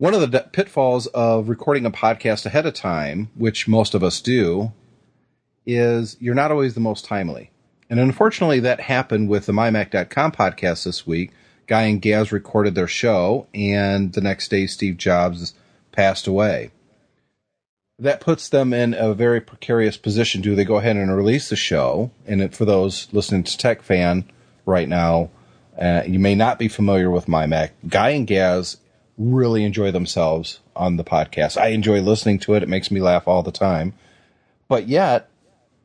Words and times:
One 0.00 0.14
of 0.14 0.20
the 0.20 0.48
pitfalls 0.52 1.08
of 1.08 1.48
recording 1.48 1.84
a 1.84 1.90
podcast 1.90 2.46
ahead 2.46 2.66
of 2.66 2.74
time, 2.74 3.30
which 3.34 3.66
most 3.66 3.94
of 3.94 4.04
us 4.04 4.20
do, 4.20 4.70
is 5.66 6.16
you're 6.20 6.36
not 6.36 6.52
always 6.52 6.74
the 6.74 6.80
most 6.80 7.04
timely. 7.04 7.50
And 7.90 7.98
unfortunately, 7.98 8.60
that 8.60 8.82
happened 8.82 9.28
with 9.28 9.46
the 9.46 9.52
MyMac.com 9.52 10.30
podcast 10.30 10.84
this 10.84 11.04
week. 11.04 11.32
Guy 11.66 11.82
and 11.82 12.00
Gaz 12.00 12.30
recorded 12.30 12.76
their 12.76 12.86
show, 12.86 13.48
and 13.52 14.12
the 14.12 14.20
next 14.20 14.52
day, 14.52 14.68
Steve 14.68 14.98
Jobs 14.98 15.52
passed 15.90 16.28
away. 16.28 16.70
That 17.98 18.20
puts 18.20 18.48
them 18.48 18.72
in 18.72 18.94
a 18.94 19.14
very 19.14 19.40
precarious 19.40 19.96
position. 19.96 20.42
Do 20.42 20.54
they 20.54 20.64
go 20.64 20.76
ahead 20.76 20.94
and 20.94 21.16
release 21.16 21.48
the 21.48 21.56
show? 21.56 22.12
And 22.24 22.54
for 22.54 22.64
those 22.64 23.08
listening 23.10 23.42
to 23.42 23.58
Tech 23.58 23.82
Fan 23.82 24.30
right 24.64 24.88
now, 24.88 25.30
uh, 25.76 26.04
you 26.06 26.20
may 26.20 26.36
not 26.36 26.56
be 26.56 26.68
familiar 26.68 27.10
with 27.10 27.26
MyMac. 27.26 27.70
Guy 27.88 28.10
and 28.10 28.28
Gaz 28.28 28.76
really 29.18 29.64
enjoy 29.64 29.90
themselves 29.90 30.60
on 30.76 30.96
the 30.96 31.04
podcast. 31.04 31.60
I 31.60 31.68
enjoy 31.68 32.00
listening 32.00 32.38
to 32.40 32.54
it. 32.54 32.62
It 32.62 32.68
makes 32.68 32.90
me 32.90 33.00
laugh 33.00 33.26
all 33.26 33.42
the 33.42 33.52
time. 33.52 33.94
But 34.68 34.88
yet, 34.88 35.28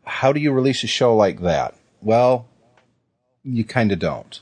how 0.06 0.32
do 0.32 0.40
you 0.40 0.52
release 0.52 0.84
a 0.84 0.88
show 0.88 1.16
like 1.16 1.42
that? 1.42 1.76
Well, 2.02 2.48
you 3.44 3.64
kind 3.64 3.92
of 3.92 4.00
don't. 4.00 4.42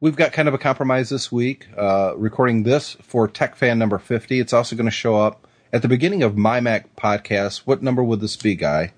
We've 0.00 0.16
got 0.16 0.32
kind 0.32 0.48
of 0.48 0.54
a 0.54 0.58
compromise 0.58 1.08
this 1.08 1.32
week, 1.32 1.66
uh, 1.76 2.14
recording 2.16 2.64
this 2.64 2.96
for 3.02 3.26
Tech 3.26 3.56
Fan 3.56 3.78
number 3.78 3.98
50. 3.98 4.38
It's 4.38 4.52
also 4.52 4.76
going 4.76 4.84
to 4.84 4.90
show 4.92 5.16
up 5.16 5.46
at 5.72 5.80
the 5.80 5.88
beginning 5.88 6.22
of 6.22 6.36
My 6.36 6.60
Mac 6.60 6.94
podcast. 6.96 7.60
What 7.60 7.82
number 7.82 8.04
would 8.04 8.20
this 8.20 8.36
be, 8.36 8.54
Guy? 8.54 8.92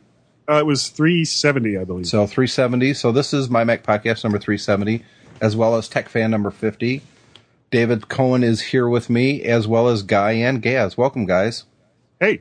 Uh, 0.49 0.57
it 0.57 0.67
was 0.67 0.89
370, 0.89 1.79
I 1.79 1.85
believe. 1.85 2.07
So 2.07 2.27
370. 2.27 2.95
So 2.95 3.13
this 3.13 3.33
is 3.33 3.49
My 3.49 3.63
Mac 3.63 3.85
podcast 3.85 4.25
number 4.25 4.39
370, 4.39 5.05
as 5.41 5.55
well 5.55 5.77
as 5.77 5.89
Tech 5.89 6.09
Fan 6.09 6.31
number 6.31 6.51
50. 6.51 7.03
David 7.77 8.09
Cohen 8.09 8.43
is 8.43 8.63
here 8.63 8.89
with 8.89 9.11
me, 9.11 9.43
as 9.43 9.69
well 9.69 9.89
as 9.89 10.03
Guy 10.03 10.33
and 10.33 10.63
Gaz. 10.63 10.97
Welcome, 10.97 11.27
guys. 11.27 11.65
Hey. 12.19 12.41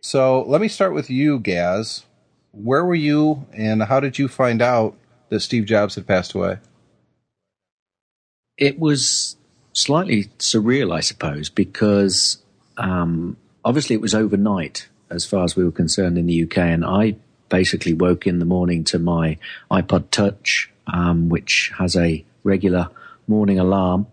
So 0.00 0.42
let 0.42 0.60
me 0.60 0.68
start 0.68 0.94
with 0.94 1.10
you, 1.10 1.40
Gaz. 1.40 2.04
Where 2.52 2.84
were 2.84 2.94
you, 2.94 3.44
and 3.52 3.82
how 3.82 3.98
did 3.98 4.20
you 4.20 4.28
find 4.28 4.62
out 4.62 4.96
that 5.30 5.40
Steve 5.40 5.64
Jobs 5.64 5.96
had 5.96 6.06
passed 6.06 6.32
away? 6.32 6.58
It 8.56 8.78
was 8.78 9.36
slightly 9.72 10.26
surreal, 10.38 10.94
I 10.94 11.00
suppose, 11.00 11.48
because 11.48 12.40
um, 12.76 13.36
obviously 13.64 13.94
it 13.96 14.00
was 14.00 14.14
overnight 14.14 14.86
as 15.10 15.24
far 15.24 15.42
as 15.42 15.56
we 15.56 15.64
were 15.64 15.72
concerned 15.72 16.16
in 16.18 16.26
the 16.26 16.44
UK, 16.44 16.58
and 16.58 16.84
I 16.84 17.16
basically 17.48 17.94
woke 17.94 18.28
in 18.28 18.38
the 18.38 18.44
morning 18.44 18.84
to 18.84 19.00
my 19.00 19.38
iPod 19.72 20.12
Touch, 20.12 20.70
um, 20.86 21.30
which 21.30 21.72
has 21.78 21.96
a 21.96 22.24
regular 22.44 22.90
morning 23.26 23.58
alarm 23.58 24.06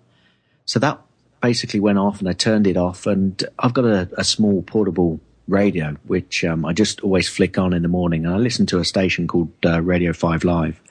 so 0.66 0.80
that 0.80 1.00
basically 1.42 1.80
went 1.80 1.98
off 1.98 2.20
and 2.20 2.30
I 2.30 2.34
turned 2.34 2.68
it 2.68 2.78
off 2.78 3.06
and 3.06 3.44
I've 3.60 3.74
got 3.74 3.86
a, 3.86 4.10
a 4.18 4.24
small 4.24 4.62
portable 4.64 5.20
radio, 5.48 5.98
which 6.06 6.44
um, 6.46 6.66
I 6.66 6.74
just 6.74 7.02
always 7.02 7.28
flick 7.28 7.58
on 7.58 7.74
in 7.74 7.82
the 7.82 7.88
morning. 7.88 8.26
And 8.26 8.34
I 8.34 8.38
listen 8.38 8.66
to 8.68 8.80
a 8.80 8.86
station 8.86 9.28
called 9.28 9.52
uh, 9.66 9.82
Radio 9.82 10.14
5 10.14 10.44
Live. 10.44 10.82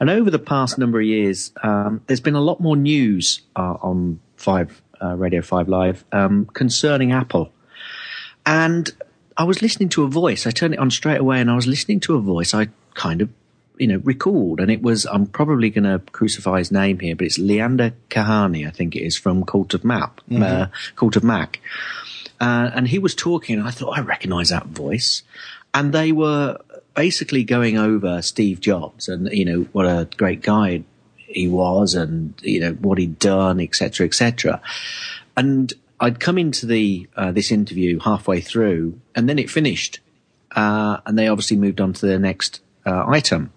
And 0.00 0.08
over 0.08 0.30
the 0.30 0.38
past 0.38 0.78
number 0.78 1.00
of 1.00 1.06
years, 1.06 1.52
um, 1.62 2.00
there's 2.06 2.20
been 2.20 2.34
a 2.34 2.40
lot 2.40 2.60
more 2.60 2.76
news 2.76 3.42
uh, 3.56 3.76
on 3.82 4.20
5, 4.36 4.82
uh, 5.02 5.16
Radio 5.16 5.42
5 5.42 5.68
Live 5.68 6.04
um, 6.12 6.46
concerning 6.46 7.12
Apple. 7.12 7.52
And 8.46 8.90
I 9.36 9.44
was 9.44 9.62
listening 9.62 9.88
to 9.90 10.04
a 10.04 10.08
voice. 10.08 10.46
I 10.46 10.50
turned 10.50 10.74
it 10.74 10.80
on 10.80 10.90
straight 10.90 11.20
away 11.20 11.40
and 11.40 11.50
I 11.50 11.56
was 11.56 11.66
listening 11.66 12.00
to 12.00 12.14
a 12.14 12.20
voice 12.20 12.54
I 12.54 12.68
kind 12.94 13.20
of 13.20 13.30
you 13.82 13.88
know, 13.88 14.00
recalled, 14.04 14.60
and 14.60 14.70
it 14.70 14.80
was, 14.80 15.06
I'm 15.06 15.26
probably 15.26 15.68
going 15.68 15.82
to 15.82 15.98
crucify 16.12 16.58
his 16.58 16.70
name 16.70 17.00
here, 17.00 17.16
but 17.16 17.26
it's 17.26 17.36
Leander 17.36 17.92
Kahney, 18.10 18.64
I 18.64 18.70
think 18.70 18.94
it 18.94 19.00
is, 19.00 19.16
from 19.16 19.44
Cult 19.44 19.74
of 19.74 19.84
Mac, 19.84 20.18
mm-hmm. 20.30 20.40
uh, 20.40 20.66
Cult 20.94 21.16
of 21.16 21.24
Mac. 21.24 21.60
Uh, 22.40 22.70
and 22.72 22.86
he 22.86 23.00
was 23.00 23.16
talking, 23.16 23.58
and 23.58 23.66
I 23.66 23.72
thought, 23.72 23.98
I 23.98 24.02
recognize 24.02 24.50
that 24.50 24.66
voice. 24.66 25.24
And 25.74 25.92
they 25.92 26.12
were 26.12 26.58
basically 26.94 27.42
going 27.42 27.76
over 27.76 28.22
Steve 28.22 28.60
Jobs 28.60 29.08
and, 29.08 29.28
you 29.32 29.44
know, 29.44 29.62
what 29.72 29.86
a 29.86 30.08
great 30.16 30.42
guy 30.42 30.84
he 31.16 31.48
was 31.48 31.96
and, 31.96 32.34
you 32.40 32.60
know, 32.60 32.74
what 32.74 32.98
he'd 32.98 33.18
done, 33.18 33.58
etc., 33.58 34.06
etc. 34.06 34.62
And 35.36 35.72
I'd 35.98 36.20
come 36.20 36.38
into 36.38 36.66
the, 36.66 37.08
uh, 37.16 37.32
this 37.32 37.50
interview 37.50 37.98
halfway 37.98 38.42
through, 38.42 39.00
and 39.16 39.28
then 39.28 39.40
it 39.40 39.50
finished. 39.50 39.98
Uh, 40.54 40.98
and 41.04 41.18
they 41.18 41.26
obviously 41.26 41.56
moved 41.56 41.80
on 41.80 41.94
to 41.94 42.06
the 42.06 42.20
next 42.20 42.60
uh, 42.86 43.06
item. 43.08 43.50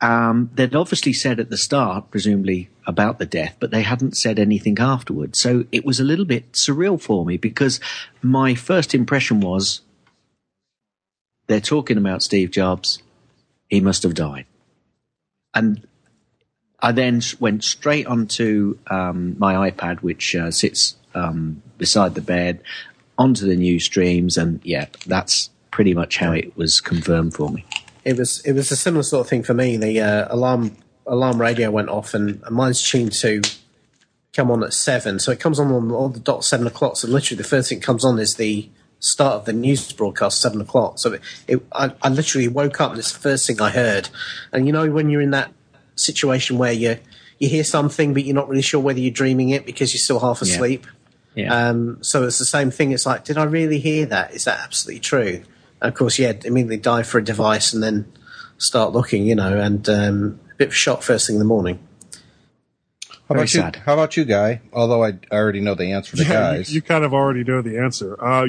Um, 0.00 0.50
they'd 0.54 0.76
obviously 0.76 1.12
said 1.12 1.40
at 1.40 1.50
the 1.50 1.56
start, 1.56 2.10
presumably 2.10 2.70
about 2.86 3.18
the 3.18 3.26
death, 3.26 3.56
but 3.58 3.70
they 3.70 3.82
hadn't 3.82 4.16
said 4.16 4.38
anything 4.38 4.78
afterwards. 4.78 5.40
So 5.40 5.64
it 5.72 5.84
was 5.84 5.98
a 5.98 6.04
little 6.04 6.24
bit 6.24 6.52
surreal 6.52 7.00
for 7.00 7.24
me 7.24 7.36
because 7.36 7.80
my 8.22 8.54
first 8.54 8.94
impression 8.94 9.40
was 9.40 9.80
they're 11.48 11.60
talking 11.60 11.98
about 11.98 12.22
Steve 12.22 12.50
Jobs. 12.50 13.02
He 13.68 13.80
must 13.80 14.04
have 14.04 14.14
died. 14.14 14.46
And 15.52 15.86
I 16.80 16.92
then 16.92 17.20
went 17.40 17.64
straight 17.64 18.06
onto 18.06 18.78
um, 18.88 19.36
my 19.38 19.70
iPad, 19.70 19.98
which 20.00 20.36
uh, 20.36 20.52
sits 20.52 20.96
um, 21.14 21.60
beside 21.76 22.14
the 22.14 22.20
bed, 22.20 22.62
onto 23.16 23.46
the 23.46 23.56
news 23.56 23.84
streams, 23.84 24.38
and 24.38 24.60
yeah, 24.62 24.86
that's 25.06 25.50
pretty 25.72 25.92
much 25.92 26.18
how 26.18 26.32
it 26.32 26.56
was 26.56 26.80
confirmed 26.80 27.34
for 27.34 27.50
me 27.50 27.64
it 28.04 28.16
was 28.16 28.40
it 28.44 28.52
was 28.52 28.70
a 28.70 28.76
similar 28.76 29.02
sort 29.02 29.26
of 29.26 29.30
thing 29.30 29.42
for 29.42 29.54
me. 29.54 29.76
The 29.76 30.00
uh, 30.00 30.34
alarm 30.34 30.76
alarm 31.06 31.40
radio 31.40 31.70
went 31.70 31.88
off, 31.88 32.14
and, 32.14 32.42
and 32.44 32.54
mine's 32.54 32.82
tuned 32.82 33.12
to 33.12 33.42
come 34.32 34.50
on 34.50 34.62
at 34.62 34.72
seven, 34.72 35.18
so 35.18 35.32
it 35.32 35.40
comes 35.40 35.58
on 35.58 35.72
on, 35.72 35.90
on 35.90 36.12
the 36.12 36.20
dot 36.20 36.44
seven 36.44 36.66
o'clock. 36.66 36.96
So 36.96 37.08
literally, 37.08 37.38
the 37.38 37.48
first 37.48 37.68
thing 37.68 37.78
that 37.78 37.84
comes 37.84 38.04
on 38.04 38.18
is 38.18 38.36
the 38.36 38.68
start 39.00 39.34
of 39.34 39.44
the 39.44 39.52
news 39.52 39.92
broadcast 39.92 40.40
seven 40.40 40.60
o'clock. 40.60 40.98
So 40.98 41.14
it, 41.14 41.22
it 41.46 41.66
I, 41.72 41.92
I, 42.02 42.08
literally 42.08 42.48
woke 42.48 42.80
up 42.80 42.90
and 42.90 42.98
it's 42.98 43.12
the 43.12 43.20
first 43.20 43.46
thing 43.46 43.60
I 43.60 43.70
heard. 43.70 44.08
And 44.52 44.66
you 44.66 44.72
know 44.72 44.90
when 44.90 45.08
you're 45.08 45.20
in 45.20 45.30
that 45.30 45.52
situation 45.94 46.58
where 46.58 46.72
you 46.72 46.98
you 47.38 47.48
hear 47.48 47.64
something 47.64 48.12
but 48.14 48.24
you're 48.24 48.34
not 48.34 48.48
really 48.48 48.62
sure 48.62 48.80
whether 48.80 48.98
you're 48.98 49.12
dreaming 49.12 49.50
it 49.50 49.66
because 49.66 49.92
you're 49.92 50.00
still 50.00 50.20
half 50.20 50.42
asleep. 50.42 50.86
Yeah. 51.34 51.44
yeah. 51.44 51.68
Um, 51.68 52.02
so 52.02 52.24
it's 52.24 52.38
the 52.38 52.44
same 52.44 52.70
thing. 52.70 52.90
It's 52.90 53.06
like, 53.06 53.24
did 53.24 53.38
I 53.38 53.44
really 53.44 53.78
hear 53.78 54.06
that? 54.06 54.34
Is 54.34 54.44
that 54.44 54.58
absolutely 54.60 55.00
true? 55.00 55.42
Of 55.80 55.94
course, 55.94 56.18
yeah, 56.18 56.32
immediately 56.44 56.76
dive 56.76 57.06
for 57.06 57.18
a 57.18 57.24
device 57.24 57.72
and 57.72 57.82
then 57.82 58.12
start 58.58 58.92
looking, 58.92 59.26
you 59.26 59.34
know, 59.34 59.58
and 59.58 59.88
um, 59.88 60.40
a 60.52 60.54
bit 60.56 60.68
of 60.68 60.72
a 60.72 60.76
shock 60.76 61.02
first 61.02 61.26
thing 61.26 61.36
in 61.36 61.40
the 61.40 61.44
morning. 61.44 61.78
How 63.28 63.34
about 63.34 63.54
you? 63.54 63.62
How 63.62 63.92
about 63.94 64.16
you, 64.16 64.24
Guy? 64.24 64.62
Although 64.72 65.04
I 65.04 65.18
already 65.30 65.60
know 65.60 65.74
the 65.74 65.92
answer 65.92 66.16
to 66.16 66.22
yeah, 66.22 66.28
guys. 66.28 66.70
You, 66.70 66.76
you, 66.76 66.82
kind 66.82 67.04
of 67.04 67.12
already 67.12 67.44
know 67.44 67.60
the 67.60 67.78
answer. 67.78 68.16
Uh, 68.22 68.46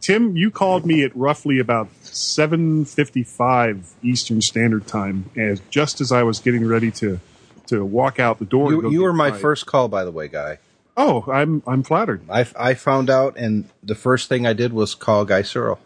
Tim, 0.00 0.36
you 0.36 0.50
called 0.50 0.84
me 0.84 1.02
at 1.02 1.16
roughly 1.16 1.58
about 1.58 1.88
7:55 2.02 3.94
Eastern 4.02 4.42
Standard 4.42 4.86
Time, 4.86 5.30
as 5.36 5.60
just 5.70 6.02
as 6.02 6.12
I 6.12 6.24
was 6.24 6.40
getting 6.40 6.66
ready 6.66 6.90
to 6.92 7.20
to 7.68 7.84
walk 7.84 8.20
out 8.20 8.38
the 8.38 8.44
door. 8.44 8.70
You, 8.70 8.90
you 8.90 9.02
were 9.02 9.14
my 9.14 9.30
first 9.30 9.66
call, 9.66 9.88
by 9.88 10.04
the 10.04 10.10
way, 10.10 10.28
Guy. 10.28 10.58
Oh, 10.96 11.24
I'm 11.30 11.62
I'm 11.66 11.82
flattered. 11.82 12.22
I, 12.28 12.46
I 12.58 12.74
found 12.74 13.08
out, 13.08 13.36
and 13.36 13.70
the 13.82 13.94
first 13.94 14.28
thing 14.28 14.46
I 14.46 14.52
did 14.52 14.72
was 14.72 14.94
call 14.94 15.24
Guy 15.24 15.42
Serle. 15.42 15.78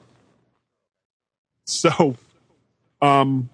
So, 1.65 2.17
um, 3.00 3.50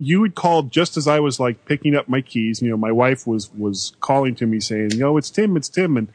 you 0.00 0.22
had 0.22 0.34
called 0.34 0.72
just 0.72 0.96
as 0.96 1.06
I 1.06 1.20
was 1.20 1.38
like 1.38 1.66
picking 1.66 1.94
up 1.94 2.08
my 2.08 2.22
keys. 2.22 2.62
You 2.62 2.70
know, 2.70 2.76
my 2.76 2.90
wife 2.90 3.26
was 3.26 3.50
was 3.52 3.92
calling 4.00 4.34
to 4.36 4.46
me 4.46 4.58
saying, 4.58 4.92
"You 4.92 5.00
know, 5.00 5.16
it's 5.18 5.30
Tim, 5.30 5.56
it's 5.56 5.68
Tim," 5.68 5.96
and 5.96 6.08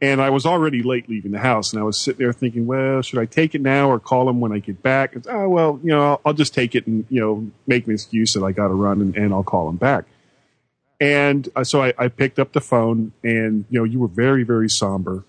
and 0.00 0.22
I 0.22 0.30
was 0.30 0.46
already 0.46 0.82
late 0.82 1.08
leaving 1.08 1.32
the 1.32 1.40
house, 1.40 1.72
and 1.72 1.80
I 1.80 1.84
was 1.84 2.00
sitting 2.00 2.20
there 2.20 2.32
thinking, 2.32 2.66
"Well, 2.66 3.02
should 3.02 3.18
I 3.18 3.26
take 3.26 3.54
it 3.54 3.60
now 3.60 3.90
or 3.90 3.98
call 3.98 4.28
him 4.28 4.40
when 4.40 4.52
I 4.52 4.60
get 4.60 4.80
back?" 4.80 5.16
It's, 5.16 5.26
oh, 5.28 5.48
well, 5.48 5.80
you 5.82 5.90
know, 5.90 6.02
I'll, 6.02 6.20
I'll, 6.26 6.32
just 6.32 6.54
take 6.54 6.76
it 6.76 6.86
and 6.86 7.04
you 7.10 7.20
know 7.20 7.50
make 7.66 7.86
an 7.86 7.92
excuse 7.92 8.32
that 8.34 8.44
I 8.44 8.52
got 8.52 8.68
to 8.68 8.74
run, 8.74 9.00
and, 9.00 9.16
and, 9.16 9.34
I'll 9.34 9.42
call 9.42 9.68
him 9.68 9.76
back. 9.76 10.04
And 11.00 11.48
uh, 11.56 11.64
so 11.64 11.82
I, 11.82 11.94
I 11.98 12.08
picked 12.08 12.38
up 12.38 12.52
the 12.52 12.60
phone, 12.60 13.12
and 13.24 13.64
you 13.70 13.80
know, 13.80 13.84
you 13.84 13.98
were 13.98 14.08
very 14.08 14.44
very 14.44 14.68
somber, 14.68 15.24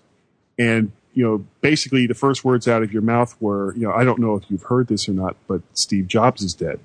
and 0.56 0.92
you 1.14 1.24
know, 1.24 1.44
basically 1.60 2.06
the 2.06 2.14
first 2.14 2.44
words 2.44 2.68
out 2.68 2.82
of 2.82 2.92
your 2.92 3.02
mouth 3.02 3.36
were, 3.40 3.74
you 3.74 3.86
know, 3.86 3.92
I 3.92 4.04
don't 4.04 4.18
know 4.18 4.34
if 4.34 4.44
you've 4.48 4.64
heard 4.64 4.88
this 4.88 5.08
or 5.08 5.12
not, 5.12 5.36
but 5.46 5.62
Steve 5.72 6.08
Jobs 6.08 6.42
is 6.42 6.54
dead. 6.54 6.80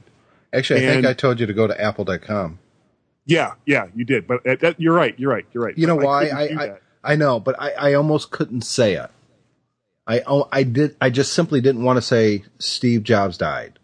Actually, 0.54 0.82
I 0.82 0.92
and, 0.92 0.94
think 0.96 1.08
I 1.08 1.14
told 1.14 1.40
you 1.40 1.46
to 1.46 1.54
go 1.54 1.68
to 1.68 1.80
apple.com. 1.80 2.60
Yeah, 3.26 3.54
yeah, 3.66 3.88
you 3.96 4.06
did. 4.06 4.28
But 4.28 4.46
uh, 4.48 4.56
that, 4.62 4.80
you're 4.80 4.96
right. 4.96 5.18
You're 5.20 5.32
right. 5.32 5.46
You're 5.54 5.64
right. 5.64 5.78
You 5.78 5.86
know 5.88 5.96
why? 5.96 6.30
I 6.30 6.44
I, 6.44 6.78
I, 7.04 7.16
know, 7.16 7.40
but 7.40 7.60
I, 7.62 7.72
I 7.72 7.94
almost 7.94 8.32
couldn't 8.32 8.62
say 8.62 8.94
it. 8.94 9.10
I 10.08 10.24
oh, 10.26 10.48
I 10.52 10.64
did. 10.64 10.96
I 11.00 11.12
just 11.12 11.34
simply 11.34 11.62
didn't 11.62 11.84
want 11.84 11.98
to 11.98 12.02
say 12.02 12.44
Steve 12.58 13.04
Jobs 13.04 13.38
died. 13.38 13.78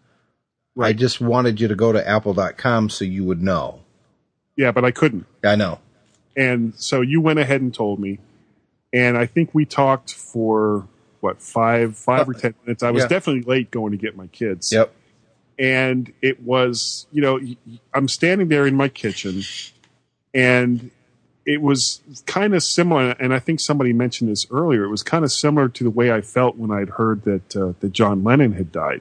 Right. 0.74 0.88
I 0.88 0.92
just 0.92 1.20
wanted 1.20 1.60
you 1.60 1.68
to 1.68 1.76
go 1.76 1.92
to 1.92 2.08
apple.com 2.08 2.90
so 2.90 3.04
you 3.04 3.24
would 3.24 3.40
know. 3.40 3.80
Yeah, 4.56 4.72
but 4.72 4.84
I 4.84 4.90
couldn't. 4.90 5.26
I 5.44 5.54
know. 5.54 5.78
And 6.36 6.74
so 6.76 7.00
you 7.00 7.20
went 7.20 7.38
ahead 7.38 7.60
and 7.60 7.72
told 7.72 8.00
me 8.00 8.18
and 8.92 9.16
I 9.16 9.26
think 9.26 9.54
we 9.54 9.64
talked 9.64 10.12
for 10.12 10.86
what 11.20 11.42
five 11.42 11.96
five 11.96 12.28
or 12.28 12.34
ten 12.34 12.54
minutes. 12.64 12.82
I 12.82 12.90
was 12.90 13.04
yeah. 13.04 13.08
definitely 13.08 13.42
late 13.42 13.70
going 13.70 13.92
to 13.92 13.98
get 13.98 14.16
my 14.16 14.26
kids. 14.28 14.72
Yep. 14.72 14.94
And 15.58 16.12
it 16.20 16.42
was, 16.42 17.06
you 17.12 17.22
know, 17.22 17.40
I'm 17.94 18.08
standing 18.08 18.48
there 18.48 18.66
in 18.66 18.74
my 18.74 18.88
kitchen, 18.88 19.42
and 20.34 20.90
it 21.46 21.62
was 21.62 22.02
kind 22.26 22.54
of 22.54 22.62
similar, 22.62 23.10
and 23.12 23.32
I 23.32 23.38
think 23.38 23.60
somebody 23.60 23.92
mentioned 23.92 24.30
this 24.30 24.46
earlier. 24.50 24.84
It 24.84 24.90
was 24.90 25.02
kind 25.02 25.24
of 25.24 25.32
similar 25.32 25.68
to 25.68 25.84
the 25.84 25.90
way 25.90 26.10
I 26.10 26.20
felt 26.20 26.56
when 26.56 26.70
I'd 26.70 26.90
heard 26.90 27.22
that 27.22 27.56
uh, 27.56 27.72
that 27.80 27.92
John 27.92 28.22
Lennon 28.22 28.52
had 28.52 28.70
died, 28.70 29.00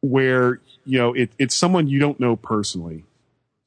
where 0.00 0.60
you 0.86 0.98
know 0.98 1.12
it, 1.12 1.30
it's 1.38 1.54
someone 1.54 1.88
you 1.88 1.98
don't 1.98 2.18
know 2.18 2.36
personally, 2.36 3.04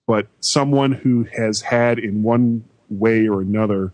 but 0.08 0.28
someone 0.40 0.94
who 0.94 1.28
has 1.36 1.62
had 1.62 2.00
in 2.00 2.24
one 2.24 2.64
way 2.90 3.28
or 3.28 3.42
another 3.42 3.92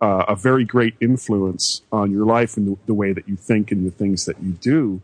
uh, 0.00 0.24
a 0.28 0.36
very 0.36 0.64
great 0.64 0.94
influence 1.00 1.82
on 1.92 2.10
your 2.10 2.24
life 2.24 2.56
and 2.56 2.66
the, 2.66 2.78
the 2.86 2.94
way 2.94 3.12
that 3.12 3.28
you 3.28 3.36
think 3.36 3.70
and 3.70 3.86
the 3.86 3.90
things 3.90 4.24
that 4.24 4.42
you 4.42 4.52
do. 4.52 5.02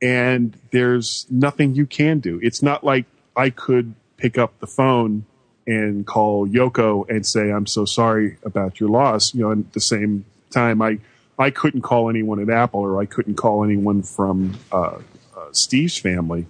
And 0.00 0.56
there's 0.70 1.26
nothing 1.28 1.74
you 1.74 1.86
can 1.86 2.20
do. 2.20 2.40
It's 2.42 2.62
not 2.62 2.84
like 2.84 3.06
I 3.36 3.50
could 3.50 3.94
pick 4.16 4.38
up 4.38 4.58
the 4.60 4.66
phone 4.66 5.26
and 5.66 6.06
call 6.06 6.48
Yoko 6.48 7.08
and 7.08 7.26
say, 7.26 7.50
I'm 7.50 7.66
so 7.66 7.84
sorry 7.84 8.38
about 8.44 8.80
your 8.80 8.88
loss. 8.88 9.34
You 9.34 9.42
know, 9.42 9.52
at 9.52 9.72
the 9.72 9.80
same 9.80 10.24
time, 10.50 10.80
I, 10.80 10.98
I 11.38 11.50
couldn't 11.50 11.82
call 11.82 12.08
anyone 12.08 12.40
at 12.40 12.50
Apple 12.50 12.80
or 12.80 13.00
I 13.00 13.06
couldn't 13.06 13.34
call 13.36 13.64
anyone 13.64 14.02
from 14.02 14.58
uh, 14.72 14.98
uh, 15.36 15.48
Steve's 15.52 15.98
family 15.98 16.46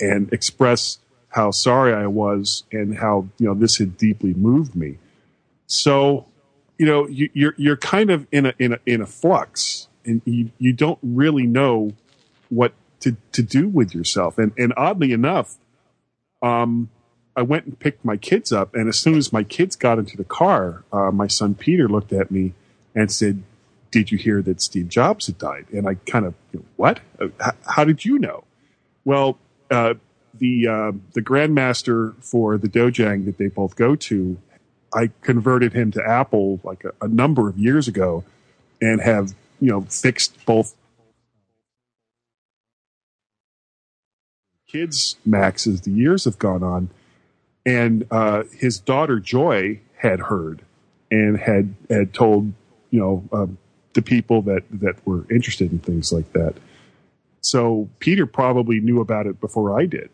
and 0.00 0.32
express 0.32 0.98
how 1.28 1.50
sorry 1.52 1.94
I 1.94 2.06
was 2.06 2.64
and 2.72 2.98
how, 2.98 3.28
you 3.38 3.46
know, 3.46 3.54
this 3.54 3.76
had 3.78 3.96
deeply 3.96 4.34
moved 4.34 4.74
me. 4.74 4.98
So, 5.66 6.26
you 6.80 6.86
know, 6.86 7.06
you, 7.08 7.26
are 7.26 7.30
you're, 7.34 7.54
you're 7.58 7.76
kind 7.76 8.08
of 8.08 8.26
in 8.32 8.46
a, 8.46 8.54
in 8.58 8.72
a, 8.72 8.78
in 8.86 9.02
a 9.02 9.06
flux 9.06 9.88
and 10.06 10.22
you, 10.24 10.50
you 10.56 10.72
don't 10.72 10.98
really 11.02 11.46
know 11.46 11.92
what 12.48 12.72
to, 13.00 13.18
to 13.32 13.42
do 13.42 13.68
with 13.68 13.94
yourself. 13.94 14.38
And, 14.38 14.52
and 14.56 14.72
oddly 14.78 15.12
enough, 15.12 15.56
um, 16.40 16.88
I 17.36 17.42
went 17.42 17.66
and 17.66 17.78
picked 17.78 18.02
my 18.02 18.16
kids 18.16 18.50
up, 18.50 18.74
and 18.74 18.88
as 18.88 18.98
soon 18.98 19.18
as 19.18 19.30
my 19.30 19.42
kids 19.42 19.76
got 19.76 19.98
into 19.98 20.16
the 20.16 20.24
car, 20.24 20.84
uh, 20.90 21.10
my 21.10 21.26
son 21.26 21.54
Peter 21.54 21.86
looked 21.86 22.14
at 22.14 22.30
me 22.30 22.54
and 22.94 23.12
said, 23.12 23.42
"Did 23.90 24.10
you 24.10 24.16
hear 24.16 24.40
that 24.42 24.62
Steve 24.62 24.88
Jobs 24.88 25.26
had 25.26 25.38
died?" 25.38 25.66
And 25.70 25.86
I 25.86 25.94
kind 25.94 26.24
of, 26.24 26.34
you 26.50 26.60
know, 26.60 26.64
what? 26.76 27.00
Uh, 27.20 27.28
how, 27.38 27.52
how, 27.66 27.84
did 27.84 28.04
you 28.04 28.18
know? 28.18 28.44
Well, 29.04 29.38
uh, 29.70 29.94
the 30.34 30.66
uh, 30.66 30.92
the 31.12 31.22
grandmaster 31.22 32.14
for 32.22 32.58
the 32.58 32.68
dojang 32.68 33.26
that 33.26 33.38
they 33.38 33.46
both 33.46 33.76
go 33.76 33.94
to, 33.96 34.38
I 34.92 35.10
converted 35.22 35.72
him 35.72 35.90
to 35.92 36.04
Apple 36.04 36.60
like 36.64 36.84
a, 36.84 36.92
a 37.04 37.08
number 37.08 37.48
of 37.48 37.58
years 37.58 37.88
ago, 37.88 38.24
and 38.80 39.00
have 39.00 39.34
you 39.60 39.70
know 39.70 39.82
fixed 39.82 40.44
both 40.46 40.74
kids 44.68 45.16
Macs 45.26 45.66
as 45.66 45.80
the 45.80 45.90
years 45.90 46.24
have 46.24 46.38
gone 46.38 46.62
on 46.62 46.90
and 47.66 48.06
uh, 48.10 48.44
his 48.52 48.78
daughter 48.78 49.18
Joy 49.18 49.80
had 49.96 50.20
heard 50.20 50.62
and 51.10 51.38
had 51.38 51.74
had 51.88 52.14
told 52.14 52.52
you 52.90 53.00
know 53.00 53.24
um, 53.32 53.58
the 53.94 54.02
people 54.02 54.42
that 54.42 54.62
that 54.70 55.06
were 55.06 55.26
interested 55.30 55.72
in 55.72 55.78
things 55.78 56.12
like 56.12 56.32
that. 56.32 56.54
So 57.40 57.88
Peter 57.98 58.26
probably 58.26 58.80
knew 58.80 59.00
about 59.00 59.26
it 59.26 59.40
before 59.40 59.78
I 59.78 59.86
did. 59.86 60.10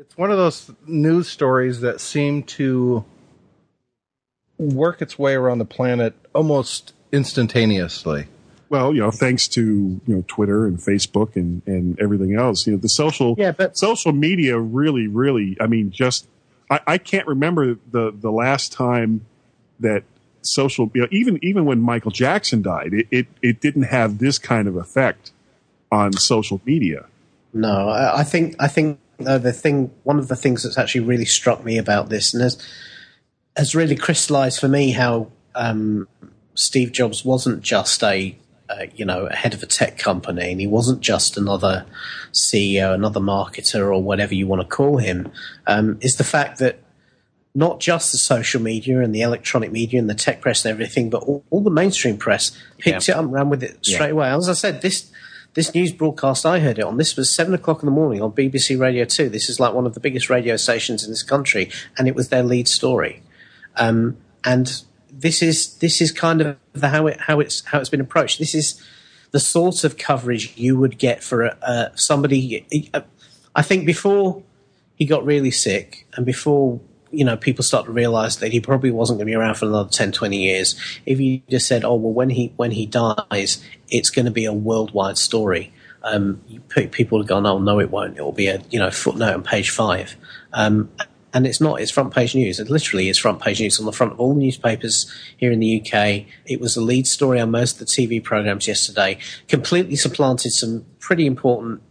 It's 0.00 0.16
one 0.16 0.30
of 0.30 0.38
those 0.38 0.70
news 0.86 1.28
stories 1.28 1.82
that 1.82 2.00
seem 2.00 2.42
to 2.44 3.04
work 4.58 5.02
its 5.02 5.18
way 5.18 5.34
around 5.34 5.58
the 5.58 5.64
planet 5.64 6.14
almost 6.34 6.94
instantaneously 7.12 8.26
well, 8.70 8.94
you 8.94 9.00
know, 9.00 9.10
thanks 9.10 9.48
to 9.48 9.60
you 9.60 10.00
know 10.06 10.24
Twitter 10.28 10.66
and 10.66 10.78
Facebook 10.78 11.36
and 11.36 11.60
and 11.66 12.00
everything 12.00 12.36
else, 12.36 12.66
you 12.66 12.72
know, 12.72 12.78
the 12.78 12.88
social 12.88 13.34
yeah, 13.36 13.50
but 13.52 13.76
social 13.76 14.12
media 14.12 14.58
really, 14.58 15.08
really, 15.08 15.56
I 15.60 15.66
mean, 15.66 15.90
just 15.90 16.28
I, 16.70 16.80
I 16.86 16.98
can't 16.98 17.26
remember 17.26 17.76
the 17.90 18.14
the 18.16 18.30
last 18.30 18.72
time 18.72 19.26
that 19.80 20.04
social, 20.42 20.90
you 20.94 21.02
know, 21.02 21.08
even 21.10 21.38
even 21.42 21.64
when 21.64 21.80
Michael 21.80 22.12
Jackson 22.12 22.62
died, 22.62 22.94
it 22.94 23.06
it, 23.10 23.26
it 23.42 23.60
didn't 23.60 23.84
have 23.84 24.18
this 24.18 24.38
kind 24.38 24.68
of 24.68 24.76
effect 24.76 25.32
on 25.90 26.12
social 26.12 26.60
media. 26.64 27.06
No, 27.52 27.88
I, 27.88 28.20
I 28.20 28.24
think 28.24 28.54
I 28.60 28.68
think 28.68 29.00
uh, 29.26 29.38
the 29.38 29.52
thing, 29.52 29.90
one 30.04 30.18
of 30.18 30.28
the 30.28 30.36
things 30.36 30.62
that's 30.62 30.78
actually 30.78 31.02
really 31.02 31.24
struck 31.24 31.64
me 31.64 31.78
about 31.78 32.08
this, 32.08 32.34
and 32.34 32.42
has 32.42 32.58
has 33.56 33.74
really 33.74 33.96
crystallized 33.96 34.60
for 34.60 34.68
me 34.68 34.92
how 34.92 35.30
um, 35.54 36.08
Steve 36.54 36.92
Jobs 36.92 37.24
wasn't 37.24 37.62
just 37.62 38.02
a 38.02 38.36
uh, 38.70 38.86
you 38.94 39.04
know, 39.04 39.28
head 39.32 39.52
of 39.52 39.62
a 39.62 39.66
tech 39.66 39.98
company, 39.98 40.52
and 40.52 40.60
he 40.60 40.66
wasn't 40.66 41.00
just 41.00 41.36
another 41.36 41.84
CEO, 42.32 42.94
another 42.94 43.18
marketer, 43.18 43.92
or 43.92 44.00
whatever 44.00 44.32
you 44.32 44.46
want 44.46 44.62
to 44.62 44.68
call 44.68 44.98
him. 44.98 45.32
Um, 45.66 45.98
is 46.00 46.16
the 46.16 46.24
fact 46.24 46.60
that 46.60 46.78
not 47.52 47.80
just 47.80 48.12
the 48.12 48.18
social 48.18 48.62
media 48.62 49.00
and 49.00 49.12
the 49.12 49.22
electronic 49.22 49.72
media 49.72 49.98
and 49.98 50.08
the 50.08 50.14
tech 50.14 50.40
press 50.40 50.64
and 50.64 50.70
everything, 50.70 51.10
but 51.10 51.24
all, 51.24 51.44
all 51.50 51.62
the 51.62 51.70
mainstream 51.70 52.16
press 52.16 52.56
picked 52.78 53.08
yeah. 53.08 53.14
it 53.14 53.18
up 53.18 53.24
and 53.24 53.32
ran 53.32 53.48
with 53.48 53.64
it 53.64 53.84
straight 53.84 54.06
yeah. 54.06 54.12
away. 54.12 54.28
As 54.28 54.48
I 54.48 54.52
said, 54.52 54.82
this 54.82 55.09
this 55.54 55.74
news 55.74 55.92
broadcast 55.92 56.46
I 56.46 56.60
heard 56.60 56.78
it 56.78 56.84
on. 56.84 56.96
This 56.96 57.16
was 57.16 57.34
seven 57.34 57.54
o'clock 57.54 57.82
in 57.82 57.86
the 57.86 57.92
morning 57.92 58.22
on 58.22 58.32
BBC 58.32 58.78
Radio 58.78 59.04
Two. 59.04 59.28
This 59.28 59.48
is 59.48 59.58
like 59.58 59.74
one 59.74 59.86
of 59.86 59.94
the 59.94 60.00
biggest 60.00 60.30
radio 60.30 60.56
stations 60.56 61.04
in 61.04 61.10
this 61.10 61.22
country, 61.22 61.70
and 61.98 62.06
it 62.06 62.14
was 62.14 62.28
their 62.28 62.42
lead 62.42 62.68
story. 62.68 63.22
Um, 63.76 64.16
and 64.44 64.82
this 65.10 65.42
is 65.42 65.76
this 65.78 66.00
is 66.00 66.12
kind 66.12 66.40
of 66.40 66.56
the, 66.72 66.88
how 66.88 67.06
it 67.08 67.20
how 67.20 67.40
it's 67.40 67.64
how 67.66 67.80
it's 67.80 67.90
been 67.90 68.00
approached. 68.00 68.38
This 68.38 68.54
is 68.54 68.80
the 69.32 69.40
sort 69.40 69.84
of 69.84 69.96
coverage 69.96 70.56
you 70.56 70.78
would 70.78 70.98
get 70.98 71.22
for 71.22 71.56
uh, 71.62 71.88
somebody. 71.94 72.88
Uh, 72.94 73.02
I 73.54 73.62
think 73.62 73.86
before 73.86 74.42
he 74.94 75.04
got 75.04 75.24
really 75.24 75.50
sick, 75.50 76.06
and 76.14 76.24
before 76.24 76.80
you 77.10 77.24
know 77.24 77.36
people 77.36 77.62
start 77.62 77.86
to 77.86 77.92
realize 77.92 78.38
that 78.38 78.52
he 78.52 78.60
probably 78.60 78.90
wasn't 78.90 79.18
going 79.18 79.26
to 79.26 79.30
be 79.30 79.34
around 79.34 79.54
for 79.54 79.66
another 79.66 79.88
10 79.88 80.12
20 80.12 80.36
years 80.36 80.74
if 81.06 81.20
you 81.20 81.42
just 81.50 81.66
said 81.66 81.84
oh 81.84 81.94
well 81.94 82.12
when 82.12 82.30
he 82.30 82.52
when 82.56 82.70
he 82.70 82.86
dies 82.86 83.62
it's 83.88 84.10
going 84.10 84.26
to 84.26 84.30
be 84.30 84.44
a 84.44 84.52
worldwide 84.52 85.18
story 85.18 85.72
um, 86.02 86.40
people 86.70 87.18
would 87.18 87.26
gone, 87.26 87.44
oh, 87.44 87.58
no 87.58 87.78
it 87.78 87.90
won't 87.90 88.16
it 88.16 88.22
will 88.22 88.32
be 88.32 88.46
a 88.46 88.62
you 88.70 88.78
know 88.78 88.90
footnote 88.90 89.34
on 89.34 89.42
page 89.42 89.70
five 89.70 90.16
um, 90.52 90.90
and 91.32 91.46
it's 91.46 91.60
not. 91.60 91.80
It's 91.80 91.90
front 91.90 92.12
page 92.14 92.34
news. 92.34 92.58
It 92.58 92.70
literally 92.70 93.08
is 93.08 93.18
front 93.18 93.40
page 93.40 93.60
news 93.60 93.78
on 93.78 93.86
the 93.86 93.92
front 93.92 94.12
of 94.12 94.20
all 94.20 94.34
newspapers 94.34 95.12
here 95.36 95.52
in 95.52 95.60
the 95.60 95.80
UK. 95.80 96.24
It 96.46 96.60
was 96.60 96.74
the 96.74 96.80
lead 96.80 97.06
story 97.06 97.40
on 97.40 97.50
most 97.50 97.74
of 97.74 97.78
the 97.80 97.84
TV 97.86 98.22
programs 98.22 98.66
yesterday. 98.66 99.18
Completely 99.48 99.96
supplanted 99.96 100.52
some 100.52 100.84
pretty 100.98 101.26
important, 101.26 101.82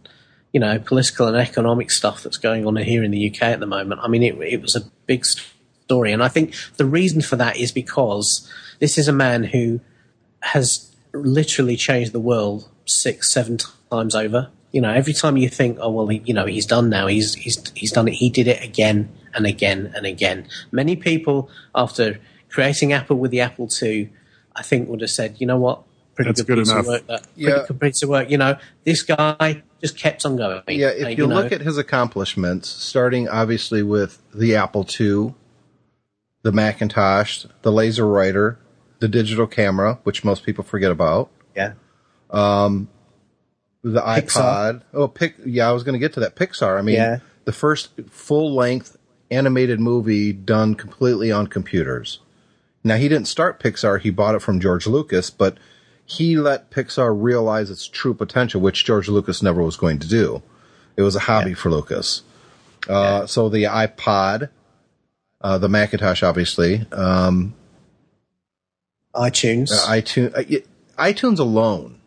you 0.52 0.60
know, 0.60 0.78
political 0.78 1.28
and 1.28 1.36
economic 1.36 1.90
stuff 1.90 2.22
that's 2.22 2.36
going 2.36 2.66
on 2.66 2.76
here 2.76 3.04
in 3.04 3.10
the 3.10 3.30
UK 3.30 3.42
at 3.42 3.60
the 3.60 3.66
moment. 3.66 4.00
I 4.02 4.08
mean, 4.08 4.22
it, 4.22 4.34
it 4.40 4.62
was 4.62 4.76
a 4.76 4.82
big 5.06 5.24
story, 5.24 6.12
and 6.12 6.22
I 6.22 6.28
think 6.28 6.54
the 6.76 6.84
reason 6.84 7.22
for 7.22 7.36
that 7.36 7.56
is 7.56 7.72
because 7.72 8.50
this 8.78 8.98
is 8.98 9.08
a 9.08 9.12
man 9.12 9.44
who 9.44 9.80
has 10.40 10.94
literally 11.12 11.76
changed 11.76 12.12
the 12.12 12.20
world 12.20 12.68
six, 12.86 13.32
seven 13.32 13.58
times 13.90 14.14
over. 14.14 14.50
You 14.72 14.80
know, 14.80 14.92
every 14.92 15.12
time 15.12 15.36
you 15.36 15.48
think, 15.48 15.78
oh 15.80 15.90
well, 15.90 16.06
he, 16.06 16.22
you 16.24 16.34
know, 16.34 16.46
he's 16.46 16.66
done 16.66 16.90
now. 16.90 17.06
He's 17.06 17.34
he's 17.34 17.70
he's 17.74 17.92
done 17.92 18.08
it. 18.08 18.14
He 18.14 18.30
did 18.30 18.46
it 18.46 18.62
again 18.62 19.08
and 19.34 19.46
again 19.46 19.92
and 19.94 20.06
again. 20.06 20.48
Many 20.70 20.96
people, 20.96 21.50
after 21.74 22.20
creating 22.48 22.92
Apple 22.92 23.16
with 23.16 23.30
the 23.30 23.40
Apple 23.40 23.68
II, 23.82 24.10
I 24.54 24.62
think 24.62 24.88
would 24.88 25.00
have 25.00 25.10
said, 25.10 25.36
you 25.38 25.46
know 25.46 25.58
what, 25.58 25.82
pretty 26.14 26.30
That's 26.30 26.42
good, 26.42 26.56
good 26.56 26.68
enough. 26.68 26.86
work. 26.86 27.06
That, 27.06 27.22
pretty 27.34 27.50
yeah. 27.50 27.64
good 27.66 27.80
piece 27.80 28.02
of 28.02 28.08
work. 28.08 28.30
You 28.30 28.38
know, 28.38 28.58
this 28.84 29.02
guy 29.02 29.62
just 29.80 29.96
kept 29.96 30.24
on 30.26 30.36
going. 30.36 30.62
Yeah, 30.68 30.88
if 30.88 31.18
you, 31.18 31.24
you 31.24 31.26
know, 31.26 31.36
look 31.36 31.52
at 31.52 31.60
his 31.60 31.78
accomplishments, 31.78 32.68
starting 32.68 33.28
obviously 33.28 33.82
with 33.82 34.22
the 34.34 34.56
Apple 34.56 34.86
II, 35.00 35.34
the 36.42 36.52
Macintosh, 36.52 37.46
the 37.62 37.70
LaserWriter, 37.70 38.56
the 38.98 39.08
digital 39.08 39.46
camera, 39.46 39.98
which 40.04 40.24
most 40.24 40.44
people 40.44 40.64
forget 40.64 40.90
about. 40.90 41.30
Yeah. 41.56 41.72
Um, 42.30 42.88
the 43.82 44.00
Pixar. 44.00 44.22
iPod. 44.26 44.82
Oh, 44.92 45.08
pick. 45.08 45.36
Yeah, 45.44 45.68
I 45.68 45.72
was 45.72 45.82
going 45.82 45.94
to 45.94 45.98
get 45.98 46.12
to 46.14 46.20
that 46.20 46.36
Pixar. 46.36 46.78
I 46.78 46.82
mean, 46.82 46.96
yeah 46.96 47.18
the 47.44 47.52
first 47.52 47.90
full 48.08 48.54
length 48.54 48.96
animated 49.30 49.80
movie 49.80 50.32
done 50.32 50.74
completely 50.74 51.32
on 51.32 51.46
computers. 51.46 52.20
Now, 52.82 52.96
he 52.96 53.08
didn't 53.08 53.26
start 53.26 53.60
Pixar, 53.60 54.00
he 54.00 54.10
bought 54.10 54.34
it 54.34 54.42
from 54.42 54.60
George 54.60 54.86
Lucas, 54.86 55.30
but 55.30 55.58
he 56.10 56.36
let 56.36 56.72
Pixar 56.72 57.14
realize 57.16 57.70
its 57.70 57.86
true 57.86 58.14
potential, 58.14 58.60
which 58.60 58.84
George 58.84 59.08
Lucas 59.08 59.44
never 59.44 59.62
was 59.62 59.76
going 59.76 60.00
to 60.00 60.08
do. 60.08 60.42
It 60.96 61.02
was 61.02 61.14
a 61.14 61.20
hobby 61.20 61.50
yeah. 61.50 61.56
for 61.56 61.70
Lucas. 61.70 62.22
Uh, 62.88 63.20
yeah. 63.20 63.26
So 63.26 63.48
the 63.48 63.64
iPod, 63.64 64.50
uh, 65.40 65.58
the 65.58 65.68
Macintosh, 65.68 66.24
obviously, 66.24 66.84
um, 66.90 67.54
iTunes, 69.14 69.70
uh, 69.70 69.86
iTunes, 69.86 70.36
uh, 70.36 70.60
iTunes 71.00 71.38
alone, 71.38 72.00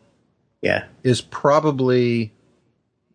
yeah, 0.62 0.88
is 1.04 1.22
probably 1.22 2.34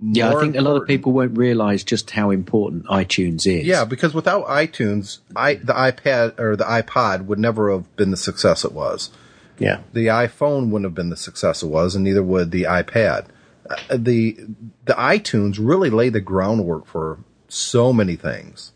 yeah, 0.00 0.34
I 0.34 0.40
think 0.40 0.56
a 0.56 0.62
lot 0.62 0.80
of 0.80 0.86
people 0.86 1.12
won't 1.12 1.36
realize 1.36 1.84
just 1.84 2.10
how 2.12 2.30
important 2.30 2.86
iTunes 2.86 3.46
is. 3.46 3.66
Yeah, 3.66 3.84
because 3.84 4.14
without 4.14 4.46
iTunes, 4.46 5.18
I, 5.36 5.54
the 5.54 5.74
iPad 5.74 6.38
or 6.38 6.56
the 6.56 6.64
iPod 6.64 7.26
would 7.26 7.38
never 7.38 7.72
have 7.72 7.94
been 7.96 8.10
the 8.10 8.16
success 8.16 8.64
it 8.64 8.72
was. 8.72 9.10
Yeah. 9.58 9.80
The 9.92 10.06
iPhone 10.06 10.70
wouldn't 10.70 10.84
have 10.84 10.94
been 10.94 11.10
the 11.10 11.16
success 11.16 11.62
it 11.62 11.66
was, 11.66 11.94
and 11.94 12.04
neither 12.04 12.22
would 12.22 12.50
the 12.50 12.64
iPad. 12.64 13.26
Uh, 13.68 13.96
the 13.96 14.38
the 14.84 14.94
iTunes 14.94 15.58
really 15.60 15.90
laid 15.90 16.12
the 16.12 16.20
groundwork 16.20 16.86
for 16.86 17.18
so 17.48 17.92
many 17.92 18.16
things. 18.16 18.72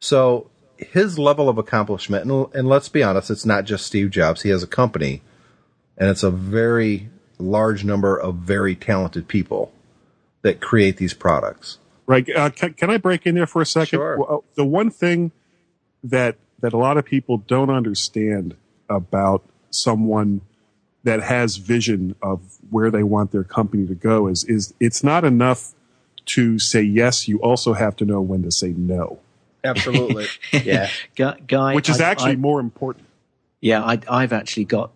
So 0.00 0.50
his 0.78 1.18
level 1.18 1.48
of 1.48 1.58
accomplishment, 1.58 2.30
and, 2.30 2.46
and 2.54 2.68
let's 2.68 2.88
be 2.88 3.02
honest, 3.02 3.30
it's 3.30 3.44
not 3.44 3.64
just 3.64 3.86
Steve 3.86 4.10
Jobs. 4.10 4.42
He 4.42 4.48
has 4.50 4.62
a 4.62 4.66
company, 4.66 5.22
and 5.98 6.08
it's 6.08 6.22
a 6.22 6.30
very 6.30 7.10
large 7.38 7.84
number 7.84 8.16
of 8.16 8.36
very 8.36 8.74
talented 8.74 9.28
people 9.28 9.72
that 10.42 10.60
create 10.60 10.96
these 10.96 11.14
products. 11.14 11.78
Right. 12.06 12.28
Uh, 12.34 12.50
can, 12.50 12.74
can 12.74 12.90
I 12.90 12.96
break 12.96 13.26
in 13.26 13.34
there 13.34 13.46
for 13.46 13.62
a 13.62 13.66
second? 13.66 13.98
Sure. 13.98 14.18
Well, 14.18 14.44
the 14.54 14.64
one 14.64 14.90
thing 14.90 15.32
that 16.02 16.36
that 16.60 16.72
a 16.72 16.78
lot 16.78 16.98
of 16.98 17.04
people 17.04 17.38
don't 17.38 17.70
understand 17.70 18.56
about 18.88 19.44
someone 19.70 20.40
that 21.04 21.22
has 21.22 21.56
vision 21.56 22.14
of 22.22 22.40
where 22.70 22.90
they 22.90 23.02
want 23.02 23.32
their 23.32 23.44
company 23.44 23.86
to 23.86 23.94
go 23.94 24.26
is 24.26 24.44
is 24.44 24.74
it's 24.80 25.02
not 25.02 25.24
enough 25.24 25.72
to 26.26 26.58
say 26.58 26.82
yes. 26.82 27.26
You 27.28 27.38
also 27.40 27.72
have 27.72 27.96
to 27.96 28.04
know 28.04 28.20
when 28.20 28.42
to 28.42 28.50
say 28.52 28.68
no, 28.76 29.18
Absolutely. 29.64 30.26
Yeah. 30.52 30.90
Guy, 31.16 31.38
Guy, 31.46 31.74
which 31.74 31.88
is 31.88 32.00
I- 32.00 32.10
actually 32.10 32.32
I- 32.32 32.36
more 32.36 32.60
important. 32.60 33.06
Yeah, 33.62 33.82
I, 33.82 33.98
I've 34.08 34.32
actually 34.32 34.64
got 34.64 34.90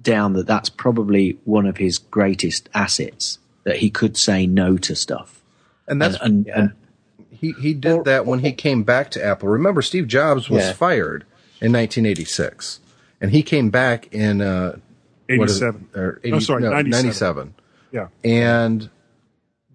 down 0.00 0.32
that 0.34 0.46
that's 0.46 0.68
probably 0.70 1.38
one 1.44 1.66
of 1.66 1.76
his 1.76 1.98
greatest 1.98 2.68
assets 2.72 3.38
that 3.64 3.76
he 3.76 3.90
could 3.90 4.16
say 4.16 4.46
no 4.46 4.78
to 4.78 4.94
stuff. 4.94 5.42
and 5.86 6.00
that's 6.00 6.16
and, 6.20 6.46
and, 6.48 6.56
and 6.56 6.72
he 7.30 7.52
he 7.60 7.74
did 7.74 8.04
that 8.04 8.24
when 8.26 8.38
he 8.40 8.52
came 8.52 8.82
back 8.82 9.10
to 9.12 9.24
Apple. 9.24 9.48
Remember, 9.48 9.82
Steve 9.82 10.06
Jobs 10.06 10.48
was 10.48 10.62
Yeah. 10.64 10.72
fired 10.72 11.22
in 11.60 11.72
1986, 11.72 12.80
and 13.20 13.30
he 13.30 13.42
came 13.42 13.70
back 13.70 14.12
in 14.14 14.40
uh, 14.40 14.78
what 15.28 15.50
is 15.50 15.60
it? 15.62 15.66
Eighty-seven. 15.66 15.88
or 15.94 16.20
Oh, 16.32 16.38
sorry, 16.38 16.62
97. 16.62 16.90
97. 16.90 17.54
Yeah. 17.92 18.08
And 18.24 18.90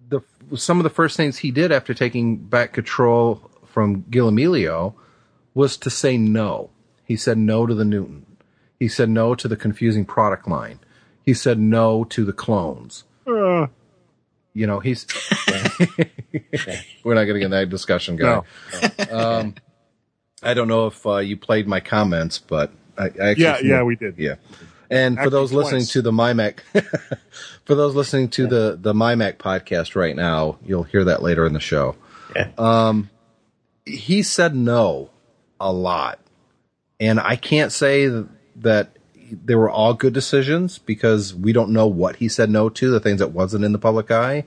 the 0.08 0.20
some 0.56 0.78
of 0.78 0.84
the 0.84 0.90
first 0.90 1.16
things 1.16 1.38
he 1.38 1.50
did 1.50 1.72
after 1.72 1.94
taking 1.94 2.36
back 2.36 2.72
control 2.72 3.50
from 3.66 4.04
Gil 4.10 4.30
Amelio 4.30 4.94
was 5.54 5.76
to 5.78 5.90
say 5.90 6.16
no. 6.16 6.70
He 7.04 7.16
said 7.16 7.38
no 7.38 7.66
to 7.66 7.74
the 7.74 7.84
Newton. 7.84 8.24
He 8.78 8.88
said 8.88 9.08
no 9.08 9.34
to 9.34 9.46
the 9.48 9.56
confusing 9.56 10.04
product 10.04 10.48
line. 10.48 10.80
He 11.24 11.34
said 11.34 11.58
no 11.58 12.04
to 12.04 12.24
the 12.24 12.32
clones. 12.32 13.04
Uh, 13.26 13.66
You 14.52 14.66
know, 14.66 14.80
he's. 14.80 15.06
We're 17.04 17.14
not 17.14 17.24
going 17.24 17.34
to 17.34 17.38
get 17.40 17.44
in 17.46 17.50
that 17.52 17.68
discussion, 17.70 18.16
guy. 18.16 18.42
no. 19.10 19.10
Um, 19.10 19.54
I 20.42 20.54
don't 20.54 20.68
know 20.68 20.86
if 20.86 21.06
uh, 21.06 21.16
you 21.18 21.36
played 21.36 21.66
my 21.66 21.80
comments, 21.80 22.38
but 22.38 22.72
I, 22.98 23.04
I 23.04 23.06
actually 23.30 23.44
Yeah, 23.44 23.58
yeah, 23.62 23.82
we 23.82 23.96
did. 23.96 24.16
yeah. 24.18 24.36
And 24.90 25.16
for 25.16 25.22
Actually, 25.22 25.30
those 25.32 25.52
listening 25.52 25.84
to 25.86 26.02
the 26.02 26.12
MyMac, 26.12 26.60
for 27.64 27.74
those 27.74 27.94
listening 27.94 28.28
to 28.30 28.46
the 28.46 28.78
the 28.80 28.92
MyMac 28.92 29.38
podcast 29.38 29.96
right 29.96 30.14
now, 30.14 30.58
you'll 30.64 30.82
hear 30.84 31.04
that 31.04 31.22
later 31.22 31.44
in 31.46 31.52
the 31.52 31.60
show. 31.60 31.96
Um, 32.58 33.10
He 33.86 34.22
said 34.22 34.54
no 34.54 35.10
a 35.58 35.72
lot, 35.72 36.18
and 37.00 37.18
I 37.18 37.36
can't 37.36 37.72
say 37.72 38.06
that 38.56 38.90
they 39.32 39.54
were 39.54 39.70
all 39.70 39.94
good 39.94 40.12
decisions 40.12 40.78
because 40.78 41.34
we 41.34 41.52
don't 41.52 41.70
know 41.70 41.86
what 41.86 42.16
he 42.16 42.28
said 42.28 42.50
no 42.50 42.68
to, 42.68 42.90
the 42.90 43.00
things 43.00 43.18
that 43.20 43.32
wasn't 43.32 43.64
in 43.64 43.72
the 43.72 43.78
public 43.78 44.10
eye. 44.10 44.44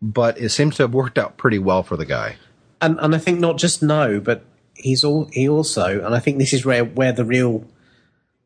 But 0.00 0.38
it 0.38 0.50
seems 0.50 0.76
to 0.76 0.84
have 0.84 0.94
worked 0.94 1.18
out 1.18 1.36
pretty 1.36 1.58
well 1.58 1.82
for 1.82 1.96
the 1.96 2.04
guy. 2.06 2.36
and 2.80 2.98
and 3.00 3.14
I 3.14 3.18
think 3.18 3.40
not 3.40 3.56
just 3.58 3.82
no, 3.82 4.20
but 4.20 4.44
he's 4.78 5.04
all 5.04 5.28
he 5.32 5.48
also, 5.48 6.04
and 6.04 6.14
I 6.14 6.18
think 6.20 6.38
this 6.38 6.52
is 6.52 6.64
where 6.64 6.84
where 6.84 7.12
the 7.12 7.24
real 7.24 7.64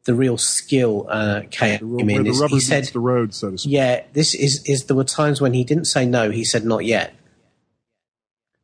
the 0.04 0.14
real 0.14 0.36
skill 0.36 1.06
uh, 1.08 1.42
came 1.50 1.78
Where 1.92 2.00
in. 2.10 2.24
the 2.24 2.30
Is 2.30 2.40
rubber 2.40 2.54
he 2.56 2.60
said, 2.60 2.84
the 2.86 2.98
road, 2.98 3.34
so 3.34 3.50
to 3.52 3.58
speak. 3.58 3.72
"Yeah, 3.72 4.02
this 4.12 4.34
is 4.34 4.62
is 4.64 4.84
there 4.86 4.96
were 4.96 5.04
times 5.04 5.40
when 5.40 5.52
he 5.54 5.62
didn't 5.64 5.84
say 5.84 6.04
no. 6.06 6.30
He 6.30 6.44
said 6.44 6.64
not 6.64 6.84
yet." 6.84 7.14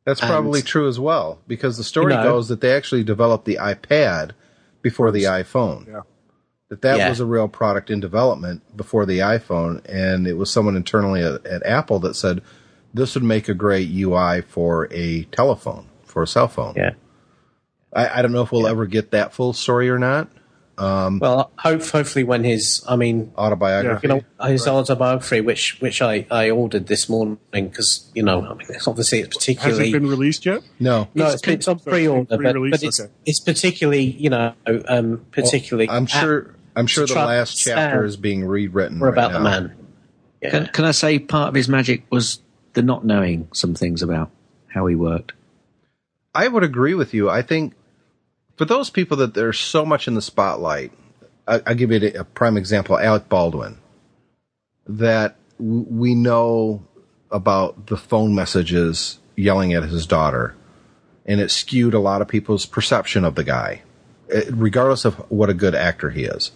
That's 0.05 0.21
And- 0.21 0.29
probably 0.29 0.61
true 0.61 0.87
as 0.87 0.99
well 0.99 1.39
because 1.47 1.77
the 1.77 1.83
story 1.83 2.13
You 2.13 2.19
know- 2.19 2.23
goes 2.31 2.47
that 2.49 2.61
they 2.61 2.73
actually 2.73 3.03
developed 3.03 3.45
the 3.45 3.57
iPad 3.61 4.31
before 4.81 5.11
the 5.11 5.23
iPhone. 5.23 5.87
Yeah. 5.87 6.01
That 6.69 6.81
that 6.83 6.97
Yeah. 6.97 7.09
was 7.09 7.19
a 7.19 7.25
real 7.25 7.47
product 7.47 7.89
in 7.89 7.99
development 7.99 8.61
before 8.77 9.05
the 9.05 9.19
iPhone, 9.19 9.81
and 9.87 10.27
it 10.27 10.33
was 10.37 10.51
someone 10.51 10.75
internally 10.75 11.21
at, 11.23 11.45
at 11.45 11.65
Apple 11.65 11.99
that 11.99 12.15
said 12.15 12.41
this 12.93 13.13
would 13.15 13.23
make 13.23 13.47
a 13.49 13.53
great 13.53 13.89
UI 13.89 14.41
for 14.41 14.87
a 14.91 15.23
telephone, 15.31 15.85
for 16.05 16.21
a 16.23 16.27
cell 16.27 16.47
phone. 16.47 16.73
Yeah. 16.75 16.91
I, 17.93 18.19
I 18.19 18.21
don't 18.21 18.31
know 18.31 18.41
if 18.43 18.51
we'll 18.51 18.67
ever 18.67 18.85
get 18.85 19.11
that 19.11 19.33
full 19.33 19.53
story 19.53 19.89
or 19.89 19.97
not. 19.99 20.29
Well, 20.77 21.51
hope, 21.57 21.83
hopefully 21.83 22.23
when 22.23 22.45
his, 22.45 22.81
I 22.87 22.95
mean, 22.95 23.33
Autobiography. 23.37 24.07
you 24.07 24.13
know, 24.39 24.47
his 24.47 24.65
autobiography, 24.65 25.41
which 25.41 25.77
which 25.81 26.01
I, 26.01 26.25
I 26.31 26.51
ordered 26.51 26.87
this 26.87 27.09
morning 27.09 27.37
because 27.51 28.09
you 28.15 28.23
know, 28.23 28.45
I 28.45 28.53
mean, 28.53 28.67
it's 28.69 28.87
obviously 28.87 29.19
it's 29.19 29.35
Has 29.35 29.43
particularly 29.57 29.89
it 29.89 29.91
been 29.91 30.07
released 30.07 30.45
yet? 30.45 30.61
no, 30.79 31.09
no, 31.13 31.25
It's 31.25 31.35
it's, 31.35 31.47
it's 31.49 31.67
on 31.67 31.79
pre-order, 31.79 32.37
but, 32.37 32.53
but 32.55 32.81
it's 32.83 33.01
Okay. 33.01 33.11
it's 33.25 33.41
particularly 33.41 34.03
you 34.03 34.29
know, 34.29 34.53
um, 34.87 35.25
particularly. 35.31 35.89
I'm 35.89 36.05
sure. 36.05 36.55
I'm 36.77 36.87
sure 36.87 37.05
the 37.05 37.13
last 37.15 37.55
chapter 37.57 38.05
is 38.05 38.15
being 38.15 38.45
rewritten. 38.45 38.99
we're 38.99 39.07
right 39.07 39.13
about 39.13 39.33
the 39.33 39.41
man. 39.41 39.75
Yeah. 40.41 40.51
can, 40.51 40.67
can 40.67 40.85
I 40.85 40.91
say 40.91 41.19
part 41.19 41.49
of 41.49 41.55
his 41.55 41.67
magic 41.67 42.03
was 42.09 42.39
the 42.71 42.81
not 42.81 43.03
knowing 43.03 43.49
some 43.51 43.75
things 43.75 44.01
about 44.01 44.31
how 44.67 44.85
he 44.85 44.95
worked? 44.95 45.33
I 46.33 46.47
would 46.47 46.63
agree 46.63 46.93
with 46.93 47.13
you. 47.13 47.29
I 47.29 47.41
think 47.41 47.73
for 48.59 48.65
those 48.65 48.89
people 48.89 49.15
that 49.15 49.33
they're 49.33 49.53
so 49.53 49.85
much 49.85 50.05
in 50.05 50.15
the 50.15 50.21
spotlight, 50.21 50.91
I, 51.47 51.61
I'll 51.65 51.75
give 51.75 51.93
you 51.93 52.11
a, 52.13 52.25
prime 52.25 52.57
example: 52.57 52.99
Alec 52.99 53.29
Baldwin. 53.29 53.77
That 54.85 55.37
we 55.57 56.13
know 56.13 56.83
about 57.31 57.87
the 57.87 57.95
phone 57.95 58.35
messages 58.35 59.19
yelling 59.37 59.71
at 59.71 59.83
his 59.83 60.05
daughter, 60.05 60.57
and 61.25 61.39
it 61.39 61.51
skewed 61.51 61.93
a 61.93 61.99
lot 61.99 62.21
of 62.21 62.27
people's 62.27 62.65
perception 62.65 63.23
of 63.23 63.35
the 63.35 63.45
guy, 63.45 63.83
eh, 64.29 64.43
regardless 64.51 65.05
of 65.05 65.15
what 65.31 65.49
a 65.49 65.53
good 65.53 65.73
actor 65.73 66.09
he 66.09 66.25
is. 66.25 66.51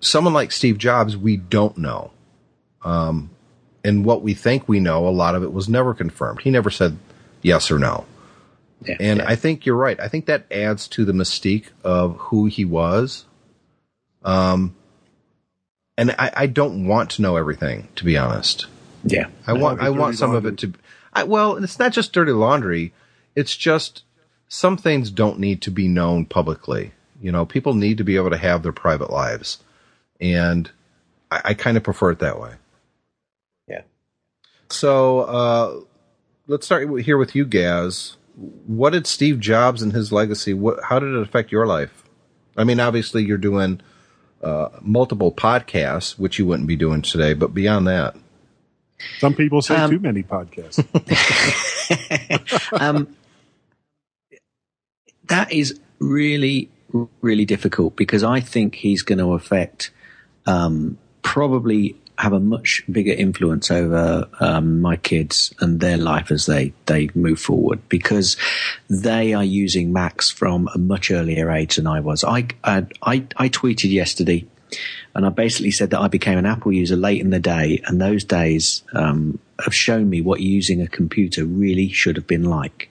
Someone 0.00 0.34
like 0.34 0.52
Steve 0.52 0.76
Jobs, 0.76 1.16
we 1.16 1.38
don't 1.38 1.78
know. 1.78 2.10
Um, 2.84 3.30
and 3.82 4.04
what 4.04 4.20
we 4.20 4.34
think 4.34 4.68
we 4.68 4.78
know, 4.78 5.08
a 5.08 5.08
lot 5.08 5.36
of 5.36 5.42
it 5.42 5.54
was 5.54 5.70
never 5.70 5.94
confirmed. 5.94 6.42
He 6.42 6.50
never 6.50 6.68
said 6.68 6.98
yes 7.40 7.70
or 7.70 7.78
no. 7.78 8.04
Yeah. 8.84 8.96
And 9.00 9.22
I 9.22 9.36
think 9.36 9.64
you're 9.64 9.76
right. 9.76 9.98
I 10.00 10.08
think 10.08 10.26
that 10.26 10.46
adds 10.50 10.88
to 10.88 11.04
the 11.04 11.12
mystique 11.12 11.66
of 11.84 12.16
who 12.16 12.46
he 12.46 12.64
was. 12.64 13.24
Um, 14.24 14.74
and 15.96 16.12
I, 16.18 16.32
I 16.34 16.46
don't 16.46 16.86
want 16.86 17.10
to 17.10 17.22
know 17.22 17.36
everything, 17.36 17.88
to 17.96 18.04
be 18.04 18.16
honest. 18.16 18.66
Yeah. 19.04 19.26
I 19.46 19.52
want 19.52 19.80
I 19.80 19.90
want 19.90 20.12
dirty 20.12 20.16
some 20.16 20.34
of 20.34 20.46
it 20.46 20.58
to. 20.58 20.72
I, 21.12 21.24
well, 21.24 21.56
it's 21.62 21.78
not 21.78 21.92
just 21.92 22.12
dirty 22.12 22.32
laundry. 22.32 22.92
It's 23.34 23.56
just 23.56 24.02
some 24.48 24.76
things 24.76 25.10
don't 25.10 25.38
need 25.38 25.62
to 25.62 25.70
be 25.70 25.88
known 25.88 26.24
publicly. 26.24 26.92
You 27.20 27.32
know, 27.32 27.46
people 27.46 27.74
need 27.74 27.98
to 27.98 28.04
be 28.04 28.16
able 28.16 28.30
to 28.30 28.36
have 28.36 28.62
their 28.62 28.72
private 28.72 29.10
lives, 29.10 29.58
and 30.20 30.70
I, 31.30 31.40
I 31.46 31.54
kind 31.54 31.76
of 31.76 31.82
prefer 31.82 32.10
it 32.10 32.18
that 32.20 32.40
way. 32.40 32.54
Yeah. 33.68 33.82
So 34.70 35.20
uh, 35.20 35.80
let's 36.46 36.66
start 36.66 36.88
here 37.00 37.18
with 37.18 37.34
you, 37.34 37.44
Gaz. 37.44 38.16
What 38.66 38.90
did 38.90 39.06
Steve 39.06 39.38
Jobs 39.38 39.82
and 39.82 39.92
his 39.92 40.10
legacy? 40.10 40.52
What, 40.52 40.82
how 40.82 40.98
did 40.98 41.14
it 41.14 41.22
affect 41.22 41.52
your 41.52 41.66
life? 41.66 42.02
I 42.56 42.64
mean, 42.64 42.80
obviously, 42.80 43.24
you're 43.24 43.38
doing 43.38 43.80
uh, 44.42 44.68
multiple 44.80 45.32
podcasts, 45.32 46.18
which 46.18 46.38
you 46.38 46.46
wouldn't 46.46 46.66
be 46.66 46.76
doing 46.76 47.02
today. 47.02 47.34
But 47.34 47.54
beyond 47.54 47.86
that, 47.86 48.16
Some 49.18 49.34
people 49.34 49.62
say 49.62 49.76
Um, 49.76 49.90
too 49.90 50.00
many 50.00 50.22
podcasts. 50.22 50.82
um, 52.80 53.14
that 55.28 55.52
is 55.52 55.78
really, 55.98 56.68
really 57.20 57.44
difficult 57.44 57.96
because 57.96 58.24
I 58.24 58.40
think 58.40 58.76
he's 58.76 59.02
going 59.02 59.18
to 59.18 59.32
affect, 59.34 59.90
um, 60.46 60.98
probably 61.22 61.96
have 62.22 62.32
a 62.32 62.38
much 62.38 62.84
bigger 62.88 63.10
influence 63.10 63.68
over 63.68 64.28
um, 64.38 64.80
my 64.80 64.94
kids 64.94 65.52
and 65.58 65.80
their 65.80 65.96
life 65.96 66.30
as 66.30 66.46
they, 66.46 66.72
they 66.86 67.10
move 67.16 67.40
forward 67.40 67.80
because 67.88 68.36
they 68.88 69.34
are 69.34 69.42
using 69.42 69.92
Macs 69.92 70.30
from 70.30 70.68
a 70.72 70.78
much 70.78 71.10
earlier 71.10 71.50
age 71.50 71.76
than 71.76 71.88
I 71.88 71.98
was. 71.98 72.22
I, 72.22 72.46
I, 72.62 72.86
I, 73.02 73.26
I 73.36 73.48
tweeted 73.48 73.90
yesterday 73.90 74.46
and 75.16 75.26
I 75.26 75.30
basically 75.30 75.72
said 75.72 75.90
that 75.90 76.00
I 76.00 76.06
became 76.06 76.38
an 76.38 76.46
Apple 76.46 76.72
user 76.72 76.94
late 76.94 77.20
in 77.20 77.30
the 77.30 77.40
day, 77.40 77.82
and 77.84 78.00
those 78.00 78.24
days 78.24 78.84
um, 78.94 79.40
have 79.62 79.74
shown 79.74 80.08
me 80.08 80.20
what 80.20 80.40
using 80.40 80.80
a 80.80 80.86
computer 80.86 81.44
really 81.44 81.88
should 81.88 82.14
have 82.14 82.28
been 82.28 82.44
like. 82.44 82.88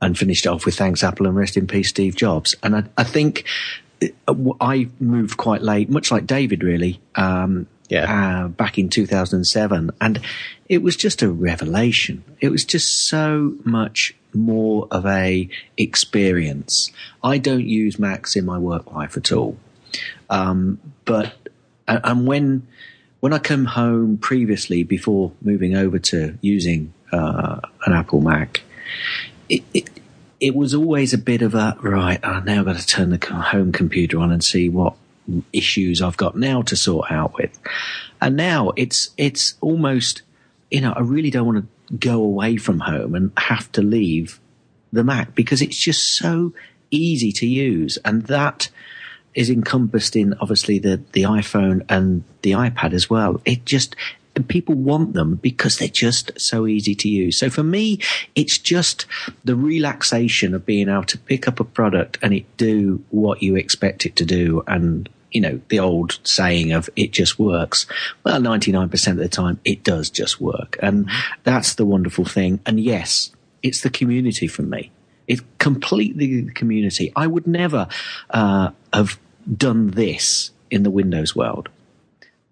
And 0.00 0.16
finished 0.16 0.46
off 0.46 0.64
with 0.64 0.76
thanks 0.76 1.02
Apple 1.02 1.26
and 1.26 1.34
rest 1.34 1.56
in 1.56 1.66
peace 1.66 1.88
Steve 1.88 2.14
Jobs. 2.14 2.54
And 2.62 2.76
I, 2.76 2.84
I 2.96 3.02
think 3.04 3.44
uh, 4.28 4.34
I 4.60 4.88
moved 5.00 5.36
quite 5.36 5.62
late, 5.62 5.90
much 5.90 6.12
like 6.12 6.26
David, 6.26 6.62
really. 6.62 7.00
Um, 7.16 7.66
Yeah. 7.88 8.44
uh, 8.44 8.48
back 8.48 8.78
in 8.78 8.88
2007, 8.88 9.90
and 10.00 10.20
it 10.68 10.82
was 10.82 10.96
just 10.96 11.22
a 11.22 11.30
revelation. 11.30 12.24
It 12.40 12.50
was 12.50 12.64
just 12.64 13.08
so 13.08 13.54
much 13.64 14.14
more 14.34 14.86
of 14.90 15.06
a 15.06 15.48
experience. 15.76 16.90
I 17.22 17.38
don't 17.38 17.66
use 17.66 17.98
Macs 17.98 18.36
in 18.36 18.44
my 18.44 18.58
work 18.58 18.92
life 18.92 19.16
at 19.16 19.32
all. 19.32 19.56
Um, 20.28 20.80
but 21.04 21.34
and 21.88 22.00
and 22.04 22.26
when 22.26 22.66
when 23.20 23.32
I 23.32 23.38
come 23.38 23.64
home 23.64 24.18
previously 24.18 24.82
before 24.82 25.32
moving 25.40 25.76
over 25.76 25.98
to 25.98 26.38
using 26.40 26.92
uh, 27.12 27.60
an 27.86 27.92
Apple 27.92 28.20
Mac, 28.20 28.62
it, 29.48 29.62
it 29.72 29.90
it 30.38 30.54
was 30.54 30.74
always 30.74 31.12
a 31.14 31.18
bit 31.18 31.42
of 31.42 31.54
a 31.54 31.76
right. 31.80 32.20
I 32.22 32.40
now 32.40 32.62
got 32.62 32.76
to 32.76 32.86
turn 32.86 33.10
the 33.10 33.26
home 33.26 33.72
computer 33.72 34.18
on 34.18 34.30
and 34.30 34.44
see 34.44 34.68
what 34.68 34.94
issues 35.52 36.02
I've 36.02 36.16
got 36.16 36.36
now 36.36 36.62
to 36.62 36.76
sort 36.76 37.10
out 37.10 37.34
with. 37.34 37.58
And 38.20 38.36
now 38.36 38.72
it's 38.76 39.10
it's 39.16 39.54
almost 39.60 40.22
you 40.70 40.80
know 40.80 40.92
I 40.92 41.00
really 41.00 41.30
don't 41.30 41.46
want 41.46 41.58
to 41.58 41.96
go 41.96 42.22
away 42.22 42.56
from 42.56 42.80
home 42.80 43.14
and 43.14 43.32
have 43.36 43.70
to 43.72 43.82
leave 43.82 44.40
the 44.92 45.04
Mac 45.04 45.34
because 45.34 45.62
it's 45.62 45.78
just 45.78 46.16
so 46.16 46.52
easy 46.90 47.32
to 47.32 47.46
use, 47.46 47.98
and 48.04 48.22
that 48.26 48.68
is 49.34 49.50
encompassed 49.50 50.16
in 50.16 50.34
obviously 50.40 50.78
the 50.78 51.02
the 51.12 51.22
iPhone 51.22 51.84
and 51.88 52.24
the 52.42 52.52
iPad 52.52 52.92
as 52.92 53.10
well. 53.10 53.40
It 53.44 53.64
just 53.64 53.94
people 54.42 54.74
want 54.74 55.14
them 55.14 55.36
because 55.36 55.78
they're 55.78 55.88
just 55.88 56.38
so 56.40 56.66
easy 56.66 56.94
to 56.94 57.08
use. 57.08 57.38
So 57.38 57.50
for 57.50 57.62
me, 57.62 58.00
it's 58.34 58.58
just 58.58 59.06
the 59.44 59.56
relaxation 59.56 60.54
of 60.54 60.66
being 60.66 60.88
able 60.88 61.04
to 61.04 61.18
pick 61.18 61.48
up 61.48 61.60
a 61.60 61.64
product 61.64 62.18
and 62.22 62.34
it 62.34 62.56
do 62.56 63.02
what 63.10 63.42
you 63.42 63.56
expect 63.56 64.06
it 64.06 64.16
to 64.16 64.24
do 64.24 64.62
and 64.66 65.08
you 65.30 65.40
know, 65.40 65.60
the 65.68 65.78
old 65.78 66.18
saying 66.24 66.72
of 66.72 66.88
it 66.96 67.10
just 67.10 67.38
works. 67.38 67.86
Well, 68.24 68.40
99% 68.40 69.08
of 69.08 69.16
the 69.16 69.28
time 69.28 69.60
it 69.64 69.82
does 69.82 70.10
just 70.10 70.40
work. 70.40 70.78
And 70.80 71.10
that's 71.44 71.74
the 71.74 71.84
wonderful 71.84 72.24
thing. 72.24 72.60
And 72.64 72.80
yes, 72.80 73.32
it's 73.62 73.82
the 73.82 73.90
community 73.90 74.46
for 74.46 74.62
me. 74.62 74.90
It's 75.26 75.42
completely 75.58 76.42
the 76.42 76.52
community. 76.52 77.12
I 77.16 77.26
would 77.26 77.46
never 77.46 77.88
uh, 78.30 78.70
have 78.92 79.18
done 79.56 79.90
this 79.90 80.50
in 80.70 80.82
the 80.82 80.90
Windows 80.90 81.34
world. 81.34 81.68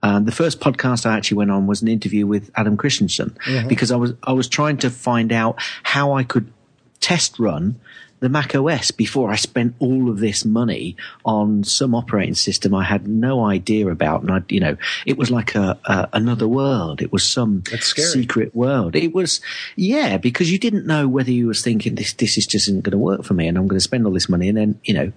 Uh, 0.03 0.21
the 0.21 0.33
first 0.33 0.61
podcast 0.61 1.07
I 1.07 1.17
actually 1.17 1.39
went 1.39 1.51
on 1.51 1.67
was 1.67 1.81
an 1.81 1.89
interview 1.89 2.27
with 2.27 2.51
Adam 2.57 2.77
Christianson 2.77 3.37
mm-hmm. 3.47 3.69
because 3.69 3.91
I 3.91 3.97
was 3.97 4.13
I 4.23 4.33
was 4.33 4.49
trying 4.49 4.77
to 4.79 4.91
find 4.91 5.33
out 5.33 5.57
how 5.83 6.13
I 6.13 6.25
could 6.25 6.53
test 7.01 7.39
run 7.39 7.81
the 8.25 8.31
Mac 8.31 8.55
OS 8.55 8.91
before 8.91 9.31
I 9.31 9.37
spent 9.37 9.75
all 9.81 10.09
of 10.09 10.19
this 10.19 10.47
money 10.47 10.97
on 11.27 11.63
some 11.63 11.95
operating 11.95 12.35
system 12.35 12.75
I 12.75 12.83
had 12.83 13.07
no 13.07 13.45
idea 13.45 13.89
about. 13.89 14.23
And 14.23 14.31
I, 14.31 14.43
you 14.49 14.61
know, 14.61 14.79
it 15.05 15.19
was 15.19 15.31
like 15.31 15.55
a, 15.55 15.79
a 15.85 16.09
another 16.15 16.49
world. 16.49 17.03
It 17.03 17.13
was 17.13 17.23
some 17.23 17.63
secret 17.67 18.57
world. 18.57 18.97
It 18.97 19.13
was, 19.13 19.43
yeah, 19.77 20.17
because 20.17 20.51
you 20.51 20.59
didn't 20.59 20.87
know 20.87 21.07
whether 21.07 21.31
you 21.31 21.49
was 21.49 21.61
thinking 21.61 21.97
this, 21.97 22.15
this 22.15 22.39
is 22.39 22.47
just 22.47 22.67
isn't 22.67 22.83
going 22.83 22.93
to 22.93 22.99
work 22.99 23.25
for 23.25 23.35
me 23.35 23.47
and 23.47 23.59
I'm 23.59 23.69
going 23.69 23.77
to 23.77 23.85
spend 23.85 24.07
all 24.07 24.13
this 24.15 24.31
money. 24.31 24.49
And 24.49 24.57
then, 24.57 24.81
you 24.85 24.95
know, 24.95 25.13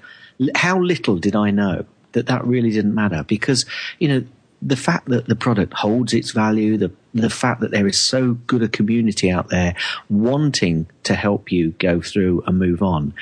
how 0.55 0.77
little 0.77 1.17
did 1.17 1.33
I 1.33 1.49
know 1.49 1.85
that 2.11 2.25
that 2.25 2.45
really 2.45 2.71
didn't 2.71 2.93
matter 2.93 3.23
because, 3.23 3.65
you 3.99 4.09
know, 4.09 4.25
the 4.61 4.75
fact 4.75 5.07
that 5.07 5.27
the 5.27 5.35
product 5.35 5.73
holds 5.73 6.13
its 6.13 6.31
value, 6.31 6.75
the 6.75 6.91
the 7.13 7.29
fact 7.29 7.61
that 7.61 7.71
there 7.71 7.87
is 7.87 7.99
so 7.99 8.33
good 8.33 8.61
a 8.61 8.67
community 8.67 9.29
out 9.29 9.49
there 9.49 9.75
wanting 10.09 10.87
to 11.03 11.15
help 11.15 11.51
you 11.51 11.71
go 11.71 12.01
through 12.01 12.43
and 12.45 12.59
move 12.59 12.81
on. 12.81 13.13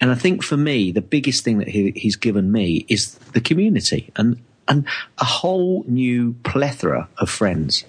And 0.00 0.10
I 0.10 0.14
think 0.14 0.42
for 0.42 0.56
me, 0.56 0.90
the 0.90 1.00
biggest 1.00 1.44
thing 1.44 1.58
that 1.58 1.68
he, 1.68 1.92
he's 1.94 2.16
given 2.16 2.50
me 2.50 2.86
is 2.88 3.14
the 3.32 3.40
community 3.40 4.10
and 4.16 4.38
and 4.68 4.86
a 5.18 5.24
whole 5.24 5.84
new 5.88 6.34
plethora 6.44 7.08
of 7.18 7.28
friends. 7.28 7.84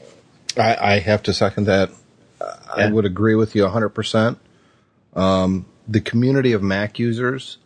I, 0.57 0.75
I 0.75 0.99
have 0.99 1.23
to 1.23 1.33
second 1.33 1.65
that. 1.65 1.91
Yeah. 2.41 2.87
I 2.87 2.91
would 2.91 3.05
agree 3.05 3.35
with 3.35 3.55
you 3.55 3.63
100%. 3.63 4.37
Um, 5.15 5.65
the 5.87 6.01
community 6.01 6.53
of 6.53 6.63
Mac 6.63 6.97
users 6.97 7.59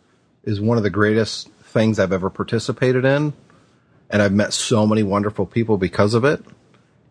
is 0.44 0.60
one 0.60 0.76
of 0.76 0.84
the 0.84 0.90
greatest 0.90 1.48
things 1.62 1.98
I've 1.98 2.12
ever 2.12 2.28
participated 2.28 3.06
in 3.06 3.32
and 4.10 4.22
I've 4.22 4.32
met 4.32 4.52
so 4.52 4.86
many 4.86 5.02
wonderful 5.02 5.46
people 5.46 5.76
because 5.76 6.14
of 6.14 6.24
it. 6.24 6.42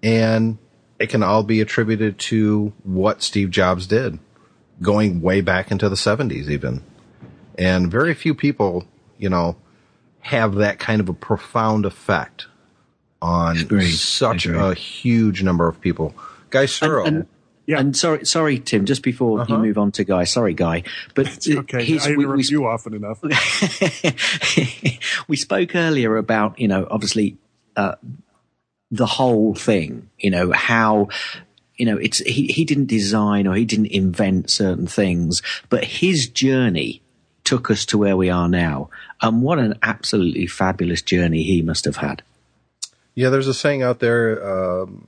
And 0.01 0.57
it 0.99 1.07
can 1.07 1.23
all 1.23 1.43
be 1.43 1.61
attributed 1.61 2.19
to 2.19 2.73
what 2.83 3.21
Steve 3.21 3.51
Jobs 3.51 3.87
did, 3.87 4.19
going 4.81 5.21
way 5.21 5.41
back 5.41 5.71
into 5.71 5.89
the 5.89 5.95
70s 5.95 6.49
even. 6.49 6.83
And 7.57 7.91
very 7.91 8.13
few 8.13 8.35
people, 8.35 8.85
you 9.17 9.29
know, 9.29 9.57
have 10.21 10.55
that 10.55 10.79
kind 10.79 10.99
of 10.99 11.09
a 11.09 11.13
profound 11.13 11.85
effect 11.85 12.47
on 13.21 13.57
such 13.87 14.45
a 14.45 14.73
huge 14.73 15.43
number 15.43 15.67
of 15.67 15.81
people. 15.81 16.13
Guy 16.49 16.65
Serle. 16.65 17.05
And, 17.05 17.17
and, 17.17 17.27
yeah. 17.65 17.79
And 17.79 17.97
sorry, 17.97 18.25
sorry, 18.25 18.59
Tim. 18.59 18.85
Just 18.85 19.03
before 19.03 19.41
uh-huh. 19.41 19.55
you 19.55 19.61
move 19.61 19.77
on 19.77 19.91
to 19.93 20.05
Guy, 20.05 20.23
sorry, 20.23 20.53
Guy, 20.53 20.83
but 21.15 21.27
it's 21.27 21.49
okay. 21.49 21.79
I 21.79 21.81
interrupt 21.81 22.17
we, 22.17 22.25
we, 22.25 22.43
you 22.43 22.65
often 22.65 22.93
enough. 22.93 23.21
we 25.27 25.35
spoke 25.35 25.75
earlier 25.75 26.15
about 26.15 26.59
you 26.59 26.69
know 26.69 26.87
obviously 26.89 27.37
uh, 27.75 27.95
the 28.91 29.05
whole 29.05 29.53
thing. 29.53 30.09
You 30.17 30.31
know 30.31 30.51
how 30.51 31.09
you 31.75 31.85
know 31.85 31.97
it's 31.97 32.19
he 32.19 32.47
he 32.47 32.65
didn't 32.65 32.87
design 32.87 33.47
or 33.47 33.55
he 33.55 33.65
didn't 33.65 33.87
invent 33.87 34.49
certain 34.49 34.87
things, 34.87 35.41
but 35.69 35.83
his 35.83 36.27
journey 36.27 37.01
took 37.43 37.71
us 37.71 37.85
to 37.85 37.97
where 37.97 38.17
we 38.17 38.29
are 38.29 38.49
now. 38.49 38.89
And 39.21 39.41
what 39.41 39.57
an 39.57 39.79
absolutely 39.81 40.47
fabulous 40.47 41.01
journey 41.01 41.43
he 41.43 41.61
must 41.61 41.85
have 41.85 41.97
had. 41.97 42.21
Yeah, 43.15 43.29
there's 43.29 43.47
a 43.47 43.53
saying 43.53 43.81
out 43.81 43.99
there. 43.99 44.45
Um, 44.45 45.07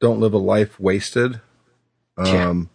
don't 0.00 0.20
live 0.20 0.32
a 0.32 0.38
life 0.38 0.80
wasted. 0.80 1.40
Um, 2.16 2.70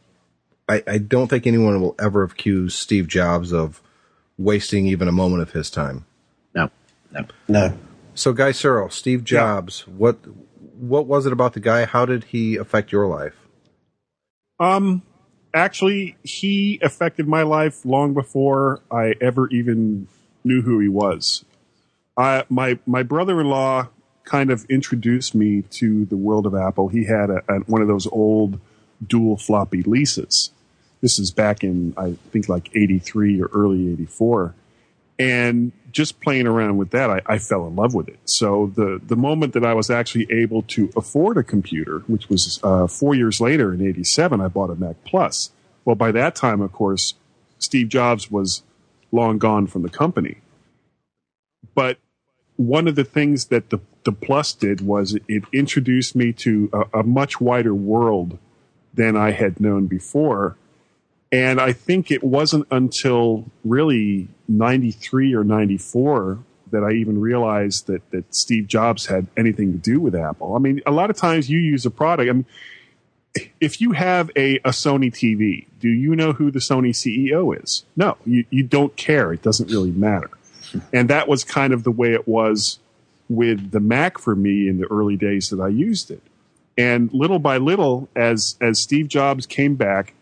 yeah. 0.69 0.75
I, 0.75 0.83
I 0.85 0.97
don't 0.97 1.27
think 1.27 1.47
anyone 1.47 1.81
will 1.81 1.95
ever 1.99 2.23
accuse 2.23 2.75
Steve 2.75 3.07
Jobs 3.07 3.53
of 3.53 3.81
wasting 4.37 4.85
even 4.87 5.07
a 5.07 5.11
moment 5.11 5.41
of 5.41 5.51
his 5.51 5.71
time. 5.71 6.05
No, 6.53 6.69
no, 7.11 7.25
no. 7.47 7.77
So, 8.17 8.33
Guy 8.33 8.51
Serle, 8.51 8.89
Steve 8.89 9.23
Jobs, 9.23 9.83
yeah. 9.85 9.93
what 9.93 10.17
what 10.73 11.05
was 11.05 11.27
it 11.27 11.33
about 11.33 11.53
the 11.53 11.59
guy? 11.59 11.85
How 11.85 12.03
did 12.03 12.23
he 12.23 12.55
affect 12.55 12.91
your 12.91 13.05
life? 13.05 13.35
Um, 14.59 15.03
actually, 15.53 16.17
he 16.23 16.79
affected 16.81 17.27
my 17.27 17.43
life 17.43 17.85
long 17.85 18.15
before 18.15 18.81
I 18.89 19.13
ever 19.21 19.47
even 19.49 20.07
knew 20.43 20.63
who 20.63 20.79
he 20.79 20.87
was. 20.87 21.45
I 22.17 22.45
my 22.49 22.79
my 22.87 23.03
brother 23.03 23.39
in 23.39 23.49
law 23.49 23.89
kind 24.23 24.49
of 24.49 24.65
introduced 24.65 25.35
me 25.35 25.61
to 25.61 26.05
the 26.05 26.17
world 26.17 26.47
of 26.47 26.55
Apple. 26.55 26.87
He 26.87 27.05
had 27.05 27.29
a, 27.29 27.43
a, 27.47 27.59
one 27.67 27.83
of 27.83 27.87
those 27.87 28.07
old 28.07 28.59
dual 29.05 29.37
floppy 29.37 29.83
Lisas. 29.83 30.49
This 31.01 31.19
is 31.19 31.29
back 31.29 31.63
in, 31.63 31.93
I 31.95 32.15
think, 32.31 32.49
like 32.49 32.75
83 32.75 33.39
or 33.43 33.45
early 33.53 33.93
84. 33.93 34.55
And 35.19 35.71
just 35.91 36.21
playing 36.21 36.45
around 36.45 36.77
with 36.77 36.91
that, 36.91 37.09
I, 37.09 37.21
I, 37.25 37.37
fell 37.39 37.65
in 37.65 37.75
love 37.75 37.95
with 37.95 38.07
it. 38.07 38.19
So 38.25 38.71
the, 38.75 39.01
the 39.03 39.15
moment 39.15 39.53
that 39.53 39.65
I 39.65 39.73
was 39.73 39.89
actually 39.89 40.27
able 40.31 40.61
to 40.63 40.91
afford 40.95 41.37
a 41.37 41.43
computer, 41.43 42.03
which 42.05 42.29
was 42.29 42.59
uh, 42.61 42.85
four 42.85 43.15
years 43.15 43.41
later 43.41 43.73
in 43.73 43.81
87, 43.81 44.39
I 44.39 44.47
bought 44.47 44.69
a 44.69 44.75
Mac 44.75 44.97
Plus. 45.05 45.49
Well, 45.85 45.95
by 45.95 46.11
that 46.11 46.35
time, 46.35 46.61
of 46.61 46.71
course, 46.71 47.15
Steve 47.57 47.89
Jobs 47.89 48.29
was 48.29 48.61
long 49.11 49.39
gone 49.39 49.65
from 49.65 49.81
the 49.81 49.89
company. 49.89 50.37
But 51.73 51.97
one 52.57 52.87
of 52.87 52.95
the 52.95 53.03
things 53.03 53.45
that 53.45 53.69
the, 53.69 53.79
the 54.03 54.11
Plus 54.11 54.53
did 54.53 54.81
was 54.81 55.17
it 55.27 55.43
introduced 55.53 56.15
me 56.15 56.33
to 56.33 56.69
a, 56.73 56.99
a 56.99 57.03
much 57.03 57.39
wider 57.41 57.73
world 57.73 58.37
than 58.93 59.15
I 59.15 59.31
had 59.31 59.59
known 59.59 59.87
before. 59.87 60.57
And 61.31 61.59
I 61.59 61.73
think 61.73 62.09
it 62.09 62.23
wasn't 62.23 62.67
until 62.71 63.45
really 63.65 64.29
93 64.47 65.33
or 65.33 65.43
94 65.43 66.39
that 66.71 66.83
I 66.83 66.91
even 66.93 67.19
realized 67.19 67.87
that, 67.87 68.09
that 68.11 68.33
Steve 68.33 68.67
Jobs 68.67 69.05
had 69.05 69.27
anything 69.35 69.71
to 69.73 69.77
do 69.77 69.99
with 69.99 70.15
Apple. 70.15 70.55
I 70.55 70.59
mean, 70.59 70.81
a 70.85 70.91
lot 70.91 71.09
of 71.09 71.17
times 71.17 71.49
you 71.49 71.59
use 71.59 71.85
a 71.85 71.91
product. 71.91 72.29
I 72.29 72.33
mean, 72.33 72.45
if 73.59 73.79
you 73.81 73.91
have 73.91 74.31
a, 74.35 74.57
a 74.57 74.69
Sony 74.69 75.11
TV, 75.11 75.67
do 75.79 75.89
you 75.89 76.15
know 76.15 76.33
who 76.33 76.51
the 76.51 76.59
Sony 76.59 76.89
CEO 76.89 77.61
is? 77.61 77.85
No, 77.95 78.17
you, 78.25 78.45
you 78.49 78.63
don't 78.63 78.95
care. 78.95 79.31
It 79.33 79.41
doesn't 79.41 79.69
really 79.69 79.91
matter. 79.91 80.29
And 80.91 81.09
that 81.09 81.27
was 81.27 81.43
kind 81.43 81.73
of 81.73 81.83
the 81.83 81.91
way 81.91 82.13
it 82.13 82.27
was 82.27 82.79
with 83.29 83.71
the 83.71 83.79
Mac 83.79 84.17
for 84.17 84.35
me 84.35 84.67
in 84.67 84.79
the 84.79 84.87
early 84.87 85.15
days 85.15 85.49
that 85.49 85.61
I 85.61 85.69
used 85.69 86.11
it. 86.11 86.21
And 86.77 87.11
little 87.13 87.39
by 87.39 87.57
little, 87.57 88.07
as 88.15 88.55
as 88.61 88.79
Steve 88.79 89.07
Jobs 89.07 89.45
came 89.45 89.75
back 89.75 90.13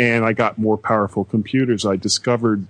and 0.00 0.24
I 0.24 0.32
got 0.32 0.56
more 0.56 0.78
powerful 0.78 1.26
computers, 1.26 1.84
I 1.84 1.96
discovered 1.96 2.66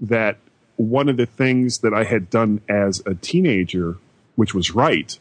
that 0.00 0.36
one 0.76 1.08
of 1.08 1.16
the 1.16 1.24
things 1.24 1.78
that 1.78 1.94
I 1.94 2.04
had 2.04 2.28
done 2.28 2.60
as 2.68 3.02
a 3.06 3.14
teenager, 3.14 3.96
which 4.36 4.52
was 4.52 4.72
right, 4.72 5.18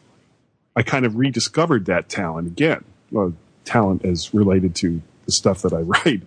I 0.75 0.83
kind 0.83 1.05
of 1.05 1.15
rediscovered 1.15 1.85
that 1.85 2.09
talent 2.09 2.47
again. 2.47 2.83
Well, 3.11 3.33
talent 3.63 4.03
as 4.03 4.33
related 4.33 4.75
to 4.75 5.01
the 5.25 5.31
stuff 5.31 5.61
that 5.61 5.71
I 5.71 5.79
write. 5.81 6.23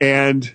And 0.00 0.54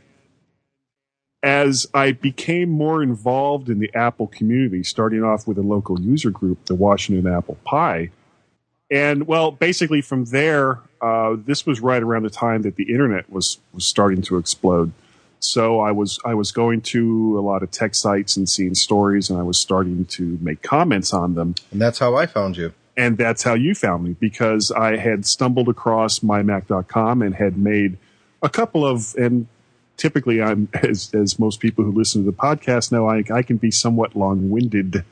as 1.43 1.85
I 1.93 2.13
became 2.13 2.71
more 2.71 3.03
involved 3.03 3.69
in 3.69 3.77
the 3.77 3.91
Apple 3.93 4.27
community, 4.27 4.81
starting 4.81 5.23
off 5.23 5.45
with 5.45 5.59
a 5.59 5.63
local 5.63 6.01
user 6.01 6.31
group, 6.31 6.65
the 6.65 6.75
Washington 6.75 7.31
Apple 7.31 7.59
Pi, 7.65 8.09
and 8.89 9.27
well, 9.27 9.51
basically 9.51 10.01
from 10.01 10.25
there, 10.25 10.79
uh, 11.01 11.35
this 11.37 11.65
was 11.65 11.81
right 11.81 12.01
around 12.01 12.23
the 12.23 12.29
time 12.29 12.61
that 12.61 12.75
the 12.75 12.91
internet 12.91 13.29
was 13.29 13.59
was 13.73 13.87
starting 13.87 14.21
to 14.23 14.37
explode. 14.37 14.91
So 15.39 15.79
I 15.79 15.91
was 15.91 16.19
I 16.23 16.35
was 16.35 16.51
going 16.51 16.81
to 16.81 17.37
a 17.37 17.41
lot 17.41 17.63
of 17.63 17.71
tech 17.71 17.95
sites 17.95 18.37
and 18.37 18.47
seeing 18.47 18.75
stories, 18.75 19.29
and 19.29 19.39
I 19.39 19.43
was 19.43 19.59
starting 19.59 20.05
to 20.05 20.37
make 20.41 20.61
comments 20.61 21.13
on 21.13 21.33
them. 21.33 21.55
And 21.71 21.81
that's 21.81 21.97
how 21.97 22.15
I 22.15 22.27
found 22.27 22.57
you. 22.57 22.73
And 22.95 23.17
that's 23.17 23.41
how 23.41 23.55
you 23.55 23.73
found 23.73 24.03
me 24.03 24.15
because 24.19 24.71
I 24.71 24.97
had 24.97 25.25
stumbled 25.25 25.69
across 25.69 26.19
mymac.com 26.19 27.21
and 27.21 27.33
had 27.33 27.57
made 27.57 27.97
a 28.43 28.49
couple 28.49 28.85
of 28.85 29.15
and 29.17 29.47
typically 29.97 30.41
I'm 30.41 30.69
as 30.83 31.11
as 31.15 31.39
most 31.39 31.59
people 31.59 31.83
who 31.83 31.91
listen 31.91 32.23
to 32.23 32.29
the 32.29 32.37
podcast 32.37 32.91
know, 32.91 33.09
I 33.09 33.23
I 33.33 33.41
can 33.41 33.57
be 33.57 33.71
somewhat 33.71 34.15
long 34.15 34.51
winded 34.51 35.03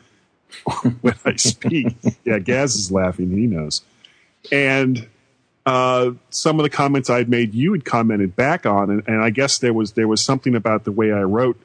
when 1.02 1.15
I 1.25 1.36
speak. 1.38 1.95
yeah, 2.23 2.38
Gaz 2.38 2.75
is 2.75 2.91
laughing. 2.91 3.32
He 3.32 3.47
knows. 3.47 3.82
And 4.52 5.08
uh, 5.70 6.14
some 6.30 6.60
of 6.60 6.64
the 6.64 6.70
comments 6.70 7.10
I'd 7.10 7.30
made, 7.30 7.54
you 7.54 7.74
had 7.74 7.86
commented 7.86 8.36
back 8.36 8.66
on, 8.66 8.90
and, 8.90 9.04
and 9.08 9.24
I 9.24 9.30
guess 9.30 9.60
there 9.60 9.74
was 9.74 9.94
there 9.94 10.08
was 10.08 10.24
something 10.24 10.56
about 10.56 10.84
the 10.84 10.92
way 10.92 11.12
I 11.12 11.22
wrote 11.22 11.60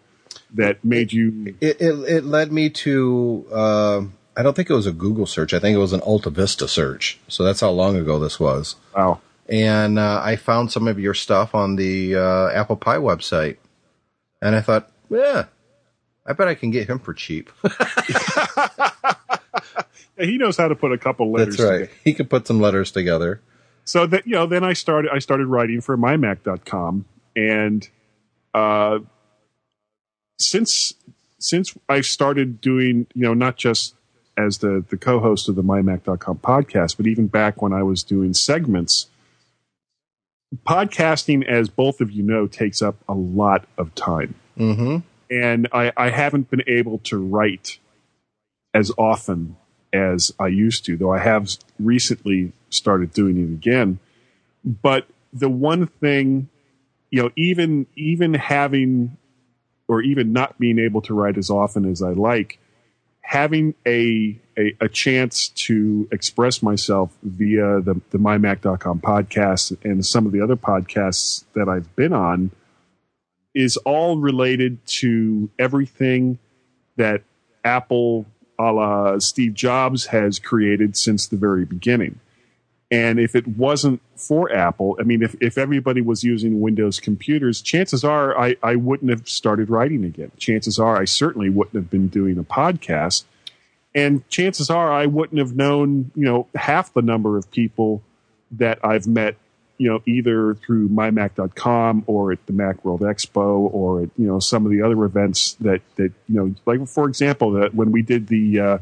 that 0.54 0.84
made 0.84 1.12
you. 1.12 1.56
It 1.60 1.80
it, 1.80 1.94
it 2.08 2.24
led 2.24 2.52
me 2.52 2.70
to. 2.70 3.46
Uh, 3.50 4.02
I 4.36 4.42
don't 4.42 4.54
think 4.54 4.68
it 4.68 4.74
was 4.74 4.86
a 4.86 4.92
Google 4.92 5.26
search. 5.26 5.54
I 5.54 5.58
think 5.58 5.74
it 5.74 5.78
was 5.78 5.92
an 5.92 6.00
AltaVista 6.00 6.68
search. 6.68 7.18
So 7.28 7.44
that's 7.44 7.60
how 7.60 7.70
long 7.70 7.96
ago 7.96 8.18
this 8.18 8.40
was. 8.40 8.74
Wow. 8.94 9.20
And 9.48 9.98
uh, 9.98 10.20
I 10.24 10.36
found 10.36 10.72
some 10.72 10.88
of 10.88 10.98
your 10.98 11.14
stuff 11.14 11.54
on 11.54 11.76
the 11.76 12.16
uh, 12.16 12.48
Apple 12.48 12.76
Pi 12.76 12.96
website, 12.96 13.58
and 14.40 14.56
I 14.56 14.60
thought, 14.60 14.90
yeah, 15.10 15.44
I 16.26 16.32
bet 16.32 16.48
I 16.48 16.54
can 16.54 16.70
get 16.70 16.88
him 16.88 16.98
for 16.98 17.14
cheap. 17.14 17.50
Yeah, 20.16 20.26
he 20.26 20.38
knows 20.38 20.56
how 20.56 20.68
to 20.68 20.76
put 20.76 20.92
a 20.92 20.98
couple 20.98 21.32
letters. 21.32 21.56
That's 21.56 21.68
right. 21.68 21.78
together. 21.80 21.92
He 22.04 22.14
can 22.14 22.26
put 22.26 22.46
some 22.46 22.60
letters 22.60 22.92
together. 22.92 23.40
So 23.84 24.06
that 24.06 24.26
you 24.26 24.32
know 24.32 24.46
then 24.46 24.64
i 24.64 24.72
started 24.72 25.10
i 25.12 25.18
started 25.18 25.46
writing 25.46 25.80
for 25.80 25.96
mymac.com 25.96 27.04
and 27.36 27.88
uh 28.54 28.98
since 30.40 30.94
since 31.38 31.74
i 31.88 32.00
started 32.00 32.60
doing 32.60 33.06
you 33.14 33.22
know 33.22 33.34
not 33.34 33.56
just 33.56 33.94
as 34.36 34.58
the 34.58 34.84
the 34.90 34.96
co-host 34.96 35.48
of 35.48 35.54
the 35.54 35.62
mymac.com 35.62 36.38
podcast 36.38 36.96
but 36.96 37.06
even 37.06 37.26
back 37.26 37.60
when 37.62 37.72
i 37.72 37.82
was 37.82 38.02
doing 38.02 38.34
segments 38.34 39.08
podcasting 40.66 41.44
as 41.46 41.68
both 41.68 42.00
of 42.00 42.10
you 42.10 42.22
know 42.22 42.46
takes 42.46 42.80
up 42.82 42.96
a 43.08 43.14
lot 43.14 43.66
of 43.76 43.94
time 43.94 44.34
Mm-hmm. 44.56 44.98
and 45.32 45.66
I, 45.72 45.90
I 45.96 46.10
haven't 46.10 46.48
been 46.48 46.62
able 46.68 46.98
to 47.04 47.18
write 47.18 47.78
as 48.72 48.92
often 48.96 49.56
as 49.92 50.30
I 50.38 50.46
used 50.46 50.84
to, 50.84 50.96
though 50.96 51.12
I 51.12 51.18
have 51.18 51.48
recently 51.80 52.52
started 52.74 53.12
doing 53.12 53.38
it 53.38 53.52
again. 53.52 53.98
But 54.64 55.06
the 55.32 55.48
one 55.48 55.86
thing, 55.86 56.48
you 57.10 57.22
know, 57.22 57.30
even 57.36 57.86
even 57.96 58.34
having 58.34 59.16
or 59.88 60.00
even 60.02 60.32
not 60.32 60.58
being 60.58 60.78
able 60.78 61.02
to 61.02 61.14
write 61.14 61.36
as 61.36 61.50
often 61.50 61.90
as 61.90 62.02
I 62.02 62.10
like, 62.10 62.58
having 63.20 63.74
a 63.86 64.38
a, 64.56 64.76
a 64.80 64.88
chance 64.88 65.48
to 65.48 66.08
express 66.12 66.62
myself 66.62 67.16
via 67.22 67.80
the, 67.80 68.00
the 68.10 68.18
mymac.com 68.18 69.00
podcast 69.00 69.76
and 69.84 70.04
some 70.06 70.26
of 70.26 70.32
the 70.32 70.40
other 70.40 70.56
podcasts 70.56 71.44
that 71.54 71.68
I've 71.68 71.94
been 71.96 72.12
on 72.12 72.50
is 73.54 73.76
all 73.78 74.18
related 74.18 74.84
to 74.86 75.50
everything 75.58 76.38
that 76.96 77.22
Apple 77.64 78.26
a 78.58 78.72
la 78.72 79.18
Steve 79.18 79.54
Jobs 79.54 80.06
has 80.06 80.38
created 80.38 80.96
since 80.96 81.26
the 81.26 81.36
very 81.36 81.64
beginning. 81.64 82.20
And 82.90 83.18
if 83.18 83.34
it 83.34 83.46
wasn't 83.48 84.00
for 84.14 84.52
Apple, 84.52 84.96
I 85.00 85.04
mean, 85.04 85.22
if, 85.22 85.34
if 85.40 85.58
everybody 85.58 86.00
was 86.00 86.22
using 86.22 86.60
Windows 86.60 87.00
computers, 87.00 87.60
chances 87.60 88.04
are 88.04 88.38
I, 88.38 88.56
I 88.62 88.76
wouldn't 88.76 89.10
have 89.10 89.28
started 89.28 89.70
writing 89.70 90.04
again. 90.04 90.30
Chances 90.38 90.78
are 90.78 91.00
I 91.00 91.04
certainly 91.04 91.48
wouldn't 91.48 91.74
have 91.74 91.90
been 91.90 92.08
doing 92.08 92.38
a 92.38 92.44
podcast. 92.44 93.24
And 93.94 94.28
chances 94.28 94.70
are 94.70 94.92
I 94.92 95.06
wouldn't 95.06 95.38
have 95.38 95.54
known, 95.54 96.10
you 96.14 96.24
know, 96.24 96.46
half 96.54 96.92
the 96.92 97.02
number 97.02 97.38
of 97.38 97.50
people 97.50 98.02
that 98.52 98.78
I've 98.84 99.06
met, 99.06 99.36
you 99.78 99.90
know, 99.90 100.02
either 100.06 100.54
through 100.54 100.88
mymac.com 100.88 102.04
or 102.06 102.32
at 102.32 102.44
the 102.46 102.52
Macworld 102.52 103.00
Expo 103.00 103.72
or 103.72 104.02
at, 104.02 104.10
you 104.16 104.26
know, 104.26 104.38
some 104.40 104.66
of 104.66 104.72
the 104.72 104.82
other 104.82 105.02
events 105.04 105.54
that, 105.54 105.80
that, 105.96 106.12
you 106.28 106.34
know, 106.34 106.54
like 106.66 106.86
for 106.86 107.08
example, 107.08 107.52
that 107.52 107.74
when 107.74 107.92
we 107.92 108.02
did 108.02 108.28
the, 108.28 108.60
uh, 108.60 108.78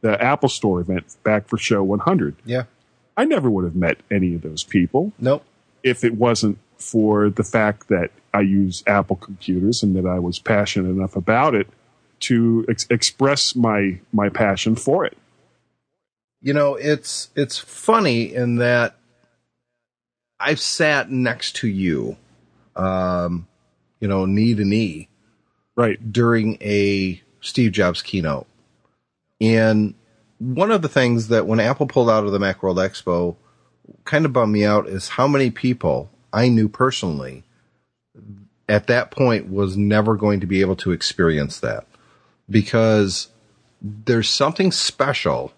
the 0.00 0.22
Apple 0.22 0.48
Store 0.48 0.80
event 0.80 1.04
back 1.22 1.48
for 1.48 1.58
show 1.58 1.82
100, 1.82 2.36
Yeah. 2.44 2.64
I 3.16 3.24
never 3.24 3.48
would 3.50 3.64
have 3.64 3.76
met 3.76 3.98
any 4.10 4.34
of 4.34 4.42
those 4.42 4.62
people 4.64 5.12
Nope. 5.18 5.44
if 5.82 6.04
it 6.04 6.14
wasn't 6.14 6.58
for 6.78 7.30
the 7.30 7.44
fact 7.44 7.88
that 7.88 8.10
I 8.34 8.40
use 8.40 8.82
Apple 8.86 9.16
computers 9.16 9.82
and 9.82 9.96
that 9.96 10.06
I 10.06 10.18
was 10.18 10.38
passionate 10.38 10.90
enough 10.90 11.16
about 11.16 11.54
it 11.54 11.68
to 12.20 12.64
ex- 12.68 12.86
express 12.90 13.56
my 13.56 14.00
my 14.12 14.28
passion 14.28 14.76
for 14.76 15.04
it. 15.06 15.16
You 16.42 16.52
know, 16.52 16.74
it's 16.74 17.30
it's 17.34 17.58
funny 17.58 18.34
in 18.34 18.56
that 18.56 18.96
I've 20.38 20.60
sat 20.60 21.10
next 21.10 21.56
to 21.56 21.68
you, 21.68 22.16
um, 22.76 23.46
you 24.00 24.08
know, 24.08 24.26
knee 24.26 24.54
to 24.54 24.64
knee 24.64 25.08
Right. 25.74 26.12
during 26.12 26.56
a 26.62 27.22
Steve 27.40 27.72
Jobs 27.72 28.00
keynote. 28.02 28.46
And 29.40 29.94
one 30.38 30.70
of 30.70 30.82
the 30.82 30.88
things 30.88 31.28
that 31.28 31.46
when 31.46 31.60
Apple 31.60 31.86
pulled 31.86 32.10
out 32.10 32.24
of 32.24 32.32
the 32.32 32.38
Macworld 32.38 32.76
Expo 32.76 33.36
kind 34.04 34.24
of 34.24 34.32
bummed 34.32 34.52
me 34.52 34.64
out 34.64 34.86
is 34.86 35.10
how 35.10 35.26
many 35.26 35.50
people 35.50 36.10
I 36.32 36.48
knew 36.48 36.68
personally 36.68 37.44
at 38.68 38.86
that 38.88 39.10
point 39.10 39.50
was 39.50 39.76
never 39.76 40.16
going 40.16 40.40
to 40.40 40.46
be 40.46 40.60
able 40.60 40.76
to 40.76 40.92
experience 40.92 41.60
that 41.60 41.86
because 42.50 43.28
there's 43.80 44.28
something 44.28 44.72
special 44.72 45.52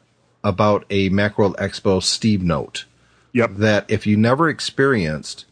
about 0.45 0.85
a 0.91 1.11
Macworld 1.11 1.57
Expo 1.57 2.03
Steve 2.03 2.43
note 2.43 2.85
Yep. 3.33 3.51
that 3.57 3.85
if 3.89 4.07
you 4.07 4.17
never 4.17 4.49
experienced, 4.49 5.45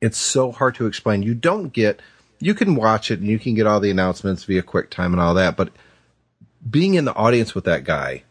it's 0.00 0.18
so 0.18 0.50
hard 0.52 0.74
to 0.76 0.86
explain. 0.86 1.22
You 1.22 1.34
don't 1.34 1.72
get, 1.72 2.00
you 2.40 2.54
can 2.54 2.74
watch 2.74 3.10
it 3.10 3.20
and 3.20 3.28
you 3.28 3.38
can 3.38 3.54
get 3.54 3.66
all 3.66 3.80
the 3.80 3.90
announcements 3.90 4.44
via 4.44 4.62
QuickTime 4.62 5.06
and 5.06 5.20
all 5.20 5.34
that, 5.34 5.56
but 5.56 5.70
being 6.68 6.94
in 6.94 7.04
the 7.04 7.14
audience 7.14 7.54
with 7.54 7.64
that 7.64 7.84
guy 7.84 8.24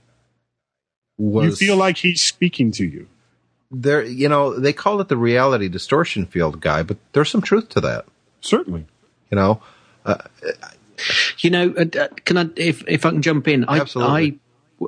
was 1.17 1.59
You 1.61 1.67
feel 1.67 1.77
like 1.77 1.97
he's 1.97 2.21
speaking 2.21 2.71
to 2.73 2.85
you. 2.85 3.07
there. 3.71 4.03
You 4.03 4.29
know, 4.29 4.59
they 4.59 4.73
call 4.73 5.01
it 5.01 5.07
the 5.07 5.17
reality 5.17 5.67
distortion 5.67 6.25
field 6.25 6.61
guy, 6.61 6.83
but 6.83 6.97
there's 7.13 7.29
some 7.29 7.41
truth 7.41 7.69
to 7.69 7.81
that. 7.81 8.05
Certainly. 8.41 8.85
You 9.31 9.35
know, 9.35 9.61
You 11.43 11.49
know, 11.51 11.73
uh, 11.77 11.85
uh, 11.99 12.07
can 12.25 12.37
I, 12.37 12.49
if 12.55 12.83
if 12.87 13.05
I 13.05 13.11
can 13.11 13.21
jump 13.21 13.47
in? 13.47 13.65
I, 13.65 13.79
Absolutely. 13.81 14.39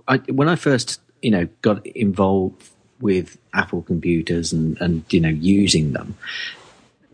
I, 0.07 0.15
I, 0.15 0.17
when 0.31 0.49
I 0.49 0.55
first, 0.55 0.99
you 1.21 1.29
know, 1.31 1.47
got 1.61 1.85
involved 1.85 2.69
with 2.99 3.37
Apple 3.53 3.81
computers 3.83 4.51
and 4.53 4.79
and 4.81 5.03
you 5.09 5.19
know 5.19 5.29
using 5.29 5.91
them, 5.93 6.17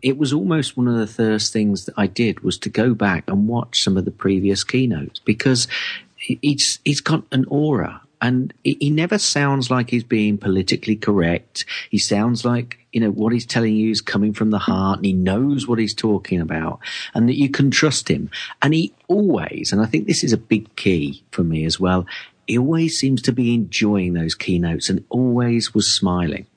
it 0.02 0.18
was 0.18 0.32
almost 0.34 0.78
one 0.78 0.88
of 0.88 0.96
the 0.98 1.08
first 1.08 1.52
things 1.52 1.86
that 1.86 1.96
I 1.98 2.08
did 2.08 2.40
was 2.42 2.58
to 2.60 2.70
go 2.70 2.94
back 2.94 3.26
and 3.28 3.48
watch 3.48 3.84
some 3.84 3.98
of 3.98 4.06
the 4.06 4.12
previous 4.12 4.64
keynotes 4.64 5.20
because 5.20 5.68
he- 6.16 6.40
he's 6.42 6.80
he's 6.86 7.02
got 7.02 7.24
an 7.32 7.46
aura. 7.50 8.02
And 8.26 8.54
he 8.64 8.78
he 8.80 8.90
never 8.90 9.18
sounds 9.18 9.70
like 9.70 9.90
he's 9.90 10.04
being 10.04 10.38
politically 10.38 10.96
correct. 10.96 11.66
He 11.90 11.98
sounds 11.98 12.44
like, 12.44 12.80
you 12.92 13.00
know, 13.02 13.12
what 13.12 13.34
he's 13.34 13.46
telling 13.46 13.76
you 13.76 13.92
is 13.92 14.02
coming 14.02 14.34
from 14.34 14.50
the 14.50 14.58
heart 14.60 14.98
and 14.98 15.06
he 15.06 15.14
knows 15.14 15.68
what 15.68 15.80
he's 15.80 15.94
talking 15.94 16.42
about 16.42 16.80
and 17.14 17.30
that 17.30 17.38
you 17.38 17.50
can 17.50 17.70
trust 17.70 18.10
him. 18.10 18.30
And 18.62 18.74
he 18.74 18.94
always, 19.08 19.72
and 19.72 19.82
I 19.82 19.86
think 19.86 20.08
this 20.08 20.24
is 20.24 20.34
a 20.34 20.38
big 20.38 20.76
key 20.76 21.24
for 21.32 21.44
me 21.44 21.66
as 21.66 21.80
well, 21.80 22.06
he 22.48 22.58
always 22.58 22.98
seems 22.98 23.22
to 23.24 23.32
be 23.32 23.54
enjoying 23.54 24.14
those 24.14 24.34
keynotes 24.34 24.90
and 24.90 25.04
always 25.10 25.74
was 25.74 25.88
smiling. 25.94 26.48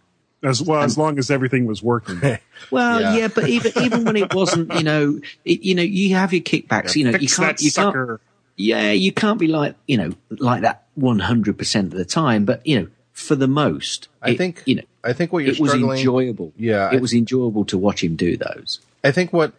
As 0.43 0.63
well 0.63 0.83
as 0.83 0.97
long 0.97 1.19
as 1.19 1.31
everything 1.31 1.67
was 1.67 1.83
working. 1.83 2.21
Well, 2.71 3.01
Yeah. 3.01 3.17
yeah, 3.17 3.29
but 3.29 3.49
even 3.49 3.73
even 3.83 4.05
when 4.05 4.17
it 4.17 4.35
wasn't, 4.35 4.73
you 4.75 4.83
know, 4.83 5.21
it, 5.45 5.63
you 5.63 5.75
know, 5.77 5.83
you 5.83 6.15
have 6.17 6.33
your 6.33 6.43
kickbacks. 6.43 6.97
you 6.97 7.05
know, 7.05 7.17
you 7.19 7.29
can't, 7.29 7.57
that 7.57 7.63
you 7.63 7.71
can't, 7.71 7.93
sucker. 7.95 8.21
Yeah, 8.59 8.90
you 8.90 9.12
can't 9.12 9.38
be 9.38 9.47
like, 9.47 9.77
you 9.87 9.97
know, 9.97 10.11
like 10.31 10.62
that 10.62 10.87
one 10.94 11.21
hundred 11.21 11.57
percent 11.57 11.92
of 11.92 11.99
the 11.99 12.05
time. 12.05 12.44
But 12.44 12.66
you 12.66 12.81
know, 12.81 12.88
for 13.12 13.37
the 13.37 13.49
most, 13.49 14.09
I 14.21 14.31
it- 14.31 14.38
think 14.38 14.62
you 14.66 14.75
know, 14.75 14.83
I 15.03 15.12
think 15.14 15.33
what 15.33 15.44
you're 15.44 15.55
it 15.55 15.61
was 15.61 15.73
enjoyable. 15.73 16.53
Yeah, 16.59 16.90
it 16.90 16.97
I- 16.97 17.01
was 17.01 17.14
enjoyable 17.14 17.64
to 17.66 17.79
watch 17.79 18.03
him 18.05 18.16
do 18.16 18.37
those. 18.37 18.81
I 19.03 19.12
think 19.12 19.33
what 19.33 19.55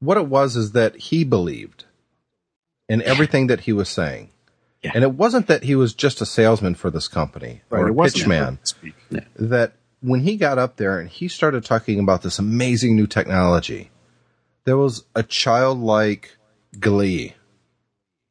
what 0.00 0.16
it 0.16 0.26
was 0.26 0.56
is 0.56 0.72
that 0.72 0.96
he 0.96 1.22
believed 1.24 1.84
in 2.88 3.02
everything 3.02 3.46
that 3.46 3.60
he 3.60 3.72
was 3.72 3.88
saying. 3.88 4.30
Yeah. 4.82 4.92
And 4.94 5.02
it 5.02 5.14
wasn't 5.14 5.46
that 5.46 5.62
he 5.62 5.74
was 5.74 5.94
just 5.94 6.20
a 6.20 6.26
salesman 6.26 6.74
for 6.74 6.90
this 6.90 7.08
company 7.08 7.62
or 7.70 7.88
it 7.88 7.90
a 7.90 7.94
pitchman. 7.94 8.58
Speak. 8.66 8.94
That 9.36 9.72
when 10.02 10.20
he 10.20 10.36
got 10.36 10.58
up 10.58 10.76
there 10.76 10.98
and 11.00 11.08
he 11.08 11.26
started 11.28 11.64
talking 11.64 11.98
about 11.98 12.20
this 12.20 12.38
amazing 12.38 12.94
new 12.94 13.06
technology, 13.06 13.90
there 14.64 14.76
was 14.76 15.04
a 15.14 15.22
childlike 15.22 16.36
glee 16.80 17.34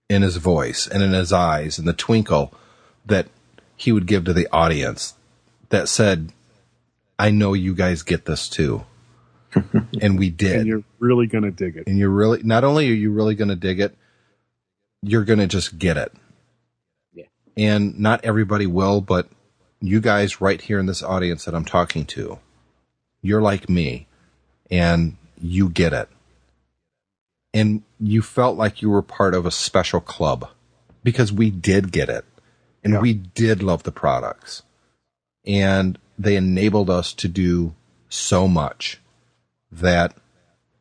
in 0.10 0.22
his 0.22 0.38
voice 0.38 0.88
and 0.88 1.02
in 1.02 1.14
his 1.14 1.34
eyes 1.34 1.78
and 1.78 1.88
the 1.88 1.94
twinkle 1.94 2.54
that 3.06 3.28
he 3.76 3.92
would 3.92 4.06
give 4.06 4.26
to 4.26 4.34
the 4.34 4.48
audience 4.52 5.16
that 5.70 5.90
said, 5.90 6.32
I 7.18 7.32
know 7.32 7.54
you 7.54 7.74
guys 7.74 8.04
get 8.04 8.26
this 8.26 8.48
too. 8.48 8.86
and 10.02 10.18
we 10.18 10.30
did 10.30 10.58
And 10.58 10.68
you're 10.68 10.84
really 11.00 11.28
going 11.28 11.44
to 11.44 11.52
dig 11.52 11.78
it. 11.78 11.86
and 11.86 11.98
you're 11.98 12.10
really 12.10 12.42
not 12.42 12.64
only 12.64 12.90
are 12.90 12.94
you 12.94 13.12
really 13.12 13.36
going 13.36 13.50
to 13.50 13.56
dig 13.56 13.80
it, 13.80 13.96
you're 15.04 15.24
going 15.24 15.40
to 15.40 15.48
just 15.48 15.78
get 15.78 15.98
it. 15.98 16.12
Yeah. 17.14 17.26
And 17.56 18.00
not 18.00 18.26
everybody 18.26 18.66
will, 18.66 19.00
but 19.02 19.28
you 19.80 20.00
guys 20.00 20.42
right 20.42 20.60
here 20.60 20.80
in 20.80 20.86
this 20.86 21.04
audience 21.04 21.46
that 21.46 21.54
I'm 21.54 21.66
talking 21.66 22.06
to, 22.08 22.40
you're 23.22 23.42
like 23.42 23.70
me, 23.70 24.08
and 24.72 25.18
you 25.40 25.70
get 25.70 25.94
it. 25.94 26.10
And 27.54 27.84
you 28.00 28.22
felt 28.22 28.58
like 28.58 28.82
you 28.82 28.90
were 28.90 29.02
part 29.02 29.34
of 29.36 29.46
a 29.46 29.52
special 29.52 30.02
club 30.02 30.50
because 31.04 31.32
we 31.32 31.50
did 31.52 31.92
get 31.92 32.10
it 32.10 32.26
and 32.84 32.94
Yeah. 32.94 33.00
we 33.00 33.14
did 33.14 33.62
love 33.62 33.84
the 33.84 33.92
products 33.92 34.64
and 35.46 35.98
they 36.18 36.36
enabled 36.36 36.90
us 36.90 37.14
to 37.14 37.28
do 37.28 37.74
so 38.10 38.48
much 38.48 39.00
that 39.72 40.16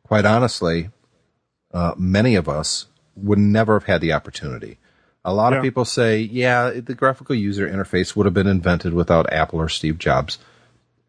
quite 0.03 0.25
honestly, 0.25 0.89
uh, 1.73 1.93
many 1.97 2.35
of 2.35 2.47
us 2.49 2.87
would 3.15 3.39
never 3.39 3.73
have 3.75 3.85
had 3.85 4.01
the 4.01 4.13
opportunity. 4.13 4.77
A 5.25 5.33
lot 5.33 5.53
Yeah. 5.53 5.59
of 5.59 5.63
people 5.63 5.85
say, 5.85 6.19
yeah, 6.19 6.69
the 6.71 6.93
graphical 6.95 7.35
user 7.35 7.67
interface 7.67 8.15
would 8.15 8.25
have 8.25 8.33
been 8.33 8.47
invented 8.47 8.93
without 8.93 9.31
Apple 9.31 9.59
or 9.59 9.69
Steve 9.69 9.97
Jobs. 9.97 10.37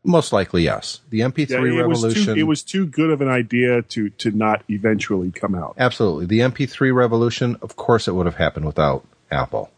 Most 0.04 0.32
likely, 0.32 0.62
yes. 0.62 1.00
The 1.08 1.20
MP3 1.20 1.48
Yeah, 1.48 1.80
it 1.82 1.88
was 1.88 2.02
revolution. 2.04 2.34
too 2.34 2.40
it 2.40 2.44
was 2.44 2.62
too 2.62 2.86
good 2.86 3.10
of 3.10 3.22
an 3.22 3.28
idea 3.28 3.80
to 3.82 4.10
to 4.10 4.30
not 4.30 4.62
eventually 4.68 5.30
come 5.30 5.54
out. 5.54 5.74
Absolutely. 5.78 6.26
The 6.26 6.40
MP3 6.40 6.94
revolution, 6.94 7.56
of 7.62 7.76
course, 7.76 8.06
it 8.06 8.14
would 8.14 8.26
have 8.26 8.36
happened 8.36 8.66
without 8.66 9.06
Apple. 9.30 9.70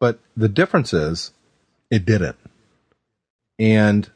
But 0.00 0.18
the 0.36 0.48
difference 0.48 0.92
is, 0.92 1.32
it 1.90 2.04
didn't. 2.04 2.36
And 3.58 4.10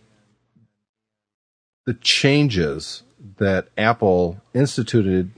the 1.86 1.94
changes 1.94 3.04
that 3.38 3.68
Apple 3.78 4.40
instituted 4.52 5.30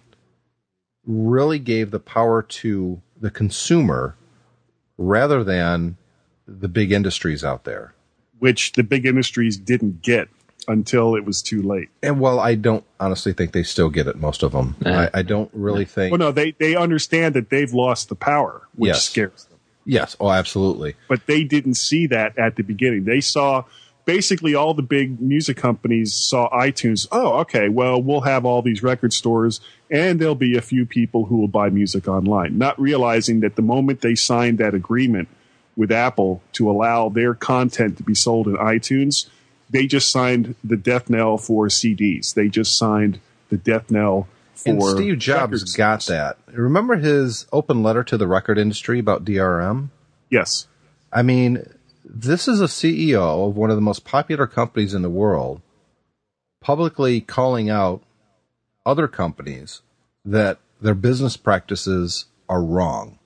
really 1.07 1.59
gave 1.59 1.91
the 1.91 2.01
power 2.01 2.43
to 2.43 3.01
the 3.21 3.31
consumer 3.31 4.17
rather 4.97 5.45
than 5.45 5.97
the 6.47 6.69
big 6.69 6.93
industries 6.93 7.45
out 7.45 7.65
there. 7.65 7.95
Which 8.43 8.73
the 8.73 8.83
big 8.83 9.07
industries 9.07 9.57
didn't 9.57 10.03
get 10.03 10.27
until 10.67 11.15
it 11.15 11.25
was 11.25 11.41
too 11.43 11.63
late. 11.63 11.89
And 12.03 12.19
well, 12.19 12.41
I 12.41 12.57
don't 12.57 12.83
honestly 12.99 13.33
think 13.33 13.53
they 13.53 13.63
still 13.63 13.89
get 13.89 14.09
it, 14.09 14.17
most 14.17 14.43
of 14.43 14.51
them. 14.51 14.75
Yeah. 14.85 15.09
I, 15.15 15.21
I 15.21 15.23
don't 15.23 15.49
really 15.53 15.85
think. 15.85 16.11
Well, 16.11 16.19
no, 16.19 16.33
they 16.33 16.51
they 16.59 16.75
understand 16.75 17.35
that 17.37 17.51
they've 17.51 17.73
lost 17.73 18.09
the 18.09 18.17
power, 18.17 18.63
which 18.75 18.89
Yes. 18.89 19.05
scares 19.05 19.45
them. 19.45 19.59
Yes. 19.87 20.17
Oh, 20.19 20.29
absolutely. 20.31 20.97
But 21.09 21.27
they 21.27 21.45
didn't 21.45 21.75
see 21.75 22.09
that 22.09 22.37
at 22.37 22.57
the 22.57 22.65
beginning. 22.65 23.05
They 23.05 23.21
saw 23.21 23.63
basically 24.07 24.57
all 24.57 24.75
the 24.75 24.83
big 24.83 25.21
music 25.21 25.57
companies 25.57 26.13
saw 26.13 26.51
iTunes. 26.51 27.07
Oh, 27.13 27.39
okay. 27.43 27.69
Well, 27.69 28.03
we'll 28.03 28.23
have 28.23 28.45
all 28.45 28.61
these 28.61 28.83
record 28.83 29.13
stores, 29.13 29.61
and 29.89 30.21
there'll 30.21 30.35
be 30.35 30.57
a 30.57 30.63
few 30.63 30.85
people 30.85 31.27
who 31.27 31.37
will 31.37 31.47
buy 31.61 31.69
music 31.71 32.09
online, 32.09 32.59
not 32.59 32.81
realizing 32.81 33.39
that 33.41 33.55
the 33.55 33.63
moment 33.63 34.01
they 34.01 34.17
signed 34.17 34.59
that 34.59 34.75
agreement 34.75 35.29
with 35.77 35.91
Apple 35.91 36.43
to 36.53 36.71
allow 36.71 37.09
their 37.09 37.35
content 37.35 37.97
to 37.97 38.03
be 38.03 38.15
sold 38.15 38.47
in 38.47 38.57
iTunes, 38.57 39.29
they 39.71 39.87
just 39.87 40.11
signed 40.11 40.55
the 40.63 40.77
death 40.77 41.09
knell 41.09 41.39
for 41.39 41.67
CDs. 41.69 42.35
They 42.35 42.49
just 42.49 42.77
signed 42.77 43.21
the 43.49 43.57
death 43.57 43.91
knell 43.91 44.29
for 44.55 44.71
And 44.71 44.83
Steve 44.83 45.19
Jobs 45.19 45.75
got 45.75 46.05
that. 46.07 46.39
Remember 46.53 46.97
his 46.97 47.47
open 47.53 47.83
letter 47.83 48.05
to 48.05 48.17
the 48.17 48.27
record 48.27 48.59
industry 48.59 48.99
about 48.99 49.25
DRM? 49.25 49.89
Yes. 50.31 50.67
I 51.13 51.23
mean, 51.23 51.65
this 52.05 52.49
is 52.49 52.61
a 52.61 52.67
CEO 52.67 53.49
of 53.49 53.57
one 53.57 53.71
of 53.71 53.77
the 53.77 53.83
most 53.83 54.05
popular 54.05 54.47
companies 54.47 54.95
in 54.95 55.03
the 55.03 55.11
world 55.11 55.63
publicly 56.61 57.21
calling 57.21 57.69
out 57.69 58.03
other 58.87 59.09
companies 59.09 59.83
that 60.25 60.59
their 60.81 60.95
business 60.95 61.37
practices 61.37 62.27
are 62.49 62.63
wrong 62.63 63.19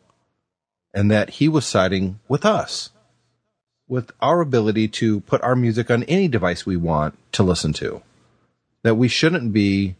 and 0.96 1.10
that 1.10 1.28
he 1.28 1.46
was 1.46 1.66
siding 1.66 2.18
with 2.26 2.44
us 2.46 2.90
with 3.86 4.10
our 4.20 4.40
ability 4.40 4.88
to 4.88 5.20
put 5.20 5.42
our 5.42 5.54
music 5.54 5.90
on 5.90 6.02
any 6.04 6.26
device 6.26 6.64
we 6.64 6.76
want 6.76 7.16
to 7.32 7.42
listen 7.42 7.72
to 7.74 8.02
that 8.82 8.96
we 8.96 9.06
shouldn't 9.06 9.52
be 9.52 9.94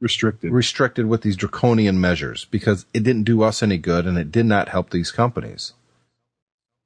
Restricted. 0.00 0.52
restricted 0.52 1.06
with 1.06 1.22
these 1.22 1.36
draconian 1.36 2.00
measures 2.00 2.44
because 2.46 2.84
it 2.92 3.02
didn't 3.04 3.22
do 3.24 3.42
us 3.42 3.62
any 3.62 3.78
good 3.78 4.06
and 4.06 4.18
it 4.18 4.30
did 4.30 4.46
not 4.46 4.68
help 4.68 4.90
these 4.90 5.10
companies. 5.10 5.72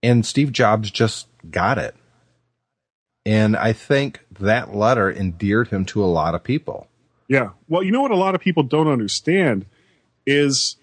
And 0.03 0.25
Steve 0.25 0.53
Jobs 0.53 0.91
just 0.91 1.27
got 1.51 1.79
it. 1.79 1.95
And 3.25 3.57
I 3.57 3.73
think 3.73 4.21
that 4.39 4.75
letter 4.75 5.11
endeared 5.11 5.69
him 5.69 5.85
to 5.87 6.05
a 6.05 6.07
lot 6.07 6.35
of 6.35 6.45
people. 6.45 6.87
Yeah. 7.27 7.51
Well, 7.69 7.83
you 7.83 7.91
know 7.91 8.03
what 8.03 8.13
a 8.13 8.17
lot 8.17 8.35
of 8.37 8.41
people 8.41 8.63
don't 8.63 8.87
understand 8.87 9.67
is 10.27 10.77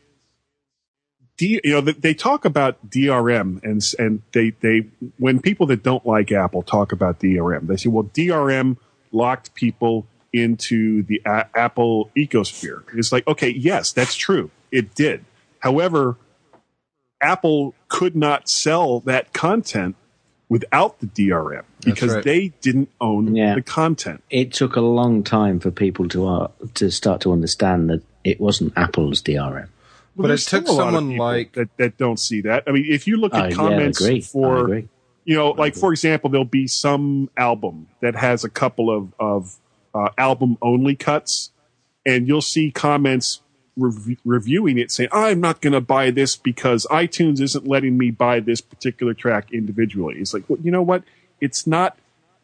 D, 1.38 1.60
you 1.64 1.72
know, 1.74 1.82
they, 1.82 1.94
they 1.94 2.14
talk 2.14 2.46
about 2.46 2.90
DRM 2.90 3.64
and 3.64 3.82
and 3.98 4.22
they 4.34 4.52
they 4.62 4.88
when 5.18 5.42
people 5.42 5.66
that 5.68 5.82
don't 5.84 6.06
like 6.06 6.32
Apple 6.32 6.62
talk 6.62 6.92
about 6.92 7.20
DRM, 7.20 7.68
they 7.68 7.78
say, 7.78 7.90
well, 7.90 8.04
DRM 8.04 8.78
locked 9.12 9.54
people 9.56 10.06
into 10.32 11.04
the 11.04 11.22
a- 11.26 11.48
Apple 11.56 12.10
ecosphere. 12.18 12.84
It's 12.96 13.12
like, 13.12 13.28
okay, 13.28 13.50
yes, 13.50 13.92
that's 13.92 14.16
true. 14.16 14.52
It 14.72 14.96
did. 14.96 15.26
However, 15.60 16.18
Apple 17.22 17.74
could 17.88 18.16
not 18.16 18.50
sell 18.50 19.00
that 19.02 19.34
content 19.34 19.96
without 20.50 21.00
the 21.00 21.08
DRM 21.08 21.64
because 21.84 22.14
right. 22.14 22.24
they 22.24 22.50
didn't 22.62 22.90
own 23.00 23.36
Yeah. 23.36 23.56
the 23.56 23.62
content. 23.62 24.24
It 24.30 24.54
took 24.54 24.76
a 24.76 24.82
long 24.82 25.24
time 25.24 25.60
for 25.60 25.72
people 25.72 26.08
to 26.10 26.28
uh, 26.28 26.48
to 26.76 26.92
start 26.92 27.22
to 27.22 27.32
understand 27.32 27.90
that 27.90 28.04
it 28.24 28.40
wasn't 28.40 28.74
Apple's 28.78 29.22
DRM. 29.22 29.68
But 30.16 30.28
there's 30.28 30.46
it 30.48 30.50
took 30.50 30.64
still 30.68 30.76
a 30.76 30.78
lot 30.78 30.88
of 30.90 30.94
someone 30.94 31.12
people 31.14 31.26
like- 31.26 31.54
that 31.54 31.78
that 31.78 31.98
don't 31.98 32.20
see 32.20 32.42
that. 32.42 32.64
I 32.68 32.72
mean, 32.72 32.86
if 32.88 33.08
you 33.08 33.18
look 33.18 33.34
at 33.34 33.40
yeah, 33.40 33.46
I 33.46 33.52
comments 33.54 34.02
agree. 34.02 34.18
I 34.18 34.22
for 34.22 34.84
you 35.26 35.36
know, 35.36 35.52
like 35.52 35.76
for 35.76 35.92
example, 35.92 36.30
there'll 36.30 36.46
be 36.46 36.68
some 36.68 37.30
album 37.38 37.88
that 38.02 38.16
has 38.16 38.44
a 38.44 38.50
couple 38.50 38.90
of 38.96 39.14
of 39.20 39.56
uh, 39.96 40.10
album 40.18 40.58
only 40.62 40.96
cuts, 40.96 41.52
and 42.06 42.28
you'll 42.28 42.42
see 42.42 42.72
comments 42.72 43.42
rev- 43.78 44.18
reviewing 44.26 44.78
it 44.78 44.92
saying, 44.92 45.10
"I'm 45.12 45.40
not 45.40 45.62
going 45.62 45.74
to 45.74 45.82
buy 45.82 46.12
this 46.12 46.36
because 46.36 46.86
iTunes 46.92 47.40
isn't 47.42 47.68
letting 47.68 47.98
me 47.98 48.12
buy 48.12 48.40
this 48.40 48.62
particular 48.62 49.14
track 49.14 49.52
individually." 49.52 50.16
It's 50.20 50.34
like, 50.34 50.44
well, 50.48 50.60
you 50.62 50.72
know 50.72 50.82
what? 50.82 51.04
It's 51.40 51.66
not 51.66 51.98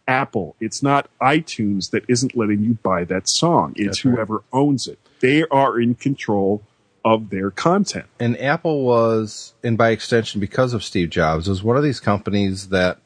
Apple. 0.07 0.55
It's 0.59 0.81
not 0.81 1.09
iTunes 1.21 1.91
that 1.91 2.03
isn't 2.07 2.35
letting 2.35 2.63
you 2.63 2.77
buy 2.81 3.03
that 3.05 3.29
song. 3.29 3.73
It's 3.75 3.85
That's 3.85 4.05
right. 4.05 4.15
whoever 4.15 4.43
owns 4.53 4.87
it. 4.87 4.99
They 5.19 5.43
are 5.51 5.79
in 5.79 5.95
control 5.95 6.63
of 7.03 7.29
their 7.29 7.51
content. 7.51 8.05
And 8.19 8.39
Apple 8.39 8.83
was, 8.83 9.53
and 9.63 9.77
by 9.77 9.89
extension, 9.89 10.39
because 10.39 10.73
of 10.73 10.83
Steve 10.83 11.09
Jobs, 11.09 11.47
was 11.47 11.63
one 11.63 11.77
of 11.77 11.83
these 11.83 11.99
companies 11.99 12.69
that, 12.69 12.99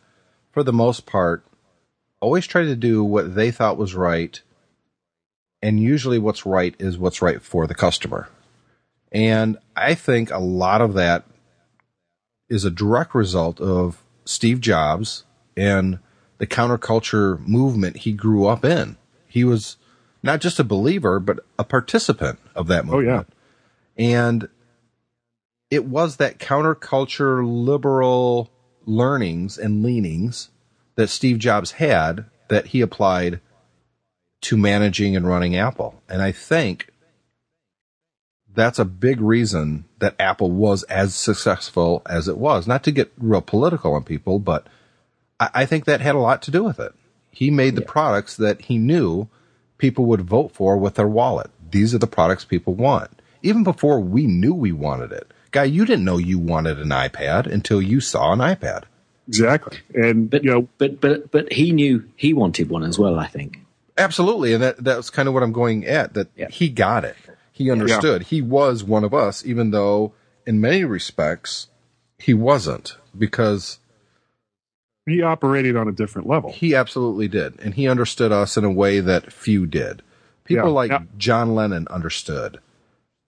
for 0.51 0.63
the 0.63 0.73
most 0.73 1.05
part, 1.05 1.43
always 2.19 2.47
tried 2.47 2.65
to 2.65 2.75
do 2.75 3.03
what 3.03 3.35
they 3.35 3.51
thought 3.51 3.77
was 3.77 3.95
right. 3.95 4.41
And 5.61 5.79
usually 5.79 6.19
what's 6.19 6.45
right 6.45 6.75
is 6.79 6.97
what's 6.97 7.21
right 7.21 7.41
for 7.41 7.67
the 7.67 7.75
customer. 7.75 8.29
And 9.11 9.57
I 9.75 9.93
think 9.93 10.31
a 10.31 10.39
lot 10.39 10.81
of 10.81 10.93
that 10.95 11.25
is 12.49 12.65
a 12.65 12.71
direct 12.71 13.15
result 13.15 13.61
of 13.61 14.03
Steve 14.25 14.59
Jobs 14.59 15.23
and 15.55 15.99
the 16.37 16.47
counterculture 16.47 17.39
movement 17.47 17.97
he 17.97 18.11
grew 18.11 18.47
up 18.47 18.65
in. 18.65 18.97
He 19.27 19.43
was 19.43 19.77
not 20.21 20.41
just 20.41 20.59
a 20.59 20.63
believer, 20.63 21.19
but 21.19 21.39
a 21.59 21.63
participant 21.63 22.39
of 22.55 22.67
that 22.67 22.85
movement. 22.85 23.07
Oh, 23.07 23.11
yeah. 23.11 23.23
And 23.97 24.47
it 25.69 25.85
was 25.85 26.17
that 26.17 26.39
counterculture 26.39 27.43
liberal 27.43 28.51
learnings 28.85 29.57
and 29.57 29.83
leanings 29.83 30.49
that 30.95 31.09
Steve 31.09 31.39
Jobs 31.39 31.71
had 31.71 32.25
that 32.49 32.67
he 32.67 32.81
applied 32.81 33.39
to 34.41 34.57
managing 34.57 35.15
and 35.15 35.27
running 35.27 35.55
Apple. 35.55 36.01
And 36.09 36.21
I 36.21 36.31
think 36.31 36.89
that's 38.53 38.77
a 38.77 38.85
big 38.85 39.19
reason 39.19 39.85
that 39.99 40.15
Apple 40.19 40.51
was 40.51 40.83
as 40.83 41.15
successful 41.15 42.01
as 42.05 42.27
it 42.27 42.37
was. 42.37 42.67
Not 42.67 42.83
to 42.83 42.91
get 42.91 43.11
real 43.17 43.41
political 43.41 43.93
on 43.93 44.03
people, 44.03 44.37
but 44.39 44.67
I, 45.39 45.49
I 45.53 45.65
think 45.65 45.85
that 45.85 46.01
had 46.01 46.15
a 46.15 46.19
lot 46.19 46.41
to 46.43 46.51
do 46.51 46.63
with 46.63 46.79
it. 46.79 46.93
He 47.31 47.49
made 47.49 47.75
the 47.75 47.81
products 47.81 48.37
that 48.37 48.61
he 48.61 48.77
knew 48.77 49.27
people 49.79 50.05
would 50.05 50.21
vote 50.21 50.51
for 50.51 50.77
with 50.77 50.95
their 50.95 51.07
wallet. 51.07 51.49
These 51.71 51.95
are 51.95 51.99
the 51.99 52.05
products 52.05 52.45
people 52.45 52.75
want. 52.75 53.09
Even 53.43 53.63
before 53.63 53.99
we 53.99 54.25
knew 54.25 54.53
we 54.53 54.71
wanted 54.71 55.11
it. 55.11 55.29
Guy, 55.51 55.65
you 55.65 55.85
didn't 55.85 56.05
know 56.05 56.17
you 56.17 56.39
wanted 56.39 56.79
an 56.79 56.89
iPad 56.89 57.45
until 57.45 57.81
you 57.81 57.99
saw 58.01 58.33
an 58.33 58.39
iPad. 58.39 58.83
Exactly. 59.27 59.77
And 59.93 60.29
But 60.29 60.43
you 60.43 60.49
know, 60.51 60.67
but 60.77 60.99
but 60.99 61.29
but 61.31 61.51
he 61.53 61.71
knew 61.71 62.09
he 62.15 62.33
wanted 62.33 62.69
one 62.69 62.83
as 62.83 62.97
well. 62.97 63.19
I 63.19 63.27
think. 63.27 63.59
Absolutely, 63.97 64.53
and 64.53 64.63
that 64.63 64.83
that's 64.83 65.09
kind 65.11 65.27
of 65.27 65.33
what 65.35 65.43
I'm 65.43 65.51
going 65.53 65.85
at. 65.85 66.15
That 66.15 66.29
Yeah. 66.35 66.49
he 66.49 66.69
got 66.69 67.05
it. 67.05 67.15
He 67.51 67.69
understood. 67.69 68.23
He 68.23 68.41
was 68.41 68.83
one 68.83 69.03
of 69.03 69.13
us, 69.13 69.45
even 69.45 69.69
though 69.69 70.13
in 70.47 70.59
many 70.59 70.83
respects 70.83 71.67
he 72.17 72.33
wasn't, 72.33 72.97
because 73.17 73.77
he 75.05 75.21
operated 75.21 75.75
on 75.75 75.87
a 75.87 75.91
different 75.91 76.27
level. 76.27 76.51
he 76.51 76.73
absolutely 76.73 77.27
did, 77.27 77.59
and 77.59 77.75
he 77.75 77.87
understood 77.87 78.31
us 78.31 78.57
in 78.57 78.63
a 78.63 78.71
way 78.71 78.99
that 79.01 79.31
few 79.31 79.65
did. 79.67 80.01
People 80.45 80.69
Yeah, 80.69 80.73
like 80.73 80.91
yeah. 80.91 81.03
John 81.17 81.53
Lennon 81.53 81.87
understood, 81.89 82.59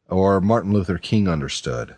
or 0.09 0.41
Martin 0.41 0.73
Luther 0.73 0.97
King 0.97 1.27
understood. 1.27 1.95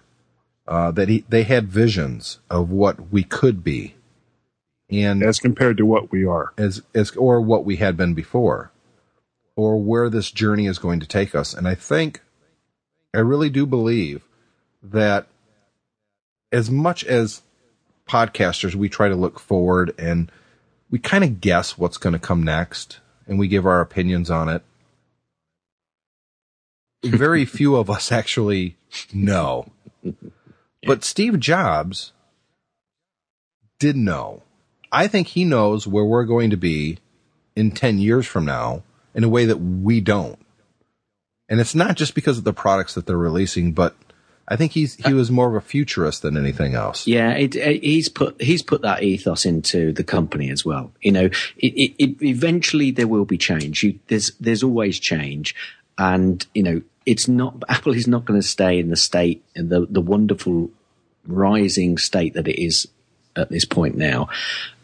Uh, 0.68 0.92
that 0.92 1.08
he 1.10 1.24
they 1.30 1.44
had 1.44 1.68
visions 1.70 2.40
of 2.50 2.70
what 2.70 3.12
we 3.12 3.24
could 3.24 3.64
be, 3.64 3.96
and 4.90 5.24
as 5.24 5.40
compared 5.40 5.78
to 5.78 5.86
what 5.86 6.12
we 6.12 6.26
are. 6.26 6.54
as 6.58 6.82
as 6.94 7.12
or 7.12 7.40
what 7.40 7.64
we 7.64 7.78
had 7.78 7.96
been 7.96 8.14
before. 8.14 8.72
or 9.56 9.82
where 9.82 10.10
this 10.10 10.30
journey 10.30 10.68
is 10.68 10.78
going 10.78 11.00
to 11.00 11.08
take 11.08 11.34
us. 11.34 11.54
And 11.54 11.68
I 11.68 11.74
think, 11.76 12.22
I 13.14 13.20
really 13.20 13.50
do 13.50 13.66
believe 13.66 14.22
that 14.84 15.28
as 16.52 16.70
much 16.70 17.04
as 17.06 17.42
podcasters, 18.08 18.76
we 18.76 18.88
try 18.88 19.10
to 19.10 19.16
look 19.16 19.40
forward 19.40 19.96
and 19.98 20.32
we 20.92 21.00
kind 21.00 21.24
of 21.24 21.42
guess 21.42 21.78
what's 21.78 21.98
going 21.98 22.14
to 22.14 22.20
come 22.20 22.44
next 22.44 23.00
and 23.26 23.40
we 23.40 23.48
give 23.48 23.66
our 23.66 23.82
opinions 23.82 24.30
on 24.30 24.48
it. 24.48 24.64
Very 27.04 27.46
few 27.46 27.76
of 27.76 27.90
us 27.90 28.12
actually 28.12 28.78
know. 29.14 29.72
But 30.84 31.04
Steve 31.04 31.40
Jobs 31.40 32.14
did 33.80 33.96
know. 33.96 34.44
I 34.92 35.08
think 35.08 35.28
he 35.28 35.46
knows 35.46 35.86
where 35.86 36.06
we're 36.06 36.26
going 36.26 36.50
to 36.50 36.58
be 36.58 36.98
in 37.56 37.72
10 37.72 38.00
years 38.00 38.26
from 38.26 38.46
now 38.46 38.84
in 39.14 39.24
a 39.24 39.30
way 39.30 39.46
that 39.46 39.58
we 39.58 40.00
don't. 40.00 40.40
And 41.50 41.60
it's 41.60 41.76
not 41.76 41.96
just 41.96 42.16
because 42.16 42.38
of 42.38 42.44
the 42.44 42.54
products 42.54 42.94
that 42.94 43.06
they're 43.06 43.18
releasing, 43.18 43.74
but 43.74 43.96
I 44.50 44.56
think 44.56 44.72
he's 44.72 44.96
he 44.96 45.14
was 45.14 45.30
more 45.30 45.50
of 45.50 45.56
a 45.56 45.66
futurist 45.66 46.22
than 46.22 46.38
anything 46.38 46.74
else. 46.74 47.06
Yeah, 47.06 47.32
it, 47.32 47.56
it, 47.56 47.84
he's 47.84 48.08
put 48.08 48.42
he's 48.42 48.64
put 48.64 48.82
that 48.82 49.04
ethos 49.04 49.46
into 49.46 49.92
the 49.92 50.06
company 50.06 50.50
as 50.50 50.64
well. 50.64 50.94
You 51.02 51.12
know, 51.12 51.30
it, 51.58 52.22
eventually 52.22 52.92
there 52.92 53.08
will 53.08 53.26
be 53.26 53.38
change. 53.38 53.84
You, 53.84 54.00
there's 54.08 54.32
there's 54.40 54.64
always 54.64 55.00
change, 55.00 55.54
and 55.98 56.46
you 56.54 56.64
know 56.64 56.82
it's 57.06 57.28
not 57.28 57.64
Apple 57.70 57.94
is 57.94 58.08
not 58.08 58.26
going 58.26 58.40
to 58.40 58.48
stay 58.48 58.80
in 58.80 58.90
the 58.90 58.96
state 58.96 59.44
in 59.56 59.70
the 59.70 59.86
the 59.90 60.02
wonderful 60.02 60.70
rising 61.26 61.98
state 61.98 62.34
that 62.36 62.48
it 62.48 62.62
is 62.62 62.88
at 63.36 63.50
this 63.50 63.66
point 63.66 63.96
now. 63.96 64.30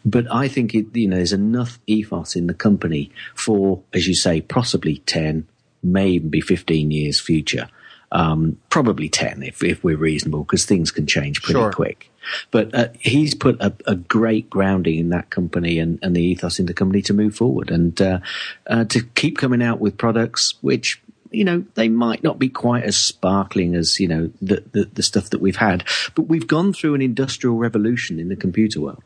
But 0.04 0.32
I 0.32 0.48
think 0.48 0.74
it, 0.74 0.94
you 0.94 1.08
know 1.08 1.16
there's 1.16 1.32
enough 1.32 1.78
ethos 1.86 2.36
in 2.36 2.46
the 2.46 2.54
company 2.54 3.10
for, 3.34 3.82
as 3.92 4.06
you 4.06 4.14
say, 4.14 4.40
possibly 4.40 4.98
ten, 4.98 5.46
maybe 5.82 6.40
fifteen 6.40 6.90
years 6.90 7.20
future 7.20 7.68
um, 8.14 8.58
probably 8.70 9.08
10 9.08 9.42
if, 9.42 9.62
if 9.62 9.82
we're 9.82 9.96
reasonable, 9.96 10.44
because 10.44 10.64
things 10.64 10.92
can 10.92 11.06
change 11.06 11.42
pretty 11.42 11.58
sure. 11.58 11.72
quick. 11.72 12.10
But 12.52 12.74
uh, 12.74 12.88
he's 13.00 13.34
put 13.34 13.60
a, 13.60 13.74
a, 13.86 13.96
great 13.96 14.48
grounding 14.48 14.98
in 14.98 15.08
that 15.10 15.28
company 15.28 15.78
and, 15.78 15.98
and, 16.00 16.16
the 16.16 16.22
ethos 16.22 16.58
in 16.58 16.64
the 16.64 16.72
company 16.72 17.02
to 17.02 17.12
move 17.12 17.34
forward 17.34 17.70
and 17.70 18.00
uh, 18.00 18.20
uh, 18.66 18.84
to 18.84 19.02
keep 19.02 19.36
coming 19.36 19.62
out 19.62 19.78
with 19.78 19.98
products 19.98 20.54
which 20.62 21.02
you 21.34 21.44
know 21.44 21.64
they 21.74 21.88
might 21.88 22.22
not 22.22 22.38
be 22.38 22.48
quite 22.48 22.84
as 22.84 22.96
sparkling 22.96 23.74
as 23.74 23.98
you 24.00 24.08
know 24.08 24.30
the, 24.40 24.64
the, 24.72 24.84
the 24.92 25.02
stuff 25.02 25.30
that 25.30 25.40
we've 25.40 25.56
had, 25.56 25.84
but 26.14 26.22
we've 26.22 26.46
gone 26.46 26.72
through 26.72 26.94
an 26.94 27.02
industrial 27.02 27.56
revolution 27.56 28.18
in 28.18 28.28
the 28.28 28.36
computer 28.36 28.80
world 28.80 29.02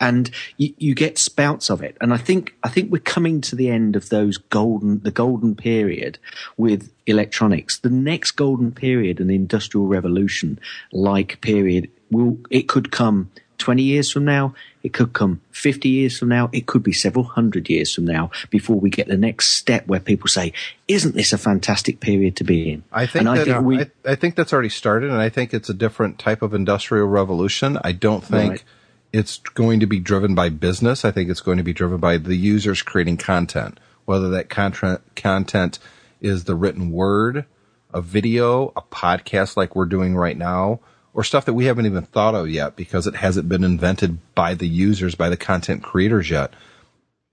and 0.00 0.30
you, 0.56 0.74
you, 0.78 0.94
get 0.94 1.18
spouts 1.18 1.70
of 1.70 1.82
it. 1.82 1.96
And 2.00 2.12
I 2.12 2.18
think 2.18 2.54
I 2.62 2.68
think 2.68 2.90
we're 2.90 3.00
coming 3.00 3.40
to 3.42 3.56
the 3.56 3.68
end 3.68 3.96
of 3.96 4.08
those 4.08 4.36
golden 4.36 5.00
the 5.00 5.10
golden 5.10 5.54
period 5.54 6.18
with 6.56 6.92
electronics. 7.06 7.78
The 7.78 7.90
next 7.90 8.32
golden 8.32 8.72
period, 8.72 9.20
an 9.20 9.30
industrial 9.30 9.86
revolution 9.86 10.60
like 10.92 11.40
period, 11.40 11.90
will 12.10 12.38
it 12.50 12.68
could 12.68 12.92
come. 12.92 13.30
20 13.58 13.82
years 13.82 14.12
from 14.12 14.24
now, 14.24 14.54
it 14.82 14.92
could 14.92 15.12
come 15.12 15.40
50 15.50 15.88
years 15.88 16.18
from 16.18 16.28
now, 16.28 16.50
it 16.52 16.66
could 16.66 16.82
be 16.82 16.92
several 16.92 17.24
hundred 17.24 17.68
years 17.68 17.94
from 17.94 18.04
now 18.04 18.30
before 18.50 18.78
we 18.78 18.90
get 18.90 19.08
the 19.08 19.16
next 19.16 19.48
step 19.48 19.86
where 19.86 20.00
people 20.00 20.28
say, 20.28 20.52
isn't 20.86 21.14
this 21.14 21.32
a 21.32 21.38
fantastic 21.38 22.00
period 22.00 22.36
to 22.36 22.44
be 22.44 22.70
in? 22.70 22.84
I 22.92 23.06
think, 23.06 23.24
that, 23.24 23.38
I 23.38 23.44
think, 23.44 23.56
uh, 23.56 23.60
we, 23.60 23.80
I, 23.80 23.90
I 24.04 24.14
think 24.14 24.36
that's 24.36 24.52
already 24.52 24.68
started 24.68 25.10
and 25.10 25.20
I 25.20 25.28
think 25.28 25.52
it's 25.52 25.68
a 25.68 25.74
different 25.74 26.18
type 26.18 26.42
of 26.42 26.54
industrial 26.54 27.06
revolution. 27.06 27.78
I 27.82 27.92
don't 27.92 28.24
think 28.24 28.50
right 28.50 28.64
it's 29.12 29.38
going 29.38 29.80
to 29.80 29.86
be 29.86 29.98
driven 29.98 30.34
by 30.34 30.48
business. 30.48 31.04
I 31.04 31.10
think 31.10 31.30
it's 31.30 31.40
going 31.40 31.58
to 31.58 31.64
be 31.64 31.72
driven 31.72 31.98
by 31.98 32.18
the 32.18 32.36
users 32.36 32.82
creating 32.82 33.16
content, 33.16 33.80
whether 34.04 34.28
that 34.30 34.48
content 34.48 35.00
content 35.16 35.78
is 36.20 36.44
the 36.44 36.54
written 36.54 36.90
word, 36.90 37.44
a 37.92 38.00
video, 38.00 38.72
a 38.76 38.82
podcast 38.82 39.56
like 39.56 39.74
we're 39.74 39.86
doing 39.86 40.16
right 40.16 40.36
now, 40.36 40.80
or 41.14 41.24
stuff 41.24 41.44
that 41.46 41.54
we 41.54 41.64
haven't 41.64 41.86
even 41.86 42.04
thought 42.04 42.34
of 42.34 42.48
yet 42.48 42.76
because 42.76 43.06
it 43.06 43.16
hasn't 43.16 43.48
been 43.48 43.64
invented 43.64 44.18
by 44.34 44.54
the 44.54 44.68
users, 44.68 45.14
by 45.14 45.28
the 45.28 45.36
content 45.36 45.82
creators 45.82 46.30
yet. 46.30 46.52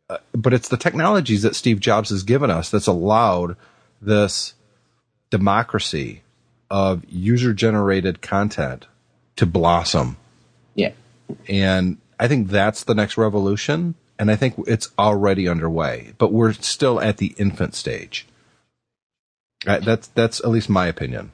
Uh, 0.10 0.18
but 0.34 0.54
it's 0.54 0.70
the 0.70 0.78
technologies 0.78 1.42
that 1.42 1.56
Steve 1.56 1.80
Jobs 1.80 2.10
has 2.10 2.24
given 2.24 2.52
us 2.52 2.70
that's 2.70 2.88
allowed 2.88 3.56
this 4.02 4.54
democracy 5.30 6.22
of 6.70 7.04
user 7.10 7.54
generated 7.54 8.22
content 8.22 8.86
to 9.36 9.46
blossom. 9.46 10.18
Yeah. 10.76 10.94
And 11.48 11.98
I 12.20 12.28
think 12.28 12.50
that's 12.50 12.84
the 12.84 12.96
next 12.96 13.18
revolution. 13.18 13.96
And 14.18 14.32
I 14.32 14.36
think 14.36 14.56
it's 14.66 14.90
already 14.98 15.48
underway, 15.48 16.14
but 16.18 16.32
we're 16.32 16.54
still 16.54 17.02
at 17.02 17.18
the 17.18 17.36
infant 17.38 17.76
stage. 17.76 18.26
Uh, 19.68 19.80
that's, 19.80 20.08
that's 20.10 20.40
at 20.40 20.50
least 20.50 20.70
my 20.70 20.88
opinion. 20.88 21.32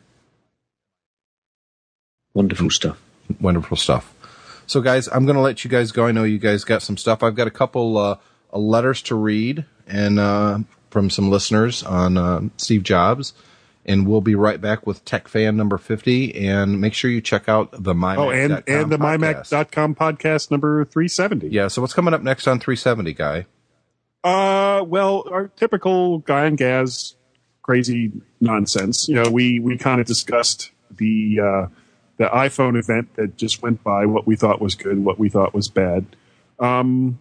Wonderful 2.33 2.69
stuff. 2.69 3.01
Wonderful 3.39 3.77
stuff. 3.77 4.13
So 4.67 4.81
guys, 4.81 5.07
I'm 5.07 5.25
going 5.25 5.35
to 5.35 5.41
let 5.41 5.63
you 5.63 5.69
guys 5.69 5.91
go. 5.91 6.05
I 6.05 6.11
know 6.11 6.23
you 6.23 6.39
guys 6.39 6.63
got 6.63 6.81
some 6.81 6.97
stuff. 6.97 7.23
I've 7.23 7.35
got 7.35 7.47
a 7.47 7.51
couple, 7.51 7.97
uh, 7.97 8.17
letters 8.53 9.01
to 9.03 9.15
read 9.15 9.65
and, 9.87 10.19
uh, 10.19 10.59
from 10.89 11.09
some 11.09 11.29
listeners 11.29 11.83
on, 11.83 12.17
uh, 12.17 12.41
Steve 12.57 12.83
Jobs 12.83 13.33
and 13.85 14.07
we'll 14.07 14.21
be 14.21 14.35
right 14.35 14.59
back 14.61 14.85
with 14.85 15.03
Tech 15.05 15.27
Fan 15.27 15.57
number 15.57 15.77
50. 15.77 16.47
And 16.47 16.79
make 16.79 16.93
sure 16.93 17.09
you 17.09 17.21
check 17.21 17.49
out 17.49 17.71
the 17.71 17.93
MyMac. 17.93 18.17
Oh, 18.17 18.29
and, 18.29 18.63
and 18.67 18.91
the 18.91 18.97
MyMac.com 18.97 19.95
podcast 19.95 20.51
number 20.51 20.85
370. 20.85 21.47
Yeah. 21.49 21.67
So 21.67 21.81
what's 21.81 21.93
coming 21.93 22.13
up 22.13 22.21
next 22.21 22.47
on 22.47 22.59
370, 22.59 23.13
Guy? 23.13 23.45
Uh, 24.23 24.83
well, 24.83 25.27
our 25.31 25.47
typical 25.47 26.19
Guy 26.19 26.45
and 26.45 26.57
Gaz 26.57 27.15
crazy 27.63 28.11
nonsense. 28.39 29.07
You 29.07 29.15
know, 29.15 29.31
we, 29.31 29.59
we 29.59 29.77
kind 29.77 29.99
of 29.99 30.07
discussed 30.07 30.71
the, 30.91 31.39
uh, 31.39 31.67
the 32.21 32.27
iPhone 32.27 32.77
event 32.77 33.15
that 33.15 33.35
just 33.35 33.63
went 33.63 33.83
by, 33.83 34.05
what 34.05 34.27
we 34.27 34.35
thought 34.35 34.61
was 34.61 34.75
good, 34.75 35.03
what 35.03 35.17
we 35.17 35.27
thought 35.27 35.55
was 35.55 35.67
bad. 35.69 36.05
Um, 36.59 37.17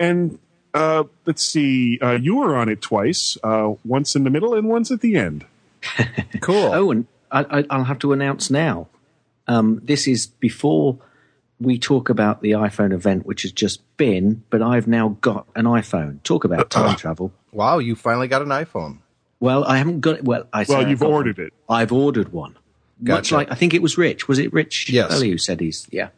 and, 0.00 0.40
uh, 0.74 1.04
let's 1.24 1.46
see, 1.46 2.00
uh, 2.02 2.18
you 2.20 2.34
were 2.34 2.56
on 2.56 2.68
it 2.68 2.82
twice, 2.82 3.38
uh, 3.44 3.74
once 3.84 4.16
in 4.16 4.24
the 4.24 4.30
middle 4.30 4.54
and 4.54 4.68
once 4.68 4.90
at 4.90 5.02
the 5.02 5.14
end. 5.14 5.46
cool. 6.40 6.74
oh, 6.74 6.90
and 6.90 7.06
I, 7.30 7.64
will 7.70 7.84
have 7.84 8.00
to 8.00 8.12
announce 8.12 8.50
now. 8.50 8.88
Um, 9.46 9.80
this 9.84 10.08
is 10.08 10.26
before 10.26 10.98
we 11.60 11.78
talk 11.78 12.08
about 12.08 12.42
the 12.42 12.52
iPhone 12.52 12.92
event, 12.92 13.24
which 13.24 13.42
has 13.42 13.52
just 13.52 13.82
been, 13.98 14.42
but 14.50 14.62
I've 14.62 14.88
now 14.88 15.16
got 15.20 15.46
an 15.54 15.66
iPhone. 15.66 16.24
Talk 16.24 16.42
about 16.42 16.70
time 16.70 16.96
travel. 16.96 17.30
Wow, 17.52 17.78
you 17.78 17.94
finally 17.94 18.26
got 18.26 18.42
an 18.42 18.48
iPhone. 18.48 18.98
Well, 19.38 19.62
I 19.62 19.78
haven't 19.78 20.00
got 20.00 20.16
it. 20.16 20.24
Well, 20.24 20.48
I 20.52 20.66
well, 20.68 20.88
you've 20.88 21.04
ordered 21.04 21.38
one. 21.38 21.46
it. 21.46 21.52
I've 21.68 21.92
ordered 21.92 22.32
one. 22.32 22.56
Gotcha. 23.02 23.18
Much 23.18 23.32
like 23.32 23.50
I 23.50 23.54
think 23.54 23.74
it 23.74 23.82
was 23.82 23.96
Rich. 23.96 24.28
Was 24.28 24.38
it 24.38 24.52
Rich? 24.52 24.90
Yes. 24.90 25.10
Early 25.12 25.30
who 25.30 25.38
said 25.38 25.60
he's 25.60 25.86
yeah. 25.90 26.08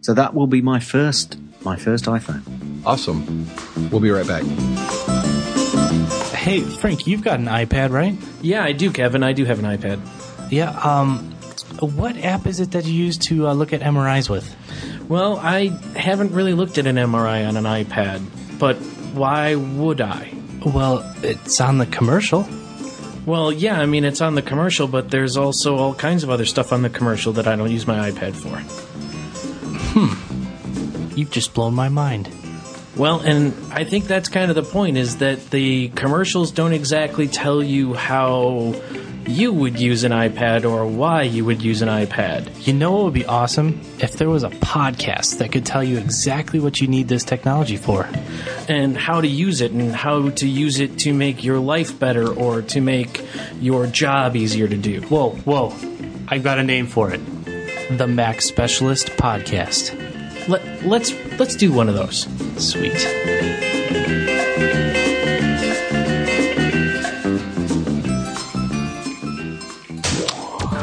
So 0.00 0.14
that 0.14 0.34
will 0.34 0.46
be 0.46 0.60
my 0.62 0.80
first 0.80 1.38
my 1.62 1.76
first 1.76 2.04
iPhone. 2.06 2.42
Awesome. 2.84 3.48
We'll 3.90 4.00
be 4.00 4.10
right 4.10 4.26
back. 4.26 4.44
Hey, 6.34 6.60
Frank, 6.60 7.06
you've 7.08 7.22
got 7.22 7.40
an 7.40 7.46
iPad, 7.46 7.90
right? 7.90 8.16
Yeah, 8.40 8.62
I 8.62 8.70
do, 8.70 8.92
Kevin. 8.92 9.24
I 9.24 9.32
do 9.32 9.44
have 9.44 9.58
an 9.58 9.64
iPad. 9.64 10.00
Yeah. 10.52 10.70
Um, 10.70 11.32
what 11.80 12.16
app 12.18 12.46
is 12.46 12.60
it 12.60 12.70
that 12.72 12.84
you 12.84 12.92
use 12.92 13.18
to 13.18 13.48
uh, 13.48 13.52
look 13.52 13.72
at 13.72 13.80
MRIs 13.80 14.30
with? 14.30 14.54
Well, 15.08 15.38
I 15.38 15.68
haven't 15.96 16.32
really 16.32 16.52
looked 16.54 16.78
at 16.78 16.86
an 16.86 16.96
MRI 16.96 17.48
on 17.48 17.56
an 17.56 17.64
iPad, 17.64 18.24
but 18.58 18.76
why 19.12 19.54
would 19.56 20.00
I? 20.00 20.32
Well, 20.64 21.04
it's 21.22 21.60
on 21.60 21.78
the 21.78 21.86
commercial. 21.86 22.46
Well, 23.26 23.50
yeah, 23.50 23.80
I 23.80 23.86
mean, 23.86 24.04
it's 24.04 24.20
on 24.20 24.36
the 24.36 24.42
commercial, 24.42 24.86
but 24.86 25.10
there's 25.10 25.36
also 25.36 25.76
all 25.76 25.94
kinds 25.94 26.22
of 26.22 26.30
other 26.30 26.44
stuff 26.44 26.72
on 26.72 26.82
the 26.82 26.90
commercial 26.90 27.32
that 27.34 27.48
I 27.48 27.56
don't 27.56 27.70
use 27.70 27.86
my 27.86 28.10
iPad 28.10 28.34
for. 28.34 28.56
Hmm. 29.98 31.18
You've 31.18 31.32
just 31.32 31.52
blown 31.52 31.74
my 31.74 31.88
mind. 31.88 32.30
Well, 32.96 33.18
and 33.20 33.52
I 33.72 33.82
think 33.84 34.04
that's 34.04 34.28
kind 34.28 34.50
of 34.50 34.54
the 34.54 34.62
point 34.62 34.96
is 34.96 35.16
that 35.18 35.50
the 35.50 35.88
commercials 35.88 36.52
don't 36.52 36.72
exactly 36.72 37.26
tell 37.26 37.62
you 37.62 37.94
how 37.94 38.74
you 39.26 39.52
would 39.52 39.78
use 39.78 40.04
an 40.04 40.12
iPad 40.12 40.68
or 40.68 40.86
why 40.86 41.22
you 41.22 41.44
would 41.44 41.62
use 41.62 41.82
an 41.82 41.88
iPad. 41.88 42.66
You 42.66 42.72
know 42.72 42.92
what 42.92 43.04
would 43.04 43.14
be 43.14 43.26
awesome? 43.26 43.80
If 43.98 44.12
there 44.12 44.28
was 44.28 44.44
a 44.44 44.50
podcast 44.50 45.38
that 45.38 45.52
could 45.52 45.66
tell 45.66 45.82
you 45.82 45.98
exactly 45.98 46.60
what 46.60 46.80
you 46.80 46.86
need 46.86 47.08
this 47.08 47.24
technology 47.24 47.76
for. 47.76 48.08
And 48.68 48.96
how 48.96 49.20
to 49.20 49.28
use 49.28 49.60
it 49.60 49.72
and 49.72 49.94
how 49.94 50.30
to 50.30 50.48
use 50.48 50.78
it 50.78 50.98
to 51.00 51.12
make 51.12 51.42
your 51.42 51.58
life 51.58 51.98
better 51.98 52.32
or 52.32 52.62
to 52.62 52.80
make 52.80 53.24
your 53.60 53.86
job 53.86 54.36
easier 54.36 54.68
to 54.68 54.76
do. 54.76 55.00
Whoa, 55.02 55.30
whoa. 55.30 55.74
I've 56.28 56.42
got 56.42 56.58
a 56.58 56.64
name 56.64 56.86
for 56.86 57.12
it. 57.12 57.20
The 57.98 58.06
Mac 58.06 58.42
Specialist 58.42 59.08
Podcast. 59.10 59.96
Let, 60.48 60.84
let's 60.84 61.12
let's 61.38 61.56
do 61.56 61.72
one 61.72 61.88
of 61.88 61.94
those. 61.94 62.26
Sweet. 62.56 63.55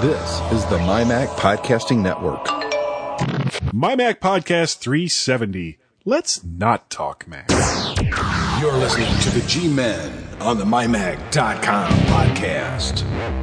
This 0.03 0.41
is 0.51 0.65
the 0.65 0.79
MyMac 0.79 1.27
Podcasting 1.37 1.99
Network. 1.99 2.43
MyMac 3.71 4.15
Podcast 4.15 4.79
370. 4.79 5.77
Let's 6.03 6.43
not 6.43 6.89
talk 6.89 7.25
Mac. 7.25 7.49
You're 8.59 8.73
listening 8.73 9.17
to 9.21 9.29
the 9.29 9.41
G 9.47 9.69
Men 9.69 10.11
on 10.41 10.57
the 10.57 10.65
MyMac.com 10.65 11.89
podcast. 12.07 13.42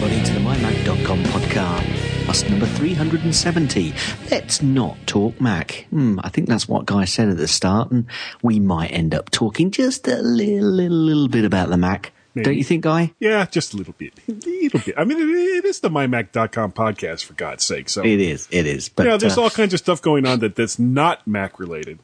Everybody 0.00 0.24
to 0.24 0.32
the 0.32 0.38
MyMac.com 0.38 1.24
podcast, 1.24 2.48
number 2.48 2.66
370. 2.66 3.92
Let's 4.30 4.62
not 4.62 4.96
talk 5.08 5.40
Mac. 5.40 5.86
Hmm, 5.90 6.20
I 6.22 6.28
think 6.28 6.48
that's 6.48 6.68
what 6.68 6.86
Guy 6.86 7.04
said 7.04 7.28
at 7.28 7.36
the 7.36 7.48
start, 7.48 7.90
and 7.90 8.06
we 8.40 8.60
might 8.60 8.92
end 8.92 9.12
up 9.12 9.28
talking 9.30 9.72
just 9.72 10.06
a 10.06 10.22
little, 10.22 10.70
little, 10.70 10.96
little 10.96 11.26
bit 11.26 11.44
about 11.44 11.68
the 11.70 11.76
Mac. 11.76 12.12
Maybe. 12.36 12.44
Don't 12.44 12.56
you 12.58 12.62
think, 12.62 12.84
Guy? 12.84 13.12
Yeah, 13.18 13.44
just 13.46 13.74
a 13.74 13.76
little 13.76 13.94
bit. 13.98 14.12
A 14.28 14.32
little 14.32 14.78
bit. 14.78 14.94
I 14.96 15.02
mean, 15.02 15.18
it, 15.18 15.24
it 15.24 15.64
is 15.64 15.80
the 15.80 15.90
MyMac.com 15.90 16.72
podcast, 16.72 17.24
for 17.24 17.34
God's 17.34 17.66
sake. 17.66 17.88
So, 17.88 18.04
It 18.04 18.20
is, 18.20 18.46
it 18.52 18.66
is. 18.66 18.88
But 18.88 19.02
you 19.02 19.08
know, 19.08 19.18
there's 19.18 19.36
uh, 19.36 19.42
all 19.42 19.50
kinds 19.50 19.74
of 19.74 19.80
stuff 19.80 20.00
going 20.00 20.26
on 20.28 20.38
that, 20.40 20.54
that's 20.54 20.78
not 20.78 21.26
Mac 21.26 21.58
related. 21.58 21.98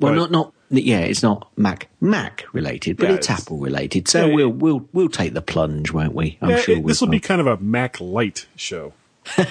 well, 0.00 0.14
but- 0.14 0.16
not 0.16 0.30
not 0.30 0.52
yeah, 0.70 1.00
it's 1.00 1.22
not 1.22 1.50
Mac 1.56 1.88
Mac 2.00 2.44
related, 2.52 2.96
but 2.98 3.08
Yeah, 3.08 3.14
it's, 3.16 3.26
it's- 3.28 3.42
Apple 3.42 3.58
related. 3.58 4.08
So 4.08 4.26
Yeah, 4.26 4.34
we'll 4.34 4.48
we'll 4.50 4.88
we'll 4.92 5.08
take 5.08 5.34
the 5.34 5.42
plunge, 5.42 5.92
won't 5.92 6.14
we? 6.14 6.38
I'm 6.40 6.50
Yeah, 6.50 6.60
sure 6.60 6.76
it- 6.76 6.86
this 6.86 7.00
will 7.00 7.08
be 7.08 7.20
kind 7.20 7.40
of 7.40 7.46
a 7.46 7.56
Mac 7.58 8.00
light 8.00 8.46
show. 8.56 8.92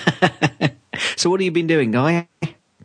So 1.16 1.30
what 1.30 1.40
have 1.42 1.46
you 1.46 1.52
been 1.52 1.68
doing, 1.68 1.92
Guy? 1.92 2.28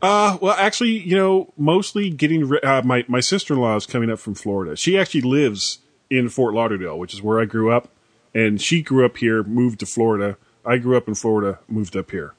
Uh, 0.03 0.37
well, 0.41 0.55
actually, 0.59 0.99
you 0.99 1.17
know, 1.17 1.53
mostly 1.57 2.11
getting 2.11 2.47
ri- 2.49 2.61
uh, 2.61 2.83
my 2.83 3.05
my 3.09 3.21
sister 3.21 3.55
in 3.55 3.61
law 3.61 3.75
is 3.77 3.87
coming 3.87 4.11
up 4.11 4.19
from 4.19 4.35
Florida. 4.35 4.77
She 4.77 4.99
actually 4.99 5.23
lives 5.23 5.79
in 6.11 6.29
Fort 6.29 6.53
Lauderdale, 6.55 6.99
which 6.99 7.15
is 7.15 7.23
where 7.23 7.41
I 7.41 7.47
grew 7.47 7.71
up, 7.73 7.89
and 8.35 8.61
she 8.61 8.83
grew 8.83 9.07
up 9.07 9.17
here, 9.17 9.43
moved 9.43 9.81
to 9.81 9.87
Florida. 9.87 10.37
I 10.67 10.77
grew 10.77 10.97
up 10.97 11.09
in 11.09 11.15
Florida, 11.15 11.59
moved 11.69 11.97
up 11.97 12.11
here. 12.11 12.35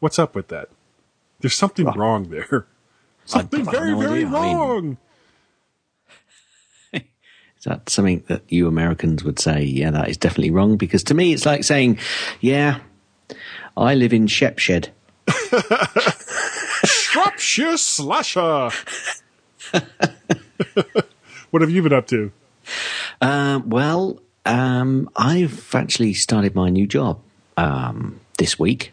What's 0.00 0.18
up 0.18 0.34
with 0.34 0.48
that? 0.48 0.68
There's 1.40 1.54
something 1.54 1.86
wrong 1.86 2.30
there. 2.30 2.66
Something 3.26 3.64
very, 3.64 3.90
no 3.90 3.98
very 3.98 4.24
idea. 4.24 4.26
I 4.26 4.42
mean- 4.46 4.56
wrong. 4.56 4.96
Is 6.92 7.64
that 7.64 7.90
something 7.90 8.22
that 8.28 8.42
you 8.48 8.68
Americans 8.68 9.24
would 9.24 9.38
say? 9.40 9.64
Yeah, 9.64 9.90
that 9.90 10.08
is 10.08 10.16
definitely 10.16 10.52
wrong. 10.52 10.76
Because 10.76 11.02
to 11.04 11.14
me, 11.14 11.32
it's 11.32 11.44
like 11.44 11.64
saying, 11.64 11.98
"Yeah, 12.40 12.78
I 13.76 13.94
live 13.94 14.12
in 14.12 14.28
Shepshed." 14.28 14.90
Shropshire 16.84 17.76
slasher. 17.76 18.70
what 21.50 21.62
have 21.62 21.70
you 21.70 21.82
been 21.82 21.92
up 21.92 22.06
to? 22.08 22.30
Uh, 23.20 23.60
well, 23.64 24.20
um, 24.44 25.10
I've 25.16 25.74
actually 25.74 26.14
started 26.14 26.54
my 26.54 26.70
new 26.70 26.86
job 26.86 27.20
um, 27.56 28.20
this 28.38 28.58
week, 28.58 28.92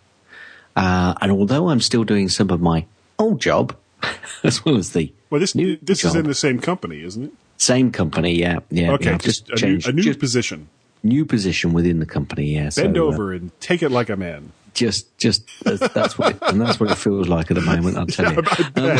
uh, 0.75 1.13
and 1.21 1.31
although 1.31 1.69
I'm 1.69 1.81
still 1.81 2.03
doing 2.03 2.29
some 2.29 2.49
of 2.49 2.59
my 2.61 2.85
old 3.19 3.39
job 3.39 3.75
as 4.43 4.63
well 4.65 4.77
as 4.77 4.91
the 4.93 5.11
Well, 5.29 5.39
this 5.41 5.55
new 5.55 5.77
this 5.81 6.03
is 6.03 6.15
in 6.15 6.25
the 6.25 6.33
same 6.35 6.59
company, 6.59 7.01
isn't 7.03 7.23
it? 7.25 7.31
same 7.57 7.91
company, 7.91 8.33
yeah, 8.35 8.59
yeah. 8.69 8.91
Okay, 8.93 9.11
yeah, 9.11 9.17
just, 9.17 9.47
just 9.47 9.63
a, 9.63 9.67
new, 9.67 9.79
a 9.85 9.91
new 9.93 10.01
just 10.03 10.19
position. 10.19 10.67
new 11.03 11.25
position 11.25 11.71
within 11.73 11.99
the 11.99 12.05
company. 12.05 12.53
Yeah, 12.55 12.69
Bend 12.75 12.95
so, 12.95 13.05
uh, 13.09 13.13
over 13.13 13.31
and 13.33 13.57
take 13.61 13.81
it 13.83 13.89
like 13.89 14.09
a 14.09 14.15
man. 14.17 14.51
just 14.73 15.17
just 15.17 15.47
that's, 15.63 15.87
that's 15.93 16.17
what 16.17 16.35
it, 16.35 16.41
and 16.43 16.59
that's 16.59 16.79
what 16.79 16.91
it 16.91 16.95
feels 16.97 17.27
like 17.27 17.51
at 17.51 17.55
the 17.55 17.61
moment. 17.61 17.97
I'll 17.97 18.05
tell 18.07 18.33
you. 18.33 18.43
Um, 18.75 18.97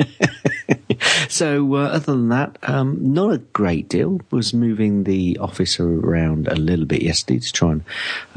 so 1.40 1.74
uh, 1.74 1.78
other 1.88 2.12
than 2.12 2.28
that, 2.28 2.58
um, 2.64 2.98
not 3.14 3.32
a 3.32 3.38
great 3.38 3.88
deal. 3.88 4.20
Was 4.30 4.52
moving 4.52 5.04
the 5.04 5.38
office 5.38 5.80
around 5.80 6.48
a 6.48 6.54
little 6.54 6.84
bit 6.84 7.00
yesterday 7.02 7.40
to 7.40 7.52
try 7.52 7.72
and 7.72 7.84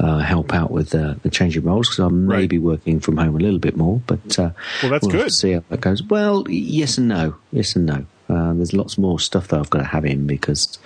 uh, 0.00 0.18
help 0.20 0.54
out 0.54 0.70
with 0.70 0.94
uh, 0.94 1.14
the 1.22 1.28
of 1.58 1.64
roles 1.66 1.88
because 1.90 2.00
I 2.00 2.08
may 2.08 2.34
Right. 2.34 2.48
be 2.48 2.58
working 2.58 3.00
from 3.00 3.18
home 3.18 3.36
a 3.36 3.38
little 3.38 3.58
bit 3.58 3.76
more. 3.76 4.00
But 4.06 4.38
uh, 4.38 4.50
Well, 4.82 4.90
that's 4.92 5.06
we'll 5.06 5.16
good. 5.24 5.32
see 5.32 5.52
how 5.52 5.62
that 5.68 5.80
goes. 5.82 6.02
Well, 6.02 6.44
yes 6.48 6.96
and 6.98 7.08
no. 7.08 7.36
Yes 7.52 7.76
and 7.76 7.86
no. 7.86 8.06
Uh, 8.28 8.54
there's 8.54 8.72
lots 8.72 8.96
more 8.96 9.20
stuff 9.20 9.48
that 9.48 9.60
I've 9.60 9.68
got 9.68 9.80
to 9.80 9.84
have 9.84 10.06
in 10.06 10.26
because, 10.26 10.78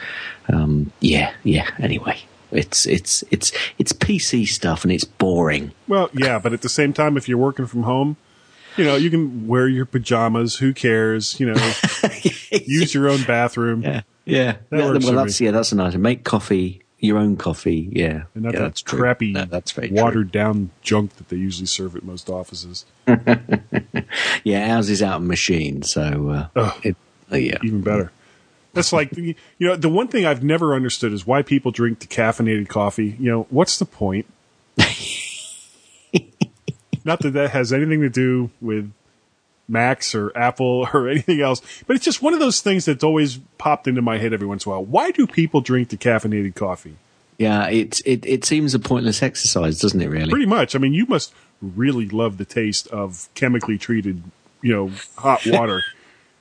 um, 0.53 0.91
yeah, 1.01 1.33
yeah. 1.45 1.69
Anyway, 1.79 2.19
it's 2.51 2.85
it's 2.87 3.23
it's 3.31 3.53
it's 3.79 3.93
PC 3.93 4.49
stuff 4.49 4.83
and 4.83 4.91
it's 4.93 5.05
boring. 5.05 5.71
Well, 5.87 6.11
yeah, 6.13 6.41
but 6.41 6.53
at 6.53 6.63
the 6.63 6.69
same 6.69 6.93
time, 6.93 7.17
if 7.17 7.29
you're 7.29 7.39
working 7.39 7.67
from 7.67 7.85
home, 7.85 8.17
you 8.79 8.85
know, 8.85 8.97
you 8.97 9.11
can 9.11 9.47
wear 9.47 9.69
your 9.69 9.85
pajamas. 9.85 10.57
Who 10.57 10.73
cares? 10.73 11.39
You 11.39 11.53
know, 11.53 11.73
use 12.65 12.95
your 12.95 13.09
own 13.09 13.23
bathroom. 13.25 13.83
Yeah, 13.83 14.03
yeah. 14.25 14.53
That 14.71 14.79
yeah 14.79 14.85
well, 15.11 15.25
that's 15.25 15.41
me. 15.41 15.47
yeah, 15.47 15.53
that's 15.53 15.73
a 15.73 15.77
nice. 15.77 15.95
Make 15.97 16.25
coffee, 16.25 16.83
your 16.99 17.19
own 17.19 17.37
coffee. 17.37 17.89
Yeah, 17.93 18.25
And 18.35 18.45
not 18.45 18.55
yeah, 18.55 18.61
that 18.61 18.65
that's 18.67 18.83
true. 18.83 18.99
crappy, 18.99 19.33
No, 19.33 19.45
that's 19.45 19.73
very 19.73 19.91
watered 19.91 20.33
down 20.33 20.71
junk 20.83 21.17
that 21.17 21.29
they 21.29 21.37
usually 21.37 21.67
serve 21.67 21.97
at 21.97 22.05
most 22.05 22.29
offices. 22.31 22.85
Yeah, 24.45 24.75
ours 24.75 24.89
is 24.89 25.03
out 25.03 25.17
of 25.21 25.23
machine, 25.27 25.83
so 25.83 26.49
uh, 26.55 26.73
it, 26.83 26.97
uh, 27.31 27.37
yeah. 27.37 27.59
Even 27.63 27.83
better. 27.83 28.11
That's 28.73 28.93
like, 28.93 29.15
you 29.17 29.35
know, 29.61 29.77
the 29.77 29.89
one 29.89 30.09
thing 30.09 30.25
I've 30.25 30.43
never 30.43 30.75
understood 30.75 31.13
is 31.13 31.27
why 31.27 31.43
people 31.43 31.71
drink 31.73 31.99
decaffeinated 31.99 32.69
coffee. 32.69 33.17
You 33.19 33.31
know, 33.31 33.47
what's 33.51 33.79
the 33.79 33.85
point? 33.85 34.27
Not 37.05 37.21
that 37.21 37.31
that 37.33 37.51
has 37.51 37.73
anything 37.73 38.01
to 38.01 38.09
do 38.09 38.51
with 38.61 38.93
Macs 39.69 40.15
or 40.15 40.37
Apple 40.37 40.89
or 40.95 41.09
anything 41.09 41.41
else, 41.41 41.61
but 41.87 41.97
it's 41.97 42.05
just 42.05 42.23
one 42.23 42.35
of 42.35 42.41
those 42.41 42.61
things 42.61 42.85
that's 42.87 43.05
always 43.05 43.39
popped 43.59 43.87
into 43.87 44.03
my 44.03 44.19
head 44.19 44.33
every 44.33 44.47
once 44.47 44.65
in 44.67 44.73
a 44.73 44.75
while. 44.75 44.85
Why 44.85 45.11
do 45.11 45.27
people 45.27 45.61
drink 45.61 45.91
decaffeinated 45.91 46.55
coffee? 46.55 46.97
Yeah, 47.39 47.69
it, 47.69 48.01
it 48.05 48.27
it 48.27 48.45
seems 48.45 48.75
a 48.75 48.81
pointless 48.81 49.23
exercise, 49.23 49.79
doesn't 49.81 50.01
it? 50.01 50.09
Really? 50.09 50.31
Pretty 50.31 50.47
much. 50.47 50.75
I 50.75 50.79
mean, 50.81 50.93
you 50.93 51.07
must 51.07 51.33
really 51.63 52.09
love 52.09 52.37
the 52.37 52.45
taste 52.45 52.89
of 52.89 53.29
chemically 53.35 53.79
treated, 53.79 54.23
you 54.61 54.73
know, 54.73 54.91
hot 55.17 55.43
water. 55.47 55.83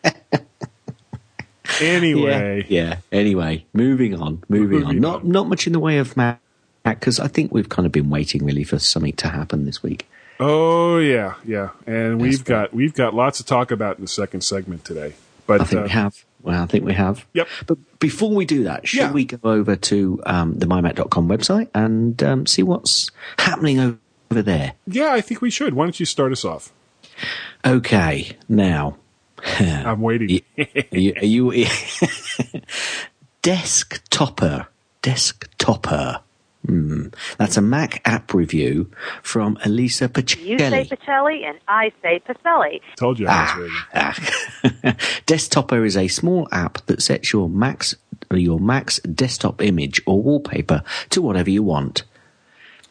anyway, 1.81 2.65
Yeah. 2.67 2.83
yeah. 2.83 2.97
Anyway, 3.11 3.65
moving 3.73 4.15
on. 4.15 4.43
Moving, 4.49 4.77
on. 4.79 4.83
Moving 4.85 5.01
Not 5.01 5.25
not 5.25 5.47
much 5.47 5.67
in 5.67 5.73
the 5.73 5.79
way 5.79 5.97
of 5.97 6.17
Mac 6.17 6.39
because 6.83 7.19
I 7.19 7.27
think 7.27 7.51
we've 7.53 7.69
kind 7.69 7.85
of 7.85 7.91
been 7.91 8.09
waiting 8.09 8.43
really 8.45 8.63
for 8.63 8.79
something 8.79 9.13
to 9.13 9.29
happen 9.29 9.65
this 9.65 9.83
week. 9.83 10.07
Oh 10.39 10.97
yeah, 10.99 11.35
yeah, 11.45 11.69
and 11.85 12.21
we've 12.21 12.43
got 12.45 12.73
we've 12.73 12.93
got 12.93 13.13
lots 13.13 13.37
to 13.39 13.43
talk 13.45 13.71
about 13.71 13.95
in 13.97 14.01
the 14.03 14.07
second 14.07 14.41
segment 14.41 14.85
today. 14.85 15.13
But 15.47 15.61
I 15.61 15.63
think 15.65 15.81
uh, 15.81 15.83
we 15.85 15.89
have. 15.89 16.25
Well, 16.43 16.61
I 16.63 16.65
think 16.67 16.85
we 16.85 16.93
have. 16.93 17.25
Yep. 17.33 17.47
But 17.65 17.99
before 17.99 18.29
we 18.33 18.45
do 18.45 18.63
that, 18.65 18.87
should 18.87 18.99
Yeah. 18.99 19.11
we 19.11 19.25
go 19.25 19.39
over 19.43 19.75
to 19.75 20.21
um, 20.25 20.59
the 20.59 20.65
mymac.com 20.65 21.27
website 21.27 21.69
and 21.73 22.21
um, 22.23 22.45
see 22.45 22.63
what's 22.63 23.09
happening 23.39 23.79
over 23.79 24.41
there? 24.41 24.73
yeah, 24.85 25.11
I 25.13 25.21
think 25.21 25.41
we 25.41 25.49
should. 25.49 25.73
Why 25.73 25.85
don't 25.85 25.99
you 25.99 26.05
start 26.05 26.31
us 26.31 26.45
off? 26.45 26.71
Okay, 27.65 28.37
now. 28.47 28.97
I'm 29.59 30.01
waiting. 30.01 30.41
Are 30.57 30.97
you, 30.97 31.13
are 31.15 31.25
you 31.25 31.51
desktopper? 33.41 34.67
Desktopper. 35.01 36.21
Hmm. 36.67 37.07
That's 37.37 37.55
a 37.55 37.61
Mac 37.61 38.01
app 38.05 38.33
review 38.33 38.91
from 39.23 39.57
Elisa 39.63 40.05
You 40.05 40.59
say 40.59 40.85
Pacelli. 40.85 40.89
Pacelli 40.89 41.43
and 41.45 41.59
I 41.67 41.93
say 42.01 42.21
Pacelli. 42.27 42.81
Told 42.97 43.19
you 43.19 43.27
I 43.27 43.43
was 43.43 43.71
waiting. 44.63 44.93
Ah. 44.93 44.95
Desktopper 45.25 45.85
is 45.85 45.95
a 45.95 46.09
small 46.09 46.47
app 46.51 46.85
that 46.87 47.01
sets 47.01 47.31
your 47.31 47.49
Mac's 47.49 47.95
your 48.33 48.59
Mac's 48.59 48.99
desktop 48.99 49.61
image 49.61 50.01
or 50.05 50.21
wallpaper 50.21 50.83
to 51.11 51.21
whatever 51.21 51.49
you 51.49 51.63
want. 51.63 52.03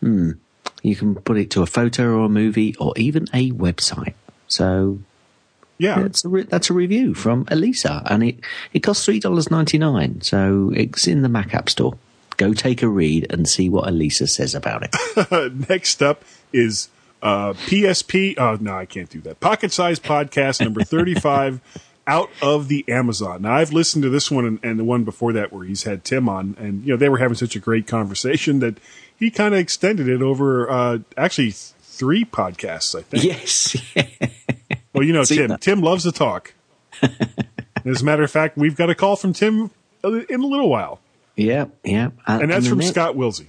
Hmm. 0.01 0.33
You 0.83 0.97
can 0.97 1.15
put 1.15 1.37
it 1.37 1.51
to 1.51 1.63
a 1.63 1.67
photo 1.67 2.17
or 2.17 2.25
a 2.25 2.29
movie 2.31 2.75
or 2.77 2.95
even 2.97 3.27
a 3.35 3.51
website. 3.51 4.15
So 4.49 5.01
Yeah, 5.79 6.01
that's 6.01 6.25
a 6.25 6.29
re- 6.31 6.45
that's 6.45 6.71
a 6.71 6.73
review 6.75 7.13
from 7.13 7.45
Elisa, 7.51 8.03
and 8.07 8.23
it 8.25 8.41
it 8.73 8.81
costs 8.81 9.05
three 9.05 9.21
dollars 9.21 9.51
ninety 9.51 9.77
nine. 9.77 10.23
So 10.23 10.73
it's 10.75 11.07
in 11.07 11.21
the 11.21 11.29
Mac 11.29 11.53
App 11.53 11.69
Store. 11.69 11.99
Go 12.37 12.53
take 12.53 12.83
a 12.83 12.89
read 12.89 13.27
and 13.31 13.49
see 13.49 13.69
what 13.69 13.89
Elisa 13.89 14.27
says 14.27 14.55
about 14.55 14.83
it. 14.85 15.53
Next 15.69 16.03
up 16.03 16.25
is 16.53 16.89
uh, 17.23 17.53
PSP. 17.55 18.35
Oh 18.39 18.57
no, 18.61 18.77
I 18.77 18.85
can't 18.87 19.09
do 19.11 19.21
that. 19.23 19.41
Pocket 19.41 19.73
Size 19.73 19.99
Podcast 19.99 20.61
number 20.61 20.83
thirty-five. 20.85 21.61
Out 22.09 22.31
of 22.41 22.69
the 22.69 22.85
Amazon. 22.89 23.43
Now 23.43 23.55
I've 23.55 23.73
listened 23.73 24.05
to 24.05 24.09
this 24.09 24.31
one 24.31 24.45
and, 24.47 24.61
and 24.63 24.79
the 24.79 24.85
one 24.85 25.03
before 25.03 25.33
that 25.33 25.53
where 25.53 25.65
he's 25.67 25.83
had 25.83 26.05
Tim 26.05 26.29
on, 26.29 26.55
and 26.57 26.85
you 26.87 26.93
know 26.93 26.97
they 26.97 27.09
were 27.09 27.19
having 27.19 27.35
such 27.37 27.57
a 27.57 27.59
great 27.59 27.89
conversation 27.89 28.61
that 28.61 28.79
he 29.19 29.29
kind 29.29 29.55
of 29.55 29.59
extended 29.61 30.09
it 30.09 30.23
over 30.23 30.71
uh, 30.71 30.99
actually 31.17 31.47
th- 31.49 31.73
three 31.83 32.25
podcasts. 32.25 32.97
I 32.97 33.03
think. 33.03 33.25
yes, 33.25 33.77
Well, 34.93 35.03
you 35.03 35.13
know, 35.13 35.25
See 35.25 35.37
Tim. 35.39 35.49
that. 35.49 35.61
Tim 35.61 35.81
loves 35.81 36.05
to 36.05 36.13
talk. 36.13 36.55
As 37.85 38.03
a 38.03 38.05
matter 38.05 38.23
of 38.23 38.31
fact, 38.31 38.57
we've 38.57 38.77
got 38.77 38.89
a 38.89 38.95
call 38.95 39.17
from 39.17 39.33
Tim 39.33 39.73
in 40.05 40.41
a 40.41 40.47
little 40.47 40.69
while, 40.71 41.01
yeah, 41.37 41.67
yeah, 41.85 42.11
and 42.27 42.51
that's 42.51 42.65
the 42.65 42.71
from 42.71 42.79
next- 42.79 42.91
Scott 42.91 43.15
Wilsey. 43.15 43.47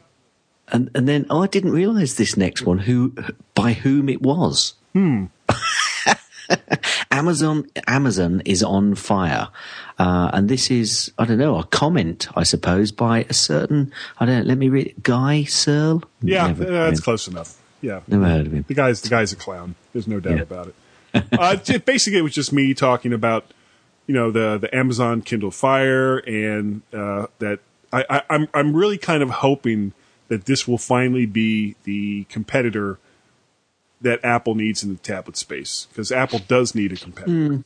And 0.70 0.92
and 0.94 1.08
then 1.08 1.26
oh, 1.30 1.42
I 1.44 1.48
didn't 1.48 1.72
realise 1.72 2.16
this 2.16 2.36
next 2.36 2.64
one 2.66 2.80
who 2.80 3.14
by 3.56 3.72
whom 3.74 4.10
it 4.10 4.22
was. 4.22 4.74
Hmm. 4.94 5.26
Amazon 7.12 7.66
Amazon 7.88 8.42
is 8.46 8.64
on 8.64 8.96
fire, 8.96 9.50
uh, 10.00 10.30
and 10.34 10.50
this 10.50 10.70
is 10.72 11.12
I 11.18 11.26
don't 11.26 11.38
know 11.38 11.58
a 11.58 11.64
comment 11.66 12.28
I 12.36 12.44
suppose 12.44 12.92
by 12.92 13.26
a 13.30 13.34
certain 13.34 13.92
I 14.20 14.26
don't 14.26 14.40
know, 14.40 14.44
let 14.46 14.58
me 14.58 14.70
read 14.70 14.88
it, 14.88 15.04
Guy 15.04 15.44
Serle. 15.44 16.04
Yeah, 16.22 16.48
Never- 16.48 16.64
uh, 16.66 16.86
that's 16.90 17.00
close 17.02 17.28
enough. 17.28 17.58
Yeah, 17.82 18.02
Never 18.08 18.26
heard 18.26 18.48
of 18.48 18.54
him. 18.54 18.66
the 18.68 18.74
guy's 18.74 19.02
the 19.02 19.10
guy's 19.10 19.32
a 19.32 19.36
clown. 19.36 19.76
There's 19.94 20.08
no 20.08 20.20
doubt 20.20 20.36
Yeah. 20.38 20.42
about 20.42 20.68
it. 20.68 20.76
uh, 21.32 21.78
basically, 21.86 22.20
it 22.20 22.24
was 22.24 22.34
just 22.34 22.52
me 22.54 22.74
talking 22.74 23.14
about 23.14 23.54
you 24.06 24.14
know 24.14 24.32
the 24.32 24.58
the 24.58 24.74
Amazon 24.76 25.22
Kindle 25.22 25.52
Fire 25.52 26.18
and 26.18 26.82
uh, 26.94 27.28
that 27.40 27.60
I, 27.92 28.06
I, 28.10 28.22
I'm 28.30 28.48
I'm 28.54 28.76
really 28.76 28.98
kind 28.98 29.24
of 29.24 29.30
hoping 29.30 29.94
that 30.28 30.46
this 30.46 30.68
will 30.68 30.78
finally 30.78 31.26
be 31.26 31.76
the 31.84 32.26
competitor 32.26 33.00
that 34.02 34.24
Apple 34.24 34.56
needs 34.56 34.84
in 34.84 34.90
the 34.90 35.00
tablet 35.00 35.38
space 35.38 35.88
because 35.90 36.12
Apple 36.12 36.40
does 36.48 36.76
need 36.76 36.92
a 36.92 36.98
competitor. 36.98 37.32
Hmm. 37.32 37.62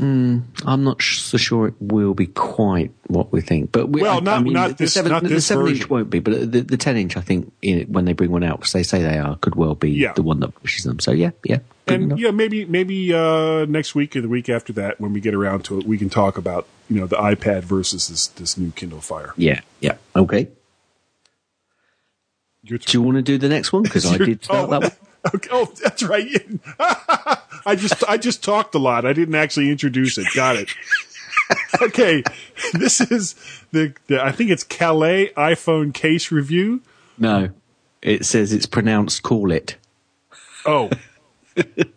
I'm 0.00 0.84
not 0.84 1.02
so 1.02 1.36
sure 1.36 1.66
it 1.68 1.74
will 1.80 2.14
be 2.14 2.26
quite 2.28 2.92
what 3.08 3.32
we 3.32 3.40
think, 3.40 3.72
but 3.72 3.88
we, 3.88 4.02
Well, 4.02 4.14
I- 4.14 4.16
I 4.18 4.20
not- 4.20 4.42
mean, 4.44 4.52
not 4.52 4.68
the 4.70 4.74
this- 4.84 4.94
seven, 4.94 5.10
not 5.10 5.24
the 5.24 5.40
seven 5.40 5.66
inch 5.68 5.90
won't 5.90 6.08
be, 6.08 6.20
but 6.20 6.52
the, 6.52 6.60
the 6.60 6.76
ten 6.76 6.96
inch 6.96 7.16
I 7.16 7.20
think 7.20 7.52
when 7.88 8.04
they 8.04 8.12
bring 8.12 8.30
one 8.30 8.44
out, 8.44 8.58
because 8.60 8.72
they 8.72 8.82
say 8.84 9.02
they 9.02 9.18
are, 9.18 9.36
could 9.36 9.54
well 9.56 9.74
be 9.74 9.90
Yeah. 9.90 10.12
the 10.12 10.22
one 10.22 10.40
that 10.40 10.54
pushes 10.54 10.84
them. 10.84 11.00
So 11.00 11.10
yeah, 11.10 11.30
yeah, 11.44 11.58
and 11.88 12.04
enough. 12.04 12.18
yeah, 12.18 12.30
maybe 12.30 12.64
maybe 12.64 13.12
uh, 13.12 13.64
next 13.66 13.94
week 13.94 14.14
or 14.14 14.20
the 14.20 14.28
week 14.28 14.48
after 14.48 14.72
that, 14.74 15.00
when 15.00 15.12
we 15.12 15.20
get 15.20 15.34
around 15.34 15.64
to 15.64 15.78
it, 15.78 15.86
we 15.86 15.98
can 15.98 16.08
talk 16.10 16.38
about 16.38 16.66
you 16.88 17.00
know 17.00 17.06
the 17.06 17.16
iPad 17.16 17.62
versus 17.64 18.08
this 18.08 18.28
this 18.28 18.56
new 18.56 18.70
Kindle 18.72 19.00
Fire. 19.00 19.32
yeah, 19.36 19.60
yeah. 19.80 19.96
Okay. 20.14 20.48
Do 22.66 22.78
you 22.90 23.00
want 23.02 23.16
to 23.16 23.22
do 23.22 23.38
the 23.38 23.48
next 23.48 23.72
one? 23.72 23.82
Because 23.82 24.04
I 24.04 24.18
did 24.18 24.44
start 24.44 24.68
oh, 24.68 24.70
that 24.72 24.82
one. 24.82 25.07
Okay, 25.34 25.48
oh, 25.52 25.70
that's 25.82 26.02
right. 26.02 26.28
I 26.78 27.74
just 27.76 28.04
I 28.08 28.16
just 28.16 28.42
talked 28.42 28.74
a 28.74 28.78
lot. 28.78 29.04
I 29.04 29.12
didn't 29.12 29.34
actually 29.34 29.70
introduce 29.70 30.16
it. 30.16 30.26
Got 30.34 30.56
it. 30.56 30.70
okay, 31.82 32.22
this 32.72 33.00
is 33.00 33.34
the, 33.72 33.94
the 34.06 34.22
I 34.22 34.32
think 34.32 34.50
it's 34.50 34.64
Calais 34.64 35.30
iPhone 35.36 35.92
case 35.92 36.30
review. 36.30 36.82
No, 37.18 37.50
it 38.00 38.24
says 38.24 38.52
it's 38.52 38.66
pronounced 38.66 39.22
"call 39.22 39.50
it." 39.50 39.76
Oh, 40.64 40.88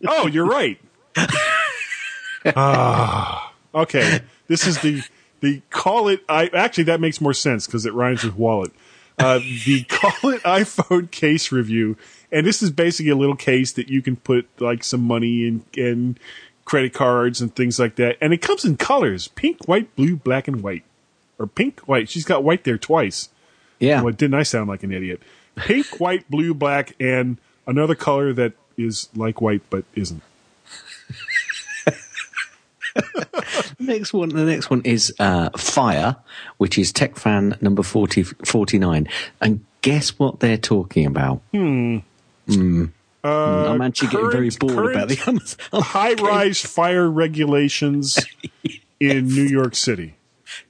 oh, 0.07 0.27
you're 0.27 0.47
right. 0.47 0.79
ah, 2.55 3.53
okay. 3.73 4.21
This 4.47 4.65
is 4.65 4.81
the 4.81 5.03
the 5.41 5.61
call 5.69 6.07
it. 6.07 6.23
I 6.27 6.47
actually 6.47 6.85
that 6.85 6.99
makes 6.99 7.21
more 7.21 7.33
sense 7.33 7.65
because 7.65 7.85
it 7.85 7.93
rhymes 7.93 8.23
with 8.23 8.35
wallet. 8.35 8.71
Uh, 9.19 9.39
the 9.65 9.83
call 9.87 10.31
it 10.31 10.41
iPhone 10.43 11.11
case 11.11 11.51
review, 11.51 11.97
and 12.31 12.45
this 12.45 12.61
is 12.63 12.71
basically 12.71 13.11
a 13.11 13.15
little 13.15 13.35
case 13.35 13.71
that 13.73 13.89
you 13.89 14.01
can 14.01 14.15
put 14.15 14.47
like 14.59 14.83
some 14.83 15.01
money 15.01 15.47
and 15.47 15.63
and 15.75 16.19
credit 16.65 16.93
cards 16.93 17.41
and 17.41 17.55
things 17.55 17.79
like 17.79 17.95
that, 17.95 18.17
and 18.21 18.33
it 18.33 18.41
comes 18.41 18.65
in 18.65 18.77
colors: 18.77 19.27
pink, 19.29 19.67
white, 19.67 19.93
blue, 19.95 20.15
black, 20.15 20.47
and 20.47 20.61
white, 20.63 20.83
or 21.39 21.47
pink, 21.47 21.79
white. 21.81 22.09
She's 22.09 22.25
got 22.25 22.43
white 22.43 22.63
there 22.63 22.77
twice. 22.77 23.29
Yeah, 23.79 24.01
Well, 24.03 24.13
didn't 24.13 24.35
I 24.35 24.43
sound 24.43 24.69
like 24.69 24.83
an 24.83 24.91
idiot? 24.91 25.21
Pink, 25.55 25.87
white, 25.99 26.29
blue, 26.29 26.53
black, 26.53 26.93
and 26.99 27.37
another 27.65 27.95
color 27.95 28.31
that 28.33 28.53
is 28.77 29.09
like 29.15 29.41
white 29.41 29.61
but 29.69 29.85
isn't. 29.95 30.21
next 33.79 34.13
one. 34.13 34.29
The 34.29 34.45
next 34.45 34.69
one 34.69 34.81
is 34.83 35.13
uh, 35.19 35.49
Fire, 35.57 36.15
which 36.57 36.77
is 36.77 36.91
Tech 36.91 37.15
Fan 37.15 37.57
number 37.61 37.83
40, 37.83 38.23
49. 38.23 39.07
and 39.41 39.65
guess 39.81 40.19
what 40.19 40.39
they're 40.39 40.57
talking 40.57 41.05
about? 41.05 41.41
Hmm. 41.53 41.99
I'm 42.47 43.81
actually 43.81 44.09
getting 44.09 44.31
very 44.31 44.49
bored 44.49 44.95
about 44.95 45.07
the 45.09 45.21
Amazon. 45.27 45.59
High 45.73 46.13
rise 46.13 46.61
fire 46.61 47.09
regulations 47.09 48.17
in 48.99 49.27
New 49.27 49.43
York 49.43 49.75
City. 49.75 50.15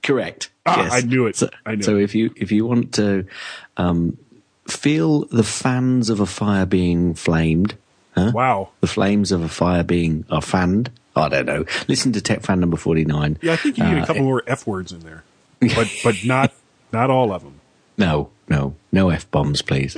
Correct. 0.04 0.50
Ah, 0.66 0.84
yes. 0.84 0.94
I 0.94 1.02
knew 1.02 1.26
it. 1.28 1.36
So, 1.36 1.50
I 1.66 1.76
knew 1.76 1.82
so 1.84 1.98
it. 1.98 2.04
if 2.04 2.16
you 2.16 2.34
if 2.36 2.52
you 2.52 2.66
want 2.66 2.94
to 2.96 3.26
um, 3.78 4.18
feel 4.68 5.26
the 5.26 5.44
fans 5.44 6.10
of 6.10 6.20
a 6.20 6.26
fire 6.28 6.66
being 6.66 7.14
flamed, 7.16 7.76
huh? 8.16 8.32
Wow. 8.34 8.70
the 8.80 8.88
flames 8.88 9.32
of 9.32 9.42
a 9.42 9.50
fire 9.50 9.84
being 9.84 10.26
are 10.30 10.42
fanned. 10.42 10.92
I 11.16 11.30
don't 11.30 11.46
know. 11.46 11.66
Listen 11.88 12.12
to 12.14 12.22
Tech 12.22 12.42
Fan 12.44 12.60
number 12.60 12.78
forty 12.78 13.06
nine. 13.06 13.38
Yeah, 13.42 13.54
I 13.54 13.56
think 13.56 13.78
you 13.78 13.84
need 13.86 13.98
a 13.98 14.02
Uh, 14.02 14.06
couple 14.06 14.24
more 14.24 14.44
F 14.46 14.68
words 14.68 14.92
in 14.92 15.00
there, 15.00 15.24
but 15.60 15.88
but 16.04 16.16
not 16.26 16.54
not 16.94 17.10
all 17.10 17.34
of 17.34 17.44
them. 17.44 17.60
No, 17.98 18.30
no, 18.48 18.76
no 18.92 19.10
f 19.10 19.30
bombs, 19.32 19.62
please. 19.62 19.98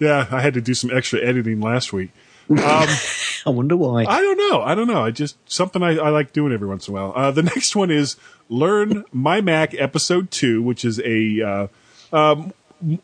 Yeah, 0.00 0.26
I 0.30 0.40
had 0.40 0.54
to 0.54 0.60
do 0.60 0.74
some 0.74 0.90
extra 0.90 1.20
editing 1.20 1.60
last 1.60 1.92
week. 1.92 2.10
I 2.50 2.96
wonder 3.46 3.76
why. 3.76 4.04
I 4.08 4.20
don't 4.20 4.36
know. 4.36 4.60
I 4.62 4.74
don't 4.74 4.88
know. 4.88 5.04
I 5.04 5.12
just 5.12 5.36
something 5.48 5.82
I, 5.82 5.90
I 5.96 6.08
like 6.08 6.32
doing 6.32 6.52
every 6.52 6.66
once 6.66 6.88
in 6.88 6.94
a 6.94 7.00
while. 7.00 7.12
Uh, 7.14 7.30
the 7.30 7.42
next 7.54 7.76
one 7.76 7.90
is 7.92 8.16
Learn 8.48 9.04
My 9.12 9.40
Mac 9.40 9.72
Episode 9.74 10.30
Two, 10.32 10.60
which 10.62 10.84
is 10.84 11.00
a 11.04 11.40
uh, 12.12 12.16
um, 12.16 12.52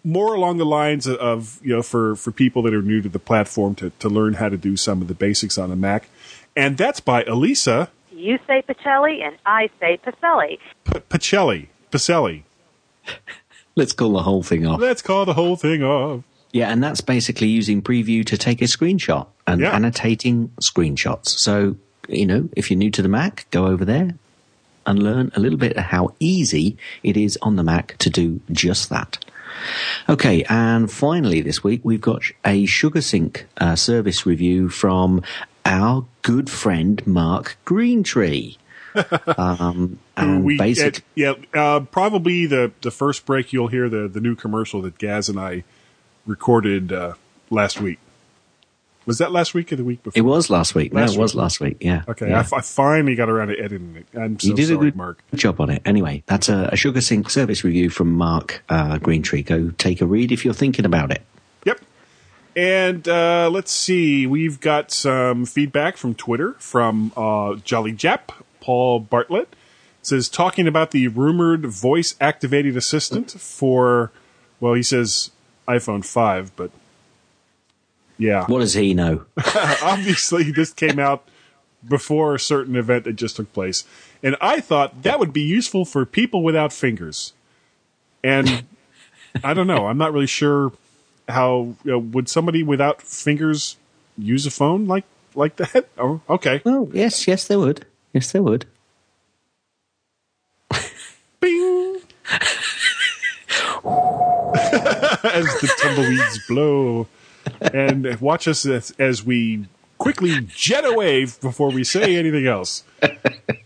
more 0.02 0.34
along 0.34 0.56
the 0.56 0.66
lines 0.66 1.06
of, 1.06 1.16
of 1.18 1.60
you 1.62 1.76
know 1.76 1.82
for 1.82 2.16
for 2.16 2.32
people 2.32 2.62
that 2.62 2.74
are 2.74 2.82
new 2.82 3.00
to 3.02 3.08
the 3.08 3.20
platform 3.20 3.74
to 3.76 3.90
to 3.90 4.08
learn 4.08 4.34
how 4.34 4.48
to 4.48 4.56
do 4.56 4.76
some 4.76 5.00
of 5.00 5.06
the 5.06 5.14
basics 5.14 5.58
on 5.58 5.70
a 5.70 5.76
Mac, 5.76 6.08
and 6.56 6.76
that's 6.76 6.98
by 6.98 7.22
Elisa 7.24 7.90
You 8.10 8.38
say 8.48 8.62
Pacelli 8.68 9.22
and 9.22 9.36
I 9.46 9.70
say 9.78 10.00
Pacelli. 10.04 10.58
P- 10.84 11.00
Pacelli. 11.00 11.68
Pacelli. 11.92 12.42
Let's 13.76 13.92
call 13.92 14.12
the 14.12 14.22
whole 14.22 14.42
thing 14.42 14.66
off. 14.66 14.80
Let's 14.80 15.02
call 15.02 15.24
the 15.24 15.34
whole 15.34 15.54
thing 15.54 15.82
off. 15.82 16.24
Yeah, 16.52 16.70
and 16.70 16.82
that's 16.82 17.00
basically 17.00 17.48
using 17.48 17.82
Preview 17.82 18.24
to 18.26 18.38
take 18.38 18.62
a 18.62 18.66
screenshot 18.66 19.26
and 19.46 19.60
Yeah. 19.60 19.74
annotating 19.74 20.50
screenshots. 20.62 21.28
So, 21.28 21.76
you 22.08 22.26
know, 22.26 22.48
if 22.56 22.70
you're 22.70 22.78
new 22.78 22.90
to 22.92 23.02
the 23.02 23.08
Mac, 23.08 23.46
go 23.50 23.66
over 23.66 23.84
there 23.84 24.14
and 24.86 25.02
learn 25.02 25.32
a 25.34 25.40
little 25.40 25.58
bit 25.58 25.76
of 25.76 25.84
how 25.84 26.14
easy 26.20 26.76
it 27.02 27.16
is 27.16 27.36
on 27.42 27.56
the 27.56 27.62
Mac 27.62 27.96
to 27.98 28.08
do 28.10 28.40
just 28.50 28.88
that. 28.90 29.18
Okay, 30.08 30.44
and 30.44 30.90
finally 30.90 31.40
this 31.40 31.64
week 31.64 31.80
we've 31.82 32.00
got 32.00 32.22
a 32.44 32.66
SugarSync 32.66 33.42
uh, 33.58 33.74
service 33.74 34.24
review 34.26 34.68
from 34.68 35.22
our 35.64 36.04
good 36.22 36.48
friend 36.50 37.04
Mark 37.06 37.56
Greentree. 37.64 38.56
um, 39.38 39.98
and 40.16 40.44
we 40.44 40.56
basic, 40.56 41.02
yeah 41.14 41.34
uh, 41.52 41.80
probably 41.80 42.46
the 42.46 42.72
the 42.80 42.90
first 42.90 43.26
break 43.26 43.52
you'll 43.52 43.66
hear 43.68 43.90
the 43.90 44.08
the 44.08 44.20
new 44.20 44.34
commercial 44.34 44.80
that 44.82 44.96
Gaz 44.96 45.28
and 45.28 45.38
I 45.38 45.64
recorded 46.26 46.92
uh, 46.92 47.14
last 47.50 47.80
week. 47.80 47.98
Was 49.06 49.18
that 49.18 49.30
last 49.30 49.54
week 49.54 49.72
or 49.72 49.76
the 49.76 49.84
week 49.84 50.02
before? 50.02 50.18
it 50.18 50.24
was 50.24 50.50
last 50.50 50.74
week. 50.74 50.92
Last 50.92 51.12
no, 51.12 51.20
it 51.20 51.22
was 51.22 51.34
week. 51.34 51.40
last 51.40 51.60
week. 51.60 51.76
Yeah. 51.80 52.02
Okay, 52.08 52.28
yeah. 52.28 52.38
I, 52.38 52.40
f- 52.40 52.52
I 52.52 52.60
finally 52.60 53.14
got 53.14 53.28
around 53.28 53.48
to 53.48 53.58
editing 53.58 53.94
it. 53.94 54.18
I'm 54.18 54.38
so 54.40 54.48
you 54.48 54.54
did 54.54 54.66
sorry, 54.66 54.78
a 54.78 54.80
good 54.80 54.96
Mark. 54.96 55.22
job 55.34 55.60
on 55.60 55.70
it. 55.70 55.80
Anyway, 55.84 56.24
that's 56.26 56.48
a, 56.48 56.70
a 56.72 56.76
Sugar 56.76 57.00
Sync 57.00 57.30
service 57.30 57.62
review 57.62 57.88
from 57.88 58.12
Mark 58.12 58.64
uh, 58.68 58.98
Greentree. 58.98 59.46
Go 59.46 59.70
take 59.78 60.00
a 60.00 60.06
read 60.06 60.32
if 60.32 60.44
you're 60.44 60.54
thinking 60.54 60.84
about 60.84 61.12
it. 61.12 61.22
Yep. 61.64 61.80
And 62.56 63.06
uh, 63.06 63.48
let's 63.52 63.70
see, 63.70 64.26
we've 64.26 64.60
got 64.60 64.90
some 64.90 65.46
feedback 65.46 65.96
from 65.96 66.16
Twitter 66.16 66.54
from 66.54 67.12
uh, 67.16 67.54
Jolly 67.56 67.92
Jap, 67.92 68.30
Paul 68.60 68.98
Bartlett. 68.98 69.54
It 70.00 70.06
says 70.06 70.28
talking 70.28 70.66
about 70.66 70.90
the 70.90 71.06
rumored 71.08 71.66
voice 71.66 72.16
activated 72.20 72.76
assistant 72.76 73.30
for, 73.30 74.10
well, 74.58 74.74
he 74.74 74.82
says 74.82 75.30
iPhone 75.68 76.04
5, 76.04 76.56
but 76.56 76.70
yeah. 78.18 78.46
What 78.46 78.60
does 78.60 78.74
he 78.74 78.94
know? 78.94 79.26
obviously 79.82 80.50
this 80.50 80.72
came 80.72 80.98
out 80.98 81.28
before 81.86 82.34
a 82.34 82.40
certain 82.40 82.76
event 82.76 83.04
that 83.04 83.14
just 83.14 83.36
took 83.36 83.52
place. 83.52 83.84
And 84.22 84.36
I 84.40 84.60
thought 84.60 85.02
that 85.02 85.18
would 85.18 85.32
be 85.32 85.42
useful 85.42 85.84
for 85.84 86.04
people 86.06 86.42
without 86.42 86.72
fingers. 86.72 87.32
And 88.24 88.64
I 89.44 89.54
don't 89.54 89.66
know. 89.66 89.86
I'm 89.86 89.98
not 89.98 90.12
really 90.12 90.26
sure 90.26 90.72
how 91.28 91.74
you 91.84 91.92
know, 91.92 91.98
would 91.98 92.28
somebody 92.28 92.62
without 92.62 93.02
fingers 93.02 93.76
use 94.16 94.46
a 94.46 94.50
phone 94.50 94.86
like 94.86 95.04
like 95.34 95.56
that? 95.56 95.88
Oh, 95.98 96.20
okay. 96.28 96.62
well, 96.64 96.88
yes, 96.92 97.26
yes, 97.28 97.46
they 97.46 97.56
would. 97.56 97.86
Yes, 98.12 98.32
they 98.32 98.40
would. 98.40 98.66
Bing. 101.40 101.85
as 105.24 105.44
the 105.60 105.72
tumbleweeds 105.80 106.46
blow. 106.46 107.06
And 107.72 108.20
watch 108.20 108.48
us 108.48 108.66
as, 108.66 108.92
as 108.98 109.24
we 109.24 109.66
quickly 109.98 110.40
jet 110.48 110.84
away 110.84 111.24
before 111.24 111.70
we 111.70 111.84
say 111.84 112.16
anything 112.16 112.46
else. 112.46 112.82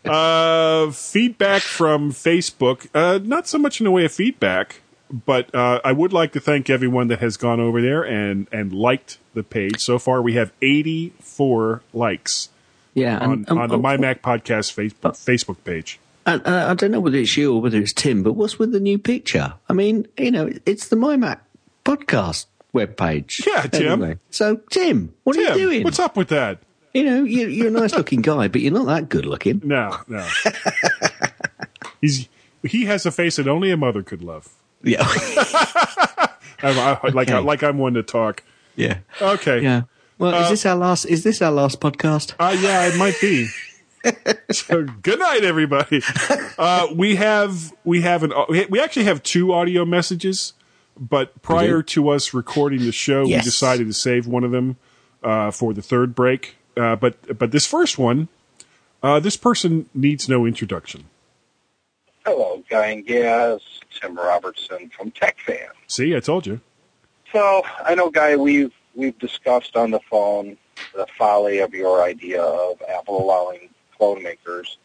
Uh, 0.05 0.91
feedback 0.91 1.63
from 1.63 2.13
Facebook. 2.13 2.89
Uh, 2.95 3.19
not 3.23 3.47
so 3.49 3.59
much 3.59 3.81
in 3.81 3.85
the 3.85 3.91
way 3.91 4.05
of 4.05 4.13
feedback, 4.13 4.83
but 5.11 5.53
uh, 5.55 5.81
I 5.85 5.93
would 5.93 6.13
like 6.13 6.33
to 6.33 6.41
thank 6.41 6.71
everyone 6.71 7.09
that 7.09 7.21
has 7.21 7.37
gone 7.37 7.61
over 7.61 7.81
there 7.81 8.03
and, 8.03 8.47
and 8.53 8.73
liked 8.73 9.19
the 9.35 9.43
page. 9.43 9.79
So 9.81 9.99
far, 9.99 10.21
we 10.23 10.35
have 10.35 10.53
84 10.63 11.83
likes 11.93 12.49
Yeah, 12.95 13.19
on, 13.19 13.33
and, 13.33 13.51
um, 13.51 13.59
on 13.59 13.69
the 13.69 13.77
oh, 13.77 13.81
My 13.81 13.97
Mac 13.97 14.23
Podcast 14.23 14.75
Facebook, 14.75 15.13
Facebook 15.13 15.65
page. 15.65 15.99
And, 16.35 16.47
uh, 16.47 16.67
I 16.71 16.75
don't 16.75 16.91
know 16.91 17.01
whether 17.01 17.19
it's 17.19 17.37
you 17.37 17.55
or 17.55 17.61
whether 17.63 17.79
it's 17.79 17.93
Tim, 17.93 18.23
but 18.23 18.33
what's 18.35 18.59
with 18.59 18.73
the 18.73 18.81
new 18.81 18.99
picture? 18.99 19.55
I 19.69 19.73
mean, 19.73 20.07
you 20.19 20.31
know, 20.31 20.51
it's 20.67 20.89
the 20.89 20.97
My 20.97 21.17
Mac 21.17 21.43
podcast 21.85 22.47
webpage. 22.75 23.47
Yeah, 23.47 23.63
Tim. 23.63 24.19
So, 24.31 24.57
Tim, 24.71 25.15
what 25.25 25.37
are 25.37 25.41
you 25.43 25.55
doing? 25.55 25.83
what's 25.85 25.99
up 25.99 26.17
with 26.17 26.29
that? 26.29 26.59
You 26.95 27.05
know, 27.05 27.23
you, 27.25 27.47
you're 27.47 27.69
a 27.69 27.71
nice 27.71 27.95
looking 27.95 28.21
guy, 28.21 28.49
but 28.49 28.61
you're 28.61 28.73
not 28.73 28.87
that 28.87 29.09
good 29.09 29.25
looking. 29.25 29.61
No, 29.65 29.97
no. 30.09 30.27
He's 32.01 32.29
he 32.63 32.85
has 32.87 33.07
a 33.07 33.11
face 33.11 33.37
that 33.37 33.47
only 33.49 33.71
a 33.71 33.77
mother 33.77 34.03
could 34.03 34.23
love. 34.23 34.49
Yeah. 34.83 35.03
I'm, 36.63 36.79
I, 36.79 36.99
like 37.13 37.29
Okay. 37.31 37.39
like 37.39 37.63
I'm 37.63 37.79
one 37.79 37.95
to 37.95 38.03
talk. 38.03 38.43
yeah. 38.77 38.99
Okay. 39.21 39.61
Yeah. 39.63 39.83
Well, 40.19 40.35
Uh, 40.35 40.43
is 40.45 40.51
this 40.51 40.67
our 40.67 40.77
last? 40.77 41.05
Is 41.07 41.25
this 41.25 41.41
our 41.43 41.53
last 41.53 41.81
podcast? 41.81 42.35
Uh, 42.39 42.57
yeah, 42.61 42.87
it 42.89 42.97
might 42.99 43.17
be. 43.21 43.49
so, 44.51 44.85
good 45.03 45.19
night, 45.19 45.45
everybody. 45.45 46.03
Uh, 46.59 46.89
we 46.95 47.17
have 47.17 47.73
we 47.85 48.01
have 48.03 48.23
an 48.23 48.33
we 48.49 48.67
we 48.67 48.81
actually 48.81 49.05
have 49.05 49.23
two 49.23 49.53
audio 49.53 49.85
messages, 49.85 50.55
but 50.99 51.41
prior 51.43 51.83
to 51.83 52.09
us 52.09 52.33
recording 52.33 52.81
the 52.81 52.93
show, 52.93 53.25
Yes. 53.25 53.45
we 53.45 53.51
decided 53.51 53.87
to 53.87 53.93
save 53.93 54.27
one 54.27 54.45
of 54.45 54.51
them 54.53 54.77
uh, 55.23 55.51
for 55.51 55.75
the 55.75 55.83
third 55.83 56.15
break. 56.15 56.57
Uh, 56.77 56.97
but 56.97 57.39
but 57.39 57.51
this 57.51 57.67
first 57.67 57.99
one, 57.99 58.29
uh, 59.03 59.21
this 59.21 59.37
person 59.37 59.89
needs 59.95 60.29
no 60.29 60.47
introduction. 60.47 61.05
Hello, 62.25 62.63
Guy 62.71 62.87
and 62.89 63.07
Gaz. 63.07 63.61
Tim 64.01 64.17
Robertson 64.17 64.91
from 64.97 65.11
TechFan. 65.11 65.67
See, 65.89 66.15
I 66.17 66.21
told 66.21 66.47
you. 66.47 66.61
So 67.33 67.63
I 67.85 67.95
know, 67.95 68.11
Guy, 68.11 68.37
we've 68.37 68.73
we've 68.95 69.19
discussed 69.19 69.77
on 69.77 69.91
the 69.91 70.01
phone 70.11 70.57
the 70.95 71.07
folly 71.19 71.59
of 71.59 71.75
your 71.75 72.03
idea 72.03 72.43
of 72.43 72.81
Apple 72.89 73.21
allowing 73.23 73.69
clone 74.01 74.23
makers. 74.23 74.79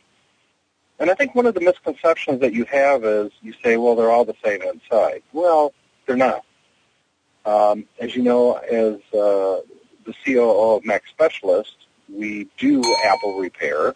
And 0.99 1.09
I 1.09 1.13
think 1.13 1.36
one 1.36 1.45
of 1.45 1.53
the 1.53 1.61
misconceptions 1.61 2.41
that 2.41 2.53
you 2.53 2.66
have 2.66 3.05
is 3.05 3.32
you 3.41 3.53
say, 3.63 3.78
well, 3.78 3.95
they're 3.95 4.11
all 4.11 4.26
the 4.26 4.36
same 4.43 4.61
inside. 4.61 5.24
Well, 5.32 5.74
they're 6.05 6.18
not. 6.18 6.43
Um, 7.45 7.86
as 7.99 8.13
you 8.16 8.24
know, 8.24 8.55
as 8.55 8.95
uh, 9.13 9.61
the 10.05 10.13
COO 10.26 10.76
of 10.76 10.86
Mac 10.86 11.03
Specialist, 11.07 11.88
we 12.09 12.49
do 12.57 12.84
Apple 13.05 13.39
repair. 13.39 13.95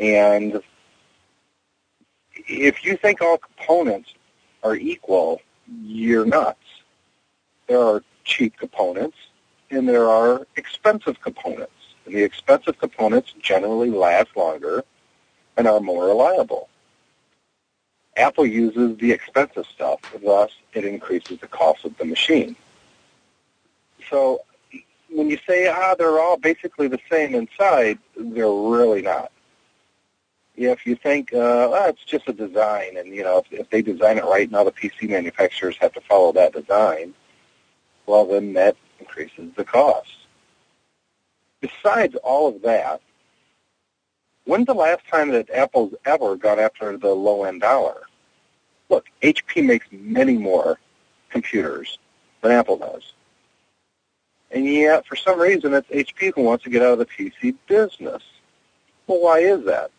And 0.00 0.60
if 2.34 2.84
you 2.84 2.96
think 2.96 3.20
all 3.20 3.38
components 3.38 4.14
are 4.64 4.74
equal, 4.74 5.40
you're 5.82 6.26
nuts. 6.26 6.58
There 7.68 7.80
are 7.80 8.02
cheap 8.24 8.56
components 8.56 9.16
and 9.70 9.88
there 9.88 10.08
are 10.08 10.46
expensive 10.56 11.20
components. 11.20 11.72
And 12.06 12.14
the 12.14 12.22
expensive 12.22 12.78
components 12.78 13.34
generally 13.40 13.90
last 13.90 14.36
longer 14.36 14.84
and 15.56 15.66
are 15.66 15.80
more 15.80 16.06
reliable. 16.06 16.68
Apple 18.16 18.46
uses 18.46 18.96
the 18.98 19.10
expensive 19.10 19.66
stuff, 19.66 20.00
thus 20.24 20.50
it 20.72 20.84
increases 20.84 21.40
the 21.40 21.48
cost 21.48 21.84
of 21.84 21.96
the 21.98 22.04
machine. 22.04 22.54
So 24.08 24.42
when 25.10 25.30
you 25.30 25.38
say, 25.46 25.66
ah, 25.68 25.94
they're 25.96 26.20
all 26.20 26.36
basically 26.36 26.88
the 26.88 27.00
same 27.10 27.34
inside, 27.34 27.98
they're 28.16 28.50
really 28.50 29.02
not 29.02 29.32
if 30.56 30.86
you 30.86 30.94
think 30.94 31.32
uh, 31.32 31.68
well, 31.70 31.88
it's 31.88 32.04
just 32.04 32.28
a 32.28 32.32
design, 32.32 32.96
and 32.96 33.14
you 33.14 33.22
know 33.22 33.38
if, 33.38 33.60
if 33.60 33.70
they 33.70 33.82
design 33.82 34.18
it 34.18 34.24
right, 34.24 34.50
now 34.50 34.64
the 34.64 34.72
PC 34.72 35.08
manufacturers 35.08 35.76
have 35.80 35.92
to 35.94 36.00
follow 36.00 36.32
that 36.32 36.52
design. 36.52 37.14
Well, 38.06 38.26
then 38.26 38.52
that 38.54 38.76
increases 39.00 39.52
the 39.56 39.64
cost. 39.64 40.23
Besides 41.64 42.14
all 42.22 42.48
of 42.48 42.60
that, 42.62 43.00
when's 44.44 44.66
the 44.66 44.74
last 44.74 45.06
time 45.10 45.30
that 45.30 45.48
Apple's 45.50 45.94
ever 46.04 46.36
gone 46.36 46.58
after 46.60 46.96
the 46.98 47.14
low 47.14 47.44
end 47.44 47.62
dollar? 47.62 48.02
Look, 48.90 49.06
HP 49.22 49.64
makes 49.64 49.86
many 49.90 50.36
more 50.36 50.78
computers 51.30 51.98
than 52.42 52.52
Apple 52.52 52.76
does. 52.76 53.14
And 54.50 54.66
yet, 54.66 55.06
for 55.06 55.16
some 55.16 55.40
reason, 55.40 55.72
it's 55.72 55.88
HP 55.88 56.32
who 56.34 56.42
wants 56.42 56.64
to 56.64 56.70
get 56.70 56.82
out 56.82 56.92
of 56.92 56.98
the 56.98 57.06
PC 57.06 57.56
business. 57.66 58.22
Well, 59.06 59.20
why 59.22 59.38
is 59.38 59.64
that? 59.64 59.90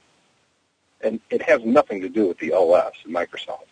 and 1.01 1.19
it 1.29 1.41
has 1.41 1.63
nothing 1.63 2.01
to 2.01 2.09
do 2.09 2.27
with 2.27 2.39
the 2.39 2.51
OS 2.53 2.93
and 3.03 3.13
Microsoft. 3.13 3.65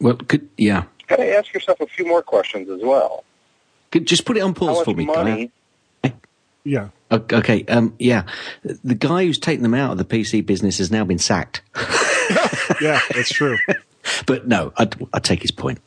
Well, 0.00 0.16
could 0.16 0.48
yeah. 0.56 0.84
Got 1.06 1.16
to 1.16 1.36
ask 1.36 1.52
yourself 1.52 1.80
a 1.80 1.86
few 1.86 2.06
more 2.06 2.22
questions 2.22 2.68
as 2.68 2.80
well. 2.82 3.24
Could 3.92 4.06
just 4.06 4.24
put 4.24 4.36
it 4.36 4.40
on 4.40 4.54
How 4.54 4.58
pause 4.60 4.76
much 4.78 4.84
for 4.84 4.94
me. 4.94 5.04
money? 5.04 5.50
Yeah. 6.64 6.88
Guy. 7.18 7.36
O- 7.36 7.38
Okay. 7.40 7.64
Um. 7.66 7.94
Yeah. 7.98 8.24
The 8.62 8.94
guy 8.94 9.24
who's 9.24 9.38
taken 9.38 9.62
them 9.62 9.74
out 9.74 9.92
of 9.92 9.98
the 9.98 10.04
PC 10.04 10.44
business 10.44 10.78
has 10.78 10.90
now 10.90 11.04
been 11.04 11.18
sacked. 11.18 11.62
Yeah, 12.80 12.98
that's 13.14 13.28
true. 13.32 13.58
But 14.26 14.46
no, 14.46 14.72
I 14.78 14.88
I 15.12 15.18
take 15.18 15.42
his 15.42 15.50
point. 15.50 15.80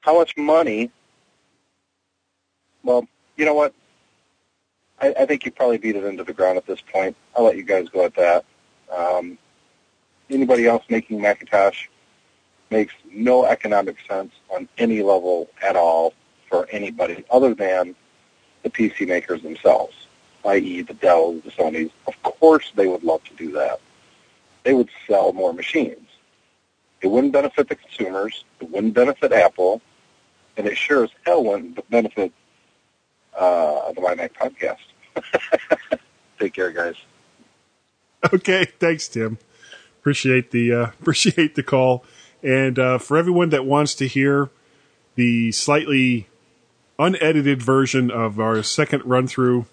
How 0.00 0.18
much 0.18 0.36
money? 0.36 0.90
Well, 2.82 3.06
you 3.36 3.44
know 3.44 3.54
what? 3.54 3.74
I, 5.00 5.14
I 5.20 5.26
think 5.26 5.44
you 5.44 5.50
probably 5.52 5.78
beat 5.78 5.96
it 5.96 6.04
into 6.04 6.24
the 6.24 6.32
ground 6.32 6.58
at 6.58 6.66
this 6.66 6.80
point. 6.80 7.16
I'll 7.36 7.44
let 7.44 7.56
you 7.56 7.62
guys 7.62 7.88
go 7.88 8.04
at 8.04 8.14
that. 8.16 8.44
Um, 8.96 9.38
anybody 10.30 10.66
else 10.66 10.84
making 10.88 11.20
Macintosh 11.20 11.86
makes 12.70 12.94
no 13.12 13.44
economic 13.44 13.96
sense 14.08 14.32
on 14.50 14.68
any 14.78 15.02
level 15.02 15.48
at 15.62 15.76
all 15.76 16.14
for 16.48 16.68
anybody 16.70 17.24
other 17.30 17.54
than 17.54 17.94
the 18.62 18.70
PC 18.70 19.06
makers 19.06 19.42
themselves, 19.42 19.94
i.e. 20.46 20.82
the 20.82 20.94
Dells, 20.94 21.42
the 21.44 21.50
Sonys. 21.50 21.90
Of 22.06 22.22
course 22.22 22.72
they 22.74 22.86
would 22.86 23.04
love 23.04 23.24
to 23.24 23.34
do 23.34 23.52
that. 23.52 23.80
They 24.64 24.74
would 24.74 24.90
sell 25.06 25.32
more 25.32 25.52
machines. 25.52 26.08
It 27.00 27.08
wouldn't 27.08 27.32
benefit 27.32 27.68
the 27.68 27.76
consumers. 27.76 28.44
It 28.60 28.70
wouldn't 28.70 28.94
benefit 28.94 29.32
Apple. 29.32 29.80
And 30.56 30.66
it 30.66 30.76
sure 30.76 31.04
as 31.04 31.10
hell 31.24 31.44
wouldn't 31.44 31.88
benefit 31.90 32.32
uh, 33.36 33.92
the 33.92 34.00
My 34.00 34.14
Mac 34.14 34.34
podcast. 34.34 34.78
Take 36.38 36.54
care, 36.54 36.70
guys. 36.70 36.96
Okay, 38.32 38.64
thanks, 38.78 39.08
Tim. 39.08 39.38
Appreciate 40.00 40.50
the 40.50 40.72
uh, 40.72 40.82
appreciate 41.00 41.54
the 41.54 41.62
call, 41.62 42.04
and 42.42 42.78
uh, 42.78 42.98
for 42.98 43.16
everyone 43.16 43.50
that 43.50 43.64
wants 43.64 43.94
to 43.96 44.08
hear 44.08 44.50
the 45.14 45.52
slightly 45.52 46.28
unedited 46.98 47.62
version 47.62 48.10
of 48.10 48.40
our 48.40 48.62
second 48.62 49.04
run 49.04 49.26
through 49.28 49.66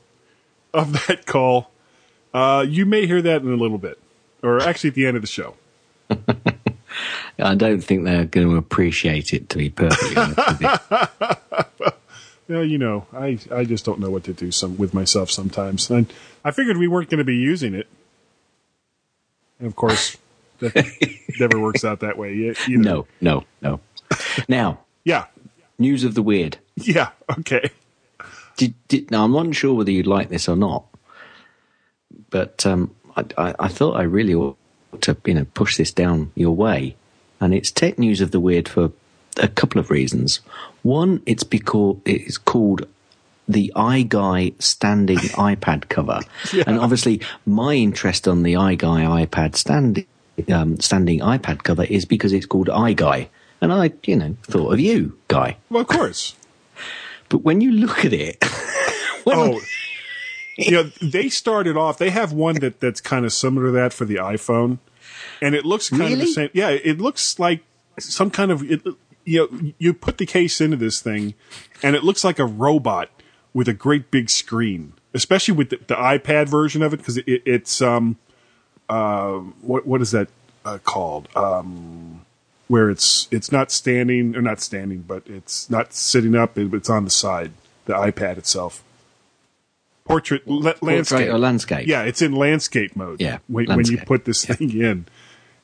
of 0.75 1.07
that 1.07 1.25
call, 1.25 1.71
uh, 2.33 2.65
you 2.67 2.85
may 2.85 3.05
hear 3.07 3.21
that 3.21 3.41
in 3.41 3.51
a 3.51 3.55
little 3.55 3.77
bit, 3.77 3.97
or 4.43 4.61
actually 4.61 4.89
at 4.89 4.93
the 4.95 5.05
end 5.07 5.15
of 5.17 5.23
the 5.23 5.27
show. 5.27 5.55
I 7.39 7.55
don't 7.55 7.81
think 7.81 8.03
they're 8.05 8.25
going 8.25 8.49
to 8.49 8.55
appreciate 8.55 9.33
it. 9.33 9.49
To 9.49 9.57
be 9.57 9.69
perfectly 9.69 10.15
honest 10.15 10.37
with 10.47 10.61
you. 10.61 11.91
Well, 12.47 12.63
you 12.63 12.77
know, 12.77 13.07
I 13.11 13.39
I 13.51 13.63
just 13.63 13.85
don't 13.85 13.99
know 13.99 14.11
what 14.11 14.23
to 14.25 14.33
do 14.33 14.51
some 14.51 14.77
with 14.77 14.93
myself 14.93 15.31
sometimes, 15.31 15.89
and 15.89 16.13
I 16.43 16.51
figured 16.51 16.77
we 16.77 16.87
weren't 16.87 17.09
going 17.09 17.17
to 17.17 17.23
be 17.23 17.35
using 17.35 17.73
it, 17.73 17.87
and 19.57 19.67
of 19.67 19.75
course, 19.75 20.15
that 20.59 20.75
never 21.39 21.59
works 21.59 21.83
out 21.83 22.01
that 22.01 22.19
way. 22.19 22.35
You. 22.35 22.53
No, 22.67 23.07
no, 23.19 23.45
no. 23.63 23.79
Now, 24.47 24.77
Yeah. 25.03 25.25
news 25.79 26.03
of 26.03 26.13
the 26.13 26.21
weird. 26.21 26.59
Yeah. 26.75 27.09
Okay. 27.39 27.71
Did, 28.57 28.73
did, 28.87 29.11
now, 29.11 29.25
I'm 29.25 29.31
not 29.31 29.53
sure 29.55 29.73
whether 29.73 29.91
you'd 29.91 30.07
like 30.07 30.29
this 30.29 30.47
or 30.47 30.55
not, 30.55 30.85
but 32.29 32.65
um, 32.65 32.95
I, 33.15 33.25
I, 33.37 33.55
I 33.59 33.67
thought 33.67 33.97
I 33.97 34.03
really 34.03 34.33
ought 34.33 34.57
to, 35.01 35.17
you 35.25 35.33
know, 35.33 35.45
push 35.53 35.77
this 35.77 35.91
down 35.91 36.31
your 36.35 36.55
way. 36.55 36.95
And 37.41 37.53
it's 37.53 37.69
tech 37.69 37.99
news 37.99 38.21
of 38.21 38.31
the 38.31 38.39
weird 38.39 38.69
for 38.69 38.91
a 39.37 39.47
couple 39.47 39.79
of 39.79 39.89
reasons. 39.89 40.39
One, 40.83 41.21
it's 41.25 41.43
because 41.43 41.97
it's 42.05 42.37
called 42.37 42.87
the 43.47 43.71
iGuy 43.75 44.61
standing 44.61 45.17
iPad 45.17 45.89
cover, 45.89 46.21
and 46.65 46.79
obviously 46.79 47.21
my 47.45 47.73
interest 47.73 48.27
on 48.27 48.43
the 48.43 48.53
iGuy 48.53 49.27
iPad 49.27 49.55
standing 49.55 50.05
um, 50.51 50.79
standing 50.79 51.19
iPad 51.19 51.63
cover 51.63 51.83
is 51.83 52.05
because 52.05 52.33
it's 52.33 52.45
called 52.45 52.67
iGuy, 52.67 53.27
and 53.61 53.71
I, 53.71 53.91
you 54.03 54.15
know, 54.15 54.35
thought 54.43 54.73
of 54.73 54.79
you, 54.79 55.17
Guy. 55.27 55.57
Well, 55.69 55.81
of 55.81 55.87
course. 55.87 56.35
But 57.35 57.43
when 57.43 57.59
you 57.59 57.73
look 57.73 58.05
at 58.05 58.13
it, 58.13 58.41
Oh, 59.27 59.59
you 60.57 60.71
know, 60.71 60.83
they 61.01 61.27
started 61.27 61.75
off. 61.75 61.97
They 61.97 62.11
have 62.11 62.31
one 62.31 62.55
that 62.61 62.79
that's 62.79 63.01
kind 63.01 63.25
of 63.25 63.33
similar 63.33 63.65
to 63.65 63.71
that 63.73 63.91
for 63.91 64.05
the 64.05 64.15
iPhone, 64.15 64.77
and 65.41 65.53
it 65.53 65.65
looks 65.65 65.89
kind 65.89 66.13
of 66.13 66.19
the 66.19 66.27
same. 66.27 66.49
Yeah, 66.53 66.69
it 66.69 67.01
looks 67.01 67.37
like 67.37 67.59
some 67.99 68.31
kind 68.31 68.51
of. 68.51 68.63
It, 68.63 68.83
you 69.25 69.49
know, 69.51 69.71
you 69.79 69.93
put 69.93 70.17
the 70.17 70.25
case 70.25 70.61
into 70.61 70.77
this 70.77 71.01
thing, 71.01 71.33
and 71.83 71.93
it 71.93 72.05
looks 72.05 72.23
like 72.23 72.39
a 72.39 72.45
robot 72.45 73.09
with 73.53 73.67
a 73.67 73.73
great 73.73 74.11
big 74.11 74.29
screen, 74.29 74.93
especially 75.13 75.55
with 75.55 75.71
the, 75.71 75.77
the 75.87 75.95
iPad 75.95 76.47
version 76.47 76.81
of 76.81 76.93
it 76.93 76.97
because 76.97 77.17
it, 77.17 77.25
it's 77.27 77.81
um, 77.81 78.17
uh, 78.87 79.33
what 79.59 79.85
what 79.85 80.01
is 80.01 80.11
that 80.11 80.29
uh, 80.63 80.77
called? 80.77 81.27
Um, 81.35 82.04
where 82.67 82.89
it's 82.89 83.27
it's 83.31 83.51
not 83.51 83.71
standing 83.71 84.35
or 84.35 84.41
not 84.41 84.59
standing, 84.61 84.99
but 85.01 85.23
it's 85.27 85.69
not 85.69 85.93
sitting 85.93 86.35
up. 86.35 86.57
It's 86.57 86.89
on 86.89 87.05
the 87.05 87.11
side. 87.11 87.51
The 87.85 87.93
iPad 87.93 88.37
itself. 88.37 88.83
Portrait, 90.05 90.47
la- 90.47 90.73
landscape 90.81 91.29
or 91.29 91.39
landscape. 91.39 91.87
Yeah, 91.87 92.03
it's 92.03 92.21
in 92.21 92.31
landscape 92.31 92.95
mode. 92.95 93.19
Yeah, 93.19 93.39
when, 93.47 93.65
when 93.65 93.85
you 93.87 93.97
put 93.97 94.25
this 94.25 94.45
thing 94.45 94.69
in, 94.79 95.07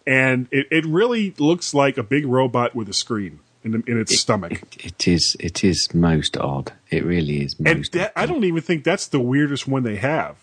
and 0.07 0.47
it, 0.51 0.67
it 0.71 0.85
really 0.85 1.35
looks 1.37 1.73
like 1.75 1.97
a 1.97 2.03
big 2.03 2.25
robot 2.25 2.73
with 2.75 2.89
a 2.89 2.93
screen 2.93 3.39
in, 3.63 3.83
in 3.85 3.99
its 3.99 4.17
stomach. 4.17 4.83
It 4.83 5.07
is. 5.07 5.37
It 5.39 5.63
is 5.63 5.93
most 5.93 6.37
odd. 6.37 6.73
It 6.89 7.05
really 7.05 7.43
is 7.43 7.55
And 7.63 7.85
that, 7.85 8.13
I 8.15 8.25
don't 8.25 8.43
even 8.43 8.61
think 8.63 8.83
that's 8.83 9.07
the 9.07 9.19
weirdest 9.19 9.67
one 9.67 9.83
they 9.83 9.97
have. 9.97 10.37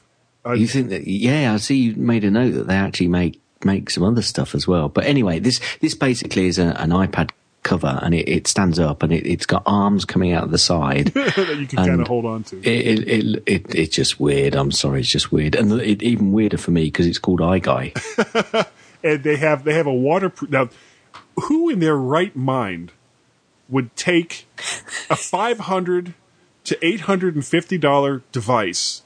Uh, 0.46 0.52
You 0.52 0.68
think 0.68 0.90
that? 0.90 1.08
Yeah, 1.08 1.54
I 1.54 1.56
see. 1.56 1.76
You 1.76 1.96
made 1.96 2.22
a 2.22 2.30
note 2.30 2.52
that 2.52 2.68
they 2.68 2.76
actually 2.76 3.08
make 3.08 3.40
make 3.64 3.90
some 3.90 4.04
other 4.04 4.22
stuff 4.22 4.54
as 4.54 4.66
well. 4.66 4.88
But 4.88 5.04
anyway, 5.04 5.38
this 5.38 5.60
this 5.80 5.94
basically 5.94 6.46
is 6.46 6.58
a, 6.58 6.68
an 6.80 6.90
iPad 6.90 7.30
cover, 7.62 7.98
and 8.02 8.14
it, 8.14 8.28
it 8.28 8.46
stands 8.46 8.78
up, 8.78 9.02
and 9.02 9.12
it, 9.12 9.26
it's 9.26 9.46
got 9.46 9.62
arms 9.66 10.04
coming 10.04 10.32
out 10.32 10.44
of 10.44 10.50
the 10.50 10.58
side. 10.58 11.06
that 11.14 11.56
you 11.58 11.66
can 11.66 11.76
kind 11.76 12.00
of 12.00 12.06
hold 12.06 12.24
on 12.24 12.42
to. 12.44 12.58
It, 12.60 12.98
it, 12.98 13.08
it, 13.08 13.42
it, 13.46 13.74
it's 13.74 13.94
just 13.94 14.18
weird. 14.18 14.54
I'm 14.54 14.72
sorry, 14.72 15.00
it's 15.00 15.10
just 15.10 15.30
weird, 15.30 15.54
and 15.54 15.72
it, 15.72 16.02
even 16.02 16.32
weirder 16.32 16.58
for 16.58 16.70
me 16.70 16.84
because 16.84 17.06
it's 17.06 17.18
called 17.18 17.40
iGuy. 17.40 18.66
and 19.04 19.22
they 19.22 19.36
have 19.36 19.64
they 19.64 19.74
have 19.74 19.86
a 19.86 19.94
waterproof. 19.94 20.50
Now, 20.50 20.70
who 21.44 21.68
in 21.68 21.80
their 21.80 21.96
right 21.96 22.34
mind 22.34 22.92
would 23.68 23.94
take 23.96 24.46
a 25.10 25.16
five 25.16 25.60
hundred 25.60 26.14
to 26.64 26.84
eight 26.84 27.02
hundred 27.02 27.34
and 27.34 27.44
fifty 27.44 27.78
dollar 27.78 28.22
device, 28.32 29.02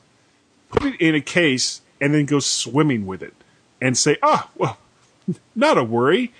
put 0.69 0.85
it 0.85 1.01
in 1.01 1.15
a 1.15 1.21
case, 1.21 1.83
and 2.01 2.15
then 2.15 2.27
go 2.27 2.39
swimming 2.39 3.07
with 3.07 3.23
it, 3.23 3.35
and 3.83 3.99
say, 3.99 4.17
"Ah, 4.23 4.49
well, 4.57 4.79
not 5.55 5.77
a 5.77 5.85
worry." 5.85 6.33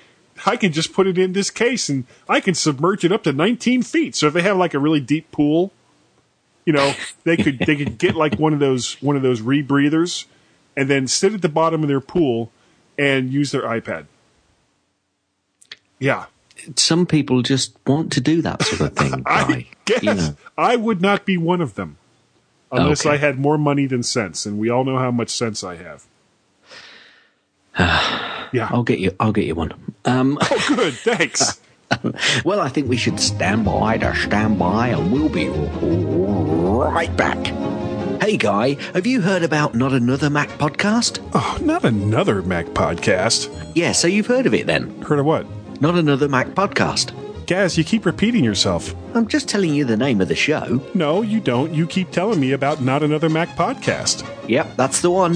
I 0.47 0.57
can 0.57 0.73
just 0.73 0.93
put 0.95 1.07
it 1.07 1.19
in 1.19 1.35
this 1.35 1.51
case 1.51 1.89
and 1.91 2.05
I 2.29 2.41
can 2.41 2.55
submerge 2.55 3.05
it 3.05 3.13
up 3.13 3.23
to 3.25 3.33
19 3.35 3.83
feet. 3.83 4.17
So 4.17 4.27
if 4.29 4.33
they 4.33 4.41
have 4.43 4.57
like 4.57 4.73
a 4.75 4.79
really 4.79 4.99
deep 4.99 5.31
pool, 5.31 5.71
you 6.65 6.73
know, 6.73 6.95
they 7.25 7.37
could 7.37 7.59
they 7.61 7.77
could 7.77 7.99
get 7.99 8.17
like 8.17 8.39
one 8.39 8.53
of 8.55 8.59
those 8.59 8.95
one 9.03 9.15
of 9.15 9.23
those 9.23 9.41
rebreathers 9.43 10.25
and 10.77 10.89
then 10.89 11.07
sit 11.07 11.35
at 11.35 11.43
the 11.43 11.49
bottom 11.51 11.83
of 11.83 11.89
their 11.89 12.01
pool 12.01 12.51
and 12.99 13.31
use 13.33 13.53
their 13.53 13.63
iPad. 13.63 14.07
Yeah. 15.99 16.27
Some 16.77 17.07
people 17.07 17.43
just 17.43 17.77
want 17.87 18.11
to 18.13 18.21
do 18.21 18.41
that 18.43 18.63
sort 18.63 18.81
of 18.93 18.97
thing. 18.97 19.23
I 19.27 19.45
Guy. 19.45 19.67
guess 19.85 20.03
You 20.03 20.15
know. 20.15 20.37
I 20.57 20.77
would 20.77 21.01
not 21.03 21.25
be 21.27 21.37
one 21.37 21.61
of 21.61 21.75
them 21.75 21.99
unless 22.71 23.05
Okay. 23.05 23.15
I 23.15 23.19
had 23.19 23.39
more 23.39 23.59
money 23.59 23.87
than 23.87 24.03
sense, 24.03 24.47
and 24.47 24.59
we 24.59 24.71
all 24.71 24.85
know 24.85 24.99
how 24.99 25.11
much 25.11 25.29
sense 25.31 25.63
I 25.63 25.77
have. 25.77 26.05
yeah. 27.79 28.69
I'll 28.71 28.83
get 28.83 28.99
you. 28.99 29.15
I'll 29.21 29.33
get 29.33 29.45
you 29.47 29.55
one. 29.55 29.73
Um, 30.05 30.39
Oh, 30.51 30.75
good. 30.77 30.95
Thanks. 30.95 31.61
well, 32.45 32.61
I 32.61 32.69
think 32.69 32.89
we 32.89 32.97
should 32.97 33.21
stand 33.21 33.65
by 33.65 33.99
to 33.99 34.15
stand 34.17 34.59
by, 34.59 34.89
and 34.89 35.13
we'll 35.13 35.29
be 35.29 35.49
right 35.49 37.15
back. 37.17 37.39
Hey, 38.23 38.37
Guy, 38.37 38.75
have 38.95 39.07
you 39.07 39.21
heard 39.21 39.43
about 39.43 39.75
Not 39.75 39.93
Another 39.93 40.31
Mac 40.31 40.49
podcast? 40.51 41.19
oh, 41.35 41.59
not 41.61 41.85
another 41.85 42.41
Mac 42.43 42.67
podcast. 42.67 43.51
Yeah, 43.75 43.93
so 43.93 44.07
you've 44.09 44.27
heard 44.29 44.47
of 44.47 44.55
it 44.55 44.67
then. 44.67 45.03
Heard 45.03 45.19
of 45.19 45.27
what? 45.27 45.47
Not 45.81 45.97
Another 45.97 46.29
Mac 46.29 46.49
podcast. 46.49 47.11
Gaz, 47.47 47.77
you 47.77 47.85
keep 47.85 48.07
repeating 48.07 48.45
yourself. 48.45 48.95
I'm 49.15 49.27
just 49.27 49.49
telling 49.49 49.75
you 49.75 49.85
the 49.85 49.97
name 49.97 50.21
of 50.21 50.29
the 50.29 50.35
show. 50.35 50.81
No, 50.95 51.23
you 51.23 51.41
don't. 51.41 51.75
You 51.75 51.87
keep 51.87 52.11
telling 52.11 52.41
me 52.41 52.53
about 52.53 52.81
not 52.83 53.03
another 53.03 53.29
Mac 53.29 53.51
podcast. 53.51 54.27
Yep, 54.49 54.77
that's 54.77 55.01
the 55.01 55.11
one. 55.11 55.35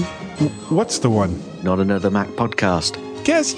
What's 0.69 0.99
the 0.99 1.09
one? 1.09 1.41
Not 1.63 1.79
Another 1.79 2.11
Mac 2.11 2.27
podcast. 2.29 2.95
Gaz, 3.25 3.53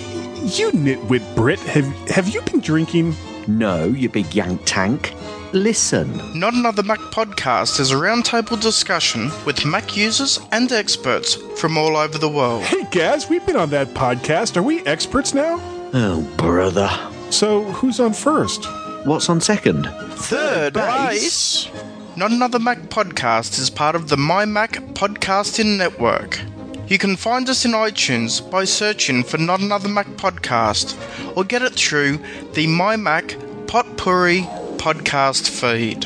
you 0.58 0.72
nitwit 0.72 1.36
Brit, 1.36 1.60
have 1.60 1.86
have 2.10 2.30
you 2.30 2.42
been 2.44 2.60
drinking? 2.62 3.16
No, 3.48 3.86
you 3.86 4.10
big 4.10 4.34
yank 4.34 4.62
tank. 4.66 5.14
Listen. 5.52 6.40
Not 6.40 6.54
Another 6.54 6.84
Mac 6.84 7.00
podcast 7.00 7.80
is 7.80 7.92
a 7.92 7.96
roundtable 7.96 8.60
discussion 8.60 9.32
with 9.46 9.66
Mac 9.66 9.98
users 9.98 10.40
and 10.52 10.72
experts 10.72 11.36
from 11.60 11.78
all 11.78 11.98
over 11.98 12.18
the 12.18 12.30
world. 12.30 12.64
Hey, 12.64 12.86
Gaz, 12.92 13.30
we've 13.30 13.46
been 13.46 13.58
on 13.58 13.70
that 13.72 13.90
podcast. 13.90 14.58
Are 14.58 14.64
we 14.64 14.84
experts 14.86 15.34
now? 15.34 15.60
Oh, 15.94 16.22
brother. 16.38 16.90
So 17.30 17.64
who's 17.64 18.00
on 18.00 18.14
first? 18.14 18.66
What's 19.06 19.30
on 19.30 19.40
second? 19.42 19.86
Third 20.14 20.74
base. 20.74 21.70
Not 22.16 22.32
Another 22.32 22.60
Mac 22.60 22.80
podcast 22.90 23.60
is 23.60 23.70
part 23.70 23.96
of 23.96 24.10
the 24.10 24.18
My 24.18 24.46
Mac 24.46 24.72
Podcasting 24.94 25.78
Network. 25.78 26.40
You 26.88 26.98
can 26.98 27.16
find 27.16 27.48
us 27.48 27.66
in 27.66 27.72
iTunes 27.72 28.42
by 28.50 28.66
searching 28.66 29.24
for 29.24 29.38
Not 29.38 29.62
Another 29.62 29.88
Mac 29.88 30.08
podcast 30.18 30.98
or 31.38 31.44
get 31.44 31.62
it 31.62 31.74
through 31.76 32.20
the 32.54 32.68
My 32.68 32.96
Mac 32.96 33.36
Potpourri 33.68 34.42
podcast 34.78 35.50
feed. 35.50 36.06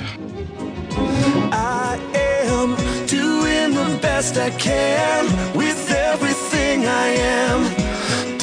I 1.53 1.97
am 2.13 2.75
doing 3.07 3.73
the 3.73 3.97
best 4.01 4.37
I 4.37 4.49
can 4.51 5.25
with 5.57 5.89
everything 5.89 6.85
I 6.85 7.07
am. 7.07 7.92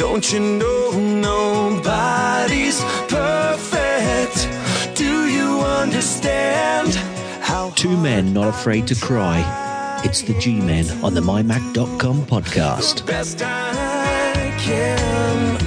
Don't 0.01 0.33
you 0.33 0.41
know 0.41 0.93
nobody's 0.99 2.81
perfect? 3.07 4.49
Do 4.97 5.29
you 5.29 5.61
understand 5.61 6.95
how 7.43 7.69
Two 7.77 7.99
men 7.99 8.33
not 8.33 8.49
afraid 8.49 8.87
to 8.87 8.95
cry. 8.95 10.01
It's 10.03 10.23
the 10.23 10.33
G 10.39 10.59
Men 10.59 10.87
on 11.05 11.13
the 11.13 11.21
MyMac.com 11.21 12.23
podcast. 12.23 13.01
The 13.01 13.05
best 13.13 13.43
I 13.43 14.55
can? 14.59 15.59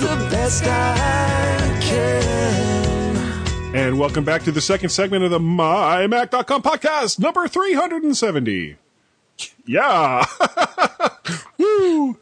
The 0.00 0.28
best 0.30 0.64
I 0.64 1.78
can. 1.82 3.76
And 3.76 3.98
welcome 3.98 4.24
back 4.24 4.44
to 4.44 4.50
the 4.50 4.62
second 4.62 4.88
segment 4.88 5.24
of 5.24 5.30
the 5.30 5.40
MyMac.com 5.40 6.62
podcast, 6.62 7.18
number 7.18 7.46
370. 7.48 8.76
Yeah. 9.66 10.24
Woo. 11.78 12.18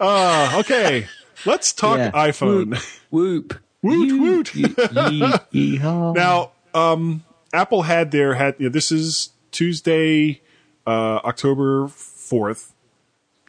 Uh, 0.00 0.56
okay. 0.60 1.06
Let's 1.46 1.72
talk 1.72 1.98
Yeah. 1.98 2.10
iPhone. 2.12 2.76
Whoop. 3.10 3.54
Woot, 3.82 4.12
woot. 4.20 4.54
ye- 4.54 5.32
ye- 5.50 5.78
Now, 5.82 6.52
um, 6.72 7.24
Apple 7.52 7.82
had 7.82 8.10
their 8.12 8.34
had 8.34 8.54
you 8.58 8.66
know, 8.68 8.72
this 8.72 8.92
is 8.92 9.30
Tuesday, 9.50 10.40
uh, 10.86 11.16
October 11.24 11.88
fourth, 11.88 12.72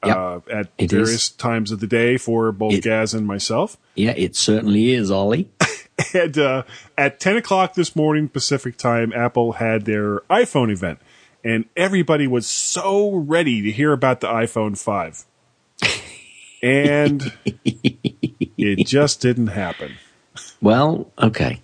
Yep. 0.06 0.18
uh, 0.18 0.40
at 0.52 0.68
various 0.80 1.10
is. 1.10 1.30
times 1.30 1.72
of 1.72 1.80
the 1.82 1.88
day 1.88 2.18
for 2.18 2.52
both 2.52 2.74
It- 2.74 2.84
Gaz 2.84 3.14
and 3.14 3.28
myself. 3.28 3.78
Yeah, 3.96 4.12
it 4.18 4.36
certainly 4.36 4.94
is, 4.94 5.12
Ollie. 5.12 5.50
And 6.16 6.36
uh, 6.40 6.64
at 6.98 7.20
ten 7.20 7.38
o'clock 7.38 7.76
this 7.76 7.96
morning 7.96 8.28
Pacific 8.28 8.78
time, 8.78 9.14
Apple 9.14 9.54
had 9.54 9.86
their 9.86 10.22
iPhone 10.22 10.72
event, 10.72 10.98
and 11.44 11.66
everybody 11.78 12.26
was 12.26 12.48
so 12.48 13.14
ready 13.16 13.62
to 13.62 13.72
hear 13.72 13.94
about 13.94 14.20
the 14.20 14.28
iPhone 14.28 14.76
five, 14.76 15.24
and 16.64 17.34
it 18.58 18.88
just 18.88 19.20
didn't 19.20 19.48
happen. 19.48 19.98
Well, 20.62 21.12
okay. 21.20 21.62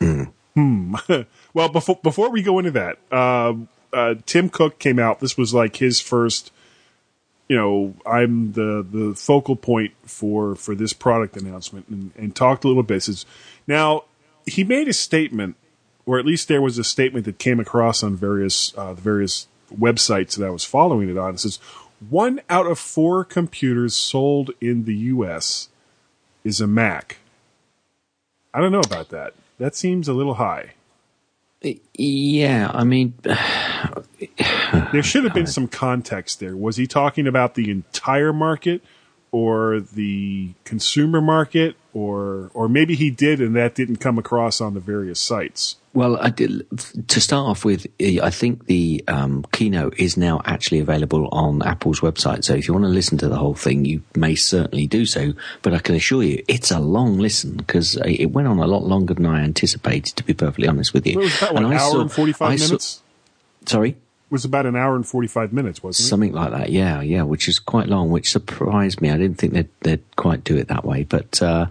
Hmm. 0.00 0.94
Well, 1.54 1.68
before 1.70 1.98
before 2.02 2.30
we 2.30 2.42
go 2.42 2.58
into 2.58 2.70
that, 2.72 2.98
uh, 3.10 3.54
uh, 3.92 4.14
Tim 4.26 4.48
Cook 4.48 4.78
came 4.78 4.98
out. 4.98 5.18
This 5.18 5.36
was 5.36 5.54
like 5.54 5.76
his 5.76 6.00
first. 6.00 6.52
You 7.48 7.56
know, 7.56 7.94
I'm 8.06 8.52
the 8.52 8.86
the 8.88 9.14
focal 9.16 9.56
point 9.56 9.92
for 10.04 10.54
for 10.54 10.74
this 10.74 10.92
product 10.92 11.36
announcement, 11.36 11.88
and, 11.88 12.12
and 12.16 12.36
talked 12.36 12.64
a 12.64 12.68
little 12.68 12.82
bit. 12.82 13.02
Says 13.02 13.24
now 13.66 14.04
he 14.46 14.62
made 14.62 14.88
a 14.88 14.92
statement, 14.92 15.56
or 16.06 16.18
at 16.18 16.26
least 16.26 16.48
there 16.48 16.62
was 16.62 16.78
a 16.78 16.84
statement 16.84 17.24
that 17.24 17.38
came 17.38 17.58
across 17.58 18.02
on 18.02 18.14
various 18.14 18.76
uh, 18.76 18.92
the 18.92 19.00
various 19.00 19.48
websites 19.74 20.36
that 20.36 20.46
I 20.46 20.50
was 20.50 20.64
following 20.64 21.08
it 21.08 21.16
on. 21.16 21.34
It 21.34 21.40
says 21.40 21.58
one 22.08 22.40
out 22.48 22.66
of 22.66 22.78
four 22.78 23.24
computers 23.24 23.96
sold 23.96 24.50
in 24.60 24.84
the 24.84 24.94
U.S. 24.94 25.68
is 26.44 26.60
a 26.60 26.66
Mac. 26.66 27.18
I 28.54 28.60
don't 28.60 28.72
know 28.72 28.80
about 28.80 29.10
that. 29.10 29.34
That 29.58 29.74
seems 29.74 30.08
a 30.08 30.12
little 30.12 30.34
high. 30.34 30.74
Yeah, 31.94 32.70
I 32.72 32.84
mean, 32.84 33.14
There 34.92 35.02
should 35.02 35.24
have 35.24 35.34
been 35.34 35.46
some 35.46 35.68
context 35.68 36.40
there. 36.40 36.56
Was 36.56 36.76
he 36.76 36.86
talking 36.86 37.26
about 37.26 37.54
the 37.54 37.70
entire 37.70 38.32
market 38.32 38.82
or 39.30 39.80
the 39.80 40.52
consumer 40.64 41.20
market 41.20 41.76
or 41.92 42.50
or 42.54 42.68
maybe 42.68 42.94
he 42.94 43.10
did 43.10 43.40
and 43.40 43.54
that 43.56 43.74
didn't 43.74 43.96
come 43.96 44.18
across 44.18 44.60
on 44.60 44.74
the 44.74 44.80
various 44.80 45.20
sites. 45.20 45.76
Well, 45.98 46.16
I 46.16 46.30
did, 46.30 46.64
to 47.08 47.20
start 47.20 47.48
off 47.48 47.64
with, 47.64 47.86
I 48.00 48.30
think 48.30 48.66
the 48.66 49.04
um, 49.08 49.44
keynote 49.52 49.98
is 49.98 50.16
now 50.16 50.40
actually 50.44 50.78
available 50.80 51.28
on 51.32 51.60
Apple's 51.62 52.00
website. 52.00 52.44
So 52.44 52.54
if 52.54 52.68
you 52.68 52.72
want 52.74 52.84
to 52.84 52.88
listen 52.90 53.18
to 53.18 53.28
the 53.28 53.36
whole 53.36 53.54
thing, 53.54 53.84
you 53.84 54.02
may 54.14 54.34
certainly 54.36 54.86
do 54.86 55.04
so. 55.06 55.32
But 55.62 55.74
I 55.74 55.78
can 55.80 55.94
assure 55.96 56.22
you, 56.22 56.42
it's 56.48 56.70
a 56.70 56.78
long 56.78 57.18
listen 57.18 57.56
because 57.56 57.96
it 58.06 58.26
went 58.26 58.48
on 58.48 58.58
a 58.58 58.66
lot 58.66 58.84
longer 58.84 59.14
than 59.14 59.26
I 59.26 59.42
anticipated. 59.42 60.16
To 60.16 60.24
be 60.24 60.34
perfectly 60.34 60.68
honest 60.68 60.94
with 60.94 61.06
you, 61.06 61.18
was 61.18 61.42
And 61.42 61.58
an 61.58 61.66
I 61.66 61.74
hour 61.76 61.90
saw- 61.90 62.00
and 62.02 62.12
45 62.12 62.48
I 62.50 62.56
saw- 62.56 62.78
sorry. 63.66 63.96
Was 64.30 64.44
about 64.44 64.66
an 64.66 64.76
hour 64.76 64.94
and 64.94 65.06
45 65.06 65.54
minutes, 65.54 65.82
wasn't 65.82 66.04
it? 66.04 66.08
Something 66.08 66.32
like 66.32 66.50
that, 66.50 66.70
yeah, 66.70 67.00
yeah, 67.00 67.22
which 67.22 67.48
is 67.48 67.58
quite 67.58 67.88
long, 67.88 68.10
which 68.10 68.30
surprised 68.30 69.00
me. 69.00 69.10
I 69.10 69.16
didn't 69.16 69.38
think 69.38 69.54
they'd, 69.54 69.68
they'd 69.80 70.16
quite 70.16 70.44
do 70.44 70.56
it 70.58 70.68
that 70.68 70.84
way, 70.84 71.04
but 71.04 71.40
uh, 71.40 71.66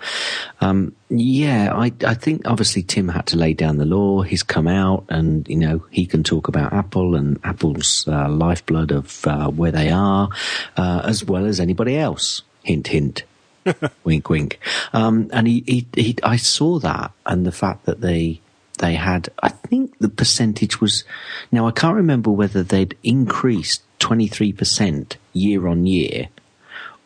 um, 0.60 0.96
yeah, 1.10 1.72
I, 1.76 1.92
I 2.04 2.16
think 2.16 2.48
obviously 2.48 2.82
Tim 2.82 3.10
had 3.10 3.28
to 3.28 3.38
lay 3.38 3.54
down 3.54 3.78
the 3.78 3.86
law. 3.86 4.24
He's 4.24 4.42
come 4.42 4.68
out, 4.68 5.06
and 5.10 5.48
you 5.48 5.58
know 5.58 5.86
he 5.92 6.08
can 6.08 6.24
talk 6.24 6.48
about 6.48 6.74
Apple 6.74 7.16
and 7.16 7.40
Apple's 7.44 8.08
uh, 8.08 8.28
lifeblood 8.28 8.92
of 8.92 9.28
uh, 9.28 9.50
where 9.50 9.72
they 9.72 9.92
are, 9.92 10.30
uh, 10.78 11.02
as 11.06 11.24
well 11.24 11.46
as 11.46 11.60
anybody 11.60 11.96
else. 11.96 12.42
Hint, 12.64 12.88
hint. 12.88 13.24
wink, 14.04 14.30
wink. 14.30 14.60
Um, 14.94 15.30
and 15.32 15.48
he, 15.48 15.64
he, 15.68 15.88
he, 15.94 16.16
I 16.24 16.38
saw 16.38 16.80
that, 16.80 17.12
and 17.26 17.46
the 17.46 17.52
fact 17.52 17.86
that 17.86 18.02
they 18.02 18.42
they 18.78 18.96
had, 18.96 19.30
I 19.42 19.50
think 19.50 19.98
the 20.00 20.10
percentage 20.10 20.80
was, 20.82 21.04
now 21.52 21.68
I 21.68 21.72
can't 21.72 21.96
remember 21.96 22.32
whether 22.32 22.64
they'd 22.64 22.98
increased 23.04 23.82
23% 24.00 25.16
year 25.34 25.68
on 25.68 25.86
year 25.86 26.30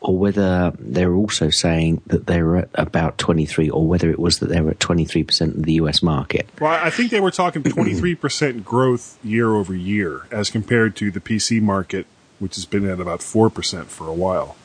or 0.02 0.18
whether 0.18 0.74
they're 0.80 1.14
also 1.14 1.50
saying 1.50 2.02
that 2.08 2.26
they 2.26 2.42
were 2.42 2.58
at 2.58 2.70
about 2.74 3.20
23 3.20 3.70
or 3.70 3.88
whether 3.88 4.10
it 4.10 4.20
was 4.20 4.40
that 4.40 4.48
they 4.48 4.60
were 4.60 4.72
at 4.72 4.80
23% 4.80 5.42
of 5.56 5.64
the 5.64 5.74
US 5.74 6.02
market. 6.02 6.50
Well, 6.60 6.72
I 6.72 6.90
think 6.90 7.12
they 7.12 7.20
were 7.20 7.32
talking 7.32 7.62
23% 7.64 8.64
growth 8.64 9.18
year 9.24 9.56
over 9.56 9.76
year 9.76 10.26
as 10.32 10.50
compared 10.50 10.96
to 10.98 11.12
the 11.12 11.20
PC 11.20 11.62
market, 11.62 12.08
which 12.40 12.56
has 12.56 12.66
been 12.66 12.90
at 12.90 13.00
about 13.00 13.20
4% 13.20 13.86
for 13.86 14.08
a 14.08 14.14
while. 14.14 14.56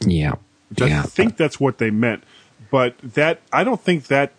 Yeah. 0.00 0.34
Which 0.70 0.82
I 0.82 0.86
yeah. 0.88 1.02
think 1.02 1.36
that's 1.36 1.60
what 1.60 1.78
they 1.78 1.90
meant. 1.90 2.24
But 2.70 2.98
that, 2.98 3.40
I 3.52 3.62
don't 3.62 3.80
think 3.80 4.08
that 4.08 4.32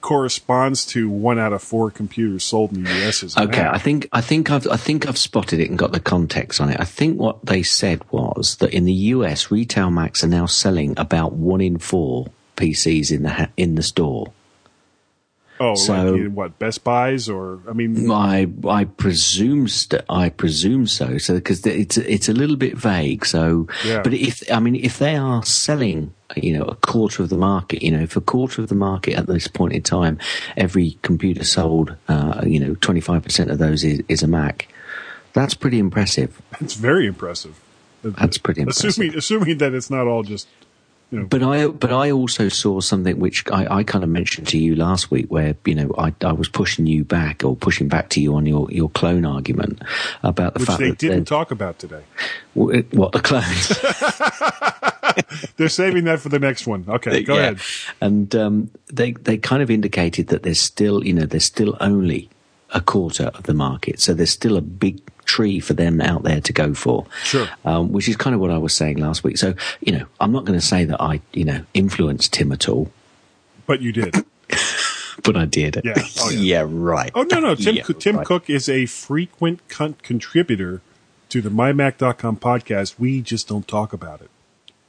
corresponds 0.00 0.86
to 0.86 1.08
one 1.08 1.38
out 1.38 1.52
of 1.52 1.62
four 1.62 1.90
computers 1.90 2.44
sold 2.44 2.72
in 2.72 2.84
the 2.84 3.08
US 3.08 3.22
a 3.22 3.42
Okay, 3.42 3.62
Mac. 3.62 3.74
I 3.74 3.78
think 3.78 4.08
I 4.12 4.20
think 4.20 4.50
I've 4.50 4.66
I 4.68 4.76
think 4.76 5.06
I've 5.06 5.18
spotted 5.18 5.60
it 5.60 5.68
and 5.68 5.78
got 5.78 5.92
the 5.92 6.00
context 6.00 6.60
on 6.60 6.70
it. 6.70 6.80
I 6.80 6.84
think 6.84 7.18
what 7.18 7.44
they 7.44 7.62
said 7.62 8.02
was 8.10 8.56
that 8.56 8.72
in 8.72 8.84
the 8.84 8.92
US, 8.92 9.50
retail 9.50 9.90
Macs 9.90 10.24
are 10.24 10.28
now 10.28 10.46
selling 10.46 10.94
about 10.96 11.32
one 11.32 11.60
in 11.60 11.78
four 11.78 12.28
PCs 12.56 13.10
in 13.10 13.22
the 13.22 13.30
ha- 13.30 13.48
in 13.56 13.74
the 13.74 13.82
store. 13.82 14.32
Oh, 15.62 15.74
So- 15.74 16.14
like 16.14 16.32
what 16.32 16.58
Best 16.58 16.82
Buys 16.84 17.28
or 17.28 17.60
I 17.68 17.74
mean, 17.74 18.10
I 18.10 18.48
I 18.66 18.84
presume 18.84 19.68
st- 19.68 20.02
I 20.08 20.30
presume 20.30 20.86
so. 20.86 21.18
So 21.18 21.34
because 21.34 21.64
it's 21.66 21.98
it's 21.98 22.28
a 22.28 22.32
little 22.32 22.56
bit 22.56 22.76
vague. 22.78 23.26
So, 23.26 23.68
Yeah. 23.84 24.00
but 24.02 24.14
if 24.14 24.42
I 24.50 24.58
mean 24.58 24.74
if 24.76 24.98
they 24.98 25.16
are 25.16 25.44
selling, 25.44 26.14
you 26.34 26.56
know, 26.58 26.64
a 26.64 26.76
quarter 26.76 27.22
of 27.22 27.28
the 27.28 27.36
market, 27.36 27.82
you 27.82 27.90
know, 27.90 28.00
if 28.00 28.16
a 28.16 28.20
quarter 28.22 28.62
of 28.62 28.68
the 28.68 28.74
market 28.74 29.14
at 29.18 29.26
this 29.26 29.48
point 29.48 29.74
in 29.74 29.82
time, 29.82 30.18
every 30.56 30.96
computer 31.02 31.44
sold, 31.44 31.94
uh, 32.08 32.42
you 32.46 32.58
know, 32.58 32.74
twenty 32.80 33.00
five 33.02 33.22
percent 33.22 33.50
of 33.50 33.58
those 33.58 33.84
is, 33.84 34.00
is 34.08 34.22
a 34.22 34.26
Mac. 34.28 34.66
That's 35.34 35.54
pretty 35.54 35.78
impressive. 35.78 36.40
it's 36.60 36.74
very 36.74 37.06
impressive. 37.06 37.60
That's 38.02 38.38
pretty 38.38 38.62
impressive. 38.62 38.88
Assuming 38.90 39.14
assuming 39.14 39.58
that 39.58 39.74
it's 39.74 39.90
not 39.90 40.06
all 40.06 40.22
just 40.22 40.48
But 41.12 41.42
I, 41.42 41.66
but 41.66 41.92
I 41.92 42.12
also 42.12 42.48
saw 42.48 42.80
something 42.80 43.18
which 43.18 43.44
I, 43.50 43.78
I 43.78 43.82
kind 43.82 44.04
of 44.04 44.10
mentioned 44.10 44.46
to 44.48 44.58
you 44.58 44.76
last 44.76 45.10
week, 45.10 45.26
where 45.28 45.56
you 45.64 45.74
know 45.74 45.92
I, 45.98 46.14
I 46.20 46.32
was 46.32 46.48
pushing 46.48 46.86
you 46.86 47.02
back 47.04 47.42
or 47.44 47.56
pushing 47.56 47.88
back 47.88 48.10
to 48.10 48.20
you 48.20 48.36
on 48.36 48.46
your, 48.46 48.70
your 48.70 48.88
clone 48.90 49.24
argument 49.24 49.82
about 50.22 50.54
the 50.54 50.60
which 50.60 50.68
fact 50.68 50.78
they 50.78 50.90
that 50.90 50.98
they 51.00 51.08
didn't 51.08 51.24
talk 51.26 51.50
about 51.50 51.80
today. 51.80 52.04
what, 52.54 52.92
what 52.94 53.10
the 53.12 53.20
clones. 53.20 53.68
They're 55.56 55.68
saving 55.68 56.04
that 56.04 56.20
for 56.20 56.28
the 56.28 56.38
next 56.38 56.66
one. 56.66 56.84
Okay, 56.88 57.22
go 57.22 57.34
Yeah. 57.34 57.40
ahead. 57.40 57.60
And 58.00 58.34
um, 58.36 58.70
they 58.92 59.12
they 59.12 59.36
kind 59.36 59.62
of 59.62 59.70
indicated 59.70 60.28
that 60.28 60.42
there's 60.44 60.60
still 60.60 61.04
you 61.04 61.12
know 61.12 61.26
there's 61.26 61.44
still 61.44 61.76
only 61.80 62.28
a 62.72 62.80
quarter 62.80 63.24
of 63.34 63.42
the 63.44 63.54
market, 63.54 64.00
so 64.00 64.14
there's 64.14 64.30
still 64.30 64.56
a 64.56 64.60
big 64.60 65.00
tree 65.30 65.60
for 65.60 65.74
them 65.74 66.00
out 66.00 66.22
there 66.24 66.40
to 66.40 66.52
go 66.52 66.74
for. 66.74 67.06
Sure. 67.22 67.48
Um, 67.64 67.92
which 67.92 68.08
is 68.08 68.16
kind 68.16 68.34
of 68.34 68.40
what 68.40 68.50
I 68.50 68.58
was 68.58 68.74
saying 68.74 68.98
last 68.98 69.22
week. 69.22 69.38
So 69.38 69.54
you 69.80 69.92
know 69.92 70.06
I'm 70.18 70.32
not 70.32 70.44
going 70.44 70.58
to 70.58 70.64
say 70.64 70.84
that 70.84 71.00
I 71.00 71.20
you 71.32 71.44
know 71.44 71.60
influenced 71.72 72.32
Tim 72.32 72.52
at 72.52 72.68
all, 72.68 72.90
But 73.66 73.80
you 73.80 73.92
did. 73.92 74.14
but 75.22 75.36
I 75.36 75.44
did. 75.44 75.80
Yeah. 75.84 75.94
Oh, 76.20 76.30
yeah. 76.30 76.64
right. 76.68 77.12
Oh 77.14 77.22
no, 77.22 77.38
no. 77.40 77.54
Tim 77.54 77.76
Yeah, 77.80 77.84
Tim 77.98 78.16
right. 78.16 78.26
Cook 78.26 78.50
is 78.50 78.68
a 78.68 78.86
frequent 78.86 79.60
con- 79.68 79.96
contributor 80.02 80.80
to 81.28 81.40
the 81.40 81.50
MyMac.com 81.50 82.36
podcast. 82.38 82.98
We 82.98 83.22
just 83.22 83.46
don't 83.48 83.68
talk 83.68 83.92
about 83.92 84.20
it. 84.20 84.30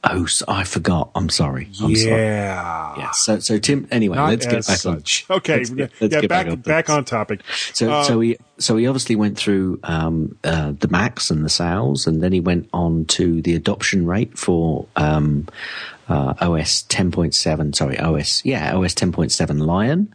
Oh, 0.04 0.26
so 0.26 0.44
I 0.48 0.64
forgot. 0.64 1.10
I'm 1.14 1.28
sorry. 1.28 1.66
I'm 1.80 1.94
sorry. 1.94 1.94
yeah. 2.22 2.94
Yeah. 2.98 3.10
So, 3.12 3.38
so 3.38 3.58
Tim. 3.58 3.86
Anyway, 3.92 4.16
Not 4.16 4.30
let's 4.30 4.46
get 4.46 4.66
back 4.66 4.78
such. 4.78 5.24
on. 5.30 5.36
Okay. 5.38 5.58
let's 5.58 5.70
get- 5.70 5.92
let's 6.00 6.14
yeah. 6.14 6.20
get 6.22 6.28
back 6.28 6.46
on 6.48 6.56
back, 6.56 6.90
on 6.90 7.04
topic. 7.04 7.42
So, 7.72 7.92
Uh, 7.92 8.02
so 8.04 8.18
he, 8.20 8.36
so 8.58 8.76
he 8.76 8.88
obviously 8.88 9.14
went 9.14 9.38
through 9.38 9.78
um, 9.84 10.36
uh, 10.42 10.72
the 10.78 10.88
Macs 10.88 11.30
and 11.30 11.44
the 11.44 11.48
sales, 11.48 12.08
and 12.08 12.20
then 12.20 12.32
he 12.32 12.40
went 12.40 12.68
on 12.72 13.04
to 13.06 13.40
the 13.42 13.54
adoption 13.54 14.04
rate 14.04 14.36
for 14.36 14.86
um, 14.96 15.46
uh, 16.08 16.34
OS 16.40 16.82
10.7. 16.88 17.72
Sorry, 17.74 17.96
OS, 17.98 18.44
yeah, 18.44 18.74
OS 18.76 18.94
10.7 18.94 19.64
Lion, 19.64 20.12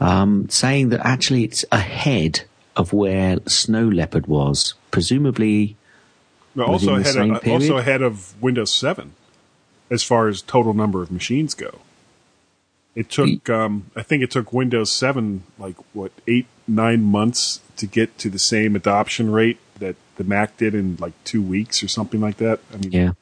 um, 0.00 0.48
saying 0.48 0.88
that 0.88 1.00
actually 1.06 1.44
it's 1.44 1.64
ahead 1.70 2.42
of 2.74 2.92
where 2.92 3.38
Snow 3.46 3.86
Leopard 3.86 4.26
was, 4.26 4.74
presumably. 4.90 5.76
Also 6.64 6.94
ahead 6.94 7.16
of, 7.16 7.46
also 7.48 7.76
ahead 7.76 8.02
of 8.02 8.40
Windows 8.42 8.72
7 8.72 9.12
as 9.90 10.02
far 10.02 10.28
as 10.28 10.42
total 10.42 10.74
number 10.74 11.02
of 11.02 11.10
machines 11.10 11.54
go. 11.54 11.80
It 12.94 13.10
took, 13.10 13.48
um, 13.50 13.90
I 13.94 14.02
think 14.02 14.22
it 14.22 14.30
took 14.30 14.52
Windows 14.52 14.90
7 14.90 15.42
like 15.58 15.76
what 15.92 16.12
eight 16.26 16.46
nine 16.66 17.02
months 17.02 17.60
to 17.76 17.86
get 17.86 18.16
to 18.18 18.30
the 18.30 18.38
same 18.38 18.74
adoption 18.74 19.30
rate 19.30 19.58
that 19.78 19.96
the 20.16 20.24
Mac 20.24 20.56
did 20.56 20.74
in 20.74 20.96
like 20.98 21.12
two 21.24 21.42
weeks 21.42 21.82
or 21.82 21.88
something 21.88 22.20
like 22.20 22.38
that. 22.38 22.58
I 22.72 22.78
mean, 22.78 22.92
Yeah. 22.92 23.12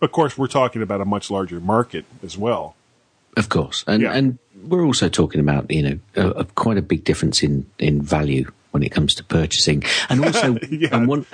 of 0.00 0.10
course, 0.10 0.36
we're 0.36 0.48
talking 0.48 0.82
about 0.82 1.00
a 1.00 1.04
much 1.04 1.30
larger 1.30 1.60
market 1.60 2.04
as 2.24 2.36
well. 2.36 2.74
Of 3.36 3.48
course, 3.48 3.84
and 3.86 4.02
Yeah. 4.02 4.12
and 4.12 4.38
we're 4.64 4.84
also 4.84 5.08
talking 5.08 5.40
about 5.40 5.70
you 5.70 5.82
know 5.82 5.98
a, 6.16 6.28
a 6.40 6.44
quite 6.44 6.76
a 6.76 6.82
big 6.82 7.04
difference 7.04 7.42
in 7.42 7.64
in 7.78 8.02
value 8.02 8.50
when 8.72 8.82
it 8.82 8.90
comes 8.90 9.14
to 9.14 9.24
purchasing, 9.24 9.84
and 10.10 10.22
also 10.24 10.58
Yeah. 10.70 10.88
and 10.92 11.06
one 11.08 11.24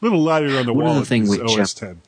little 0.00 0.20
lighter 0.20 0.58
on 0.58 0.66
the 0.66 0.72
One 0.72 0.86
other 0.86 0.94
wallet 0.94 1.08
thing 1.08 1.28
which, 1.28 1.40
uh, 1.40 1.60
OS 1.60 1.74
10. 1.74 2.00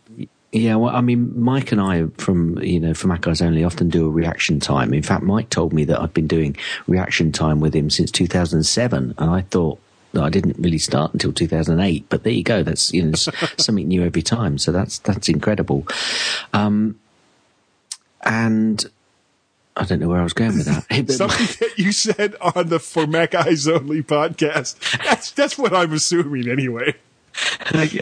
yeah. 0.52 0.76
Well, 0.76 0.94
I 0.94 1.00
mean, 1.00 1.40
Mike 1.40 1.72
and 1.72 1.80
I 1.80 2.06
from 2.18 2.58
you 2.62 2.80
know 2.80 2.94
from 2.94 3.08
Mac 3.10 3.26
Eyes 3.26 3.42
Only 3.42 3.64
often 3.64 3.88
do 3.88 4.06
a 4.06 4.10
reaction 4.10 4.60
time. 4.60 4.92
In 4.94 5.02
fact, 5.02 5.22
Mike 5.22 5.50
told 5.50 5.72
me 5.72 5.84
that 5.84 6.00
I've 6.00 6.14
been 6.14 6.26
doing 6.26 6.56
reaction 6.86 7.32
time 7.32 7.60
with 7.60 7.74
him 7.74 7.90
since 7.90 8.10
2007, 8.10 9.14
and 9.18 9.30
I 9.30 9.42
thought. 9.42 9.78
that 10.12 10.22
I 10.24 10.30
didn't 10.30 10.56
really 10.58 10.78
start 10.78 11.12
until 11.12 11.32
2008, 11.34 12.06
but 12.08 12.22
there 12.22 12.32
you 12.32 12.42
go. 12.42 12.62
That's 12.62 12.92
you 12.94 13.02
know 13.04 13.12
something 13.58 13.86
new 13.86 14.02
every 14.04 14.22
time. 14.22 14.56
So 14.58 14.72
that's 14.72 14.98
that's 15.00 15.28
incredible. 15.28 15.86
Um, 16.54 16.98
and 18.22 18.84
I 19.76 19.84
don't 19.84 20.00
know 20.00 20.08
where 20.08 20.20
I 20.20 20.24
was 20.24 20.32
going 20.32 20.56
with 20.56 20.66
that. 20.66 20.84
Something 21.12 21.46
that 21.60 21.78
you 21.78 21.92
said 21.92 22.34
on 22.40 22.68
the 22.68 22.80
For 22.80 23.06
Mac 23.06 23.34
Eyes 23.34 23.68
Only 23.68 24.02
podcast. 24.02 24.76
That's 25.04 25.30
that's 25.30 25.56
what 25.58 25.72
I'm 25.74 25.92
assuming 25.92 26.48
anyway. 26.48 26.94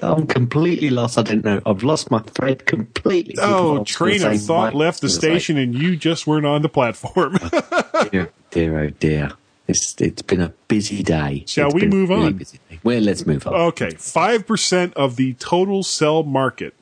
I'm 0.02 0.26
completely 0.26 0.90
lost. 0.90 1.18
I 1.18 1.22
don't 1.22 1.44
know. 1.44 1.60
I've 1.66 1.82
lost 1.82 2.10
my 2.10 2.20
thread 2.20 2.66
completely. 2.66 3.34
Oh, 3.38 3.84
train 3.84 4.22
of 4.22 4.40
thought 4.40 4.74
left 4.74 5.00
the 5.00 5.06
was 5.06 5.22
like, 5.22 5.32
station 5.32 5.56
and 5.58 5.74
you 5.74 5.96
just 5.96 6.26
weren't 6.26 6.46
on 6.46 6.62
the 6.62 6.68
platform. 6.68 7.38
dear, 8.10 8.30
dear, 8.50 8.78
oh 8.80 8.90
dear. 8.90 9.32
It's 9.68 10.00
it's 10.00 10.22
been 10.22 10.40
a 10.40 10.50
busy 10.68 11.02
day. 11.02 11.42
Shall 11.48 11.66
It's 11.66 11.74
we 11.74 11.86
move 11.86 12.10
really 12.10 12.26
on? 12.26 12.32
busy. 12.34 12.60
Well, 12.84 13.00
let's 13.00 13.26
move 13.26 13.46
on. 13.48 13.54
okay, 13.54 13.88
5% 13.94 14.92
of 14.92 15.16
the 15.16 15.34
total 15.34 15.82
cell 15.82 16.22
market 16.22 16.74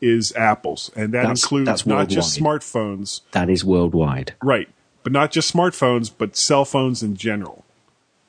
is 0.00 0.34
Apple's, 0.36 0.90
and 0.94 1.14
that 1.14 1.22
That's- 1.22 1.42
includes 1.42 1.66
that's 1.66 1.86
not 1.86 2.08
just 2.08 2.38
smartphones, 2.38 3.22
That 3.32 3.48
is 3.48 3.64
worldwide. 3.64 4.34
right, 4.42 4.68
but 5.02 5.12
not 5.12 5.30
just 5.32 5.52
smartphones, 5.54 6.10
but 6.16 6.36
cell 6.36 6.66
phones 6.66 7.02
in 7.02 7.16
general, 7.16 7.64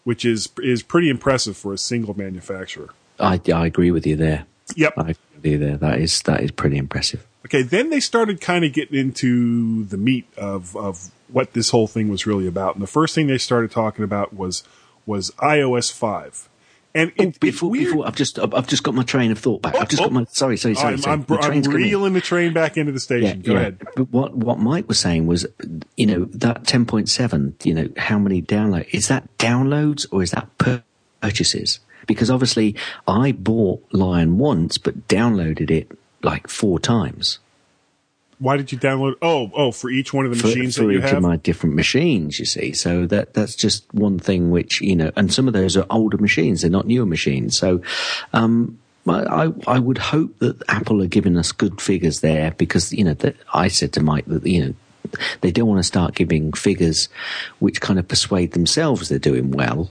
which 0.06 0.24
is 0.24 0.48
is 0.64 0.82
pretty 0.82 1.10
impressive 1.10 1.58
for 1.58 1.74
a 1.74 1.78
single 1.78 2.18
manufacturer. 2.18 2.90
I, 3.20 3.40
I 3.54 3.66
agree 3.66 3.92
with 3.92 4.06
you 4.06 4.16
there. 4.16 4.46
Yep. 4.76 4.94
I 4.98 5.02
agree 5.02 5.16
with 5.36 5.46
you 5.46 5.58
there. 5.58 5.78
That 5.78 6.00
is 6.00 6.22
that 6.24 6.42
is 6.42 6.52
pretty 6.52 6.78
impressive. 6.78 7.26
Okay, 7.46 7.62
then 7.62 7.90
they 7.90 8.00
started 8.00 8.42
kind 8.42 8.66
of 8.66 8.74
getting 8.74 9.00
into 9.00 9.86
the 9.86 9.98
meat 9.98 10.28
of 10.38 10.76
of 10.76 11.10
what 11.28 11.54
this 11.54 11.70
whole 11.70 11.88
thing 11.88 12.10
was 12.10 12.26
really 12.26 12.48
about. 12.48 12.76
And 12.76 12.84
the 12.84 12.88
first 12.88 13.16
thing 13.16 13.28
they 13.28 13.38
started 13.38 13.72
talking 13.72 14.04
about 14.04 14.34
was 14.34 14.64
was 15.06 15.32
iOS 15.40 15.92
five. 15.92 16.48
And 16.96 17.12
it, 17.18 17.28
Oh, 17.28 17.34
before, 17.40 17.72
before 17.72 18.08
I've 18.08 18.16
just 18.16 18.40
I've 18.40 18.68
just 18.68 18.84
got 18.84 18.96
my 18.96 19.04
train 19.04 19.32
of 19.32 19.38
thought 19.38 19.62
back. 19.62 19.76
Oh, 19.76 19.80
I've 19.80 19.90
just 19.90 20.02
oh. 20.02 20.06
got 20.06 20.14
my 20.14 20.26
sorry 20.30 20.58
sorry 20.58 20.76
sorry. 20.76 20.94
I'm, 20.94 20.98
sorry. 21.00 21.24
I'm, 21.24 21.26
I'm 21.30 21.62
reeling 21.62 22.14
the 22.14 22.22
train 22.22 22.52
back 22.52 22.78
into 22.78 22.92
the 22.92 23.00
station. 23.00 23.42
Go 23.42 23.56
ahead. 23.56 23.80
But 23.96 24.12
what 24.12 24.36
what 24.36 24.60
Mike 24.60 24.88
was 24.88 25.00
saying 25.00 25.28
was, 25.28 25.46
you 25.98 26.08
know, 26.08 26.26
that 26.26 26.66
ten 26.66 26.86
point 26.86 27.08
seven. 27.08 27.56
You 27.64 27.76
know, 27.76 27.90
how 27.98 28.18
many 28.18 28.42
download 28.42 28.88
is 28.92 29.08
that 29.08 29.38
downloads 29.38 30.08
or 30.12 30.24
is 30.24 30.32
that 30.32 30.50
purchases? 31.22 31.80
Because 32.10 32.32
obviously, 32.32 32.74
I 33.08 33.34
bought 33.34 33.86
Lion 33.94 34.40
once, 34.40 34.80
but 34.80 35.08
downloaded 35.08 35.70
it 35.70 35.92
like 36.24 36.50
four 36.50 36.80
times 36.80 37.38
Why 38.40 38.58
did 38.58 38.72
you 38.72 38.78
download? 38.80 39.16
Oh, 39.22 39.52
oh, 39.54 39.72
for 39.72 39.90
each 39.92 40.14
one 40.14 40.26
of 40.26 40.32
the 40.32 40.38
for, 40.40 40.48
machines 40.48 40.76
for 40.76 40.86
that 40.88 40.94
you 40.94 40.98
each 41.00 41.12
have. 41.12 41.18
of 41.18 41.24
my 41.24 41.36
different 41.36 41.76
machines. 41.76 42.40
You 42.40 42.46
see, 42.46 42.74
so 42.74 43.06
that 43.08 43.34
that's 43.34 43.54
just 43.56 43.84
one 43.94 44.18
thing 44.18 44.50
which 44.50 44.82
you 44.82 44.96
know, 44.96 45.12
and 45.16 45.32
some 45.32 45.48
of 45.48 45.54
those 45.54 45.78
are 45.78 45.86
older 45.90 46.18
machines; 46.18 46.62
they're 46.62 46.72
not 46.72 46.88
newer 46.88 47.06
machines. 47.06 47.58
So. 47.58 47.82
um 48.34 48.80
I, 49.08 49.46
I 49.46 49.76
I 49.76 49.80
would 49.80 49.98
hope 49.98 50.38
that 50.40 50.62
Apple 50.68 51.02
are 51.02 51.08
giving 51.08 51.36
us 51.38 51.52
good 51.52 51.82
figures 51.82 52.20
there 52.20 52.52
because 52.52 52.94
you 52.94 53.04
know 53.04 53.16
that 53.16 53.36
I 53.54 53.68
said 53.70 53.94
to 53.94 54.04
Mike 54.04 54.26
that 54.28 54.46
you 54.46 54.62
know 54.62 54.74
they 55.42 55.52
don't 55.52 55.68
want 55.68 55.80
to 55.80 55.88
start 55.88 56.14
giving 56.14 56.54
figures 56.54 57.10
which 57.58 57.82
kind 57.82 57.98
of 57.98 58.08
persuade 58.08 58.52
themselves 58.52 59.10
they're 59.10 59.18
doing 59.18 59.50
well. 59.50 59.90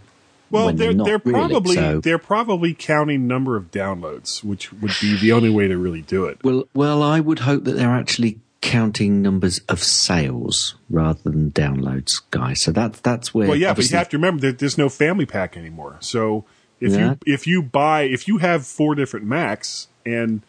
Well, 0.51 0.73
they're 0.73 0.95
they're 0.95 1.19
really, 1.25 1.33
probably 1.49 1.75
so- 1.77 2.01
they're 2.01 2.19
probably 2.19 2.75
counting 2.75 3.27
number 3.27 3.57
of 3.57 3.71
downloads, 3.71 4.43
which 4.45 4.73
would 4.73 4.93
be 5.01 5.17
the 5.17 5.33
only 5.33 5.51
way 5.51 5.69
to 5.69 5.77
really 5.77 6.03
do 6.03 6.25
it. 6.27 6.43
Well, 6.45 6.65
well, 6.75 7.03
I 7.03 7.21
would 7.21 7.41
hope 7.41 7.65
that 7.65 7.73
they're 7.73 7.91
actually 7.95 8.41
counting 8.61 9.23
numbers 9.23 9.61
of 9.69 9.81
sales 9.83 10.75
rather 10.91 11.21
than 11.31 11.51
downloads, 11.53 12.21
guys. 12.31 12.63
So 12.63 12.73
that's 12.73 13.01
that's 13.01 13.33
where. 13.35 13.49
Well, 13.49 13.57
yeah, 13.57 13.73
but 13.75 13.89
you 13.91 13.97
have 13.97 14.09
to 14.11 14.17
remember 14.17 14.41
that 14.43 14.59
there's 14.59 14.77
no 14.79 14.89
family 14.89 15.27
pack 15.27 15.57
anymore. 15.57 15.97
So 16.01 16.45
if 16.81 16.93
Yeah. 16.93 17.11
you 17.27 17.35
if 17.35 17.47
you 17.47 17.63
buy 17.63 18.03
if 18.03 18.27
you 18.29 18.39
have 18.39 18.67
four 18.67 18.95
different 18.95 19.27
Macs, 19.27 19.89
and 20.05 20.43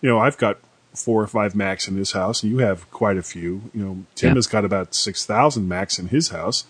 you 0.00 0.08
know 0.08 0.18
I've 0.18 0.38
got 0.38 0.58
four 0.94 1.22
or 1.22 1.26
five 1.26 1.54
Macs 1.54 1.88
in 1.88 1.96
this 1.96 2.12
house, 2.12 2.42
and 2.42 2.50
you 2.52 2.58
have 2.58 2.90
quite 2.90 3.16
a 3.16 3.22
few. 3.22 3.62
You 3.74 3.84
know 3.84 4.04
Tim 4.14 4.28
Yeah. 4.30 4.34
has 4.36 4.46
got 4.46 4.64
about 4.64 4.94
six 4.94 5.26
thousand 5.26 5.66
Macs 5.68 5.98
in 5.98 6.08
his 6.08 6.28
house. 6.28 6.64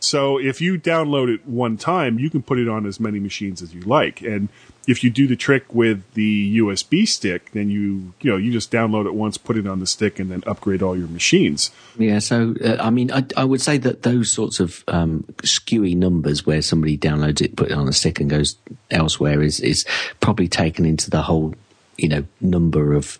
So 0.00 0.38
if 0.38 0.60
you 0.60 0.78
download 0.78 1.32
it 1.32 1.46
one 1.46 1.76
time, 1.76 2.18
you 2.18 2.30
can 2.30 2.42
put 2.42 2.58
it 2.58 2.68
on 2.68 2.86
as 2.86 2.98
many 2.98 3.20
machines 3.20 3.60
as 3.60 3.74
you 3.74 3.82
like. 3.82 4.22
And 4.22 4.48
if 4.88 5.04
you 5.04 5.10
do 5.10 5.26
the 5.26 5.36
trick 5.36 5.74
with 5.74 6.02
the 6.14 6.58
USB 6.58 7.06
stick, 7.06 7.52
then 7.52 7.68
you 7.68 8.14
you 8.22 8.30
know 8.30 8.38
you 8.38 8.50
just 8.50 8.72
download 8.72 9.04
it 9.06 9.12
once, 9.14 9.36
put 9.36 9.58
it 9.58 9.66
on 9.66 9.78
the 9.78 9.86
stick, 9.86 10.18
and 10.18 10.30
then 10.30 10.42
upgrade 10.46 10.82
all 10.82 10.96
your 10.96 11.06
machines. 11.06 11.70
Yeah, 11.98 12.18
so 12.18 12.54
uh, 12.64 12.78
I 12.80 12.88
mean, 12.88 13.12
I, 13.12 13.24
I 13.36 13.44
would 13.44 13.60
say 13.60 13.76
that 13.78 14.02
those 14.02 14.30
sorts 14.32 14.58
of 14.58 14.82
um, 14.88 15.24
skewy 15.42 15.94
numbers 15.94 16.46
where 16.46 16.62
somebody 16.62 16.96
downloads 16.96 17.42
it, 17.42 17.54
put 17.54 17.70
it 17.70 17.74
on 17.74 17.86
a 17.86 17.92
stick, 17.92 18.20
and 18.20 18.30
goes 18.30 18.56
elsewhere 18.90 19.42
is 19.42 19.60
is 19.60 19.84
probably 20.20 20.48
taken 20.48 20.86
into 20.86 21.10
the 21.10 21.20
whole, 21.20 21.54
you 21.98 22.08
know, 22.08 22.24
number 22.40 22.94
of 22.94 23.18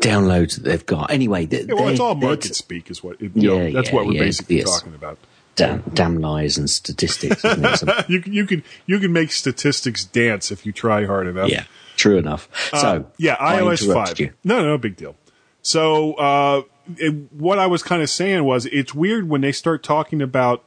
downloads 0.00 0.56
that 0.56 0.64
they've 0.64 0.86
got. 0.86 1.10
Anyway, 1.10 1.48
Yeah, 1.50 1.72
well, 1.72 1.88
it's 1.88 2.00
all 2.00 2.14
market 2.14 2.54
speak, 2.54 2.90
is 2.90 3.02
what 3.02 3.20
it, 3.20 3.32
you 3.34 3.48
know, 3.48 3.62
Yeah, 3.62 3.70
that's 3.70 3.88
yeah, 3.88 3.94
what 3.94 4.06
we're 4.06 4.12
yeah, 4.12 4.20
basically 4.24 4.58
yes. 4.58 4.78
talking 4.78 4.94
about. 4.94 5.18
Damn, 5.56 5.82
damn 5.94 6.16
lies 6.20 6.58
and 6.58 6.68
statistics. 6.68 7.42
It? 7.44 8.04
You 8.08 8.20
can 8.20 8.32
you 8.32 8.46
can 8.46 8.62
you 8.86 8.98
can 8.98 9.12
make 9.12 9.32
statistics 9.32 10.04
dance 10.04 10.50
if 10.50 10.64
you 10.66 10.72
try 10.72 11.06
hard 11.06 11.26
enough. 11.26 11.50
yeah, 11.50 11.64
true 11.96 12.16
enough. 12.18 12.48
Uh, 12.72 12.78
So 12.78 13.06
yeah, 13.18 13.36
iOS 13.36 13.92
five. 13.92 14.18
you. 14.18 14.32
No, 14.44 14.62
no, 14.62 14.78
big 14.78 14.96
deal. 14.96 15.16
So 15.62 16.14
uh, 16.14 16.62
it, 16.96 17.32
what 17.32 17.58
I 17.58 17.66
was 17.66 17.82
kind 17.82 18.02
of 18.02 18.10
saying 18.10 18.44
was, 18.44 18.66
it's 18.66 18.94
weird 18.94 19.28
when 19.28 19.40
they 19.42 19.52
start 19.52 19.82
talking 19.82 20.20
about 20.20 20.64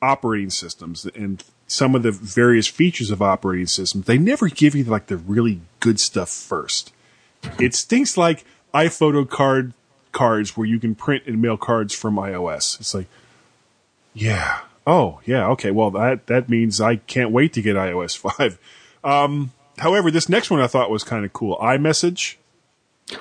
operating 0.00 0.50
systems 0.50 1.06
and 1.06 1.42
some 1.66 1.94
of 1.96 2.02
the 2.04 2.12
various 2.12 2.68
features 2.68 3.10
of 3.10 3.20
operating 3.20 3.66
systems. 3.66 4.06
They 4.06 4.18
never 4.18 4.48
give 4.48 4.74
you 4.76 4.84
like 4.84 5.06
the 5.06 5.16
really 5.16 5.60
good 5.80 5.98
stuff 5.98 6.28
first. 6.28 6.92
It's 7.58 7.82
things 7.82 8.16
like 8.16 8.44
iPhoto 8.72 9.28
card 9.28 9.72
cards 10.12 10.56
where 10.56 10.66
you 10.66 10.78
can 10.78 10.94
print 10.94 11.24
and 11.26 11.42
mail 11.42 11.56
cards 11.56 11.92
from 11.94 12.16
iOS. 12.16 12.78
It's 12.80 12.94
like, 12.94 13.06
yeah, 14.16 14.60
oh 14.86 15.20
yeah, 15.26 15.46
okay. 15.48 15.70
Well, 15.70 15.90
that 15.92 16.26
that 16.26 16.48
means 16.48 16.80
I 16.80 16.96
can't 16.96 17.30
wait 17.30 17.52
to 17.52 17.62
get 17.62 17.76
iOS 17.76 18.16
five. 18.38 18.58
Um, 19.04 19.52
however, 19.78 20.10
this 20.10 20.28
next 20.28 20.50
one 20.50 20.60
I 20.60 20.66
thought 20.66 20.90
was 20.90 21.04
kind 21.04 21.24
of 21.24 21.32
cool. 21.32 21.56
iMessage. 21.58 22.36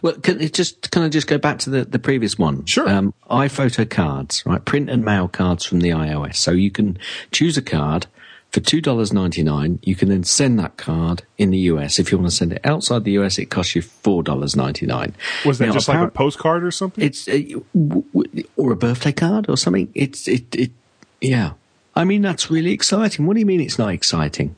Well, 0.02 0.14
can 0.14 0.42
it 0.42 0.54
just 0.54 0.90
can 0.90 1.04
I 1.04 1.10
just 1.10 1.28
go 1.28 1.38
back 1.38 1.60
to 1.60 1.70
the, 1.70 1.86
the 1.86 2.00
previous 2.00 2.40
one? 2.40 2.66
Sure. 2.66 2.90
Um, 2.90 3.14
iPhoto 3.30 3.88
cards, 3.88 4.42
right? 4.46 4.64
Print 4.64 4.90
and 4.90 5.04
mail 5.06 5.28
cards 5.28 5.64
from 5.66 5.82
the 5.82 5.90
iOS. 5.90 6.38
So 6.38 6.52
you 6.52 6.72
can 6.72 6.98
choose 7.32 7.56
a 7.56 7.62
card 7.62 8.08
for 8.52 8.62
two 8.62 8.82
dollars 8.82 9.14
ninety 9.14 9.44
nine. 9.44 9.78
You 9.84 9.96
can 9.96 10.10
then 10.10 10.24
send 10.24 10.58
that 10.58 10.78
card 10.78 11.22
in 11.38 11.52
the 11.52 11.58
US. 11.70 12.00
If 12.00 12.12
you 12.12 12.18
want 12.18 12.32
to 12.32 12.36
send 12.36 12.54
it 12.54 12.62
outside 12.64 13.04
the 13.04 13.12
US, 13.20 13.38
it 13.38 13.48
costs 13.52 13.76
you 13.76 13.84
four 13.84 14.24
dollars 14.24 14.56
ninety 14.56 14.88
nine. 14.88 15.14
Was 15.46 15.60
that 15.60 15.72
just 15.72 15.88
like 15.88 16.00
a 16.00 16.10
postcard 16.10 16.64
or 16.64 16.72
something? 16.72 17.04
It's 17.04 17.28
uh, 17.28 17.34
w- 17.76 18.06
w- 18.12 18.48
or 18.56 18.72
a 18.72 18.76
birthday 18.76 19.12
card 19.12 19.50
or 19.50 19.58
something. 19.58 19.92
It's 19.94 20.28
it 20.28 20.56
it 20.56 20.72
yeah. 21.30 21.52
I 21.96 22.04
mean 22.04 22.22
that's 22.22 22.50
really 22.52 22.72
exciting. 22.72 23.26
What 23.26 23.34
do 23.36 23.40
you 23.40 23.46
mean 23.46 23.62
it's 23.62 23.78
not 23.80 23.90
exciting? 23.94 24.56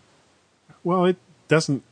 well, 0.84 1.06
it 1.06 1.18
doesn't, 1.50 1.84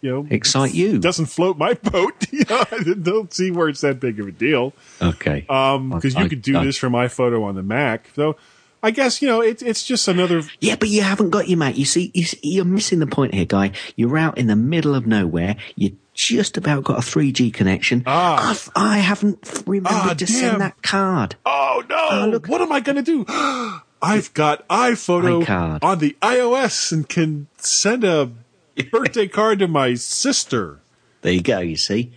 you 0.00 0.10
know, 0.10 0.26
Excite 0.30 0.72
you? 0.74 0.98
doesn't 0.98 1.26
float 1.26 1.58
my 1.58 1.74
boat. 1.82 2.14
you 2.32 2.44
know, 2.48 2.64
I 2.72 2.82
don't 3.02 3.32
see 3.32 3.50
where 3.50 3.68
it's 3.68 3.82
that 3.82 4.00
big 4.00 4.18
of 4.20 4.26
a 4.28 4.32
deal. 4.32 4.72
Okay. 5.02 5.44
Um, 5.48 5.90
because 5.90 6.14
you 6.14 6.24
I- 6.24 6.28
could 6.28 6.42
do 6.42 6.56
I- 6.58 6.64
this 6.64 6.76
from 6.78 6.92
iPhoto 6.94 7.44
on 7.44 7.54
the 7.56 7.62
Mac. 7.62 8.08
So, 8.16 8.36
I 8.82 8.90
guess 8.92 9.20
you 9.20 9.28
know, 9.28 9.40
it's 9.40 9.62
it's 9.62 9.84
just 9.84 10.06
another. 10.08 10.42
Yeah, 10.60 10.76
but 10.76 10.88
you 10.88 11.02
haven't 11.02 11.30
got 11.30 11.48
your 11.48 11.58
Mac. 11.58 11.76
You 11.76 11.84
see, 11.84 12.10
you 12.14 12.24
see- 12.24 12.38
you're 12.42 12.64
missing 12.64 13.00
the 13.00 13.06
point 13.06 13.34
here, 13.34 13.44
guy. 13.44 13.72
You're 13.96 14.16
out 14.16 14.38
in 14.38 14.46
the 14.46 14.56
middle 14.56 14.94
of 14.94 15.06
nowhere. 15.06 15.56
You 15.76 15.96
just 16.14 16.56
about 16.56 16.84
got 16.84 16.98
a 16.98 17.02
3G 17.02 17.52
connection. 17.52 18.02
Ah. 18.06 18.50
I've, 18.50 18.70
I 18.74 18.98
haven't 18.98 19.62
remembered 19.66 19.92
Ah, 19.92 20.14
to 20.14 20.24
damn. 20.24 20.26
send 20.26 20.60
that 20.60 20.80
card. 20.82 21.36
Oh 21.44 21.82
no! 21.88 21.96
Ah, 22.10 22.24
look. 22.30 22.46
what 22.48 22.60
am 22.60 22.72
I 22.72 22.80
going 22.80 22.96
to 22.96 23.02
do? 23.02 23.24
I've 24.00 24.32
got 24.34 24.66
iPhoto 24.68 25.44
iCard. 25.44 25.82
on 25.82 25.98
the 25.98 26.16
iOS 26.22 26.92
and 26.92 27.08
can 27.08 27.48
send 27.56 28.04
a 28.04 28.30
birthday 28.92 29.28
card 29.28 29.58
to 29.60 29.68
my 29.68 29.94
sister. 29.94 30.80
There 31.22 31.32
you 31.32 31.42
go. 31.42 31.58
You 31.58 31.76
see, 31.76 32.12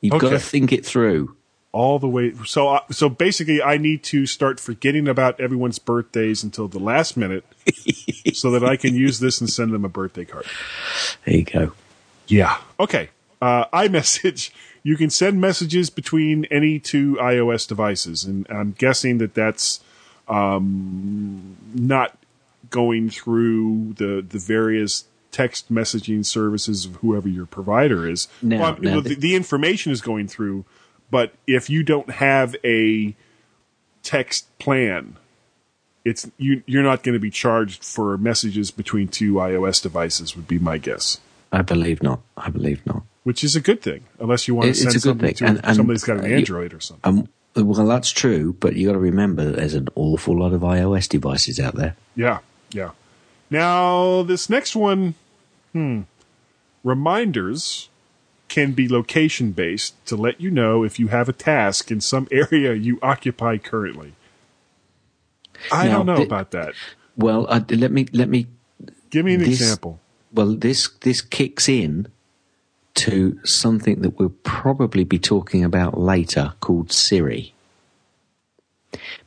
you've 0.00 0.18
got 0.18 0.30
to 0.30 0.38
think 0.38 0.72
it 0.72 0.84
through. 0.86 1.36
all 1.72 1.98
the 1.98 2.08
way. 2.08 2.32
So, 2.46 2.68
uh, 2.68 2.80
so 2.90 3.08
basically, 3.10 3.62
I 3.62 3.76
need 3.76 4.02
to 4.04 4.24
start 4.24 4.58
forgetting 4.58 5.08
about 5.08 5.38
everyone's 5.40 5.78
birthdays 5.78 6.42
until 6.42 6.68
the 6.68 6.78
last 6.78 7.16
minute, 7.18 7.44
so 8.32 8.50
that 8.52 8.64
I 8.64 8.76
can 8.76 8.94
use 8.94 9.20
this 9.20 9.40
and 9.40 9.50
send 9.50 9.72
them 9.74 9.84
a 9.84 9.90
birthday 9.90 10.24
card. 10.24 10.46
There 11.26 11.36
you 11.36 11.44
go. 11.44 11.72
Yeah. 12.28 12.58
Okay. 12.80 13.10
Uh, 13.42 13.66
iMessage. 13.66 14.50
You 14.82 14.96
can 14.96 15.10
send 15.10 15.40
messages 15.40 15.90
between 15.90 16.46
any 16.46 16.78
two 16.78 17.16
iOS 17.20 17.68
devices, 17.68 18.24
and 18.24 18.46
I'm 18.48 18.72
guessing 18.72 19.18
that 19.18 19.34
that's 19.34 19.80
um, 20.28 21.56
not 21.74 22.16
going 22.70 23.10
through 23.10 23.94
the 23.96 24.24
the 24.28 24.38
various 24.38 25.04
text 25.30 25.72
messaging 25.72 26.24
services 26.24 26.86
of 26.86 26.96
whoever 26.96 27.28
your 27.28 27.46
provider 27.46 28.08
is. 28.08 28.26
No, 28.40 28.58
Well, 28.58 28.76
no, 28.80 29.00
the, 29.00 29.14
the- 29.14 29.34
information 29.34 29.92
is 29.92 30.00
going 30.00 30.28
through, 30.28 30.64
but 31.10 31.32
if 31.46 31.68
you 31.68 31.82
don't 31.82 32.10
have 32.10 32.56
a 32.64 33.14
text 34.02 34.46
plan, 34.58 35.16
it's 36.04 36.30
you 36.38 36.62
you're 36.66 36.82
not 36.82 37.02
going 37.02 37.12
to 37.14 37.18
be 37.20 37.30
charged 37.30 37.84
for 37.84 38.16
messages 38.16 38.70
between 38.70 39.08
two 39.08 39.34
iOS 39.34 39.82
devices. 39.82 40.34
Would 40.36 40.48
be 40.48 40.58
my 40.58 40.78
guess 40.78 41.18
I 41.52 41.62
believe 41.62 42.02
not. 42.02 42.20
I 42.36 42.50
believe 42.50 42.84
not. 42.86 43.02
which 43.24 43.42
is 43.44 43.54
a 43.56 43.60
good 43.60 43.82
thing, 43.82 44.04
unless 44.18 44.46
you 44.48 44.54
want 44.54 44.64
to 44.66 44.70
it's 44.70 44.80
send 44.80 44.90
a 44.90 44.94
good 44.94 45.02
something 45.02 45.26
thing. 45.28 45.34
to 45.34 45.44
And- 45.46 45.60
and, 45.64 45.76
somebody's 45.76 46.04
got 46.04 46.18
an 46.18 46.24
uh, 46.24 46.28
you- 46.28 46.36
Android 46.36 46.72
or 46.74 46.80
something. 46.80 47.18
Um, 47.20 47.28
well, 47.56 47.86
that's 47.86 48.10
true, 48.10 48.54
but 48.60 48.76
you 48.76 48.86
got 48.86 48.92
to 48.92 48.98
remember 48.98 49.44
that 49.44 49.56
there's 49.56 49.74
an 49.74 49.88
awful 49.94 50.38
lot 50.38 50.52
of 50.52 50.60
iOS 50.62 51.08
devices 51.08 51.58
out 51.58 51.74
there. 51.74 51.96
Yeah, 52.14 52.38
yeah. 52.70 52.90
Now 53.50 54.22
this 54.22 54.50
next 54.50 54.74
one, 54.76 55.14
hmm, 55.72 56.02
reminders 56.84 57.88
can 58.48 58.72
be 58.72 58.88
location 58.88 59.52
based 59.52 59.94
to 60.06 60.16
let 60.16 60.40
you 60.40 60.50
know 60.50 60.84
if 60.84 60.98
you 61.00 61.08
have 61.08 61.28
a 61.28 61.32
task 61.32 61.90
in 61.90 62.00
some 62.00 62.28
area 62.32 62.74
you 62.74 62.98
occupy 63.02 63.58
currently. 63.58 64.12
I 65.72 65.88
Now, 65.88 65.98
don't 65.98 66.06
know 66.06 66.16
the- 66.18 66.22
about 66.22 66.50
that. 66.52 66.74
Well, 67.16 67.46
uh, 67.48 67.60
let 67.70 67.90
me 67.90 68.06
let 68.12 68.28
me 68.28 68.46
Give 69.10 69.24
me 69.24 69.34
an 69.34 69.40
this- 69.40 69.48
example. 69.60 70.00
Well, 70.32 70.54
this 70.54 70.88
this 71.00 71.22
kicks 71.22 71.68
in 71.68 72.08
to 72.96 73.38
something 73.44 74.02
that 74.02 74.18
we'll 74.18 74.34
probably 74.42 75.04
be 75.04 75.18
talking 75.18 75.64
about 75.64 75.98
later, 75.98 76.54
called 76.60 76.92
Siri. 76.92 77.52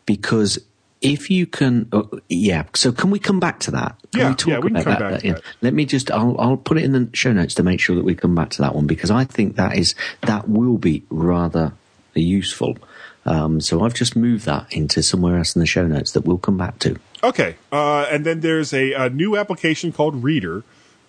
Because 0.05 0.59
if 1.01 1.29
you 1.29 1.45
can, 1.45 1.87
uh, 1.93 2.03
yeah. 2.27 2.63
So 2.75 2.91
can 2.91 3.09
we 3.11 3.19
come 3.19 3.39
back 3.39 3.59
to 3.61 3.71
that? 3.71 3.95
Can 4.11 4.19
Yeah, 4.21 4.29
we 4.29 4.35
talk 4.35 4.47
yeah, 4.47 4.59
we 4.59 4.69
can 4.69 4.75
about 4.77 4.83
come 4.83 4.93
that? 4.93 5.11
back 5.11 5.19
to 5.21 5.27
Yeah. 5.27 5.33
that. 5.35 5.43
Let 5.61 5.73
me 5.73 5.85
just. 5.85 6.11
I'll 6.11 6.35
I'll 6.39 6.57
put 6.57 6.77
it 6.77 6.83
in 6.83 6.91
the 6.93 7.09
show 7.13 7.31
notes 7.31 7.53
to 7.55 7.63
make 7.63 7.79
sure 7.79 7.95
that 7.95 8.03
we 8.03 8.15
come 8.15 8.35
back 8.35 8.49
to 8.51 8.61
that 8.63 8.75
one 8.75 8.87
because 8.87 9.11
I 9.11 9.23
think 9.23 9.55
that 9.55 9.77
is 9.77 9.95
that 10.21 10.49
will 10.49 10.77
be 10.77 11.03
rather 11.09 11.73
useful. 12.15 12.77
Um, 13.25 13.61
so 13.61 13.83
I've 13.83 13.93
just 13.93 14.15
moved 14.15 14.45
that 14.45 14.65
into 14.73 15.03
somewhere 15.03 15.37
else 15.37 15.55
in 15.55 15.59
the 15.59 15.65
show 15.67 15.85
notes 15.85 16.11
that 16.13 16.25
we'll 16.25 16.37
come 16.39 16.57
back 16.57 16.79
to. 16.79 16.95
Okay, 17.23 17.55
uh, 17.71 18.07
and 18.09 18.25
then 18.25 18.39
there's 18.39 18.73
a, 18.73 18.93
a 18.93 19.09
new 19.09 19.37
application 19.37 19.91
called 19.91 20.23
Reader, 20.23 20.63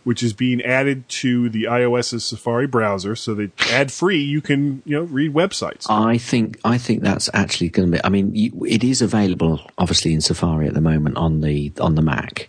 which 0.04 0.22
is 0.22 0.32
being 0.32 0.62
added 0.62 1.08
to 1.08 1.48
the 1.48 1.64
iOS's 1.64 2.24
Safari 2.24 2.66
browser, 2.66 3.14
so 3.14 3.34
that 3.34 3.50
ad 3.70 3.92
free 3.92 4.22
you 4.22 4.40
can 4.40 4.82
you 4.84 4.96
know 4.96 5.04
read 5.04 5.34
websites. 5.34 5.86
I 5.88 6.18
think 6.18 6.58
I 6.64 6.78
think 6.78 7.02
that's 7.02 7.28
actually 7.34 7.68
going 7.68 7.90
to 7.90 7.96
be. 7.98 8.04
I 8.04 8.08
mean, 8.08 8.34
you, 8.34 8.64
it 8.64 8.82
is 8.82 9.02
available 9.02 9.60
obviously 9.78 10.12
in 10.12 10.20
Safari 10.20 10.66
at 10.66 10.74
the 10.74 10.80
moment 10.80 11.16
on 11.16 11.40
the 11.40 11.72
on 11.80 11.94
the 11.94 12.02
Mac, 12.02 12.48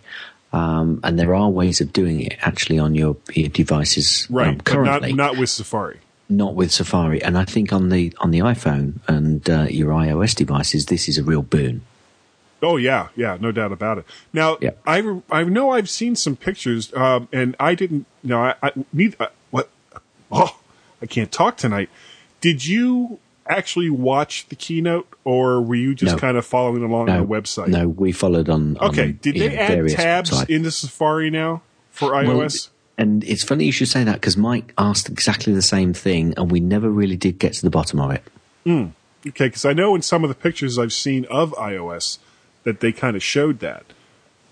um, 0.52 1.00
and 1.02 1.18
there 1.18 1.34
are 1.34 1.48
ways 1.48 1.80
of 1.80 1.92
doing 1.92 2.20
it 2.20 2.36
actually 2.40 2.78
on 2.78 2.94
your, 2.94 3.16
your 3.34 3.48
devices 3.48 4.26
right, 4.30 4.48
um, 4.48 4.60
currently, 4.60 5.12
not 5.12 5.32
not 5.32 5.38
with 5.38 5.50
Safari. 5.50 5.98
not 6.28 6.54
with 6.54 6.72
Safari. 6.72 7.22
And 7.22 7.38
I 7.38 7.44
think 7.44 7.72
on 7.72 7.88
the 7.88 8.14
on 8.18 8.30
the 8.30 8.40
iPhone 8.40 9.00
and 9.08 9.48
uh, 9.48 9.66
your 9.70 9.90
iOS 9.90 10.34
devices, 10.34 10.86
this 10.86 11.08
is 11.08 11.18
a 11.18 11.22
real 11.22 11.42
boon. 11.42 11.82
Oh 12.62 12.76
yeah, 12.76 13.08
yeah, 13.16 13.36
no 13.40 13.50
doubt 13.52 13.72
about 13.72 13.98
it. 13.98 14.04
Now, 14.32 14.56
Yeah. 14.60 14.70
I 14.86 15.20
I 15.30 15.42
know 15.44 15.70
I've 15.70 15.90
seen 15.90 16.14
some 16.16 16.36
pictures, 16.36 16.92
um, 16.94 17.28
and 17.32 17.56
I 17.58 17.74
didn't. 17.74 18.06
No, 18.22 18.38
I, 18.40 18.54
I 18.62 18.70
need 18.92 19.16
uh, 19.18 19.26
what? 19.50 19.68
Oh, 20.30 20.56
I 21.02 21.06
can't 21.06 21.32
talk 21.32 21.56
tonight. 21.56 21.90
Did 22.40 22.64
you 22.64 23.18
actually 23.48 23.90
watch 23.90 24.46
the 24.48 24.54
keynote, 24.54 25.08
or 25.24 25.60
were 25.60 25.74
you 25.74 25.94
just 25.94 26.12
No. 26.14 26.18
kind 26.18 26.36
of 26.36 26.46
following 26.46 26.84
along 26.84 27.06
No, 27.06 27.14
on 27.20 27.26
the 27.26 27.34
website? 27.34 27.66
No, 27.68 27.88
we 27.88 28.12
followed 28.12 28.48
on. 28.48 28.76
on 28.78 28.90
Okay. 28.90 29.10
Did 29.12 29.34
they 29.34 29.48
know, 29.48 29.54
add 29.56 29.88
tabs 29.90 30.30
websites. 30.30 30.48
into 30.50 30.70
Safari 30.70 31.30
now 31.30 31.62
for 31.90 32.12
Well, 32.12 32.24
iOS? 32.38 32.68
and 32.96 33.24
it's 33.24 33.42
funny 33.42 33.64
you 33.64 33.72
should 33.72 33.88
say 33.88 34.04
that 34.04 34.14
because 34.14 34.36
Mike 34.36 34.72
asked 34.78 35.08
exactly 35.08 35.52
the 35.52 35.62
same 35.62 35.92
thing, 35.92 36.32
and 36.36 36.50
we 36.52 36.60
never 36.60 36.88
really 36.88 37.16
did 37.16 37.40
get 37.40 37.54
to 37.54 37.62
the 37.62 37.70
bottom 37.70 38.00
of 38.00 38.12
it. 38.12 38.22
Okay, 38.64 38.92
because 39.46 39.64
I 39.64 39.72
know 39.72 39.94
in 39.96 40.02
some 40.02 40.22
of 40.24 40.28
the 40.28 40.34
pictures 40.36 40.78
I've 40.78 40.92
seen 40.92 41.24
of 41.26 41.52
iOS 41.54 42.18
that 42.64 42.80
they 42.80 42.92
kind 42.92 43.16
of 43.16 43.22
showed 43.22 43.58
that, 43.60 43.84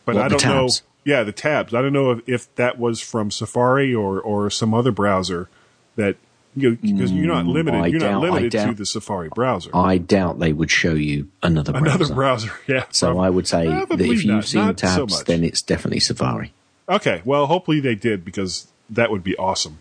but 0.04 0.14
What, 0.16 0.24
I 0.24 0.28
don't 0.28 0.44
know. 0.44 0.68
Yeah, 1.04 1.22
the 1.22 1.32
tabs. 1.32 1.72
I 1.74 1.80
don't 1.80 1.92
know 1.94 2.10
if, 2.10 2.28
if 2.28 2.54
that 2.56 2.78
was 2.78 3.00
from 3.00 3.30
Safari 3.30 3.94
or 3.94 4.20
or 4.20 4.50
some 4.50 4.74
other 4.74 4.92
browser 4.92 5.48
that 5.96 6.16
you 6.56 6.76
because 6.76 7.10
you're 7.12 7.32
not 7.32 7.44
Mm, 7.46 7.52
limited. 7.52 7.80
I 7.80 7.86
you're 7.86 8.00
doubt- 8.00 8.20
not 8.20 8.22
limited 8.22 8.52
to 8.52 8.74
the 8.74 8.84
Safari 8.84 9.28
browser. 9.34 9.70
I 9.72 9.98
doubt 9.98 10.38
they 10.40 10.52
would 10.52 10.70
show 10.70 10.94
you 10.94 11.28
another 11.42 11.72
browser. 11.72 11.86
Another 11.96 12.14
browser, 12.14 12.52
yeah. 12.66 12.84
So 12.90 13.18
I 13.18 13.30
would 13.30 13.46
say 13.48 13.66
that 13.66 13.92
if 13.92 14.00
you've 14.06 14.26
not. 14.26 14.44
seen 14.44 14.66
Not 14.66 14.76
tabs, 14.78 15.14
much. 15.18 15.24
then 15.26 15.42
it's 15.44 15.62
definitely 15.62 16.00
Safari. 16.00 16.52
Okay, 16.88 17.22
well, 17.24 17.46
hopefully 17.46 17.78
they 17.80 17.94
did 17.94 18.24
because 18.24 18.66
that 18.90 19.10
would 19.10 19.22
be 19.24 19.36
awesome. 19.36 19.78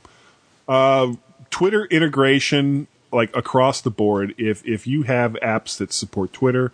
Uh, 0.67 1.13
Twitter 1.49 1.85
integration, 1.85 2.87
like 3.11 3.35
across 3.35 3.81
the 3.81 3.89
board. 3.89 4.35
If 4.37 4.65
if 4.65 4.85
you 4.87 5.03
have 5.03 5.33
apps 5.43 5.77
that 5.79 5.91
support 5.91 6.31
Twitter, 6.33 6.71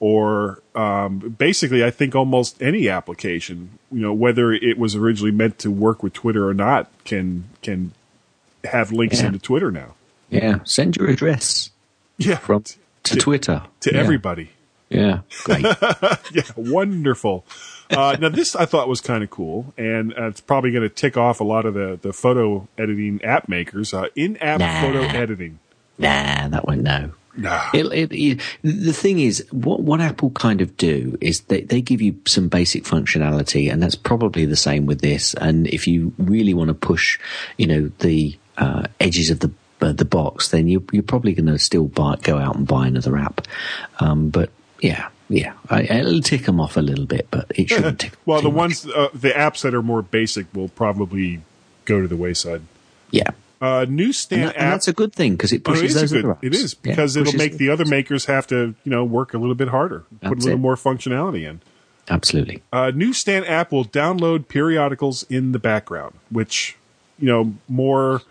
or 0.00 0.62
um, 0.74 1.18
basically, 1.38 1.84
I 1.84 1.90
think 1.90 2.14
almost 2.14 2.60
any 2.62 2.88
application, 2.88 3.78
you 3.90 4.00
know, 4.00 4.12
whether 4.14 4.52
it 4.52 4.78
was 4.78 4.94
originally 4.94 5.32
meant 5.32 5.58
to 5.60 5.70
work 5.70 6.02
with 6.02 6.12
Twitter 6.12 6.48
or 6.48 6.54
not, 6.54 6.90
can 7.04 7.44
can 7.62 7.92
have 8.64 8.92
links 8.92 9.20
Yeah. 9.20 9.26
into 9.28 9.38
Twitter 9.38 9.70
now. 9.70 9.94
Yeah, 10.30 10.58
send 10.64 10.96
your 10.96 11.08
address 11.08 11.70
Yeah, 12.18 12.36
from 12.36 12.64
to, 13.04 13.16
Twitter 13.16 13.62
to 13.80 13.90
Yeah. 13.92 13.98
everybody. 14.00 14.50
Yeah, 14.90 15.20
great. 15.44 15.64
yeah, 16.32 16.42
wonderful. 16.56 17.44
Uh, 17.90 18.16
now 18.20 18.28
this 18.28 18.54
I 18.56 18.64
thought 18.66 18.88
was 18.88 19.00
kind 19.00 19.22
of 19.24 19.30
cool, 19.30 19.72
and 19.76 20.12
uh, 20.18 20.28
it's 20.28 20.40
probably 20.40 20.70
going 20.70 20.82
to 20.82 20.88
tick 20.94 21.16
off 21.16 21.40
a 21.40 21.44
lot 21.44 21.66
of 21.66 21.74
the, 21.74 21.98
the 22.00 22.12
photo 22.12 22.68
editing 22.78 23.22
app 23.24 23.48
makers. 23.48 23.92
Uh, 23.92 24.06
in-app 24.16 24.60
Nah. 24.60 24.80
photo 24.80 25.00
editing. 25.02 25.58
nah, 25.98 26.48
that 26.48 26.66
won't 26.66 26.82
no. 26.82 27.12
Nah. 27.38 27.70
It, 27.72 27.86
it, 27.86 28.12
it, 28.12 28.40
the 28.62 28.92
thing 28.92 29.20
is, 29.20 29.46
what, 29.52 29.80
what 29.80 30.00
Apple 30.00 30.30
kind 30.30 30.60
of 30.60 30.76
do 30.76 31.16
is 31.20 31.42
they, 31.42 31.60
they 31.60 31.80
give 31.80 32.02
you 32.02 32.20
some 32.26 32.48
basic 32.48 32.82
functionality, 32.82 33.72
and 33.72 33.80
that's 33.80 33.94
probably 33.94 34.44
the 34.44 34.56
same 34.56 34.86
with 34.86 35.00
this. 35.00 35.34
And 35.34 35.68
if 35.68 35.86
you 35.86 36.12
really 36.18 36.52
want 36.52 36.68
to 36.68 36.74
push, 36.74 37.18
you 37.56 37.68
know, 37.68 37.92
the 38.00 38.36
uh, 38.58 38.88
edges 38.98 39.30
of 39.30 39.38
the 39.38 39.52
uh, 39.80 39.92
the 39.92 40.04
box, 40.04 40.48
then 40.48 40.66
you, 40.66 40.84
you're 40.90 41.04
probably 41.04 41.32
going 41.32 41.46
to 41.46 41.56
still 41.60 41.84
buy, 41.84 42.16
go 42.22 42.36
out 42.36 42.56
and 42.56 42.66
buy 42.66 42.88
another 42.88 43.16
app. 43.16 43.46
Um, 44.00 44.30
but 44.30 44.50
yeah, 44.80 45.08
yeah, 45.28 45.52
I, 45.70 45.82
it'll 45.82 46.20
tick 46.20 46.46
them 46.46 46.60
off 46.60 46.76
a 46.76 46.80
little 46.80 47.06
bit, 47.06 47.28
but 47.30 47.52
it 47.54 47.68
shouldn't 47.68 48.00
tick. 48.00 48.14
well, 48.26 48.42
the 48.42 48.48
much. 48.48 48.56
ones, 48.56 48.86
uh, 48.88 49.10
the 49.14 49.30
apps 49.30 49.62
that 49.62 49.74
are 49.74 49.82
more 49.82 50.02
basic 50.02 50.52
will 50.52 50.70
probably 50.70 51.42
go 51.84 52.00
to 52.00 52.08
the 52.08 52.16
wayside. 52.16 52.62
yeah. 53.12 53.30
Uh, 53.60 53.80
And, 53.80 53.96
newsstand 53.96 54.42
and 54.42 54.50
app. 54.50 54.56
that's 54.74 54.88
a 54.88 54.92
good 54.92 55.12
thing 55.12 55.32
because 55.32 55.52
it 55.52 55.62
Oh, 55.66 55.72
it 55.72 55.74
pushes 55.74 55.94
those 55.94 56.12
good- 56.12 56.24
other 56.24 56.34
apps. 56.34 56.38
It 56.44 56.54
is 56.54 56.76
Yeah, 56.84 56.92
because 56.92 57.16
it'll 57.16 57.32
pushes 57.32 57.38
make 57.38 57.58
the 57.58 57.70
other 57.70 57.84
makers 57.84 58.26
have 58.26 58.46
to, 58.48 58.56
you 58.84 58.90
know, 58.90 59.04
work 59.04 59.34
a 59.34 59.38
little 59.38 59.56
bit 59.56 59.68
harder, 59.68 60.04
put 60.22 60.32
a 60.38 60.40
little 60.40 60.50
it. 60.52 60.56
more 60.58 60.76
functionality 60.76 61.42
in. 61.48 61.60
absolutely. 62.08 62.62
Uh, 62.72 62.90
newsstand 62.94 63.46
app 63.46 63.70
will 63.72 63.84
download 63.84 64.46
periodicals 64.48 65.24
in 65.28 65.52
the 65.52 65.58
background, 65.58 66.14
which, 66.30 66.76
you 67.18 67.26
know, 67.26 67.52
more, 67.68 68.22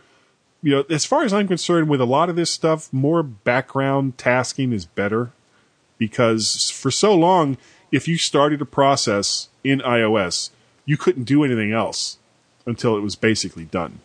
you 0.63 0.71
know, 0.71 0.83
as 0.89 1.03
far 1.05 1.23
as 1.25 1.33
I'm 1.33 1.47
concerned, 1.47 1.87
with 1.89 1.99
a 2.01 2.05
lot 2.05 2.29
of 2.29 2.35
this 2.37 2.49
stuff, 2.49 2.87
more 2.93 3.21
background 3.21 4.17
tasking 4.17 4.71
is 4.73 4.85
better 4.85 5.31
because 5.97 6.69
for 6.69 6.89
so 6.91 7.13
long, 7.13 7.57
if 7.91 8.07
you 8.07 8.17
started 8.17 8.61
a 8.61 8.65
process 8.65 9.49
in 9.63 9.79
iOS, 9.81 10.49
you 10.85 10.97
couldn't 10.97 11.23
do 11.25 11.43
anything 11.43 11.71
else 11.71 12.17
until 12.65 12.95
it 12.97 13.01
was 13.01 13.15
basically 13.15 13.65
done. 13.65 13.99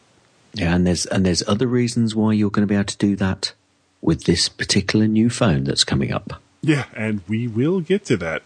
Yeah, 0.54 0.74
and 0.74 0.86
there's 0.86 1.06
and 1.06 1.24
there's 1.24 1.46
other 1.48 1.66
reasons 1.66 2.14
why 2.14 2.32
you're 2.32 2.50
going 2.50 2.66
to 2.66 2.70
be 2.70 2.74
able 2.74 2.84
to 2.84 2.96
do 2.98 3.16
that 3.16 3.54
with 4.00 4.24
this 4.24 4.48
particular 4.48 5.06
new 5.06 5.30
phone 5.30 5.64
that's 5.64 5.84
coming 5.84 6.12
up. 6.12 6.42
Yeah, 6.60 6.86
and 6.94 7.22
we 7.28 7.48
will 7.48 7.80
get 7.80 8.04
to 8.06 8.16
that. 8.18 8.42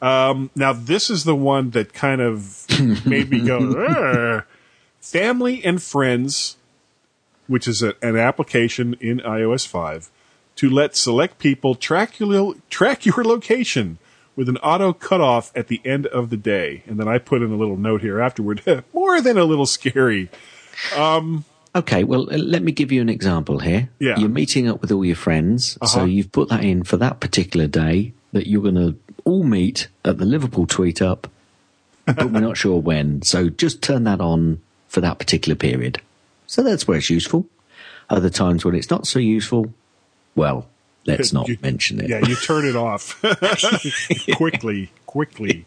Um, 0.00 0.50
now, 0.54 0.72
this 0.72 1.10
is 1.10 1.24
the 1.24 1.34
one 1.34 1.70
that 1.70 1.92
kind 1.92 2.20
of 2.20 2.66
made 3.06 3.30
me 3.30 3.40
go, 3.40 3.74
"Arr." 3.76 4.46
Family 5.00 5.64
and 5.64 5.80
Friends, 5.80 6.56
which 7.46 7.68
is 7.68 7.80
a, 7.80 7.94
an 8.02 8.16
application 8.16 8.94
in 9.00 9.18
iOS 9.20 9.64
5 9.64 10.10
to 10.56 10.68
let 10.68 10.96
select 10.96 11.38
people 11.38 11.76
track 11.76 12.18
your, 12.18 12.56
track 12.70 13.06
your 13.06 13.22
location 13.22 13.98
with 14.34 14.48
an 14.48 14.56
auto 14.58 14.92
cutoff 14.92 15.52
at 15.54 15.68
the 15.68 15.80
end 15.84 16.06
of 16.06 16.30
the 16.30 16.36
day. 16.36 16.82
And 16.86 16.98
then 16.98 17.06
I 17.06 17.18
put 17.18 17.42
in 17.42 17.52
a 17.52 17.56
little 17.56 17.76
note 17.76 18.00
here 18.00 18.20
afterward, 18.20 18.84
more 18.92 19.20
than 19.20 19.38
a 19.38 19.44
little 19.44 19.66
scary. 19.66 20.28
Okay, 21.74 22.04
well, 22.04 22.22
uh, 22.32 22.38
let 22.38 22.62
me 22.62 22.72
give 22.72 22.90
you 22.90 23.00
an 23.02 23.08
example 23.10 23.58
here. 23.58 23.90
Yeah. 23.98 24.18
You're 24.18 24.30
meeting 24.30 24.66
up 24.68 24.80
with 24.80 24.90
all 24.92 25.04
your 25.04 25.16
friends, 25.16 25.72
so 25.84 25.98
Uh-huh. 26.00 26.04
you've 26.04 26.32
put 26.32 26.48
that 26.48 26.64
in 26.64 26.84
for 26.84 26.96
that 26.96 27.20
particular 27.20 27.66
day 27.66 28.12
that 28.32 28.46
you're 28.48 28.62
going 28.62 28.76
to 28.76 28.96
all 29.24 29.42
meet 29.42 29.88
at 30.04 30.16
the 30.18 30.24
Liverpool 30.24 30.66
Tweet 30.66 31.02
Up, 31.02 31.28
but 32.06 32.30
we're 32.30 32.40
not 32.40 32.56
sure 32.64 32.80
when. 32.80 33.20
So 33.22 33.50
just 33.50 33.82
turn 33.82 34.04
that 34.04 34.20
on 34.20 34.60
for 34.88 35.00
that 35.02 35.18
particular 35.18 35.54
period. 35.56 36.00
So 36.46 36.62
that's 36.62 36.86
where 36.88 36.96
it's 36.96 37.10
useful. 37.10 37.46
Other 38.08 38.30
times 38.30 38.64
when 38.64 38.74
it's 38.74 38.88
not 38.90 39.06
so 39.06 39.18
useful, 39.18 39.74
well, 40.34 40.68
let's 41.06 41.32
not 41.34 41.48
You- 41.48 41.58
mention 41.60 42.00
it. 42.00 42.08
Yeah, 42.08 42.26
you 42.26 42.36
turn 42.36 42.64
it 42.64 42.76
off 42.76 43.20
quickly, 44.34 44.90
quickly. 45.06 45.66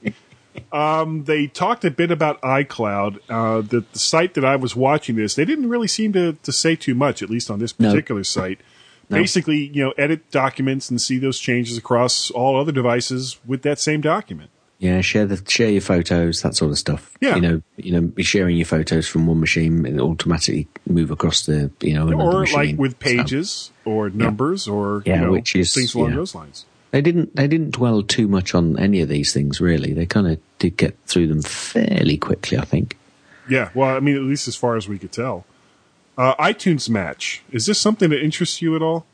Um, 0.71 1.23
they 1.25 1.47
talked 1.47 1.85
a 1.85 1.91
bit 1.91 2.11
about 2.11 2.41
iCloud. 2.41 3.19
Uh, 3.29 3.61
the, 3.61 3.83
the 3.91 3.99
site 3.99 4.33
that 4.35 4.45
I 4.45 4.55
was 4.55 4.75
watching 4.75 5.15
this, 5.15 5.35
they 5.35 5.45
didn't 5.45 5.69
really 5.69 5.87
seem 5.87 6.13
to, 6.13 6.33
to 6.33 6.51
say 6.51 6.75
too 6.75 6.95
much, 6.95 7.21
at 7.23 7.29
least 7.29 7.49
on 7.49 7.59
this 7.59 7.79
No. 7.79 7.89
particular 7.89 8.23
site. 8.23 8.59
No. 9.09 9.17
Basically, 9.17 9.57
you 9.73 9.83
know, 9.83 9.91
edit 9.97 10.29
documents 10.31 10.89
and 10.89 11.01
see 11.01 11.17
those 11.17 11.39
changes 11.39 11.77
across 11.77 12.29
all 12.29 12.59
other 12.59 12.71
devices 12.71 13.39
with 13.45 13.63
that 13.63 13.79
same 13.79 14.01
document. 14.01 14.51
Yeah, 14.77 15.01
share 15.01 15.25
the 15.25 15.43
share 15.49 15.69
your 15.69 15.81
photos, 15.81 16.41
that 16.43 16.55
sort 16.55 16.71
of 16.71 16.77
stuff. 16.77 17.11
Yeah. 17.19 17.35
you 17.35 17.41
know, 17.41 17.61
you 17.75 17.91
know, 17.91 18.01
be 18.01 18.23
sharing 18.23 18.55
your 18.55 18.65
photos 18.65 19.07
from 19.09 19.27
one 19.27 19.39
machine 19.41 19.85
and 19.85 19.99
automatically 19.99 20.69
move 20.87 21.11
across 21.11 21.45
the 21.45 21.69
you 21.81 21.95
know 21.95 22.07
another 22.07 22.23
or 22.23 22.39
machine. 22.41 22.55
like 22.55 22.77
with 22.77 22.91
So, 22.93 22.97
pages 22.99 23.71
or 23.83 24.09
numbers 24.09 24.69
or 24.69 25.03
Yeah, 25.05 25.15
you 25.15 25.21
know, 25.25 25.31
which 25.33 25.53
is- 25.55 25.73
things 25.73 25.95
along 25.95 26.11
yeah. 26.11 26.15
those 26.17 26.33
lines. 26.33 26.65
They 26.91 27.01
didn't 27.01 27.35
they 27.35 27.47
didn't 27.47 27.71
dwell 27.71 28.01
too 28.03 28.27
much 28.27 28.53
on 28.55 28.77
any 28.79 29.01
of 29.01 29.09
these 29.09 29.33
things 29.33 29.61
really. 29.61 29.93
They 29.93 30.05
kind 30.05 30.27
of 30.27 30.39
did 30.57 30.77
get 30.77 30.97
through 31.05 31.27
them 31.27 31.41
fairly 31.41 32.17
quickly, 32.17 32.57
I 32.57 32.65
think. 32.65 32.97
Yeah, 33.49 33.69
well, 33.73 33.95
I 33.95 33.99
mean, 33.99 34.15
at 34.15 34.21
least 34.21 34.47
as 34.47 34.55
far 34.55 34.75
as 34.75 34.87
we 34.87 34.99
could 34.99 35.11
tell. 35.11 35.45
Uh, 36.17 36.35
iTunes 36.35 36.89
Match 36.89 37.43
is 37.51 37.65
this 37.65 37.79
something 37.79 38.09
that 38.09 38.23
interests 38.23 38.61
you 38.61 38.75
at 38.75 38.81
all? 38.81 39.05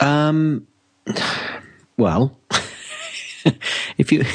Um, 0.00 0.66
well, 1.96 2.36
if 3.96 4.10
you 4.10 4.24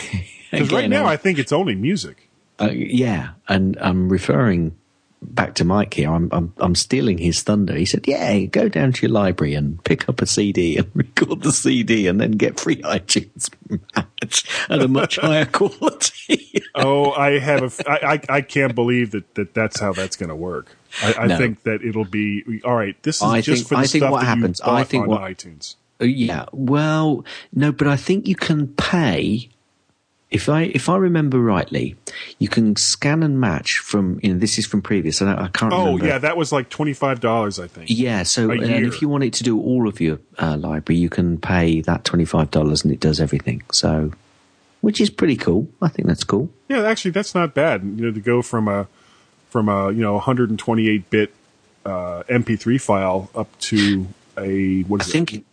Because 0.52 0.72
right 0.72 0.90
now, 0.90 1.06
I 1.06 1.18
think 1.18 1.38
it's 1.38 1.52
only 1.52 1.76
music. 1.76 2.28
Uh, 2.60 2.72
yeah, 2.72 3.32
and 3.48 3.78
I'm 3.80 4.10
referring 4.10 4.76
back 5.22 5.56
to 5.56 5.66
Mike 5.66 5.94
here. 5.94 6.12
I'm, 6.14 6.30
I'm 6.32 6.54
I'm 6.58 6.76
stealing 6.76 7.18
his 7.18 7.42
thunder. 7.44 7.76
He 7.76 7.86
said, 7.86 8.08
"Yeah, 8.08 8.40
go 8.46 8.70
down 8.70 8.94
to 8.94 9.02
your 9.06 9.12
library 9.12 9.54
and 9.56 9.84
pick 9.84 10.08
up 10.10 10.22
a 10.22 10.26
CD 10.26 10.78
and 10.78 10.90
record 10.96 11.42
the 11.42 11.52
CD, 11.52 12.08
and 12.08 12.20
then 12.20 12.32
get 12.32 12.60
free 12.60 12.76
iTunes 12.84 13.50
match 13.96 14.46
at 14.70 14.82
a 14.82 14.88
much 14.88 15.18
higher 15.22 15.46
quality." 15.46 16.62
oh, 16.76 17.12
I 17.12 17.40
have 17.40 17.62
a. 17.62 17.66
f- 17.66 17.88
I, 17.88 17.98
I, 18.30 18.36
I 18.38 18.42
can't 18.42 18.76
believe 18.76 19.12
that, 19.12 19.36
that 19.36 19.54
that's 19.54 19.80
how 19.80 19.94
that's 19.94 20.16
going 20.16 20.30
to 20.30 20.36
work. 20.36 20.76
I, 21.04 21.14
I 21.14 21.28
No. 21.28 21.38
think 21.38 21.64
that 21.64 21.84
it'll 21.84 22.06
be 22.06 22.62
all 22.64 22.76
right. 22.76 23.02
This 23.04 23.18
is 23.18 23.24
I 23.24 23.42
just 23.42 23.64
think- 23.64 23.68
for 23.70 23.76
the 23.76 23.80
I 23.82 23.84
think 23.88 24.02
stuff 24.04 24.12
what 24.12 24.20
that 24.22 24.26
happens- 24.28 24.60
you 24.60 24.66
bought 24.66 24.80
I 24.80 24.84
think 24.84 25.04
on 25.04 25.10
what- 25.10 25.22
iTunes. 25.22 25.76
Uh, 26.02 26.06
yeah, 26.06 26.46
well, 26.54 27.26
no, 27.54 27.74
but 27.74 27.86
I 27.88 27.98
think 27.98 28.26
you 28.28 28.36
can 28.36 28.68
pay. 28.68 29.50
If 30.32 30.48
I 30.48 30.64
if 30.64 30.90
I 30.90 30.98
remember 30.98 31.40
rightly, 31.40 31.96
you 32.38 32.48
can 32.48 32.76
scan 32.76 33.24
and 33.24 33.40
match 33.40 33.80
from. 33.80 34.20
You 34.22 34.34
know, 34.34 34.40
this 34.40 34.60
is 34.60 34.66
from 34.68 34.82
previous. 34.84 35.22
I, 35.24 35.34
I 35.34 35.48
can't 35.48 35.74
Oh 35.74 35.86
remember. 35.86 36.06
yeah, 36.06 36.18
that 36.20 36.38
was 36.38 36.52
like 36.52 36.70
twenty 36.70 36.94
five 36.94 37.20
dollars, 37.20 37.60
I 37.60 37.66
think. 37.68 37.90
Yeah, 37.90 38.22
so 38.24 38.52
and 38.52 38.86
if 38.86 39.02
you 39.02 39.10
want 39.10 39.24
it 39.24 39.34
to 39.34 39.44
do 39.44 39.60
all 39.60 39.88
of 39.88 40.00
your 40.00 40.20
uh, 40.38 40.56
library, 40.58 41.00
you 41.00 41.10
can 41.10 41.40
pay 41.40 41.82
that 41.82 42.04
twenty 42.04 42.26
five 42.26 42.52
dollars, 42.52 42.84
and 42.84 42.94
it 42.94 43.00
does 43.00 43.20
everything. 43.20 43.64
So, 43.72 44.12
which 44.82 45.02
is 45.02 45.10
pretty 45.10 45.36
cool. 45.36 45.68
I 45.82 45.88
think 45.88 46.08
that's 46.08 46.24
cool. 46.24 46.50
Yeah, 46.68 46.84
actually, 46.84 47.12
that's 47.12 47.34
not 47.34 47.56
bad. 47.56 47.82
You 47.84 48.06
know, 48.06 48.12
to 48.12 48.22
go 48.22 48.44
from 48.44 48.68
a 48.68 48.88
from 49.50 49.68
a 49.68 49.92
you 49.92 50.02
know 50.04 50.14
128 50.14 51.10
bit 51.10 51.34
uh, 51.86 52.22
MP3 52.30 52.80
file 52.80 53.32
up 53.34 53.48
to 53.62 54.08
a 54.38 54.82
what 54.84 55.02
I 55.02 55.06
it? 55.06 55.08
think 55.12 55.46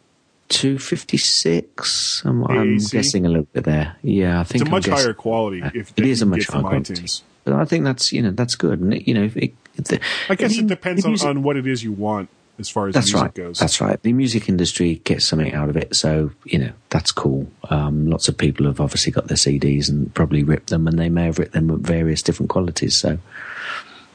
two 0.48 0.78
fifty 0.78 1.16
six. 1.16 2.22
I'm, 2.24 2.44
I'm 2.44 2.78
guessing 2.78 3.26
a 3.26 3.28
little 3.28 3.46
bit 3.52 3.64
there. 3.64 3.96
Yeah, 4.02 4.40
I 4.40 4.44
think 4.44 4.62
It's 4.62 4.68
a 4.68 4.70
much 4.70 4.86
higher 4.86 5.12
quality. 5.14 5.62
If 5.74 5.92
it 5.96 6.04
is 6.06 6.22
a 6.22 6.26
much 6.26 6.46
higher 6.46 6.60
quality. 6.62 6.94
iTunes. 6.94 7.22
But 7.44 7.54
I 7.54 7.64
think 7.64 7.84
that's 7.84 8.12
you 8.12 8.22
know 8.22 8.30
that's 8.32 8.54
good. 8.56 8.80
And 8.80 8.94
it, 8.94 9.06
you 9.06 9.14
know, 9.14 9.22
if 9.24 9.36
it, 9.36 9.54
if 9.76 10.00
I 10.30 10.34
guess 10.34 10.52
the- 10.54 10.60
it 10.60 10.66
depends 10.66 11.04
on, 11.04 11.10
music- 11.12 11.28
on 11.28 11.42
what 11.42 11.56
it 11.56 11.66
is 11.66 11.82
you 11.84 11.92
want 11.92 12.28
as 12.58 12.68
far 12.70 12.88
as 12.88 12.94
That's 12.94 13.12
music 13.12 13.22
right. 13.22 13.34
goes. 13.34 13.58
That's 13.58 13.80
right. 13.82 14.02
The 14.02 14.12
music 14.14 14.48
industry 14.48 14.94
gets 15.04 15.26
something 15.26 15.52
out 15.52 15.68
of 15.68 15.76
it, 15.76 15.94
so 15.94 16.30
you 16.44 16.58
know 16.58 16.72
that's 16.90 17.12
cool. 17.12 17.46
Um, 17.70 18.08
lots 18.08 18.28
of 18.28 18.36
people 18.38 18.66
have 18.66 18.80
obviously 18.80 19.12
got 19.12 19.28
their 19.28 19.36
CDs 19.36 19.88
and 19.90 20.12
probably 20.14 20.42
ripped 20.42 20.70
them, 20.70 20.88
and 20.88 20.98
they 20.98 21.08
may 21.10 21.24
have 21.26 21.38
ripped 21.38 21.52
them 21.52 21.70
at 21.70 21.78
various 21.80 22.22
different 22.22 22.48
qualities. 22.50 22.98
So 22.98 23.18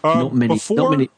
Uh, 0.03 0.13
not 0.15 0.33
many. 0.35 0.55
before- 0.55 0.77
not 0.77 0.91
many. 0.91 1.09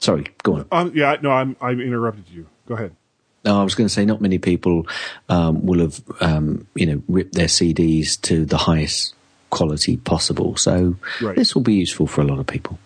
Sorry, 0.00 0.26
go 0.42 0.54
on. 0.56 0.66
Um, 0.72 0.92
yeah, 0.96 1.16
no, 1.22 1.30
I'm 1.30 1.54
I 1.60 1.70
interrupted 1.72 2.24
you. 2.28 2.46
Go 2.66 2.74
ahead. 2.74 2.96
No, 3.44 3.60
I 3.60 3.64
was 3.64 3.74
going 3.74 3.88
to 3.88 3.92
say 3.92 4.04
not 4.04 4.20
many 4.20 4.38
people 4.38 4.86
um, 5.28 5.66
will 5.66 5.80
have, 5.80 6.00
um, 6.20 6.66
you 6.74 6.86
know, 6.86 7.02
ripped 7.08 7.34
their 7.34 7.48
CDs 7.48 8.20
to 8.22 8.44
the 8.44 8.56
highest 8.56 9.14
quality 9.50 9.96
possible. 9.96 10.56
So 10.56 10.96
Right. 11.20 11.36
this 11.36 11.54
will 11.54 11.62
be 11.62 11.74
useful 11.74 12.06
for 12.06 12.20
a 12.20 12.24
lot 12.24 12.38
of 12.38 12.46
people. 12.46 12.78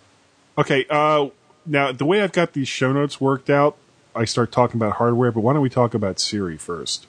Okay, 0.59 0.87
uh, 0.89 1.28
now 1.66 1.93
the 1.93 2.07
way 2.07 2.23
I've 2.23 2.33
got 2.33 2.55
these 2.55 2.69
show 2.69 2.93
notes 2.93 3.20
worked 3.20 3.51
out, 3.51 3.77
I 4.15 4.24
start 4.24 4.51
talking 4.51 4.78
about 4.81 4.95
hardware, 4.95 5.31
but 5.31 5.43
why 5.43 5.53
don't 5.53 5.61
we 5.62 5.69
talk 5.69 5.93
about 5.93 6.19
Siri 6.19 6.57
first? 6.57 7.07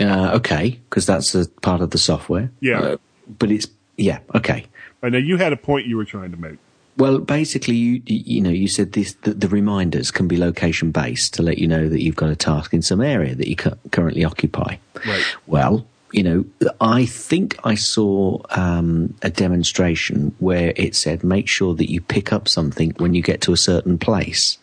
Uh, 0.00 0.32
okay, 0.36 0.80
because 0.88 1.04
that's 1.06 1.34
a 1.34 1.46
part 1.60 1.82
of 1.82 1.90
the 1.90 1.98
software. 1.98 2.50
Yeah. 2.60 2.80
Uh, 2.80 2.96
but 3.38 3.50
it's 3.52 3.66
yeah 3.96 4.20
okay. 4.34 4.64
I 5.02 5.10
know 5.10 5.18
you 5.18 5.36
had 5.36 5.52
a 5.52 5.56
point 5.56 5.86
you 5.86 5.96
were 5.96 6.06
trying 6.06 6.30
to 6.30 6.36
make. 6.36 6.58
Well, 6.96 7.18
basically, 7.18 7.74
you 7.74 8.02
you 8.06 8.40
know, 8.40 8.50
you 8.50 8.68
said 8.68 8.92
this 8.92 9.14
that 9.22 9.40
the 9.40 9.48
reminders 9.48 10.10
can 10.10 10.28
be 10.28 10.36
location 10.36 10.90
based 10.90 11.34
to 11.34 11.42
let 11.42 11.58
you 11.58 11.66
know 11.66 11.88
that 11.88 12.02
you've 12.02 12.16
got 12.16 12.30
a 12.30 12.36
task 12.36 12.74
in 12.74 12.82
some 12.82 13.00
area 13.00 13.34
that 13.34 13.48
you 13.48 13.56
currently 13.56 14.24
occupy. 14.24 14.76
Right. 15.06 15.36
Well, 15.46 15.86
you 16.12 16.22
know, 16.22 16.44
I 16.80 17.06
think 17.06 17.58
I 17.64 17.74
saw 17.74 18.42
um, 18.50 19.14
a 19.22 19.30
demonstration 19.30 20.34
where 20.38 20.74
it 20.76 20.94
said 20.94 21.24
make 21.24 21.48
sure 21.48 21.74
that 21.74 21.90
you 21.90 22.02
pick 22.02 22.32
up 22.32 22.48
something 22.48 22.92
when 22.98 23.14
you 23.14 23.22
get 23.22 23.40
to 23.42 23.52
a 23.52 23.56
certain 23.56 23.98
place. 23.98 24.58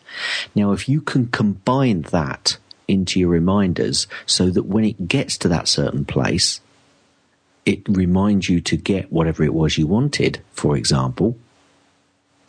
Now, 0.54 0.72
if 0.72 0.88
you 0.88 1.00
can 1.00 1.26
combine 1.26 2.02
that 2.02 2.56
into 2.86 3.18
your 3.18 3.28
reminders 3.28 4.06
so 4.26 4.50
that 4.50 4.64
when 4.64 4.84
it 4.84 5.08
gets 5.08 5.36
to 5.38 5.48
that 5.48 5.68
certain 5.68 6.04
place, 6.04 6.60
it 7.66 7.80
reminds 7.88 8.48
you 8.48 8.60
to 8.60 8.76
get 8.76 9.12
whatever 9.12 9.42
it 9.42 9.54
was 9.54 9.76
you 9.76 9.86
wanted, 9.86 10.40
for 10.52 10.76
example, 10.76 11.36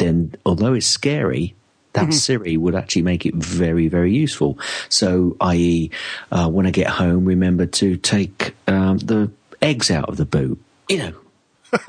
then 0.01 0.35
although 0.45 0.73
it's 0.73 0.85
scary, 0.87 1.55
that 1.93 2.13
Siri 2.13 2.55
would 2.57 2.75
actually 2.75 3.01
make 3.01 3.25
it 3.25 3.35
very, 3.35 3.87
very 3.87 4.13
useful. 4.13 4.57
So, 4.89 5.35
i.e., 5.41 5.91
uh, 6.31 6.47
when 6.49 6.65
I 6.65 6.71
get 6.71 6.87
home, 6.87 7.25
remember 7.25 7.65
to 7.65 7.97
take 7.97 8.55
um, 8.67 8.97
the 8.99 9.29
eggs 9.61 9.91
out 9.91 10.07
of 10.09 10.17
the 10.17 10.25
boot. 10.25 10.57
You 10.89 10.97
know, 10.97 11.13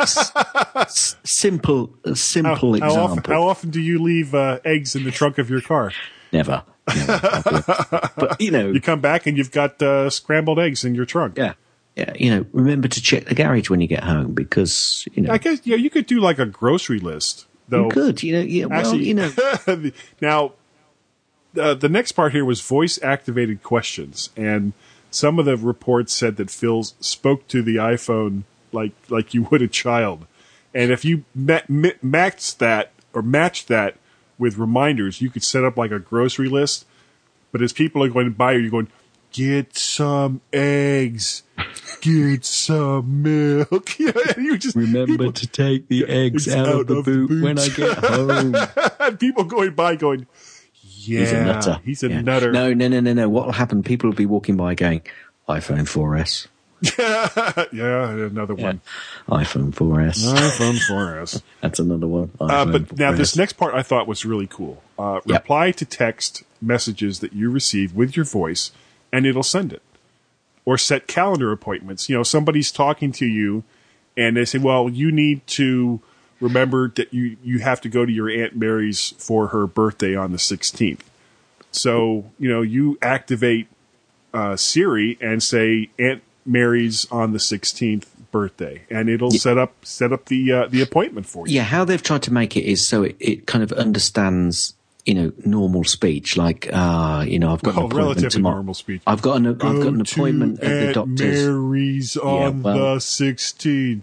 S- 0.01 0.32
s- 0.76 1.16
simple, 1.24 1.94
simple 2.14 2.74
How, 2.74 2.80
how 2.80 2.86
example. 2.89 3.18
often, 3.18 3.32
how 3.32 3.43
often 3.48 3.70
do 3.70 3.80
you 3.80 4.01
leave 4.02 4.34
uh, 4.34 4.59
eggs 4.64 4.94
in 4.97 5.05
the 5.05 5.10
trunk 5.10 5.39
of 5.39 5.51
your 5.51 5.60
car? 5.60 5.93
Never. 6.32 6.62
Never. 6.89 7.20
but 8.16 8.40
you 8.40 8.51
know, 8.51 8.70
You 8.70 8.80
come 8.80 9.01
back 9.01 9.26
and 9.26 9.36
you've 9.36 9.51
got 9.52 9.80
uh, 9.82 10.10
scrambled 10.10 10.59
eggs 10.59 10.84
in 10.84 10.94
your 10.97 11.05
trunk. 11.05 11.36
yeah, 11.39 11.55
yeah. 11.97 12.12
You 12.16 12.30
know, 12.30 12.47
remember 12.52 12.89
to 12.89 13.01
check 13.01 13.26
the 13.26 13.34
garage 13.34 13.70
when 13.70 13.80
you 13.80 13.86
get 13.86 14.02
home 14.05 14.32
because 14.34 15.06
you 15.12 15.22
know 15.22 15.32
I 15.32 15.39
guess 15.39 15.60
yeah, 15.64 15.76
you 15.76 15.90
could 15.90 16.06
do 16.06 16.18
like 16.20 16.39
a 16.40 16.47
grocery 16.47 16.98
list. 16.98 17.47
Though 17.73 17.85
you 17.85 17.90
could. 17.90 18.23
You 18.23 18.32
know, 18.35 18.40
yeah. 18.40 18.66
Well, 18.66 18.78
Actually- 18.78 19.09
you 19.09 19.15
know, 19.15 19.32
now, 20.20 20.53
uh, 21.59 21.74
the 21.74 21.89
next 21.89 22.12
part 22.12 22.32
here 22.32 22.44
was 22.44 22.61
voice 22.61 23.03
activated 23.03 23.62
questions, 23.62 24.31
and 24.36 24.73
some 25.11 25.39
of 25.39 25.44
the 25.47 25.57
reports 25.57 26.12
said 26.12 26.36
that 26.36 26.51
Phil 26.51 26.82
spoke 26.85 27.49
to 27.49 27.62
the 27.62 27.77
iPhone 27.77 28.43
like 28.73 28.93
like 29.09 29.35
you 29.35 29.43
would 29.44 29.62
a 29.62 29.69
child, 29.69 30.27
and 30.74 30.90
if 30.93 31.05
you 31.05 31.24
ma- 31.35 31.61
ma- 31.69 31.99
matched 32.03 32.59
that 32.59 32.93
or 33.12 33.23
matched 33.23 33.69
that 33.69 33.97
with 34.39 34.57
reminders, 34.59 35.20
you 35.20 35.31
could 35.31 35.44
set 35.44 35.65
up 35.65 35.77
like 35.77 35.90
a 35.90 35.99
grocery 35.99 36.49
list. 36.49 36.86
But 37.53 37.61
as 37.61 37.73
people 37.73 38.03
are 38.03 38.09
going 38.09 38.27
to 38.27 38.35
buy, 38.35 38.53
you're 38.53 38.70
going 38.70 38.89
get 39.32 39.76
some 39.76 40.40
eggs, 40.52 41.42
get 42.00 42.44
some 42.44 43.22
milk. 43.22 43.90
Yeah, 43.98 44.12
you 44.36 44.59
just 44.59 44.76
remember 44.76 45.30
to 45.32 45.46
take 45.46 45.88
the 45.88 46.06
eggs 46.06 46.48
out, 46.48 46.66
out 46.68 46.80
of 46.80 46.86
the 46.88 46.96
of 46.98 47.04
the 47.04 47.12
boot 47.28 47.42
when 47.42 47.59
I 47.59 47.68
get 47.68 47.98
home. 47.98 48.54
and 49.00 49.18
people 49.20 49.44
going 49.44 49.74
by 49.74 49.96
going, 49.96 50.26
yeah, 50.82 51.20
He's 51.20 51.32
a 51.32 51.44
nutter. 51.44 51.80
He's 51.84 52.02
a 52.02 52.09
Yeah. 52.09 52.20
nutter. 52.22 52.52
No, 52.52 52.72
no, 52.72 52.88
no, 52.88 53.00
no, 53.00 53.12
no. 53.12 53.28
What 53.28 53.46
will 53.46 53.52
happen? 53.52 53.82
People 53.82 54.10
will 54.10 54.16
be 54.16 54.26
walking 54.26 54.56
by 54.56 54.74
going, 54.74 55.02
iPhone 55.48 55.86
4S, 55.88 56.46
yeah, 57.72 58.10
another 58.10 58.54
one. 58.54 58.80
iPhone 59.28 59.72
4S. 59.72 60.24
iPhone 60.34 60.78
4S. 60.90 61.42
That's 61.60 61.78
another 61.78 62.06
one. 62.09 62.30
Uh, 62.40 62.46
iPhone 62.64 62.72
but 62.88 62.98
now 62.98 63.12
this 63.12 63.36
next 63.36 63.52
part 63.54 63.74
I 63.74 63.82
thought 63.82 64.06
was 64.09 64.24
really 64.24 64.46
cool. 64.48 64.82
Uh, 64.98 65.20
Yep. 65.26 65.42
Reply 65.42 65.70
to 65.72 65.84
text 65.84 66.42
messages 66.60 67.20
that 67.20 67.32
you 67.32 67.50
receive 67.50 67.94
with 67.94 68.16
your 68.16 68.24
voice, 68.24 68.72
and 69.12 69.26
it'll 69.26 69.43
send 69.43 69.72
it. 69.72 69.82
Or 70.64 70.78
set 70.78 71.06
calendar 71.09 71.51
appointments. 71.51 72.09
You 72.09 72.16
know, 72.16 72.22
somebody's 72.22 72.70
talking 72.70 73.10
to 73.12 73.26
you, 73.26 73.64
and 74.16 74.36
they 74.36 74.44
say, 74.44 74.59
"Well, 74.59 74.89
you 74.89 75.10
need 75.10 75.44
to 75.48 76.01
remember 76.40 76.89
that 76.97 77.12
you 77.12 77.36
you 77.43 77.59
have 77.59 77.80
to 77.80 77.89
go 77.89 78.06
to 78.06 78.12
your 78.12 78.30
aunt 78.30 78.56
Mary's 78.56 79.14
for 79.18 79.48
her 79.48 79.66
birthday 79.66 80.14
on 80.14 80.30
the 80.30 80.39
16th." 80.39 81.01
So 81.72 82.30
you 82.39 82.48
know, 82.48 82.62
you 82.62 82.97
activate 83.02 83.66
uh, 84.32 84.56
Siri 84.56 85.18
and 85.20 85.43
say 85.43 85.90
Aunt 85.98 86.22
Mary's 86.47 87.10
on 87.10 87.32
the 87.32 87.39
16th 87.39 88.06
birthday, 88.30 88.82
and 88.90 89.09
it'll 89.09 89.30
set 89.30 89.59
up 89.59 89.74
set 89.84 90.12
up 90.12 90.26
the 90.26 90.52
uh, 90.52 90.66
the 90.66 90.82
appointment 90.82 91.26
for 91.26 91.47
you. 91.47 91.55
Yeah, 91.55 91.64
how 91.64 91.84
they've 91.84 92.02
tried 92.02 92.22
to 92.24 92.32
make 92.32 92.56
it 92.56 92.64
is 92.64 92.86
so 92.86 93.02
it, 93.05 93.16
it 93.20 93.47
kind 93.47 93.62
of 93.62 93.72
understands, 93.72 94.74
you 95.05 95.15
know, 95.15 95.33
normal 95.45 95.85
speech. 95.85 96.37
Like, 96.37 96.69
uh, 96.73 97.24
you 97.27 97.39
know, 97.39 97.53
I've 97.53 97.62
got 97.62 97.74
Well, 97.74 97.87
an 97.87 97.91
appointment 97.93 98.07
relatively 98.16 98.31
tomorrow. 98.31 98.74
I've 99.07 99.23
got 99.23 99.37
an 99.39 99.47
I've 99.47 99.59
got 99.59 99.87
an 99.87 100.01
appointment 100.01 100.61
at 100.62 100.87
the 100.87 100.93
doctor's. 100.93 101.47
Mary's 101.49 102.16
on 102.16 102.62
well- 102.62 102.95
the 102.95 103.01
16th. 103.01 104.03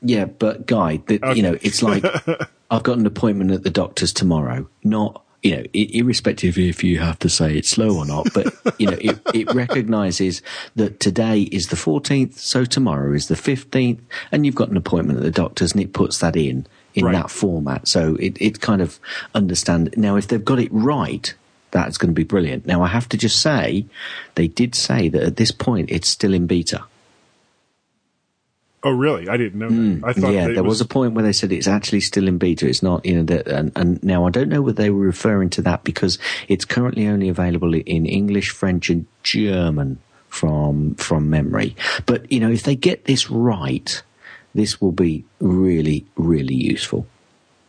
Yeah, 0.00 0.26
but 0.26 0.66
guy, 0.66 1.00
the, 1.08 1.16
Okay. 1.22 1.34
you 1.34 1.42
know, 1.42 1.58
it's 1.60 1.82
like 1.82 2.04
I've 2.70 2.82
got 2.84 2.98
an 2.98 3.06
appointment 3.06 3.50
at 3.50 3.64
the 3.64 3.70
doctor's 3.70 4.12
tomorrow. 4.12 4.68
Not, 4.84 5.24
you 5.42 5.56
know, 5.56 5.62
i- 5.74 5.90
irrespective 5.92 6.56
if 6.56 6.84
you 6.84 6.98
have 7.00 7.18
to 7.18 7.28
say 7.28 7.56
it 7.58 7.66
slow 7.66 7.96
or 7.98 8.06
not, 8.06 8.28
but 8.32 8.54
you 8.78 8.86
know, 8.86 8.96
it, 9.00 9.18
it 9.34 9.52
recognizes 9.54 10.40
that 10.76 11.00
today 11.00 11.40
is 11.42 11.66
the 11.66 11.76
14th, 11.76 12.34
so 12.38 12.64
tomorrow 12.64 13.12
is 13.12 13.26
the 13.26 13.34
15th, 13.34 13.98
and 14.30 14.46
you've 14.46 14.54
got 14.54 14.68
an 14.70 14.76
appointment 14.76 15.18
at 15.18 15.24
the 15.24 15.30
doctor's, 15.32 15.72
and 15.72 15.80
it 15.82 15.92
puts 15.92 16.18
that 16.18 16.36
in 16.36 16.64
in 16.94 17.04
Right. 17.04 17.12
that 17.12 17.30
format. 17.30 17.86
So 17.88 18.16
it 18.16 18.36
it 18.40 18.60
kind 18.60 18.80
of 18.82 18.98
understand. 19.34 19.94
Now, 19.96 20.16
if 20.16 20.28
they've 20.28 20.44
got 20.44 20.58
it 20.58 20.70
right. 20.72 21.34
That's 21.70 21.98
going 21.98 22.08
to 22.08 22.14
be 22.14 22.24
brilliant. 22.24 22.64
Now, 22.64 22.82
I 22.82 22.86
have 22.88 23.10
to 23.10 23.18
just 23.18 23.42
say, 23.42 23.84
they 24.36 24.48
did 24.48 24.74
say 24.74 25.10
that 25.10 25.22
at 25.22 25.36
this 25.36 25.50
point 25.52 25.90
it's 25.90 26.08
still 26.08 26.32
in 26.32 26.46
beta. 26.46 26.84
Oh, 28.82 28.92
really? 28.92 29.28
I 29.28 29.36
didn't 29.36 29.58
know 29.58 29.68
that. 29.68 30.00
I 30.06 30.12
thought 30.12 30.30
Mm, 30.30 30.34
yeah, 30.34 30.48
there 30.48 30.62
was, 30.62 30.80
a 30.80 30.86
point 30.86 31.12
where 31.12 31.24
they 31.24 31.32
said 31.34 31.52
it's 31.52 31.66
actually 31.66 32.00
still 32.00 32.26
in 32.26 32.38
beta. 32.38 32.66
It's 32.66 32.82
not, 32.82 33.04
you 33.04 33.16
know, 33.16 33.22
that, 33.24 33.48
and, 33.48 33.72
and 33.76 34.02
now 34.02 34.24
I 34.24 34.30
don't 34.30 34.48
know 34.48 34.62
whether 34.62 34.80
they 34.80 34.88
were 34.88 35.04
referring 35.04 35.50
to 35.50 35.62
that 35.62 35.84
because 35.84 36.18
it's 36.46 36.64
currently 36.64 37.06
only 37.06 37.28
available 37.28 37.74
in 37.74 38.06
English, 38.06 38.50
French, 38.50 38.88
and 38.88 39.04
German 39.22 39.98
from 40.28 40.94
from 40.94 41.28
memory. 41.28 41.74
But 42.06 42.30
you 42.30 42.38
know, 42.40 42.50
if 42.50 42.62
they 42.62 42.76
get 42.76 43.04
this 43.04 43.30
right, 43.30 44.02
this 44.58 44.80
will 44.80 44.92
be 44.92 45.24
really, 45.40 46.04
really 46.16 46.54
useful. 46.54 47.06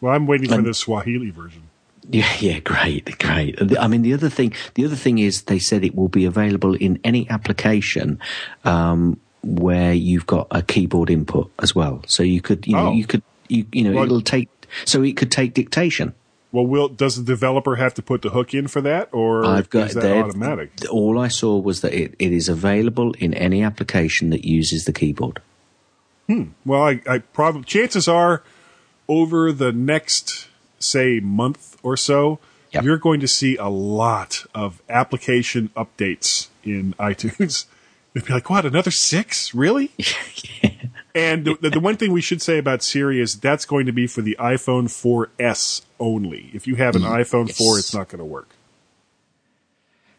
Well, 0.01 0.13
I'm 0.13 0.27
waiting 0.27 0.49
for 0.49 0.61
the 0.61 0.73
Swahili 0.73 1.29
version. 1.29 1.63
Yeah, 2.11 2.31
yeah, 2.39 2.59
great, 2.59 3.19
great. 3.19 3.55
I 3.77 3.87
mean, 3.87 4.01
the 4.01 4.13
other 4.13 4.29
thing, 4.29 4.53
the 4.73 4.85
other 4.85 4.95
thing 4.95 5.19
is 5.19 5.43
they 5.43 5.59
said 5.59 5.83
it 5.83 5.93
will 5.95 6.07
be 6.07 6.25
available 6.25 6.73
in 6.73 6.99
any 7.03 7.29
application 7.29 8.19
um, 8.65 9.19
where 9.43 9.93
you've 9.93 10.25
got 10.25 10.47
a 10.49 10.63
keyboard 10.63 11.09
input 11.09 11.51
as 11.59 11.75
well. 11.75 12.01
So 12.07 12.23
you 12.23 12.41
could, 12.41 12.65
you 12.65 12.75
know, 12.75 12.87
Oh. 12.87 12.93
you 12.93 13.05
could, 13.05 13.21
you, 13.47 13.65
you 13.71 13.83
know, 13.83 13.93
Well- 13.93 14.05
it'll 14.05 14.21
take. 14.21 14.49
So 14.85 15.03
it 15.03 15.17
could 15.17 15.31
take 15.31 15.53
dictation. 15.53 16.13
Well, 16.51 16.65
will 16.65 16.87
does 16.87 17.15
the 17.15 17.23
developer 17.23 17.75
have 17.75 17.93
to 17.95 18.01
put 18.01 18.23
the 18.23 18.29
hook 18.31 18.55
in 18.55 18.67
for 18.67 18.81
that, 18.81 19.09
or 19.11 19.45
I've 19.45 19.69
got 19.69 19.89
is 19.89 19.93
that 19.93 20.17
automatic? 20.25 20.71
All 20.89 21.19
I 21.19 21.27
saw 21.27 21.59
was 21.59 21.81
that 21.81 21.93
it, 21.93 22.15
it 22.17 22.31
is 22.31 22.49
available 22.49 23.13
in 23.19 23.35
any 23.35 23.61
application 23.61 24.31
that 24.31 24.45
uses 24.45 24.85
the 24.85 24.93
keyboard. 24.93 25.41
Hmm. 26.29 26.43
Well, 26.63 26.83
I, 26.83 27.01
I 27.07 27.17
probably 27.19 27.63
chances 27.63 28.07
are 28.07 28.43
over 29.07 29.51
the 29.51 29.71
next 29.71 30.47
say 30.77 31.19
month 31.19 31.77
or 31.81 31.97
so, 31.97 32.39
Yep. 32.71 32.83
you're 32.83 32.97
going 32.99 33.19
to 33.19 33.27
see 33.27 33.55
a 33.57 33.67
lot 33.67 34.45
of 34.53 34.79
application 34.87 35.69
updates 35.75 36.49
in 36.63 36.93
iTunes. 36.99 37.65
It'd 38.13 38.27
be 38.27 38.33
like, 38.33 38.47
what, 38.47 38.63
another 38.63 38.91
six? 38.91 39.55
Really? 39.55 39.91
And 41.15 41.43
the, 41.43 41.69
the 41.71 41.79
one 41.79 41.97
thing 41.97 42.11
we 42.11 42.21
should 42.21 42.41
say 42.41 42.59
about 42.59 42.83
Siri 42.83 43.19
is 43.19 43.39
that's 43.39 43.65
going 43.65 43.87
to 43.87 43.91
be 43.91 44.05
for 44.05 44.21
the 44.21 44.37
iPhone 44.39 44.85
4S 44.85 45.81
only. 45.99 46.51
If 46.53 46.67
you 46.67 46.75
have 46.75 46.95
an 46.95 47.01
mm. 47.01 47.09
iPhone 47.09 47.47
yes. 47.47 47.57
4, 47.57 47.79
it's 47.79 47.93
not 47.95 48.09
going 48.09 48.19
to 48.19 48.25
work. 48.25 48.49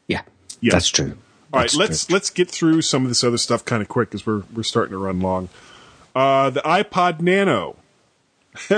Yeah, 0.08 0.22
Yeah. 0.60 0.72
that's 0.72 0.88
true. 0.88 1.16
All 1.52 1.60
right, 1.60 1.62
That's 1.62 1.76
let's 1.76 2.06
true. 2.06 2.14
let's 2.14 2.30
get 2.30 2.50
through 2.50 2.82
some 2.82 3.02
of 3.04 3.08
this 3.08 3.24
other 3.24 3.38
stuff 3.38 3.64
kind 3.64 3.82
of 3.82 3.88
quick 3.88 4.10
because 4.10 4.26
we're 4.26 4.42
we're 4.54 4.62
starting 4.62 4.92
to 4.92 4.98
run 4.98 5.20
long. 5.20 5.48
Uh, 6.14 6.50
the 6.50 6.60
iPod 6.60 7.20
Nano. 7.20 7.76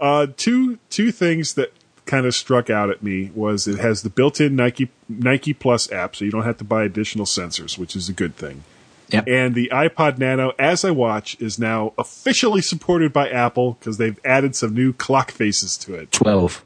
uh, 0.00 0.26
two 0.36 0.78
two 0.90 1.10
things 1.10 1.54
that 1.54 1.72
kind 2.06 2.26
of 2.26 2.34
struck 2.34 2.68
out 2.68 2.90
at 2.90 3.02
me 3.02 3.30
was 3.34 3.66
it 3.66 3.78
has 3.78 4.02
the 4.02 4.10
built-in 4.10 4.54
Nike 4.56 4.90
Nike 5.08 5.52
Plus 5.52 5.90
app, 5.90 6.16
so 6.16 6.24
you 6.24 6.30
don't 6.30 6.44
have 6.44 6.58
to 6.58 6.64
buy 6.64 6.84
additional 6.84 7.26
sensors, 7.26 7.78
which 7.78 7.96
is 7.96 8.08
a 8.08 8.12
good 8.12 8.36
thing. 8.36 8.64
Yep. 9.10 9.28
And 9.28 9.54
the 9.54 9.68
iPod 9.72 10.18
Nano, 10.18 10.52
as 10.58 10.84
I 10.84 10.90
watch, 10.90 11.40
is 11.40 11.58
now 11.58 11.92
officially 11.98 12.62
supported 12.62 13.12
by 13.12 13.28
Apple 13.28 13.74
because 13.74 13.98
they've 13.98 14.18
added 14.24 14.56
some 14.56 14.74
new 14.74 14.92
clock 14.92 15.30
faces 15.30 15.76
to 15.78 15.94
it. 15.94 16.10
Twelve. 16.10 16.64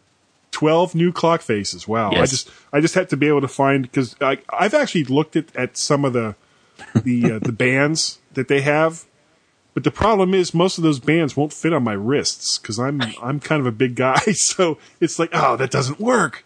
Twelve 0.51 0.95
new 0.95 1.13
clock 1.13 1.43
faces. 1.43 1.87
Wow! 1.87 2.11
Yes. 2.13 2.21
I 2.21 2.27
just 2.27 2.51
I 2.75 2.81
just 2.81 2.95
had 2.95 3.11
to 3.11 3.17
be 3.17 3.29
able 3.29 3.43
to 3.43 3.49
find 3.49 3.83
because 3.83 4.17
I've 4.21 4.75
actually 4.75 5.05
looked 5.05 5.37
at, 5.37 5.55
at 5.55 5.77
some 5.77 6.05
of 6.05 6.13
the 6.13 6.37
the 6.95 7.33
uh, 7.33 7.39
the 7.41 7.53
bands 7.67 8.19
that 8.35 8.49
they 8.49 8.61
have, 8.63 9.05
but 9.79 9.85
the 9.85 9.93
problem 9.93 10.35
is 10.35 10.53
most 10.53 10.77
of 10.77 10.83
those 10.83 10.99
bands 10.99 11.37
won't 11.37 11.53
fit 11.53 11.73
on 11.73 11.85
my 11.85 11.93
wrists 11.93 12.59
because 12.59 12.81
I'm 12.81 13.01
I'm 13.23 13.39
kind 13.39 13.61
of 13.61 13.67
a 13.67 13.71
big 13.71 13.95
guy, 13.95 14.19
so 14.33 14.77
it's 15.01 15.21
like 15.21 15.31
oh 15.33 15.57
that 15.57 15.71
doesn't 15.71 16.01
work. 16.01 16.45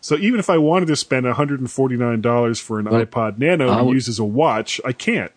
So 0.00 0.16
even 0.16 0.40
if 0.40 0.50
I 0.50 0.58
wanted 0.58 0.86
to 0.86 0.96
spend 0.96 1.26
$149 1.26 2.60
for 2.60 2.80
an 2.80 2.86
Well, 2.86 3.06
iPod 3.06 3.38
Nano 3.38 3.72
I 3.72 3.78
to 3.78 3.84
would- 3.84 3.94
use 3.94 4.08
as 4.08 4.18
a 4.18 4.24
watch, 4.24 4.80
I 4.84 4.92
can't. 4.92 5.30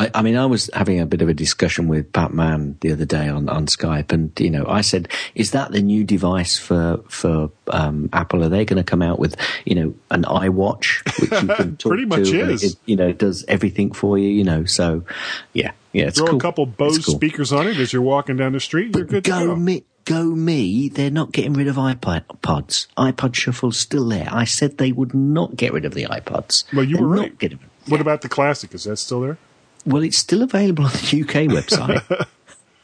I, 0.00 0.10
I 0.14 0.22
mean, 0.22 0.36
I 0.36 0.46
was 0.46 0.70
having 0.72 0.98
a 0.98 1.04
bit 1.06 1.20
of 1.20 1.28
a 1.28 1.34
discussion 1.34 1.86
with 1.86 2.10
Pat 2.12 2.32
Mann 2.32 2.78
the 2.80 2.92
other 2.92 3.04
day 3.04 3.28
on, 3.28 3.48
on 3.50 3.66
Skype, 3.66 4.12
and 4.12 4.32
you 4.40 4.48
know, 4.50 4.64
I 4.66 4.80
said, 4.80 5.08
"Is 5.34 5.50
that 5.50 5.72
the 5.72 5.82
new 5.82 6.04
device 6.04 6.58
for 6.58 7.02
for 7.08 7.50
um, 7.68 8.08
Apple? 8.12 8.42
Are 8.42 8.48
they 8.48 8.64
going 8.64 8.78
to 8.78 8.84
come 8.90 9.02
out 9.02 9.18
with 9.18 9.36
you 9.66 9.74
know 9.74 9.94
an 10.10 10.22
iWatch 10.24 11.04
which 11.20 11.30
you 11.42 11.48
can 11.54 11.76
talk 11.78 11.90
Pretty 11.90 12.06
much 12.06 12.30
to? 12.30 12.50
is. 12.50 12.64
It, 12.64 12.76
you 12.86 12.96
know, 12.96 13.12
does 13.12 13.44
everything 13.46 13.92
for 13.92 14.16
you. 14.16 14.28
You 14.28 14.44
know, 14.44 14.64
so 14.64 15.04
yeah, 15.52 15.72
yeah, 15.92 16.06
it's 16.06 16.18
Throw 16.18 16.28
cool. 16.28 16.36
a 16.36 16.40
couple 16.40 16.64
Bose 16.66 17.04
cool. 17.04 17.16
speakers 17.16 17.52
on 17.52 17.66
it 17.66 17.76
as 17.76 17.92
you're 17.92 18.00
walking 18.02 18.36
down 18.36 18.52
the 18.52 18.60
street, 18.60 18.96
you're 18.96 19.04
good 19.04 19.24
to 19.24 19.30
Go 19.30 19.46
go. 19.48 19.56
me, 19.56 19.84
go 20.06 20.24
me. 20.24 20.88
They're 20.88 21.10
not 21.10 21.32
getting 21.32 21.52
rid 21.52 21.68
of 21.68 21.76
iPods. 21.76 22.86
iPod 22.96 23.34
Shuffle's 23.34 23.78
still 23.78 24.08
there. 24.08 24.28
I 24.30 24.44
said 24.44 24.78
they 24.78 24.92
would 24.92 25.12
not 25.14 25.56
get 25.56 25.74
rid 25.74 25.84
of 25.84 25.92
the 25.92 26.04
iPods. 26.04 26.64
Well, 26.72 26.84
you 26.84 26.96
They're 26.96 27.06
were 27.06 27.16
right. 27.16 27.54
What 27.86 28.00
about 28.00 28.22
the 28.22 28.28
Classic? 28.28 28.72
Is 28.74 28.84
that 28.84 28.96
still 28.96 29.20
there? 29.20 29.38
Well, 29.86 30.02
it's 30.02 30.18
still 30.18 30.42
available 30.42 30.84
on 30.84 30.90
the 30.92 31.22
UK 31.22 31.48
website, 31.50 32.26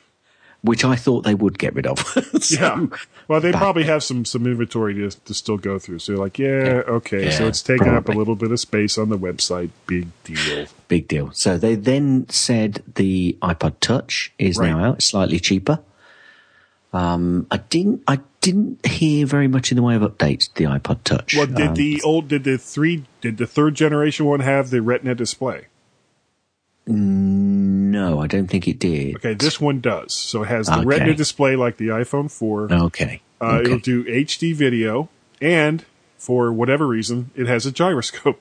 which 0.63 0.85
I 0.85 0.97
thought 0.97 1.25
they 1.25 1.35
would 1.35 1.59
get 1.59 1.75
rid 1.75 1.87
of. 1.87 1.99
So- 2.41 2.55
yeah. 2.61 2.87
Well, 3.29 3.41
they 3.41 3.51
back 3.51 3.61
probably 3.61 3.85
have 3.85 4.03
some 4.05 4.25
some 4.25 4.47
inventory 4.47 4.95
to 4.95 5.11
to 5.11 5.35
still 5.35 5.57
go 5.59 5.79
through. 5.81 5.99
So 5.99 6.13
you're 6.13 6.21
like, 6.23 6.39
yeah, 6.39 6.83
okay. 6.87 7.31
so 7.33 7.47
it's 7.49 7.61
taking 7.63 7.89
up 7.89 8.09
a 8.09 8.13
little 8.13 8.37
bit 8.37 8.53
of 8.53 8.61
space 8.61 8.99
on 8.99 9.09
the 9.09 9.19
website. 9.19 9.71
Big 9.89 10.09
deal. 10.23 10.67
Big 10.89 11.09
deal. 11.09 11.31
So 11.33 11.59
they 11.59 11.75
then 11.75 12.29
said 12.29 12.83
the 12.95 13.37
iPod 13.43 13.75
Touch 13.81 14.33
is 14.39 14.59
now 14.59 14.79
Right. 14.79 14.85
out, 14.87 15.03
slightly 15.03 15.41
cheaper. 15.41 15.81
Um, 16.93 17.47
I 17.51 17.57
didn't, 17.59 18.03
I 18.07 18.21
didn't 18.41 18.87
hear 18.87 19.27
very 19.27 19.49
much 19.49 19.73
in 19.73 19.77
the 19.77 19.83
way 19.83 19.97
of 19.97 20.03
updates 20.03 20.47
to 20.47 20.55
the 20.55 20.65
iPod 20.71 21.03
Touch. 21.03 21.35
Well, 21.37 21.47
did 21.47 21.69
Um, 21.69 21.75
the 21.75 22.01
old 22.03 22.29
did 22.29 22.45
the 22.45 22.59
three 22.59 23.05
did 23.21 23.39
the 23.39 23.47
third 23.47 23.75
generation 23.75 24.25
one 24.27 24.41
have 24.41 24.71
the 24.71 24.81
Retina 24.83 25.15
display? 25.17 25.67
No, 26.87 28.21
I 28.21 28.27
don't 28.27 28.47
think 28.49 28.69
it 28.69 28.79
did. 28.79 29.17
Okay, 29.17 29.35
this 29.35 29.61
one 29.61 29.81
does. 29.81 30.15
So 30.15 30.43
it 30.43 30.47
has 30.49 30.67
the 30.67 30.77
Okay. 30.79 30.85
Retina 30.85 31.15
display 31.15 31.57
like 31.57 31.77
the 31.77 31.89
iPhone 31.89 32.31
4. 32.31 32.73
Okay. 32.73 33.21
Uh, 33.41 33.45
okay. 33.47 33.65
It'll 33.65 33.79
do 33.79 34.05
HD 34.05 34.55
video, 34.55 35.09
and 35.41 35.85
for 36.17 36.53
whatever 36.53 36.87
reason, 36.87 37.31
it 37.37 37.47
has 37.47 37.67
a 37.67 37.73
gyroscope. 37.73 38.41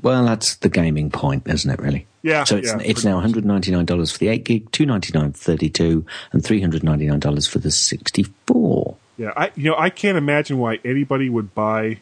Well, 0.00 0.26
that's 0.26 0.54
the 0.56 0.68
gaming 0.68 1.10
point, 1.10 1.48
isn't 1.48 1.68
it? 1.70 1.80
Really? 1.80 2.06
Yeah, 2.22 2.44
So 2.44 2.56
it's 2.56 2.68
yeah, 2.68 2.78
it's 2.84 3.04
now 3.04 3.14
one 3.14 3.22
hundred 3.22 3.44
ninety 3.44 3.72
nine 3.72 3.84
dollars 3.84 4.12
for 4.12 4.18
the 4.18 4.28
eight 4.28 4.44
gig, 4.44 4.70
two 4.70 4.86
ninety 4.86 5.10
nine 5.16 5.32
for 5.32 5.38
thirty 5.38 5.68
two, 5.68 6.04
and 6.32 6.44
three 6.44 6.60
hundred 6.60 6.84
ninety 6.84 7.06
nine 7.06 7.18
dollars 7.20 7.46
for 7.48 7.58
the 7.58 7.70
sixty 7.72 8.24
four. 8.46 8.96
Yeah, 9.16 9.32
I 9.36 9.50
you 9.56 9.64
know 9.70 9.76
I 9.76 9.90
can't 9.90 10.16
imagine 10.18 10.58
why 10.58 10.78
anybody 10.84 11.28
would 11.28 11.52
buy 11.54 11.98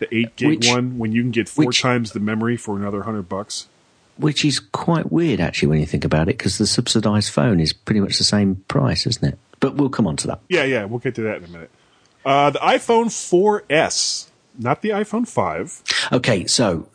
the 0.00 0.12
eight 0.12 0.34
gig 0.34 0.48
Which- 0.48 0.68
one 0.68 0.98
when 0.98 1.12
you 1.12 1.22
can 1.22 1.30
get 1.30 1.48
four 1.48 1.66
which- 1.66 1.80
times 1.82 2.10
the 2.12 2.18
memory 2.20 2.56
for 2.56 2.76
another 2.76 3.02
hundred 3.02 3.28
bucks. 3.28 3.68
Which 4.22 4.44
is 4.44 4.60
quite 4.60 5.12
weird, 5.12 5.40
actually, 5.40 5.68
when 5.68 5.80
you 5.80 5.86
think 5.86 6.04
about 6.04 6.22
it, 6.28 6.38
because 6.38 6.56
the 6.58 6.66
subsidised 6.66 7.30
phone 7.30 7.60
is 7.60 7.72
pretty 7.72 8.00
much 8.00 8.16
the 8.18 8.24
same 8.24 8.56
price, 8.68 9.06
isn't 9.06 9.24
it? 9.34 9.38
But 9.60 9.74
we'll 9.76 9.90
come 9.90 10.06
on 10.06 10.16
to 10.18 10.26
that. 10.28 10.40
Yeah, 10.48 10.64
yeah, 10.64 10.84
we'll 10.84 10.98
get 11.00 11.14
to 11.16 11.22
that 11.22 11.38
in 11.38 11.44
a 11.44 11.48
minute. 11.48 11.70
Uh, 12.24 12.50
the 12.50 12.58
iPhone 12.60 13.06
4S, 13.06 14.28
not 14.58 14.80
the 14.82 14.90
iPhone 14.90 15.26
5. 15.26 15.82
Okay, 16.12 16.46
so 16.46 16.88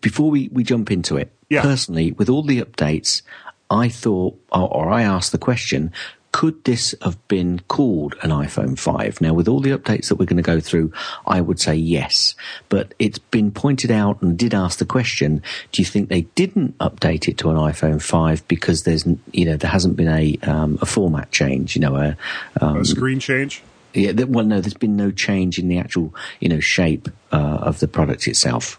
before 0.00 0.30
we, 0.30 0.48
we 0.52 0.64
jump 0.64 0.90
into 0.90 1.16
it, 1.16 1.30
Yeah. 1.50 1.62
personally, 1.62 2.12
with 2.12 2.28
all 2.28 2.42
the 2.42 2.60
updates, 2.62 3.22
I 3.70 3.88
thought, 3.88 4.38
or, 4.52 4.68
or 4.74 4.90
I 4.90 5.02
asked 5.02 5.32
the 5.32 5.38
question, 5.38 5.92
could 6.32 6.64
this 6.64 6.94
have 7.02 7.16
been 7.28 7.60
called 7.68 8.14
an 8.22 8.30
iPhone 8.30 8.78
5? 8.78 9.20
Now, 9.20 9.34
with 9.34 9.48
all 9.48 9.60
the 9.60 9.70
updates 9.70 10.08
that 10.08 10.16
we're 10.16 10.24
going 10.24 10.38
to 10.38 10.42
go 10.42 10.60
through, 10.60 10.90
I 11.26 11.40
would 11.42 11.60
say 11.60 11.74
yes. 11.74 12.34
But 12.70 12.94
it's 12.98 13.18
been 13.18 13.50
pointed 13.50 13.90
out 13.90 14.22
and 14.22 14.38
did 14.38 14.54
ask 14.54 14.78
the 14.78 14.86
question, 14.86 15.42
do 15.72 15.82
you 15.82 15.86
think 15.86 16.08
they 16.08 16.22
didn't 16.34 16.76
update 16.78 17.28
it 17.28 17.36
to 17.38 17.50
an 17.50 17.56
iPhone 17.56 18.00
5 18.02 18.48
because 18.48 18.82
there's, 18.84 19.04
you 19.32 19.44
know, 19.44 19.56
there 19.58 19.70
hasn't 19.70 19.94
been 19.96 20.08
a, 20.08 20.36
um, 20.42 20.78
a 20.80 20.86
format 20.86 21.30
change, 21.30 21.76
you 21.76 21.80
know, 21.82 21.96
a, 21.96 22.16
um, 22.60 22.78
A 22.78 22.84
screen 22.86 23.20
change. 23.20 23.62
yeah, 23.92 24.12
well, 24.24 24.46
no, 24.46 24.60
there's 24.62 24.72
been 24.72 24.96
no 24.96 25.10
change 25.10 25.58
in 25.58 25.68
the 25.68 25.76
actual, 25.78 26.14
you 26.40 26.48
know, 26.48 26.60
shape 26.60 27.08
uh, 27.30 27.36
of 27.36 27.78
the 27.80 27.88
product 27.88 28.26
itself. 28.26 28.78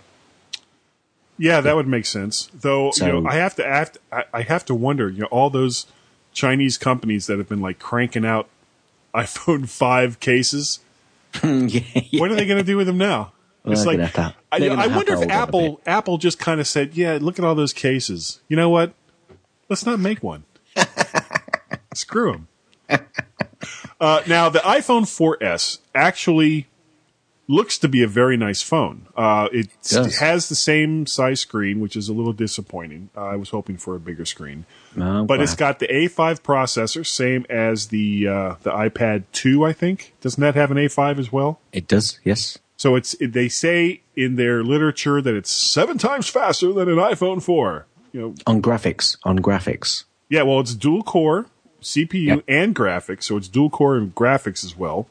Yeah, 1.38 1.62
that 1.62 1.76
would 1.76 1.88
make 1.88 2.06
sense. 2.06 2.50
Though 2.54 2.92
So- 2.92 3.06
you 3.06 3.22
know, 3.22 3.30
I 3.30 3.36
have 3.36 3.56
to 3.56 3.92
I, 4.12 4.24
I 4.34 4.42
have 4.44 4.66
to 4.66 4.76
wonder. 4.76 5.10
You 5.10 5.22
know, 5.22 5.28
all 5.28 5.50
those 5.50 5.88
Chinese 6.34 6.78
companies 6.78 7.28
that 7.28 7.38
have 7.38 7.50
been 7.50 7.62
like 7.62 7.80
cranking 7.80 8.26
out 8.26 8.50
iPhone 9.16 9.70
5 9.70 10.20
cases. 10.20 10.80
yeah, 11.44 11.52
yeah. 12.10 12.20
What 12.20 12.32
are 12.32 12.36
they 12.36 12.46
going 12.46 12.60
to 12.60 12.64
do 12.64 12.78
with 12.78 12.88
them 12.88 12.98
now? 12.98 13.34
Well, 13.64 13.74
it's 13.74 13.86
like 13.86 14.00
I, 14.18 14.34
I 14.52 14.88
wonder 14.88 15.14
if 15.14 15.20
hold 15.20 15.32
on 15.32 15.32
a 15.32 15.34
Apple 15.34 15.82
Apple 15.86 16.18
just 16.18 16.38
kind 16.38 16.60
of 16.60 16.68
said, 16.68 16.96
"Yeah, 16.96 17.18
look 17.22 17.40
at 17.40 17.46
all 17.46 17.56
those 17.56 17.72
cases. 17.72 18.42
You 18.50 18.58
know 18.58 18.70
what? 18.70 18.94
Let's 19.70 19.86
not 19.86 20.02
make 20.02 20.22
one. 20.22 20.44
Screw 21.94 22.46
them." 22.90 23.00
Uh, 24.02 24.22
now, 24.28 24.50
the 24.50 24.60
iPhone 24.60 25.04
4S 25.04 25.80
actually 25.96 26.68
looks 27.54 27.78
to 27.80 27.88
be 27.88 28.02
a 28.04 28.08
very 28.08 28.38
nice 28.38 28.62
phone. 28.62 29.06
Uh, 29.16 29.48
it 29.52 29.68
has 30.20 30.50
the 30.50 30.56
same 30.56 31.06
size 31.06 31.40
screen, 31.42 31.80
which 31.80 31.96
is 31.96 32.10
a 32.10 32.14
little 32.14 32.34
disappointing. 32.34 33.10
Uh, 33.16 33.26
I 33.26 33.36
was 33.36 33.50
hoping 33.50 33.78
for 33.78 33.96
a 33.96 34.00
bigger 34.00 34.26
screen, 34.26 34.66
Oh, 34.98 35.24
but 35.26 35.38
wow. 35.38 35.44
it's 35.44 35.56
got 35.56 35.80
the 35.80 35.88
A5 35.88 36.42
processor, 36.42 37.06
same 37.06 37.46
as 37.50 37.88
the 37.88 38.28
uh, 38.28 38.56
the 38.64 38.72
iPad 38.72 39.24
2. 39.34 39.66
I 39.66 39.74
think 39.74 40.14
doesn't 40.22 40.42
that 40.42 40.56
have 40.56 40.72
an 40.72 40.78
A5 40.78 41.20
as 41.20 41.32
well? 41.32 41.60
It 41.72 41.88
does, 41.88 42.20
yes. 42.24 42.58
So 42.78 42.96
it's 42.96 43.16
they 43.22 43.50
say 43.50 44.02
in 44.16 44.36
their 44.36 44.64
literature 44.64 45.22
that 45.22 45.36
it's 45.36 45.52
seven 45.52 45.98
times 45.98 46.28
faster 46.28 46.74
than 46.74 46.90
an 46.90 46.98
iPhone 46.98 47.42
4. 47.42 47.86
You 48.12 48.22
know, 48.22 48.36
On 48.46 48.62
graphics, 48.62 49.18
on 49.24 49.40
graphics. 49.40 50.04
yeah. 50.30 50.44
Well, 50.44 50.60
it's 50.60 50.76
dual 50.76 51.02
core 51.04 51.48
CPU 51.82 52.26
Yep. 52.28 52.44
and 52.48 52.76
graphics, 52.76 53.24
so 53.24 53.38
it's 53.38 53.48
dual 53.48 53.70
core 53.70 53.96
and 53.98 54.14
graphics 54.16 54.64
as 54.64 54.78
well. 54.78 55.08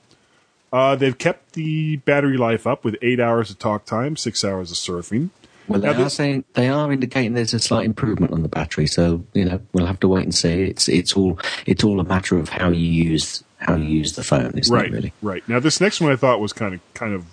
Uh, 0.72 0.96
they've 0.96 1.18
kept 1.18 1.52
the 1.52 1.96
battery 1.96 2.36
life 2.36 2.66
up 2.66 2.84
with 2.84 2.96
eight 3.02 3.20
hours 3.20 3.50
of 3.50 3.58
talk 3.58 3.84
time, 3.84 4.16
six 4.16 4.42
hours 4.44 4.70
of 4.70 4.76
surfing. 4.78 5.30
Well, 5.68 5.80
they 5.80 5.92
Now, 5.92 6.02
are 6.04 6.10
saying 6.10 6.44
they 6.54 6.68
are 6.68 6.90
indicating 6.90 7.34
there's 7.34 7.54
a 7.54 7.60
slight 7.60 7.84
improvement 7.84 8.32
on 8.32 8.42
the 8.42 8.48
battery. 8.48 8.86
So 8.86 9.24
you 9.32 9.44
know, 9.44 9.60
we'll 9.72 9.86
have 9.86 10.00
to 10.00 10.08
wait 10.08 10.24
and 10.24 10.34
see. 10.34 10.62
It's 10.62 10.88
it's 10.88 11.12
all 11.14 11.38
it's 11.66 11.84
all 11.84 12.00
a 12.00 12.04
matter 12.04 12.38
of 12.38 12.48
how 12.48 12.70
you 12.70 12.86
use 12.86 13.44
how 13.58 13.76
you 13.76 13.84
use 13.84 14.14
the 14.14 14.24
phone, 14.24 14.58
isn't 14.58 14.74
right, 14.74 14.86
it? 14.86 14.92
Really. 14.92 15.12
right. 15.22 15.48
Now 15.48 15.60
this 15.60 15.80
next 15.80 16.00
one 16.00 16.10
I 16.10 16.16
thought 16.16 16.40
was 16.40 16.52
kind 16.52 16.74
of 16.74 16.80
kind 16.94 17.14
of 17.14 17.26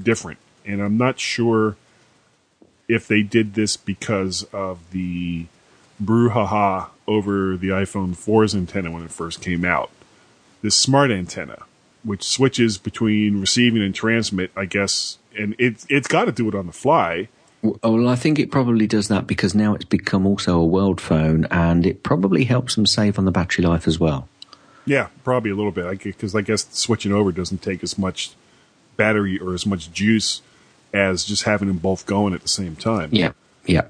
different, 0.00 0.38
and 0.64 0.82
I'm 0.82 0.96
not 0.98 1.20
sure 1.20 1.76
if 2.88 3.06
they 3.06 3.22
did 3.22 3.54
this 3.54 3.76
because 3.76 4.42
of 4.52 4.90
the 4.90 5.46
brouhaha 6.02 6.88
over 7.06 7.56
the 7.56 7.68
iPhone 7.68 8.16
4's 8.16 8.54
antenna 8.54 8.90
when 8.90 9.04
it 9.04 9.12
first 9.12 9.40
came 9.40 9.64
out. 9.64 9.90
This 10.62 10.74
smart 10.74 11.10
antenna, 11.12 11.58
which 12.02 12.22
switches 12.22 12.78
between 12.78 13.40
receiving 13.40 13.82
and 13.82 13.94
transmit, 13.94 14.50
I 14.56 14.64
guess, 14.64 15.18
and 15.36 15.54
it 15.58 15.84
it's 15.88 16.08
got 16.08 16.24
to 16.26 16.32
do 16.32 16.48
it 16.48 16.54
on 16.54 16.66
the 16.66 16.72
fly. 16.72 17.28
Well, 17.62 17.78
oh, 17.82 17.94
well, 17.96 18.08
I 18.08 18.16
think 18.16 18.38
it 18.38 18.50
probably 18.50 18.86
does 18.86 19.08
that 19.08 19.26
because 19.26 19.54
now 19.54 19.74
it's 19.74 19.84
become 19.84 20.26
also 20.26 20.58
a 20.58 20.64
world 20.64 21.00
phone, 21.00 21.46
and 21.50 21.86
it 21.86 22.02
probably 22.02 22.44
helps 22.44 22.74
them 22.74 22.86
save 22.86 23.18
on 23.18 23.26
the 23.26 23.30
battery 23.30 23.64
life 23.64 23.86
as 23.86 24.00
well. 24.00 24.28
Yeah, 24.86 25.08
probably 25.24 25.50
a 25.50 25.54
little 25.54 25.72
bit, 25.72 26.02
because 26.02 26.34
I 26.34 26.40
guess 26.40 26.66
switching 26.70 27.12
over 27.12 27.32
doesn't 27.32 27.62
take 27.62 27.82
as 27.82 27.98
much 27.98 28.32
battery 28.96 29.38
or 29.38 29.52
as 29.52 29.66
much 29.66 29.92
juice 29.92 30.40
as 30.92 31.24
just 31.24 31.44
having 31.44 31.68
them 31.68 31.78
both 31.78 32.06
going 32.06 32.34
at 32.34 32.42
the 32.42 32.48
same 32.48 32.76
time. 32.76 33.10
Yeah, 33.12 33.32
yeah. 33.66 33.88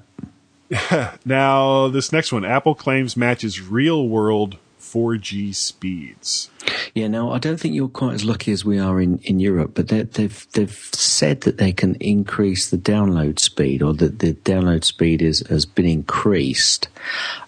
Now, 1.25 1.89
this 1.89 2.13
next 2.13 2.33
one, 2.33 2.45
Apple 2.45 2.75
claims 2.75 3.17
matches 3.17 3.61
real 3.61 4.07
world 4.09 4.57
4G 4.81 5.55
speeds. 5.55 6.51
Yeah, 6.95 7.09
no, 7.09 7.31
I 7.33 7.39
don't 7.39 7.59
think 7.59 7.75
you're 7.75 7.89
quite 7.89 8.15
as 8.15 8.25
lucky 8.25 8.51
as 8.53 8.65
we 8.65 8.79
are 8.79 9.01
in, 9.01 9.19
in 9.19 9.39
Europe, 9.39 9.73
but 9.75 9.89
they- 9.89 10.03
they've 10.03 10.47
they've 10.53 10.89
said 10.93 11.43
that 11.43 11.59
they 11.59 11.73
can 11.73 11.95
increase 11.97 12.71
the 12.71 12.79
download 12.79 13.39
speed, 13.39 13.83
or 13.83 13.95
that 13.95 14.19
the 14.19 14.33
download 14.35 14.85
speed 14.85 15.23
is 15.23 15.41
has 15.49 15.67
been 15.67 15.87
increased. 15.87 16.89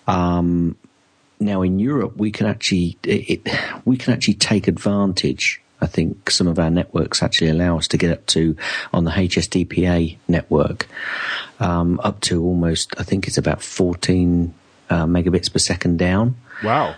Um, 0.07 0.77
now 1.41 1.63
in 1.63 1.79
Europe, 1.81 2.17
we 2.17 2.31
can 2.31 2.47
actually 2.47 2.97
it, 3.03 3.41
we 3.85 3.97
can 3.97 4.13
actually 4.13 4.35
take 4.35 4.69
advantage. 4.69 5.61
I 5.81 5.87
think 5.87 6.31
some 6.31 6.47
of 6.47 6.61
our 6.61 6.71
networks 6.71 7.25
actually 7.25 7.51
allow 7.51 7.77
us 7.79 7.89
to 7.89 7.97
get 7.99 8.13
up 8.13 8.25
to 8.27 8.55
on 8.93 9.03
the 9.03 9.11
HSDPA 9.11 10.17
network 10.29 10.87
um, 11.59 11.99
up 12.05 12.21
to 12.21 12.41
almost 12.45 12.95
I 12.99 13.03
think 13.03 13.27
it's 13.27 13.37
about 13.39 13.61
14 13.65 14.55
uh, 14.91 15.07
megabits 15.07 15.53
per 15.53 15.59
second 15.59 15.99
down 15.99 16.37
Wow. 16.63 16.95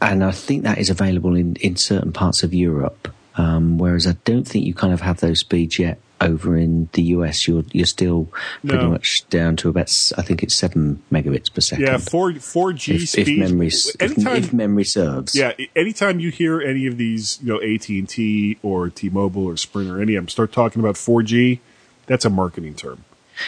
And 0.00 0.24
I 0.24 0.30
think 0.32 0.64
that 0.64 0.78
is 0.78 0.90
available 0.90 1.34
in, 1.36 1.56
in 1.56 1.76
certain 1.76 2.12
parts 2.12 2.42
of 2.42 2.52
Europe. 2.54 3.08
Um, 3.36 3.76
whereas 3.78 4.06
I 4.06 4.16
don't 4.24 4.44
think 4.48 4.64
you 4.64 4.72
kind 4.74 4.94
of 4.94 5.02
have 5.02 5.20
those 5.20 5.40
speeds 5.40 5.78
yet 5.78 5.98
over 6.22 6.56
in 6.56 6.88
the 6.94 7.02
US. 7.02 7.46
You're 7.46 7.64
you're 7.72 7.84
still 7.84 8.30
pretty 8.66 8.82
No. 8.82 8.90
much 8.90 9.28
down 9.28 9.56
to 9.56 9.68
about 9.68 9.92
I 10.16 10.22
think 10.22 10.42
it's 10.42 10.56
seven 10.56 11.02
megabits 11.12 11.52
per 11.52 11.60
second. 11.60 11.84
Yeah, 11.84 11.98
four 11.98 12.32
four 12.34 12.72
G 12.72 12.94
if, 12.94 13.10
speed. 13.10 13.28
if 13.28 13.38
memory 13.38 13.66
s- 13.66 13.94
if, 14.00 14.16
if 14.16 14.52
memory 14.54 14.84
serves. 14.84 15.34
yeah, 15.36 15.52
anytime 15.76 16.18
you 16.18 16.30
hear 16.30 16.62
any 16.62 16.86
of 16.86 16.96
these, 16.96 17.38
you 17.42 17.52
know, 17.52 17.60
AT 17.60 17.86
and 17.90 18.08
T 18.08 18.56
or 18.62 18.88
T 18.88 19.10
Mobile 19.10 19.44
or 19.44 19.58
Sprint 19.58 19.90
or 19.90 20.00
any 20.00 20.14
of 20.14 20.22
them 20.24 20.28
start 20.30 20.50
talking 20.52 20.80
about 20.80 20.96
four 20.96 21.22
G, 21.22 21.60
that's 22.06 22.24
a 22.24 22.30
marketing 22.30 22.74
term. 22.74 23.04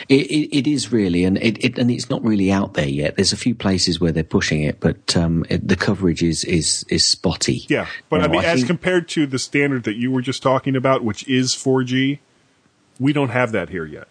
It, 0.08 0.26
it, 0.26 0.58
it 0.58 0.66
is 0.66 0.92
really, 0.92 1.24
and 1.24 1.38
it, 1.38 1.62
it 1.64 1.78
and 1.78 1.90
it's 1.90 2.10
not 2.10 2.22
really 2.22 2.52
out 2.52 2.74
there 2.74 2.88
yet. 2.88 3.16
There's 3.16 3.32
a 3.32 3.36
few 3.36 3.54
places 3.54 4.00
where 4.00 4.12
they're 4.12 4.24
pushing 4.24 4.62
it, 4.62 4.80
but 4.80 5.16
um, 5.16 5.44
it, 5.48 5.66
the 5.66 5.76
coverage 5.76 6.22
is 6.22 6.44
is 6.44 6.84
is 6.88 7.06
spotty. 7.06 7.64
Yeah, 7.68 7.86
but 8.08 8.22
I 8.22 8.28
mean, 8.28 8.44
as 8.44 8.60
think- 8.60 8.66
compared 8.66 9.08
to 9.10 9.26
the 9.26 9.38
standard 9.38 9.84
that 9.84 9.96
you 9.96 10.10
were 10.10 10.22
just 10.22 10.42
talking 10.42 10.76
about, 10.76 11.04
which 11.04 11.26
is 11.28 11.54
four 11.54 11.84
G, 11.84 12.20
we 13.00 13.12
don't 13.12 13.30
have 13.30 13.52
that 13.52 13.70
here 13.70 13.86
yet. 13.86 14.08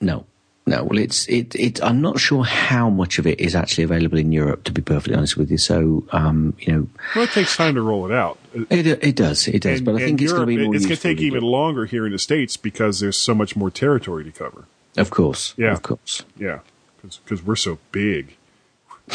No, 0.00 0.26
no. 0.66 0.84
Well, 0.84 0.98
it's 0.98 1.28
it. 1.28 1.54
it 1.54 1.82
I'm 1.82 2.00
not 2.00 2.18
sure 2.18 2.44
how 2.44 2.90
much 2.90 3.18
of 3.18 3.26
it 3.26 3.40
is 3.40 3.54
actually 3.54 3.84
available 3.84 4.18
in 4.18 4.32
Europe. 4.32 4.64
To 4.64 4.72
be 4.72 4.82
perfectly 4.82 5.14
honest 5.14 5.36
with 5.36 5.50
you, 5.50 5.58
so 5.58 6.04
um, 6.10 6.54
you 6.58 6.72
know, 6.72 6.86
Well, 7.14 7.24
it 7.24 7.30
takes 7.30 7.56
time 7.56 7.74
to 7.74 7.82
roll 7.82 8.06
it 8.06 8.12
out. 8.12 8.38
it 8.54 8.86
it 8.86 9.16
does, 9.16 9.46
it 9.46 9.62
does. 9.62 9.78
And- 9.78 9.84
but 9.84 9.94
I 9.96 9.98
think 9.98 10.20
it's 10.20 10.32
going 10.32 10.46
to 10.46 10.52
Europe, 10.52 10.62
be 10.62 10.66
more. 10.66 10.74
It's 10.74 10.86
going 10.86 10.96
to 10.96 11.02
take 11.02 11.20
even 11.20 11.42
longer 11.42 11.86
here 11.86 12.06
in 12.06 12.12
the 12.12 12.18
states 12.18 12.56
because 12.56 13.00
there's 13.00 13.16
so 13.16 13.34
much 13.34 13.54
more 13.54 13.70
territory 13.70 14.24
to 14.24 14.32
cover. 14.32 14.64
Of 14.96 15.10
course, 15.10 15.54
Yeah. 15.56 15.72
of 15.72 15.82
course. 15.82 16.24
Yeah, 16.38 16.60
because 17.02 17.44
we're 17.44 17.56
so 17.56 17.78
big. 17.92 18.36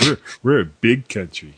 We're 0.02 0.18
we're 0.44 0.60
a 0.62 0.66
big 0.66 1.08
country. 1.10 1.56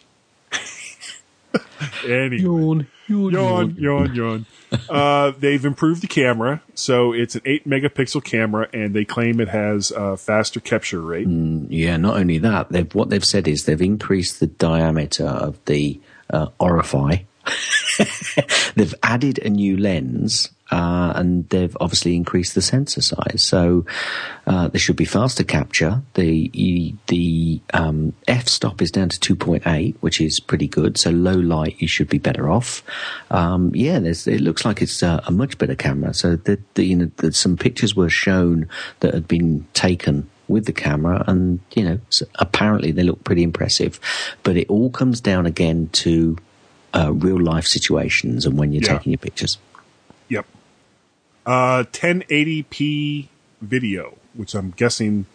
anyway. 2.06 2.38
Yawn, 2.40 2.88
yawn, 3.08 3.32
yawn, 3.34 3.76
yawn, 3.78 4.16
yawn. 4.16 4.46
Uh, 4.90 5.32
they've 5.40 5.64
improved 5.64 6.02
the 6.02 6.08
camera, 6.08 6.62
so 6.76 7.14
it's 7.14 7.36
an 7.36 7.42
eight 7.46 7.68
megapixel 7.68 8.24
camera, 8.24 8.68
and 8.74 8.94
they 8.94 9.06
claim 9.06 9.40
it 9.40 9.48
has 9.48 9.92
a 9.92 10.18
faster 10.18 10.60
capture 10.60 11.00
rate. 11.02 11.28
Yeah, 11.28 11.96
not 11.98 12.18
only 12.18 12.38
that, 12.40 12.70
they've 12.70 12.94
what 12.94 13.10
they've 13.10 13.24
said 13.24 13.48
is 13.48 13.66
they've 13.66 13.82
increased 13.82 14.40
the 14.40 14.48
diameter 14.48 15.26
of 15.26 15.64
the 15.66 16.00
uh, 16.30 16.48
orify. 16.60 17.24
they've 18.76 18.96
added 19.04 19.40
a 19.40 19.50
new 19.50 19.78
lens, 19.78 20.50
uh, 20.72 21.14
and 21.16 21.48
they've 21.50 21.76
obviously 21.80 22.16
increased 22.16 22.56
the 22.56 22.62
sensor 22.62 23.02
size. 23.02 23.44
So 23.48 23.86
uh, 24.46 24.68
there 24.70 24.80
should 24.80 24.96
be 24.96 25.06
faster 25.06 25.44
capture. 25.44 26.02
The 26.16 26.94
the 27.08 27.62
um, 27.74 28.14
f 28.28 28.48
stop 28.48 28.82
is 28.82 28.92
down 28.92 29.10
to 29.10 29.20
two 29.20 29.36
point 29.36 29.64
eight, 29.66 29.96
which 30.02 30.20
is 30.22 30.40
pretty 30.40 30.68
good. 30.68 30.98
So 30.98 31.10
low 31.12 31.34
light, 31.34 31.76
you 31.80 31.88
should 31.88 32.10
be 32.10 32.18
better 32.18 32.50
off. 32.50 32.84
Um, 33.32 33.72
yeah, 33.76 34.00
there's, 34.00 34.28
it 34.28 34.42
looks 34.42 34.66
like 34.66 34.82
it's 34.82 35.02
uh, 35.04 35.22
a 35.26 35.32
much 35.32 35.58
better 35.58 35.76
camera. 35.76 36.14
So 36.14 36.36
the, 36.36 36.60
the, 36.74 36.84
you 36.84 36.96
know, 36.96 37.12
the, 37.18 37.32
some 37.32 37.58
pictures 37.58 37.96
were 37.96 38.10
shown 38.10 38.68
that 39.00 39.14
had 39.14 39.28
been 39.28 39.66
taken 39.74 40.30
with 40.48 40.66
the 40.66 40.74
camera, 40.74 41.26
and 41.28 41.60
you 41.76 41.84
know, 41.84 42.00
apparently 42.36 42.92
they 42.92 43.04
look 43.04 43.24
pretty 43.26 43.44
impressive. 43.44 44.00
But 44.44 44.56
it 44.56 44.70
all 44.70 44.90
comes 44.90 45.20
down 45.20 45.46
again 45.46 45.90
to 45.94 46.38
uh, 46.94 47.12
real 47.14 47.42
life 47.42 47.66
situations 47.66 48.46
and 48.46 48.58
when 48.58 48.72
you're 48.72 48.84
Yeah. 48.84 48.98
taking 48.98 49.12
your 49.12 49.18
pictures. 49.20 49.58
Uh, 51.48 51.86
1080p 51.94 53.30
video, 53.62 54.18
which 54.34 54.54
I'm 54.54 54.72
guessing 54.72 55.28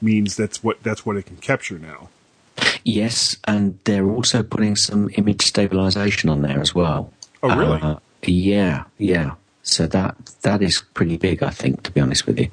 means 0.00 0.36
that's 0.36 0.62
what 0.62 0.80
that's 0.84 1.04
what 1.04 1.16
it 1.16 1.26
can 1.26 1.38
capture 1.38 1.76
now. 1.76 2.08
Yes, 2.84 3.36
and 3.48 3.76
they're 3.82 4.08
also 4.08 4.44
putting 4.44 4.76
some 4.76 5.10
image 5.14 5.42
stabilization 5.42 6.30
on 6.30 6.42
there 6.42 6.60
as 6.60 6.72
well. 6.72 7.12
Oh, 7.42 7.48
really? 7.48 7.80
Uh, 7.80 7.96
yeah, 8.22 8.84
yeah. 8.98 9.34
So 9.64 9.88
that 9.88 10.14
that 10.42 10.62
is 10.62 10.84
pretty 10.94 11.16
big, 11.16 11.42
I 11.42 11.50
think, 11.50 11.82
to 11.82 11.90
be 11.90 12.00
honest 12.00 12.28
with 12.28 12.38
you. 12.38 12.48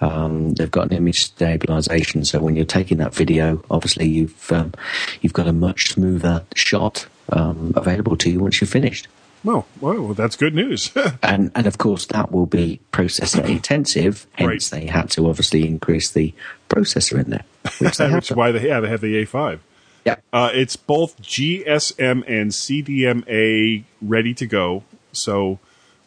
Um, 0.00 0.54
they've 0.54 0.68
got 0.68 0.90
an 0.90 0.96
image 0.96 1.22
stabilization, 1.26 2.24
so 2.24 2.40
when 2.40 2.56
you're 2.56 2.64
taking 2.64 2.98
that 2.98 3.14
video, 3.14 3.62
obviously 3.70 4.08
you've 4.08 4.50
um, 4.50 4.74
you've 5.20 5.32
got 5.32 5.46
a 5.46 5.52
much 5.52 5.90
smoother 5.90 6.44
shot 6.56 7.06
um, 7.30 7.72
available 7.76 8.16
to 8.16 8.30
you 8.30 8.40
once 8.40 8.60
you've 8.60 8.68
finished. 8.68 9.06
Well, 9.44 9.66
well, 9.80 10.14
that's 10.14 10.36
good 10.36 10.54
news. 10.54 10.90
And 11.22 11.50
and 11.54 11.66
of 11.66 11.78
course 11.78 12.06
that 12.06 12.32
will 12.32 12.46
be 12.46 12.80
processor 12.92 13.44
intensive. 13.48 14.26
Hence, 14.34 14.70
they 14.70 14.86
had 14.86 15.10
to 15.10 15.28
obviously 15.28 15.66
increase 15.66 16.10
the 16.10 16.34
processor 16.68 17.22
in 17.22 17.30
there, 17.30 17.44
which 17.78 17.96
they 17.96 18.12
which 18.12 18.30
is 18.30 18.36
why 18.36 18.52
they 18.52 18.66
yeah 18.66 18.80
they 18.80 18.88
have 18.88 19.00
the 19.00 19.24
A5. 19.24 19.60
Yeah. 20.04 20.16
Uh, 20.32 20.50
it's 20.54 20.76
both 20.76 21.20
GSM 21.20 22.24
and 22.26 22.50
CDMA 22.50 23.84
ready 24.00 24.32
to 24.34 24.46
go. 24.46 24.84
So 25.12 25.58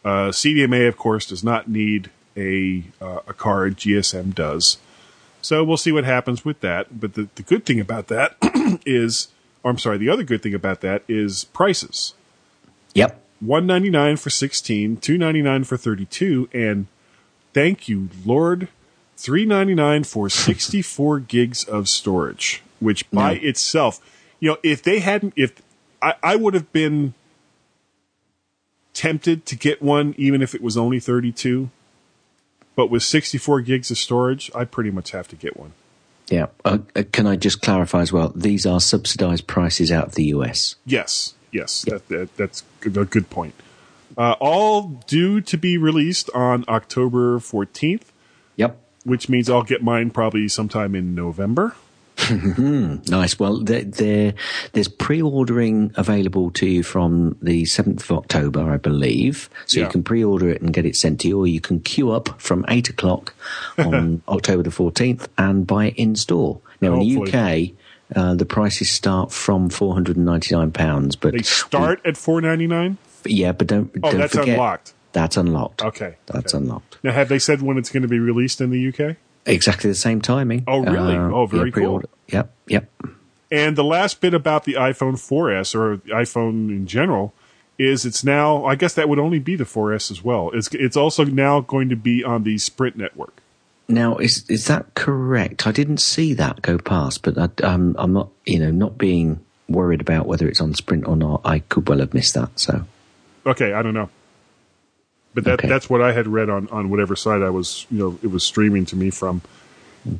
uh, 0.04 0.30
CDMA, 0.30 0.88
of 0.88 0.96
course, 0.96 1.26
does 1.26 1.44
not 1.44 1.68
need 1.68 2.10
a 2.36 2.84
uh, 3.00 3.20
a 3.28 3.34
card. 3.34 3.76
GSM 3.76 4.34
does. 4.34 4.78
So 5.40 5.64
we'll 5.64 5.76
see 5.76 5.92
what 5.92 6.04
happens 6.04 6.44
with 6.44 6.60
that. 6.60 7.00
But 7.00 7.14
the, 7.14 7.28
the 7.34 7.42
good 7.42 7.64
thing 7.66 7.80
about 7.80 8.08
that 8.08 8.36
is, 8.86 9.28
or 9.62 9.70
I'm 9.70 9.78
sorry, 9.78 9.98
the 9.98 10.08
other 10.08 10.22
good 10.22 10.42
thing 10.42 10.54
about 10.54 10.80
that 10.80 11.02
is 11.08 11.44
prices. 11.44 12.14
Yep. 12.94 13.21
One 13.42 13.66
ninety 13.66 13.90
nine 13.90 14.16
for 14.18 14.30
sixteen, 14.30 14.96
two 14.96 15.18
ninety 15.18 15.42
nine 15.42 15.64
for 15.64 15.76
thirty 15.76 16.04
two, 16.04 16.48
and 16.52 16.86
thank 17.52 17.88
you, 17.88 18.08
Lord, 18.24 18.68
three 19.16 19.44
ninety 19.44 19.74
nine 19.74 20.04
for 20.04 20.28
sixty 20.30 20.80
four 20.80 21.18
gigs 21.18 21.64
of 21.64 21.88
storage. 21.88 22.62
Which 22.78 23.08
by 23.10 23.32
itself, 23.34 24.00
you 24.38 24.50
know, 24.50 24.58
if 24.62 24.82
they 24.82 25.00
hadn't, 25.00 25.34
if 25.36 25.60
I, 26.00 26.14
I 26.22 26.36
would 26.36 26.54
have 26.54 26.72
been 26.72 27.14
tempted 28.94 29.44
to 29.46 29.56
get 29.56 29.82
one, 29.82 30.14
even 30.16 30.40
if 30.40 30.54
it 30.54 30.62
was 30.62 30.76
only 30.76 31.00
thirty 31.00 31.32
two, 31.32 31.70
but 32.76 32.90
with 32.90 33.02
sixty 33.02 33.38
four 33.38 33.60
gigs 33.60 33.90
of 33.90 33.98
storage, 33.98 34.52
I 34.54 34.64
pretty 34.64 34.92
much 34.92 35.10
have 35.10 35.26
to 35.28 35.36
get 35.36 35.56
one. 35.56 35.72
Yeah. 36.28 36.46
Uh, 36.64 36.78
uh, 36.94 37.02
can 37.12 37.26
I 37.26 37.34
just 37.36 37.60
clarify 37.60 38.02
as 38.02 38.12
well? 38.12 38.32
These 38.34 38.66
are 38.66 38.80
subsidized 38.80 39.46
prices 39.48 39.90
out 39.90 40.06
of 40.06 40.14
the 40.14 40.26
US. 40.26 40.76
Yes, 40.86 41.34
yes, 41.52 41.82
that, 41.82 42.08
that, 42.08 42.36
that's 42.36 42.64
a 42.84 42.88
good 42.88 43.30
point. 43.30 43.54
Uh, 44.18 44.32
all 44.40 45.02
due 45.06 45.40
to 45.40 45.56
be 45.56 45.78
released 45.78 46.28
on 46.34 46.64
October 46.68 47.38
14th. 47.38 48.02
Yep. 48.56 48.78
Which 49.04 49.28
means 49.28 49.48
I'll 49.48 49.62
get 49.62 49.82
mine 49.82 50.10
probably 50.10 50.48
sometime 50.48 50.94
in 50.94 51.14
November. 51.14 51.74
nice. 52.30 53.38
Well, 53.38 53.60
there, 53.60 53.82
there, 53.82 54.34
there's 54.72 54.88
pre-ordering 54.88 55.92
available 55.96 56.50
to 56.52 56.66
you 56.66 56.82
from 56.82 57.36
the 57.42 57.62
7th 57.64 58.02
of 58.02 58.12
October, 58.12 58.70
I 58.70 58.76
believe. 58.76 59.48
So 59.66 59.80
Yeah. 59.80 59.86
you 59.86 59.90
can 59.92 60.02
pre-order 60.02 60.48
it 60.50 60.62
and 60.62 60.72
get 60.72 60.86
it 60.86 60.94
sent 60.96 61.20
to 61.20 61.28
you, 61.28 61.40
or 61.40 61.46
you 61.46 61.60
can 61.60 61.80
queue 61.80 62.10
up 62.10 62.40
from 62.40 62.64
8 62.68 62.90
o'clock 62.90 63.34
on 63.78 64.22
October 64.28 64.62
the 64.62 64.70
14th 64.70 65.28
and 65.38 65.66
buy 65.66 65.86
it 65.86 65.94
in 65.96 66.14
store. 66.16 66.60
Now, 66.80 66.94
in 66.94 67.00
the 67.00 67.22
UK, 67.22 67.74
uh, 68.14 68.34
the 68.34 68.44
prices 68.46 68.90
start 68.90 69.32
from 69.32 69.68
£499, 69.68 71.16
but 71.20 71.32
They 71.32 71.42
start 71.42 72.00
at 72.04 72.14
4.99. 72.14 72.96
yeah, 73.24 73.52
but 73.52 73.66
don't, 73.66 73.90
Oh, 74.02 74.10
don't 74.10 74.20
that's 74.20 74.34
forget, 74.34 74.50
unlocked. 74.54 74.92
That's 75.12 75.36
unlocked. 75.36 75.82
Okay, 75.82 76.16
That's 76.26 76.54
unlocked. 76.54 76.98
Now, 77.02 77.12
have 77.12 77.28
they 77.28 77.38
said 77.38 77.62
when 77.62 77.76
it's 77.78 77.90
going 77.90 78.02
to 78.02 78.08
be 78.08 78.18
released 78.18 78.60
in 78.60 78.70
the 78.70 78.88
UK? 78.88 79.16
Exactly 79.44 79.90
the 79.90 79.94
same 79.96 80.20
timing. 80.20 80.64
Oh, 80.66 80.82
really? 80.82 81.16
Uh, 81.16 81.28
Oh, 81.30 81.46
very 81.46 81.68
yeah, 81.68 81.72
pre-order. 81.74 82.08
Yep, 82.28 82.54
yep. 82.68 82.90
And 83.50 83.76
the 83.76 83.84
last 83.84 84.20
bit 84.20 84.32
about 84.34 84.64
the 84.64 84.74
iPhone 84.74 85.14
4S 85.14 85.74
or 85.74 85.96
the 85.98 86.10
iPhone 86.12 86.70
in 86.70 86.86
general 86.86 87.34
is 87.78 88.06
it's 88.06 88.24
now. 88.24 88.64
I 88.64 88.76
guess 88.76 88.94
that 88.94 89.08
would 89.10 89.18
only 89.18 89.38
be 89.40 89.56
the 89.56 89.64
4S 89.64 90.10
as 90.10 90.22
well. 90.24 90.50
It's 90.54 90.68
it's 90.68 90.96
also 90.96 91.24
now 91.24 91.60
going 91.60 91.88
to 91.90 91.96
be 91.96 92.24
on 92.24 92.44
the 92.44 92.56
Sprint 92.56 92.96
network. 92.96 93.41
Now, 93.92 94.16
is 94.16 94.44
is 94.48 94.66
that 94.66 94.94
correct? 94.94 95.66
I 95.66 95.72
didn't 95.72 95.98
see 95.98 96.32
that 96.34 96.62
go 96.62 96.78
past, 96.78 97.22
but 97.22 97.36
I, 97.38 97.48
um, 97.66 97.94
I'm 97.98 98.14
not, 98.14 98.30
you 98.46 98.58
know, 98.58 98.70
not 98.70 98.96
being 98.96 99.40
worried 99.68 100.00
about 100.00 100.26
whether 100.26 100.48
it's 100.48 100.60
on 100.60 100.74
Sprint 100.74 101.06
or 101.06 101.14
not. 101.14 101.42
I 101.44 101.58
could 101.60 101.88
well 101.88 101.98
have 101.98 102.14
missed 102.14 102.34
that. 102.34 102.58
So, 102.58 102.86
Okay, 103.44 103.72
I 103.72 103.82
don't 103.82 103.94
know. 103.94 104.08
But 105.34 105.44
that 105.44 105.52
Okay. 105.54 105.68
that's 105.68 105.90
what 105.90 106.00
I 106.00 106.12
had 106.12 106.26
read 106.26 106.48
on, 106.48 106.68
on 106.68 106.88
whatever 106.90 107.14
site 107.16 107.42
I 107.42 107.50
was, 107.50 107.86
you 107.90 107.98
know, 107.98 108.18
it 108.22 108.30
was 108.30 108.44
streaming 108.44 108.86
to 108.86 108.96
me 108.96 109.10
from. 109.10 109.42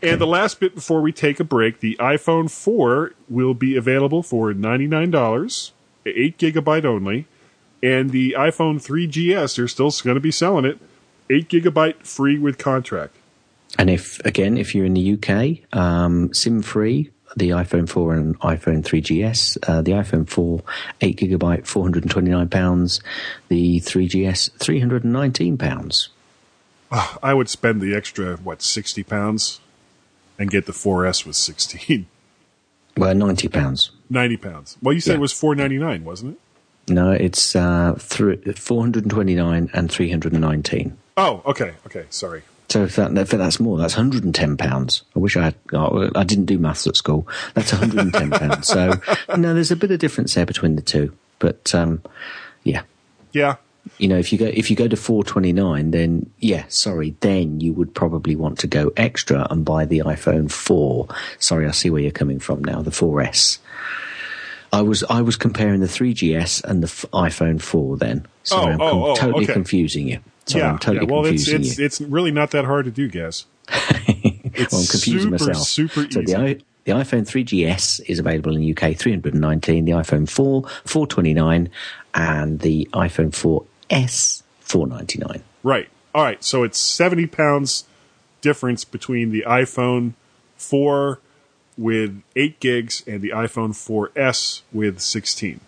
And 0.03 0.21
the 0.21 0.27
last 0.27 0.61
bit 0.61 0.75
before 0.75 1.01
we 1.01 1.13
take 1.13 1.41
a 1.41 1.45
break, 1.45 1.81
the 1.81 1.97
iPhone 1.99 2.51
4 2.51 3.15
will 3.29 3.53
be 3.55 3.75
available 3.77 4.23
for 4.23 4.53
$99, 4.53 5.71
8 6.07 6.39
gigabyte 6.39 6.85
only. 6.85 7.27
And 7.83 8.11
the 8.11 8.37
iPhone 8.39 8.81
3GS, 8.81 9.57
they're 9.57 9.67
still 9.67 9.91
going 10.05 10.15
to 10.15 10.21
be 10.21 10.31
selling 10.31 10.65
it, 10.65 10.79
8 11.31 11.49
gigabyte 11.49 12.07
free 12.07 12.39
with 12.39 12.59
contract. 12.59 13.17
And 13.79 13.91
if 13.91 14.19
again, 14.25 14.57
if 14.57 14.75
you're 14.75 14.85
in 14.85 14.95
the 14.95 15.15
UK, 15.15 15.77
um, 15.77 16.33
SIM 16.35 16.63
free, 16.63 17.11
the 17.37 17.51
iPhone 17.51 17.89
4 17.89 18.15
and 18.15 18.39
iPhone 18.41 18.83
3GS, 18.83 19.57
uh, 19.69 19.81
the 19.83 19.93
iPhone 19.93 20.29
4, 20.29 20.63
eight 21.01 21.17
gigabyte, 21.19 21.67
429 21.67 22.49
pounds, 22.51 23.01
the 23.49 23.81
3GS, 23.81 24.51
319 24.59 25.57
pounds. 25.57 26.11
Ah, 26.91 27.19
I 27.23 27.33
would 27.33 27.49
spend 27.49 27.81
the 27.81 27.95
extra, 27.95 28.37
what, 28.37 28.61
60 28.61 29.03
pounds 29.05 29.61
and 30.39 30.51
get 30.51 30.67
the 30.67 30.73
4S 30.73 31.25
with 31.27 31.37
16. 31.37 32.07
Well, 32.95 33.15
90 33.15 33.49
pounds. 33.49 33.91
90 34.11 34.37
pounds. 34.37 34.77
Well, 34.83 34.93
you 34.93 35.01
said 35.01 35.13
Yeah. 35.13 35.17
it 35.17 35.21
was 35.23 35.33
499 35.33 36.05
wasn't 36.05 36.33
it? 36.87 36.93
No, 36.93 37.11
it's 37.11 37.57
uh, 37.57 37.95
through 37.99 38.37
429 38.53 39.71
and 39.73 39.91
319. 39.91 40.99
Oh, 41.17 41.41
okay, 41.47 41.73
okay. 41.87 42.05
Sorry. 42.11 42.43
So 42.73 42.85
if, 42.85 42.97
that, 42.97 43.17
if 43.19 43.29
that's 43.31 43.61
more, 43.61 43.77
that's 43.79 43.95
110 43.97 44.57
pounds. 44.57 45.03
I 45.15 45.19
wish 45.19 45.37
I 45.37 45.43
had. 45.45 45.55
Oh, 45.73 46.11
I 46.15 46.25
didn't 46.25 46.47
do 46.47 46.59
maths 46.59 46.87
at 46.87 46.97
school. 46.97 47.29
That's 47.55 47.73
110 47.73 48.31
pounds. 48.31 48.67
So 48.69 48.95
no, 49.37 49.53
there's 49.55 49.71
a 49.71 49.77
bit 49.77 49.91
of 49.91 49.99
difference 50.01 50.35
there 50.35 50.47
between 50.47 50.77
the 50.77 50.83
two. 50.83 51.13
But 51.39 51.75
um, 51.75 52.03
yeah, 52.65 52.83
Yeah. 53.33 53.57
you 53.99 54.09
know, 54.09 54.17
if 54.17 54.33
you 54.33 54.39
go 54.39 54.47
if 54.47 54.71
you 54.71 54.77
go 54.77 54.89
to 54.89 54.97
429, 54.97 55.91
then 55.91 56.31
yeah, 56.39 56.65
sorry, 56.69 57.15
then 57.21 57.61
you 57.61 57.73
would 57.75 57.95
probably 57.95 58.37
want 58.37 58.59
to 58.61 58.67
go 58.67 58.93
extra 58.97 59.47
and 59.51 59.65
buy 59.65 59.85
the 59.85 59.99
iPhone 60.01 60.51
4. 60.51 61.09
Sorry, 61.39 61.67
I 61.67 61.73
see 61.73 61.91
where 61.91 62.01
you're 62.01 62.11
coming 62.13 62.39
from 62.39 62.63
now. 62.65 62.81
The 62.81 62.91
4S. 62.93 63.59
I 64.73 64.81
was 64.81 65.05
I 65.11 65.21
was 65.21 65.37
comparing 65.37 65.81
the 65.81 65.87
3GS 65.87 66.65
and 66.65 66.83
the 66.83 66.87
f- 66.87 67.05
iPhone 67.13 67.61
4. 67.61 67.99
Then, 67.99 68.25
sorry, 68.45 68.73
Oh, 68.73 68.75
I'm 68.75 68.81
oh, 68.81 69.07
oh, 69.11 69.15
totally 69.17 69.45
okay. 69.45 69.53
confusing 69.53 70.09
you. 70.09 70.21
Sorry, 70.47 70.65
yeah. 70.65 70.71
I'm 70.71 70.79
totally 70.79 71.07
yeah. 71.07 71.13
Well, 71.13 71.27
it's 71.27 71.49
it's 71.49 71.79
you. 71.79 71.85
it's 71.85 72.01
really 72.01 72.31
not 72.31 72.51
that 72.53 72.65
hard 72.65 72.85
to 72.87 72.91
do, 72.91 73.09
guys. 73.09 73.47
It's 74.55 74.73
well, 74.73 74.83
I'm 74.83 74.87
confusing 74.87 75.39
super, 75.39 75.47
myself. 75.47 75.67
super 75.67 76.11
so 76.11 76.21
easy. 76.21 76.35
the, 76.35 76.39
I, 76.39 76.55
the 76.85 76.93
iPhone 76.93 77.23
3GS 77.23 78.03
is 78.07 78.19
available 78.19 78.55
in 78.55 78.61
the 78.61 78.71
UK 78.71 78.97
319, 78.97 79.85
the 79.85 79.93
iPhone 79.93 80.29
4 80.29 80.63
429, 80.85 81.71
and 82.15 82.61
the 82.61 82.89
iPhone 82.93 83.31
4S 83.31 84.43
499. 84.61 85.43
Right. 85.63 85.89
All 86.15 86.23
right. 86.23 86.43
So 86.45 86.65
it's 86.65 86.79
70 86.79 87.27
pounds 87.29 87.85
difference 88.41 88.85
between 88.85 89.31
the 89.31 89.45
iPhone 89.47 90.15
4 90.57 91.21
with 91.79 92.23
8 92.37 92.61
gigs 92.61 93.03
and 93.07 93.23
the 93.23 93.31
iPhone 93.31 93.71
4S 93.71 94.63
with 94.73 95.01
16. 95.01 95.61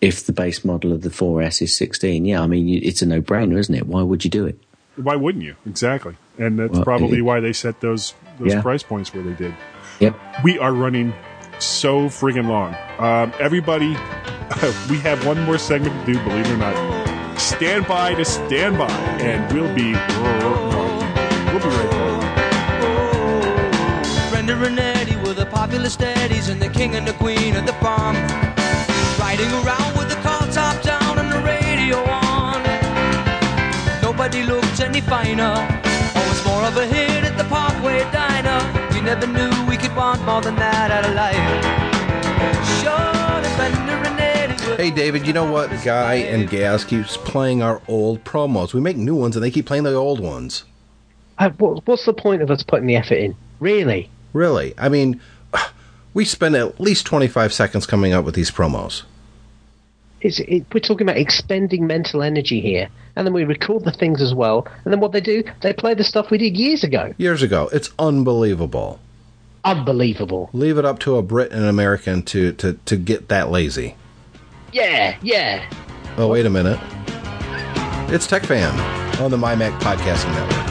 If 0.00 0.24
the 0.24 0.32
base 0.32 0.64
model 0.64 0.92
of 0.92 1.02
the 1.02 1.10
4S 1.10 1.60
is 1.60 1.76
16, 1.76 2.24
yeah, 2.24 2.40
I 2.40 2.46
mean 2.46 2.80
it's 2.82 3.02
a 3.02 3.06
no-brainer, 3.06 3.58
isn't 3.58 3.74
it? 3.74 3.86
Why 3.86 4.02
would 4.02 4.24
you 4.24 4.30
do 4.30 4.46
it? 4.46 4.58
Why 4.96 5.14
wouldn't 5.14 5.44
you? 5.44 5.56
Exactly. 5.66 6.14
And 6.38 6.58
that's 6.58 6.72
Well, 6.72 6.84
probably 6.84 7.18
it- 7.18 7.22
why 7.22 7.40
they 7.40 7.52
set 7.52 7.80
those 7.80 8.14
those 8.38 8.54
Yeah. 8.54 8.62
price 8.62 8.82
points 8.82 9.12
where 9.12 9.22
they 9.22 9.34
did. 9.34 9.54
Yep. 9.98 10.14
We 10.42 10.58
are 10.58 10.72
running 10.72 11.12
so 11.58 12.06
friggin' 12.06 12.48
long. 12.48 12.74
Um, 12.98 13.34
everybody, 13.38 13.88
we 14.90 14.96
have 15.00 15.26
one 15.26 15.42
more 15.44 15.58
segment 15.58 16.06
to 16.06 16.12
do, 16.14 16.18
believe 16.24 16.46
it 16.46 16.52
or 16.52 16.56
not. 16.56 17.38
Stand 17.38 17.86
by 17.86 18.14
to 18.14 18.24
stand 18.24 18.78
by, 18.78 18.88
and 19.20 19.52
we'll 19.52 19.74
be 19.74 19.92
we'll 19.92 21.60
be 21.60 21.68
right 21.76 21.90
back. 21.90 22.20
Brenda 24.30 24.54
and 24.64 24.78
Eddie 24.80 25.16
were 25.16 25.34
the 25.34 25.44
popular 25.46 25.90
steadies 25.90 26.48
and 26.48 26.60
the 26.62 26.68
king 26.70 26.94
and 26.96 27.06
the 27.06 27.12
queen 27.14 27.54
of 27.56 27.66
the 27.66 27.74
bomb. 27.74 28.16
Riding 29.40 29.66
around 29.66 29.96
with 29.96 30.10
the 30.10 30.16
car 30.16 30.46
top 30.52 30.82
down 30.82 31.18
and 31.18 31.32
the 31.32 31.38
radio 31.38 31.96
on. 31.96 32.62
Nobody 34.02 34.42
looked 34.42 34.80
any 34.80 35.00
finer. 35.00 35.54
Always 36.14 36.44
more 36.44 36.64
of 36.64 36.76
a 36.76 36.86
hit 36.86 37.24
at 37.24 37.38
the 37.38 37.44
Parkway 37.44 38.00
Diner. 38.12 38.60
We 38.92 39.00
never 39.00 39.26
knew 39.26 39.48
we 39.66 39.78
could 39.78 39.96
want 39.96 40.22
more 40.26 40.42
than 40.42 40.56
that 40.56 40.90
out 40.90 41.06
of 41.06 41.14
life. 41.14 41.36
Sure, 42.82 43.40
the 43.40 43.48
Brenda 43.56 44.10
and 44.10 44.20
Eddie 44.20 44.68
were 44.68 44.76
Hey, 44.76 44.90
David, 44.90 45.26
you 45.26 45.32
know 45.32 45.50
what? 45.50 45.70
Guy 45.82 46.16
and 46.16 46.46
Gaz 46.46 46.84
keeps 46.84 47.16
playing 47.16 47.62
our 47.62 47.80
old 47.88 48.22
promos. 48.24 48.74
We 48.74 48.80
make 48.82 48.98
new 48.98 49.14
ones 49.14 49.36
and 49.36 49.42
they 49.42 49.50
keep 49.50 49.64
playing 49.64 49.84
the 49.84 49.94
old 49.94 50.20
ones. 50.20 50.64
Uh, 51.38 51.48
what's 51.48 52.04
the 52.04 52.12
point 52.12 52.42
of 52.42 52.50
us 52.50 52.62
putting 52.62 52.86
the 52.86 52.96
effort 52.96 53.16
in? 53.16 53.34
Really? 53.58 54.10
Really? 54.34 54.74
I 54.76 54.90
mean, 54.90 55.18
we 56.12 56.26
spend 56.26 56.56
at 56.56 56.78
least 56.78 57.06
25 57.06 57.54
seconds 57.54 57.86
coming 57.86 58.12
up 58.12 58.26
with 58.26 58.34
these 58.34 58.50
promos. 58.50 59.04
It's, 60.20 60.40
it, 60.40 60.66
we're 60.72 60.80
talking 60.80 61.06
about 61.06 61.16
expending 61.16 61.86
mental 61.86 62.22
energy 62.22 62.60
here, 62.60 62.88
and 63.16 63.26
then 63.26 63.32
we 63.32 63.44
record 63.44 63.84
the 63.84 63.92
things 63.92 64.20
as 64.20 64.34
well. 64.34 64.66
And 64.84 64.92
then 64.92 65.00
what 65.00 65.12
they 65.12 65.20
do, 65.20 65.42
they 65.62 65.72
play 65.72 65.94
the 65.94 66.04
stuff 66.04 66.30
we 66.30 66.38
did 66.38 66.56
years 66.56 66.84
ago. 66.84 67.14
Years 67.16 67.42
ago. 67.42 67.68
It's 67.72 67.90
unbelievable. 67.98 69.00
Unbelievable. 69.64 70.50
Leave 70.52 70.78
it 70.78 70.84
up 70.84 70.98
to 71.00 71.16
a 71.16 71.22
Brit 71.22 71.52
and 71.52 71.64
American 71.64 72.22
to, 72.24 72.52
to, 72.54 72.74
to 72.84 72.96
get 72.96 73.28
that 73.28 73.50
lazy. 73.50 73.94
Yeah, 74.72 75.16
yeah. 75.22 75.68
Oh, 76.16 76.28
wait 76.28 76.46
a 76.46 76.50
minute. 76.50 76.78
It's 78.12 78.26
Tech 78.26 78.44
Fan 78.44 78.78
on 79.20 79.30
the 79.30 79.36
MyMac 79.36 79.78
Podcasting 79.80 80.32
Network. 80.32 80.69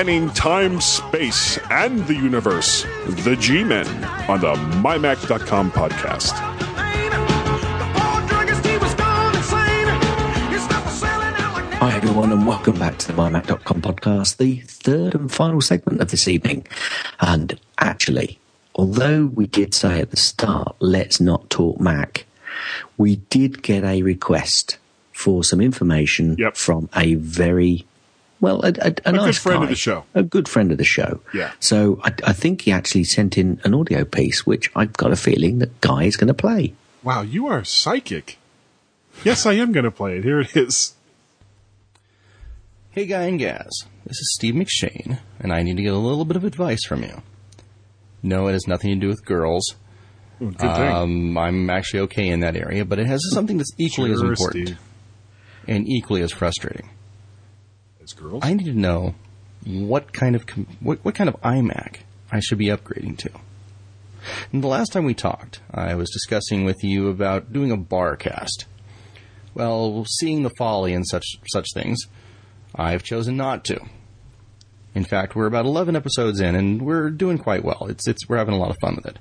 Spanning 0.00 0.30
time, 0.30 0.80
space, 0.80 1.58
and 1.70 1.98
the 2.06 2.14
universe, 2.14 2.84
the 3.06 3.36
G-Men 3.38 3.86
on 4.30 4.40
the 4.40 4.54
MyMac.com 4.80 5.70
podcast. 5.72 6.32
The 7.10 8.00
poor 8.00 8.26
druggist, 8.26 8.64
he 8.64 8.78
was 8.78 8.94
gone 8.94 9.36
insane. 9.36 9.88
His 10.50 10.62
stuff 10.64 10.86
was 10.86 10.94
selling 11.00 11.34
out 11.34 11.52
like 11.52 11.74
Hi 11.74 11.94
everyone, 11.94 12.32
and 12.32 12.46
welcome 12.46 12.78
back 12.78 12.96
to 12.96 13.08
the 13.08 13.12
MyMac.com 13.12 13.82
podcast, 13.82 14.38
the 14.38 14.60
third 14.60 15.14
and 15.14 15.30
final 15.30 15.60
segment 15.60 16.00
of 16.00 16.10
this 16.10 16.26
evening. 16.26 16.66
And 17.20 17.60
actually, 17.76 18.38
although 18.76 19.26
we 19.26 19.48
did 19.48 19.74
say 19.74 20.00
at 20.00 20.10
the 20.12 20.16
start, 20.16 20.76
let's 20.80 21.20
not 21.20 21.50
talk 21.50 21.78
Mac, 21.78 22.24
we 22.96 23.16
did 23.16 23.62
get 23.62 23.84
a 23.84 24.00
request 24.00 24.78
for 25.12 25.44
some 25.44 25.60
information 25.60 26.36
Yep. 26.38 26.56
from 26.56 26.88
a 26.96 27.16
very 27.16 27.84
well, 28.40 28.62
a, 28.62 28.68
a, 28.68 28.70
a, 28.70 28.90
good 28.92 29.14
nice 29.14 29.38
friend 29.38 29.62
of 29.62 29.68
the 29.68 29.76
show. 29.76 30.04
a 30.14 30.22
good 30.22 30.48
friend 30.48 30.72
of 30.72 30.78
the 30.78 30.84
show. 30.84 31.20
Yeah. 31.34 31.52
So 31.60 32.00
I, 32.02 32.12
I 32.24 32.32
think 32.32 32.62
he 32.62 32.72
actually 32.72 33.04
sent 33.04 33.36
in 33.36 33.60
an 33.64 33.74
audio 33.74 34.04
piece, 34.04 34.46
which 34.46 34.70
I've 34.74 34.94
got 34.94 35.12
a 35.12 35.16
feeling 35.16 35.58
that 35.58 35.80
Guy 35.80 36.04
is 36.04 36.16
going 36.16 36.28
to 36.28 36.34
play. 36.34 36.74
Wow, 37.02 37.22
you 37.22 37.46
are 37.46 37.64
psychic. 37.64 38.38
Yes, 39.24 39.44
I 39.44 39.54
am 39.54 39.72
going 39.72 39.84
to 39.84 39.90
play 39.90 40.18
it. 40.18 40.24
Here 40.24 40.40
it 40.40 40.56
is. 40.56 40.94
Hey, 42.90 43.06
Guy 43.06 43.22
and 43.22 43.38
Gaz. 43.38 43.84
This 44.04 44.18
is 44.18 44.34
Steve 44.34 44.54
McShane, 44.54 45.18
and 45.38 45.52
I 45.52 45.62
need 45.62 45.76
to 45.76 45.82
get 45.82 45.92
a 45.92 45.98
little 45.98 46.24
bit 46.24 46.36
of 46.36 46.44
advice 46.44 46.84
from 46.84 47.02
you. 47.02 47.22
No, 48.22 48.48
it 48.48 48.52
has 48.52 48.66
nothing 48.66 48.90
to 48.90 48.96
do 48.96 49.08
with 49.08 49.24
girls. 49.24 49.76
Good 50.38 50.58
thing. 50.58 50.70
Um, 50.70 51.38
I'm 51.38 51.68
actually 51.68 52.00
okay 52.00 52.28
in 52.28 52.40
that 52.40 52.56
area, 52.56 52.84
but 52.84 52.98
it 52.98 53.06
has 53.06 53.20
something 53.32 53.58
that's 53.58 53.72
equally 53.78 54.12
as 54.12 54.20
important 54.20 54.68
Steve. 54.68 54.78
and 55.68 55.86
equally 55.86 56.22
as 56.22 56.32
frustrating. 56.32 56.88
Girls. 58.12 58.42
I 58.44 58.54
need 58.54 58.66
to 58.66 58.72
know 58.72 59.14
what 59.64 60.12
kind 60.12 60.36
of 60.36 60.46
com- 60.46 60.66
what, 60.80 61.04
what 61.04 61.14
kind 61.14 61.28
of 61.28 61.40
iMac 61.42 61.98
I 62.30 62.40
should 62.40 62.58
be 62.58 62.66
upgrading 62.66 63.18
to. 63.18 63.30
And 64.52 64.62
the 64.62 64.68
last 64.68 64.92
time 64.92 65.04
we 65.04 65.14
talked, 65.14 65.60
I 65.72 65.94
was 65.94 66.10
discussing 66.10 66.64
with 66.64 66.82
you 66.84 67.08
about 67.08 67.52
doing 67.52 67.70
a 67.70 67.76
bar 67.76 68.16
cast. 68.16 68.66
Well, 69.54 70.04
seeing 70.06 70.42
the 70.42 70.52
folly 70.58 70.92
in 70.92 71.04
such 71.04 71.24
such 71.50 71.68
things, 71.74 71.98
I've 72.74 73.02
chosen 73.02 73.36
not 73.36 73.64
to. 73.64 73.80
In 74.94 75.04
fact, 75.04 75.36
we're 75.36 75.46
about 75.46 75.66
11 75.66 75.94
episodes 75.94 76.40
in 76.40 76.54
and 76.54 76.82
we're 76.82 77.10
doing 77.10 77.38
quite 77.38 77.64
well. 77.64 77.86
It's 77.88 78.06
it's 78.06 78.28
we're 78.28 78.38
having 78.38 78.54
a 78.54 78.58
lot 78.58 78.70
of 78.70 78.76
fun 78.80 78.96
with 78.96 79.06
it. 79.06 79.18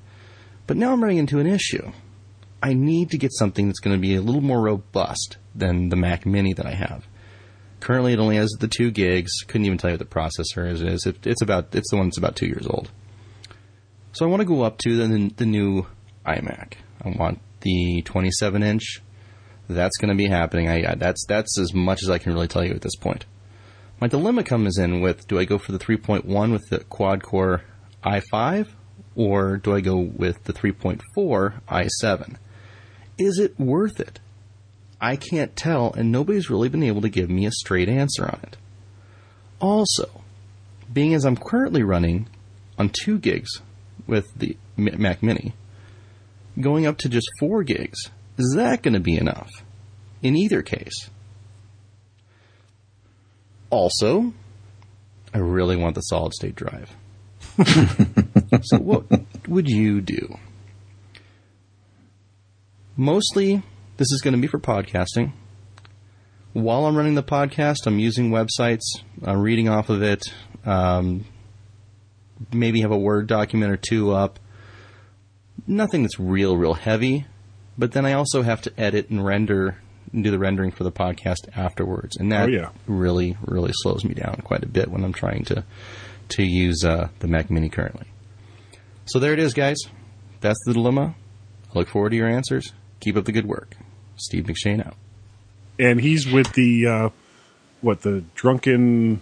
But 0.67 0.77
now 0.77 0.91
I'm 0.91 1.01
running 1.01 1.17
into 1.17 1.39
an 1.39 1.47
issue. 1.47 1.91
I 2.61 2.73
need 2.73 3.09
to 3.11 3.17
get 3.17 3.31
something 3.33 3.67
that's 3.67 3.79
going 3.79 3.95
to 3.95 4.01
be 4.01 4.15
a 4.15 4.21
little 4.21 4.41
more 4.41 4.61
robust 4.61 5.37
than 5.55 5.89
the 5.89 5.95
Mac 5.95 6.25
Mini 6.25 6.53
that 6.53 6.65
I 6.65 6.73
have. 6.73 7.07
Currently, 7.79 8.13
it 8.13 8.19
only 8.19 8.35
has 8.35 8.49
the 8.59 8.67
two 8.67 8.91
gigs. 8.91 9.31
Couldn't 9.47 9.65
even 9.65 9.77
tell 9.77 9.89
you 9.89 9.97
what 9.97 9.99
the 9.99 10.05
processor 10.05 10.69
is. 10.69 10.81
It's, 10.81 11.05
it's 11.05 11.41
about 11.41 11.73
it's 11.73 11.89
the 11.89 11.97
one 11.97 12.07
that's 12.07 12.17
about 12.17 12.35
two 12.35 12.47
years 12.47 12.67
old. 12.67 12.91
So 14.11 14.25
I 14.25 14.29
want 14.29 14.41
to 14.41 14.45
go 14.45 14.63
up 14.63 14.77
to 14.79 14.97
the 14.97 15.31
the 15.35 15.45
new 15.45 15.87
iMac. 16.25 16.73
I 17.03 17.09
want 17.09 17.39
the 17.61 18.01
27 18.03 18.63
inch. 18.63 19.01
That's 19.69 19.97
going 19.97 20.09
to 20.09 20.15
be 20.15 20.27
happening. 20.27 20.67
I, 20.67 20.91
I 20.91 20.95
that's 20.95 21.25
that's 21.27 21.59
as 21.59 21.73
much 21.73 22.03
as 22.03 22.09
I 22.09 22.17
can 22.17 22.33
really 22.33 22.47
tell 22.47 22.63
you 22.63 22.73
at 22.73 22.81
this 22.81 22.95
point. 22.95 23.25
My 24.01 24.07
dilemma 24.07 24.43
comes 24.43 24.77
in 24.77 25.01
with: 25.01 25.27
Do 25.27 25.39
I 25.39 25.45
go 25.45 25.57
for 25.57 25.71
the 25.71 25.79
3.1 25.79 26.51
with 26.51 26.69
the 26.69 26.79
quad 26.85 27.21
core 27.23 27.63
i5, 28.03 28.67
or 29.15 29.57
do 29.57 29.75
I 29.75 29.81
go 29.81 29.97
with 29.97 30.43
the 30.45 30.53
3.4 30.53 31.61
i7? 31.67 32.35
Is 33.17 33.39
it 33.39 33.59
worth 33.59 33.99
it? 33.99 34.19
I 35.01 35.15
can't 35.15 35.55
tell, 35.55 35.93
and 35.93 36.11
nobody's 36.11 36.49
really 36.49 36.69
been 36.69 36.83
able 36.83 37.01
to 37.01 37.09
give 37.09 37.29
me 37.29 37.45
a 37.45 37.51
straight 37.51 37.87
answer 37.87 38.25
on 38.25 38.39
it. 38.43 38.57
Also, 39.59 40.21
being 40.91 41.13
as 41.13 41.25
I'm 41.25 41.37
currently 41.37 41.83
running 41.83 42.27
on 42.77 42.89
2 42.89 43.19
gigs 43.19 43.61
with 44.07 44.27
the 44.35 44.57
Mac 44.77 45.23
Mini, 45.23 45.53
going 46.59 46.85
up 46.85 46.97
to 46.99 47.09
just 47.09 47.29
4 47.39 47.63
gigs, 47.63 48.09
is 48.37 48.53
that 48.55 48.81
going 48.81 48.93
to 48.93 48.99
be 48.99 49.15
enough? 49.15 49.49
In 50.21 50.35
either 50.35 50.61
case. 50.61 51.09
Also, 53.69 54.33
I 55.33 55.37
really 55.37 55.75
want 55.75 55.95
the 55.95 56.01
solid 56.01 56.33
state 56.33 56.55
drive. 56.55 56.95
so, 58.63 58.77
what 58.79 59.05
would 59.47 59.69
you 59.69 60.01
do? 60.01 60.37
Mostly, 62.97 63.63
this 63.99 64.11
is 64.11 64.21
going 64.23 64.33
to 64.33 64.39
be 64.39 64.47
for 64.47 64.59
podcasting. 64.59 65.33
while 66.53 66.85
I'm 66.85 66.95
running 66.95 67.15
the 67.15 67.23
podcast, 67.23 67.85
I'm 67.85 67.99
using 67.99 68.31
websites, 68.31 68.81
I'm 69.23 69.39
reading 69.41 69.69
off 69.69 69.89
of 69.89 70.01
it, 70.01 70.23
um, 70.65 71.25
maybe 72.53 72.81
have 72.81 72.91
a 72.91 72.97
Word 72.97 73.27
document 73.27 73.71
or 73.71 73.77
two 73.77 74.11
up. 74.11 74.39
Nothing 75.67 76.01
that's 76.03 76.19
real, 76.19 76.57
real 76.57 76.73
heavy. 76.73 77.25
But 77.77 77.91
then 77.91 78.05
I 78.05 78.13
also 78.13 78.41
have 78.41 78.61
to 78.63 78.73
edit 78.79 79.09
and 79.09 79.23
render 79.23 79.77
and 80.11 80.23
do 80.23 80.31
the 80.31 80.39
rendering 80.39 80.71
for 80.71 80.83
the 80.83 80.91
podcast 80.91 81.47
afterwards, 81.55 82.17
and 82.17 82.31
that 82.31 82.49
Oh, 82.49 82.51
yeah. 82.51 82.69
really, 82.87 83.37
really 83.45 83.71
slows 83.73 84.03
me 84.03 84.13
down 84.15 84.41
quite 84.43 84.63
a 84.63 84.67
bit 84.67 84.89
when 84.89 85.03
I'm 85.03 85.13
trying 85.13 85.43
to 85.45 85.63
to 86.29 86.43
use 86.43 86.83
uh, 86.83 87.09
the 87.19 87.27
Mac 87.27 87.49
Mini 87.51 87.69
currently. 87.69 88.07
So 89.05 89.19
there 89.19 89.33
it 89.33 89.39
is, 89.39 89.53
guys. 89.53 89.77
That's 90.41 90.59
the 90.65 90.73
dilemma. 90.73 91.15
I 91.73 91.77
look 91.79 91.87
forward 91.89 92.09
to 92.11 92.15
your 92.15 92.27
answers. 92.27 92.73
Keep 92.99 93.17
up 93.17 93.25
the 93.25 93.31
good 93.31 93.45
work. 93.45 93.75
Steve 94.19 94.45
McShane 94.45 94.85
out. 94.85 94.95
and 95.77 96.01
he's 96.01 96.27
with 96.27 96.53
the 96.53 96.85
uh, 96.85 97.09
what 97.81 98.01
the 98.01 98.23
drunken. 98.35 99.21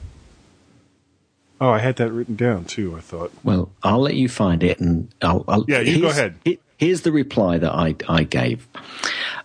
Oh, 1.59 1.69
I 1.69 1.79
had 1.79 1.95
that 1.95 2.11
written 2.11 2.35
down 2.35 2.65
too. 2.65 2.95
I 2.95 2.99
thought. 2.99 3.31
Well, 3.43 3.71
I'll 3.83 4.01
let 4.01 4.15
you 4.15 4.29
find 4.29 4.63
it, 4.63 4.79
and 4.79 5.13
I'll. 5.21 5.43
I'll 5.47 5.65
Yeah, 5.67 5.79
you 5.79 6.01
go 6.01 6.09
ahead. 6.09 6.35
he- 6.43 6.59
Here's 6.77 7.01
the 7.01 7.11
reply 7.11 7.57
that 7.57 7.71
I 7.73 7.95
I 8.07 8.23
gave. 8.23 8.67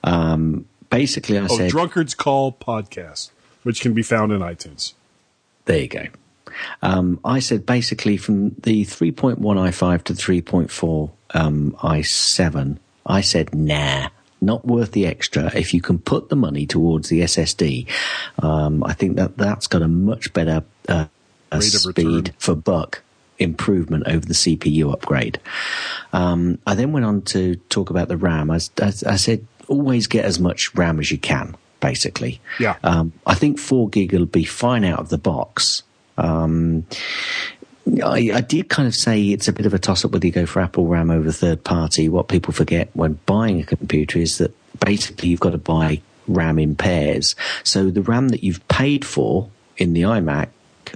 Um, 0.04 0.66
basically, 0.90 1.38
I 1.38 1.44
oh, 1.44 1.56
said, 1.56 1.70
Drunkards 1.70 2.14
Call 2.14 2.52
podcast, 2.52 3.30
which 3.62 3.80
can 3.80 3.94
be 3.94 4.02
found 4.02 4.32
in 4.32 4.40
iTunes. 4.40 4.92
There 5.64 5.78
you 5.78 5.88
go. 5.88 6.06
Um, 6.82 7.18
I 7.24 7.38
said 7.38 7.64
basically 7.64 8.18
from 8.18 8.50
the 8.60 8.84
3.1 8.84 9.38
i5 9.38 10.04
to 10.04 10.12
3.4 10.12 11.10
um, 11.34 11.74
i7, 11.80 12.78
I 13.06 13.20
said, 13.22 13.54
nah, 13.54 14.08
not 14.42 14.66
worth 14.66 14.92
the 14.92 15.06
extra. 15.06 15.50
If 15.54 15.72
you 15.72 15.80
can 15.80 15.98
put 15.98 16.28
the 16.28 16.36
money 16.36 16.66
towards 16.66 17.08
the 17.08 17.20
SSD, 17.20 17.88
um, 18.42 18.84
I 18.84 18.92
think 18.92 19.16
that 19.16 19.36
that's 19.36 19.66
got 19.66 19.82
a 19.82 19.88
much 19.88 20.32
better 20.32 20.64
uh, 20.88 21.06
uh, 21.50 21.60
speed 21.60 22.34
for 22.38 22.54
buck 22.54 23.02
improvement 23.38 24.04
over 24.06 24.24
the 24.24 24.34
CPU 24.34 24.92
upgrade. 24.92 25.40
Um, 26.12 26.58
I 26.66 26.74
then 26.74 26.92
went 26.92 27.06
on 27.06 27.22
to 27.22 27.56
talk 27.68 27.90
about 27.90 28.08
the 28.08 28.16
RAM. 28.16 28.50
I, 28.50 28.60
I, 28.80 28.92
I 29.06 29.16
said, 29.16 29.46
always 29.68 30.06
get 30.06 30.24
as 30.24 30.38
much 30.38 30.74
RAM 30.74 31.00
as 31.00 31.10
you 31.10 31.18
can, 31.18 31.56
basically. 31.80 32.40
Yeah. 32.58 32.76
Um, 32.82 33.12
I 33.26 33.34
think 33.34 33.58
four 33.58 33.88
gig 33.88 34.12
will 34.12 34.26
be 34.26 34.44
fine 34.44 34.84
out 34.84 34.98
of 34.98 35.08
the 35.08 35.18
box. 35.18 35.82
Um, 36.18 36.86
I, 37.86 38.30
I 38.34 38.40
did 38.40 38.68
kind 38.68 38.86
of 38.86 38.94
say 38.94 39.22
it's 39.28 39.48
a 39.48 39.52
bit 39.52 39.66
of 39.66 39.74
a 39.74 39.78
toss 39.78 40.04
up 40.04 40.12
whether 40.12 40.26
you 40.26 40.32
go 40.32 40.46
for 40.46 40.60
Apple 40.60 40.86
RAM 40.86 41.10
over 41.10 41.32
third 41.32 41.64
party. 41.64 42.08
What 42.08 42.28
people 42.28 42.52
forget 42.52 42.90
when 42.94 43.18
buying 43.26 43.60
a 43.60 43.64
computer 43.64 44.18
is 44.18 44.38
that 44.38 44.54
basically 44.80 45.28
you've 45.28 45.40
got 45.40 45.50
to 45.50 45.58
buy 45.58 46.00
RAM 46.28 46.58
in 46.58 46.76
pairs. 46.76 47.34
So 47.64 47.90
the 47.90 48.02
RAM 48.02 48.28
that 48.28 48.44
you've 48.44 48.66
paid 48.68 49.04
for 49.04 49.50
in 49.76 49.92
the 49.94 50.02
iMac, 50.02 50.48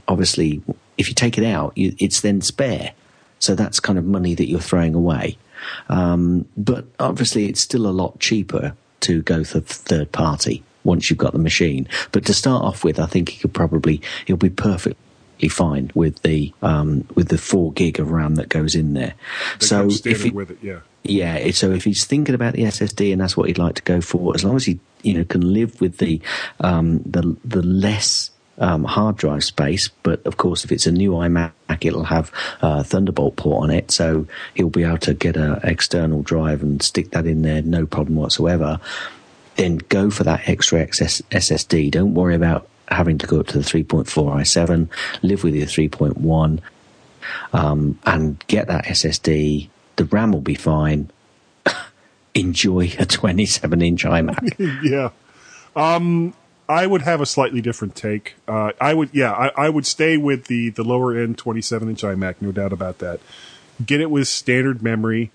obviously, 0.06 0.62
if 0.96 1.08
you 1.08 1.14
take 1.14 1.38
it 1.38 1.44
out, 1.44 1.76
you, 1.76 1.94
it's 1.98 2.20
then 2.20 2.40
spare. 2.40 2.92
So 3.38 3.54
that's 3.54 3.80
kind 3.80 3.98
of 3.98 4.04
money 4.04 4.34
that 4.34 4.48
you're 4.48 4.60
throwing 4.60 4.94
away. 4.94 5.38
Um, 5.88 6.46
but 6.56 6.86
obviously, 7.00 7.46
it's 7.46 7.60
still 7.60 7.86
a 7.86 7.90
lot 7.90 8.20
cheaper 8.20 8.74
to 9.00 9.22
go 9.22 9.44
for 9.44 9.60
third 9.60 10.12
party 10.12 10.62
once 10.84 11.10
you've 11.10 11.18
got 11.18 11.32
the 11.32 11.38
machine. 11.38 11.88
But 12.12 12.24
to 12.26 12.34
start 12.34 12.64
off 12.64 12.84
with, 12.84 12.98
I 12.98 13.06
think 13.06 13.34
it 13.34 13.40
could 13.40 13.52
probably 13.52 14.00
it'll 14.26 14.36
be 14.36 14.48
perfectly 15.36 15.48
fine 15.48 15.90
with 15.94 16.22
the 16.22 16.52
um, 16.62 17.06
with 17.14 17.28
the 17.28 17.38
four 17.38 17.72
gig 17.72 18.00
of 18.00 18.10
RAM 18.10 18.36
that 18.36 18.48
goes 18.48 18.74
in 18.74 18.94
there. 18.94 19.14
They 19.60 19.66
so 19.66 19.88
if 20.04 20.32
with 20.32 20.50
it, 20.50 20.58
yeah. 20.62 20.80
yeah, 21.02 21.50
so 21.52 21.70
if 21.72 21.84
he's 21.84 22.04
thinking 22.04 22.34
about 22.34 22.54
the 22.54 22.62
SSD 22.62 23.12
and 23.12 23.20
that's 23.20 23.36
what 23.36 23.48
he'd 23.48 23.58
like 23.58 23.74
to 23.76 23.82
go 23.82 24.00
for, 24.00 24.34
as 24.34 24.44
long 24.44 24.56
as 24.56 24.64
he 24.64 24.78
you 25.02 25.14
know 25.14 25.24
can 25.24 25.52
live 25.52 25.80
with 25.80 25.98
the 25.98 26.20
um, 26.60 27.02
the 27.04 27.36
the 27.44 27.62
less 27.62 28.30
um, 28.58 28.84
hard 28.84 29.16
drive 29.16 29.44
space, 29.44 29.88
but 30.02 30.24
of 30.26 30.36
course 30.36 30.64
if 30.64 30.72
it's 30.72 30.86
a 30.86 30.92
new 30.92 31.12
iMac, 31.12 31.52
it'll 31.82 32.04
have 32.04 32.32
a 32.62 32.82
Thunderbolt 32.82 33.36
port 33.36 33.64
on 33.64 33.70
it, 33.70 33.90
so 33.90 34.26
he'll 34.54 34.70
be 34.70 34.84
able 34.84 34.98
to 34.98 35.14
get 35.14 35.36
an 35.36 35.60
external 35.62 36.22
drive 36.22 36.62
and 36.62 36.82
stick 36.82 37.10
that 37.10 37.26
in 37.26 37.42
there, 37.42 37.62
no 37.62 37.86
problem 37.86 38.16
whatsoever. 38.16 38.80
Then 39.56 39.78
go 39.88 40.10
for 40.10 40.24
that 40.24 40.48
extra 40.50 40.86
XS- 40.86 41.22
SSD. 41.30 41.90
Don't 41.90 42.12
worry 42.12 42.34
about 42.34 42.68
having 42.88 43.18
to 43.18 43.26
go 43.26 43.40
up 43.40 43.48
to 43.48 43.58
the 43.58 43.64
3.4 43.64 44.06
i7. 44.06 44.88
Live 45.22 45.44
with 45.44 45.54
your 45.54 45.66
3.1 45.66 46.60
um, 47.52 47.98
and 48.04 48.44
get 48.46 48.68
that 48.68 48.84
SSD. 48.84 49.68
The 49.96 50.04
RAM 50.04 50.32
will 50.32 50.40
be 50.40 50.54
fine. 50.54 51.10
Enjoy 52.34 52.92
a 52.98 53.06
27 53.06 53.82
inch 53.82 54.04
iMac. 54.04 54.82
yeah. 54.84 55.10
Um, 55.74 56.34
I 56.68 56.86
would 56.86 57.02
have 57.02 57.20
a 57.20 57.26
slightly 57.26 57.60
different 57.60 57.94
take. 57.94 58.34
Uh, 58.48 58.72
I 58.80 58.94
would, 58.94 59.10
yeah, 59.12 59.32
I, 59.32 59.66
I 59.66 59.68
would 59.68 59.86
stay 59.86 60.16
with 60.16 60.46
the 60.46 60.70
the 60.70 60.82
lower 60.82 61.16
end 61.16 61.38
27 61.38 61.88
inch 61.88 62.02
iMac, 62.02 62.36
no 62.40 62.50
doubt 62.50 62.72
about 62.72 62.98
that. 62.98 63.20
Get 63.84 64.00
it 64.00 64.10
with 64.10 64.26
standard 64.26 64.82
memory. 64.82 65.30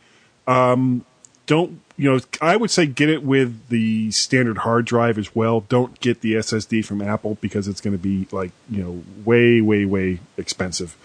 Um, 0.48 1.06
don't 1.46 1.82
you 1.98 2.12
know? 2.12 2.20
I 2.42 2.56
would 2.56 2.72
say 2.72 2.86
get 2.86 3.10
it 3.10 3.24
with 3.24 3.68
the 3.70 4.12
standard 4.12 4.60
hard 4.60 4.86
drive 4.86 5.18
as 5.18 5.36
well. 5.36 5.62
Don't 5.62 6.00
get 6.00 6.22
the 6.22 6.34
SSD 6.36 6.86
from 6.86 7.02
Apple 7.02 7.38
because 7.42 7.68
it's 7.68 7.82
going 7.82 7.96
to 7.96 8.02
be 8.02 8.28
like 8.32 8.52
you 8.70 8.84
know 8.84 9.04
way, 9.26 9.62
way, 9.62 9.86
way 9.86 10.20
expensive. 10.38 10.98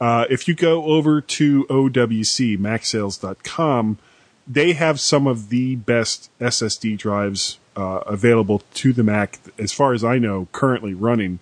Uh, 0.00 0.26
if 0.28 0.46
you 0.46 0.54
go 0.54 0.84
over 0.84 1.20
to 1.20 1.64
OWC, 1.64 2.58
MacSales.com, 2.58 3.98
they 4.46 4.74
have 4.74 5.00
some 5.00 5.26
of 5.26 5.48
the 5.48 5.76
best 5.76 6.30
SSD 6.38 6.98
drives 6.98 7.58
uh, 7.76 8.00
available 8.06 8.62
to 8.74 8.92
the 8.92 9.02
Mac, 9.02 9.38
as 9.58 9.72
far 9.72 9.92
as 9.92 10.04
I 10.04 10.18
know, 10.18 10.48
currently 10.52 10.94
running. 10.94 11.38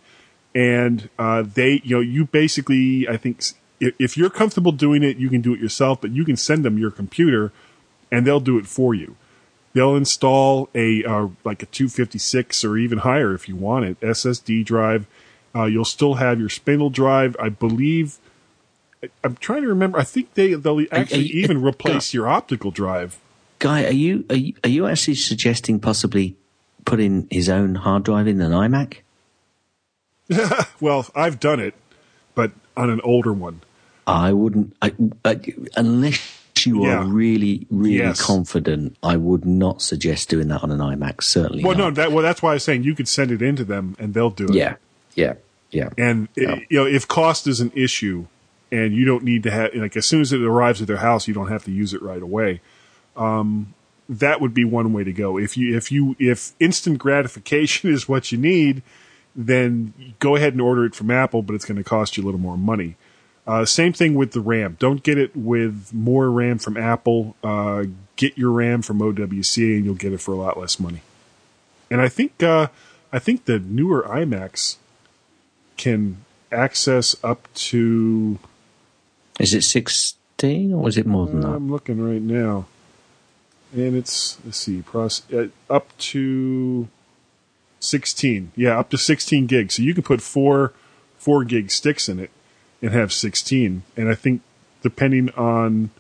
And 0.55 1.09
uh, 1.19 1.43
they, 1.43 1.81
you 1.85 1.97
know, 1.97 2.01
you 2.01 2.27
basically, 2.27 3.09
I 3.09 3.17
think, 3.17 3.43
if 3.81 4.17
you're 4.17 4.31
comfortable 4.31 4.73
doing 4.73 5.03
it, 5.03 5.17
you 5.17 5.29
can 5.29 5.41
do 5.41 5.53
it 5.53 5.61
yourself, 5.61 6.01
but 6.01 6.13
you 6.13 6.25
can 6.25 6.37
send 6.37 6.65
them 6.65 6.79
your 6.79 6.91
computer, 6.91 7.53
and 8.15 8.27
they'll 8.27 8.41
do 8.41 8.59
it 8.59 8.67
for 8.67 8.95
you. 8.95 9.17
They'll 9.73 9.97
install 9.97 10.69
a 10.75 11.03
uh, 11.05 11.29
like 11.45 11.63
a 11.63 11.67
256 11.67 12.65
or 12.65 12.77
even 12.77 12.99
higher 12.99 13.35
if 13.35 13.49
you 13.49 13.57
want 13.57 13.85
it 13.87 14.01
SSD 14.01 14.65
drive. 14.65 15.07
Uh, 15.55 15.65
you'll 15.65 15.85
still 15.85 16.15
have 16.15 16.39
your 16.41 16.49
spindle 16.49 16.91
drive, 16.91 17.37
I 17.41 17.49
believe. 17.49 18.19
I- 19.03 19.11
I'm 19.25 19.37
trying 19.37 19.63
to 19.63 19.69
remember. 19.69 19.99
I 19.99 20.05
think 20.05 20.35
they 20.35 20.55
they'll 20.55 20.85
actually 20.93 21.25
you- 21.27 21.43
even 21.43 21.63
replace 21.71 22.15
your 22.15 22.29
optical 22.29 22.71
drive. 22.71 23.19
Guy, 23.59 23.85
are 23.85 23.93
you, 23.93 24.25
are 24.31 24.37
you 24.37 24.55
are 24.63 24.69
you 24.69 24.87
actually 24.87 25.15
suggesting 25.15 25.81
possibly 25.81 26.37
putting 26.85 27.27
his 27.31 27.49
own 27.49 27.77
hard 27.77 28.03
drive 28.05 28.27
in 28.29 28.41
an 28.41 28.53
iMac? 28.53 28.99
Well, 30.81 31.07
I've 31.15 31.41
done 31.41 31.61
it, 31.61 31.75
but 32.35 32.53
on 32.77 32.91
an 32.91 33.01
older 33.03 33.33
one. 33.33 33.63
I 34.07 34.33
wouldn't, 34.33 34.75
I, 34.83 34.93
I, 35.25 35.41
unless 35.77 36.44
you 36.67 36.85
are 36.85 37.05
really, 37.05 37.67
really 37.71 37.99
Yes. 37.99 38.21
confident. 38.21 38.97
I 39.03 39.17
would 39.17 39.45
not 39.45 39.83
suggest 39.83 40.29
doing 40.29 40.49
that 40.49 40.63
on 40.63 40.71
an 40.71 40.79
iMac. 40.79 41.23
Certainly. 41.23 41.65
Well, 41.65 41.77
not. 41.77 41.85
no, 41.85 41.91
that 42.03 42.13
well, 42.13 42.23
that's 42.23 42.43
why 42.43 42.51
I 42.51 42.55
was 42.55 42.65
saying 42.65 42.85
you 42.85 42.95
could 42.95 43.09
send 43.09 43.31
it 43.31 43.43
into 43.43 43.65
them 43.65 43.97
and 43.99 44.15
they'll 44.15 44.31
do 44.31 44.47
it. 44.47 44.55
Yeah, 44.55 44.77
yeah, 45.15 45.35
yeah. 45.71 45.91
And 45.99 46.29
i 46.37 46.67
you 46.69 46.79
know, 46.79 46.87
if 46.87 47.07
cost 47.09 47.47
is 47.47 47.61
an 47.61 47.73
issue, 47.75 48.27
and 48.73 48.95
you 48.95 49.05
don't 49.05 49.23
need 49.23 49.43
to 49.45 49.51
have 49.51 49.75
like 49.75 49.97
as 49.97 50.07
soon 50.07 50.21
as 50.21 50.33
it 50.33 50.43
arrives 50.43 50.81
at 50.81 50.89
their 50.89 50.97
house, 50.99 51.29
you 51.29 51.35
don't 51.35 51.49
have 51.49 51.65
to 51.65 51.71
use 51.71 51.95
it 51.95 52.03
right 52.03 52.23
away. 52.23 52.61
Um, 53.17 53.75
that 54.09 54.41
would 54.41 54.53
be 54.53 54.65
one 54.65 54.93
way 54.93 55.05
to 55.05 55.13
go. 55.13 55.39
If 55.39 55.57
you 55.57 55.77
if 55.77 55.93
you 55.93 56.17
if 56.19 56.53
instant 56.59 56.99
gratification 56.99 57.91
is 57.95 58.09
what 58.09 58.33
you 58.33 58.39
need, 58.39 58.83
then 59.37 60.15
go 60.19 60.37
ahead 60.37 60.53
and 60.53 60.61
order 60.61 60.85
it 60.85 60.95
from 60.95 61.11
Apple, 61.11 61.43
but 61.43 61.55
it's 61.55 61.65
going 61.65 61.79
to 61.79 61.85
cost 61.85 62.17
you 62.17 62.23
a 62.23 62.27
little 62.27 62.41
more 62.41 62.59
money. 62.59 62.97
Uh, 63.47 63.65
same 63.65 63.93
thing 63.93 64.15
with 64.15 64.33
the 64.33 64.41
RAM. 64.41 64.77
Don't 64.79 65.03
get 65.03 65.19
it 65.19 65.37
with 65.37 65.93
more 65.93 66.31
RAM 66.31 66.59
from 66.59 66.77
Apple. 66.77 67.37
Uh, 67.45 67.85
get 68.17 68.39
your 68.39 68.51
RAM 68.51 68.81
from 68.81 69.01
OWC, 69.01 69.77
and 69.77 69.85
you'll 69.85 69.95
get 69.95 70.13
it 70.13 70.21
for 70.21 70.33
a 70.33 70.37
lot 70.37 70.59
less 70.59 70.81
money. 70.81 71.03
And 71.91 72.01
I 72.01 72.09
think 72.09 72.43
uh, 72.43 72.69
I 73.13 73.19
think 73.19 73.45
the 73.45 73.59
newer 73.59 74.03
iMacs 74.09 74.77
can 75.77 76.25
access 76.51 77.17
up 77.23 77.49
to. 77.55 78.39
Is 79.39 79.53
it 79.53 79.63
sixteen 79.63 80.73
or 80.73 80.89
is 80.89 80.97
it 80.97 81.07
more 81.07 81.27
than 81.27 81.41
that? 81.41 81.49
I'm 81.49 81.71
looking 81.71 82.01
right 82.01 82.23
now, 82.23 82.67
and 83.75 83.95
it's 83.95 84.39
let's 84.45 84.59
see, 84.59 84.81
pros, 84.81 85.23
uh, 85.31 85.49
up 85.69 85.97
to 85.99 86.89
sixteen. 87.79 88.53
Yeah, 88.57 88.79
up 88.79 88.89
to 88.91 88.97
sixteen 88.97 89.47
gigs. 89.47 89.75
So 89.75 89.83
you 89.83 89.93
can 89.93 90.03
put 90.03 90.23
four 90.23 90.73
four 91.19 91.45
gig 91.45 91.71
sticks 91.71 92.09
in 92.09 92.19
it 92.19 92.31
and 92.85 92.93
have 92.93 93.13
sixteen. 93.13 93.83
And 93.97 94.09
I 94.09 94.15
think 94.15 94.43
depending 94.83 95.31
on 95.31 95.91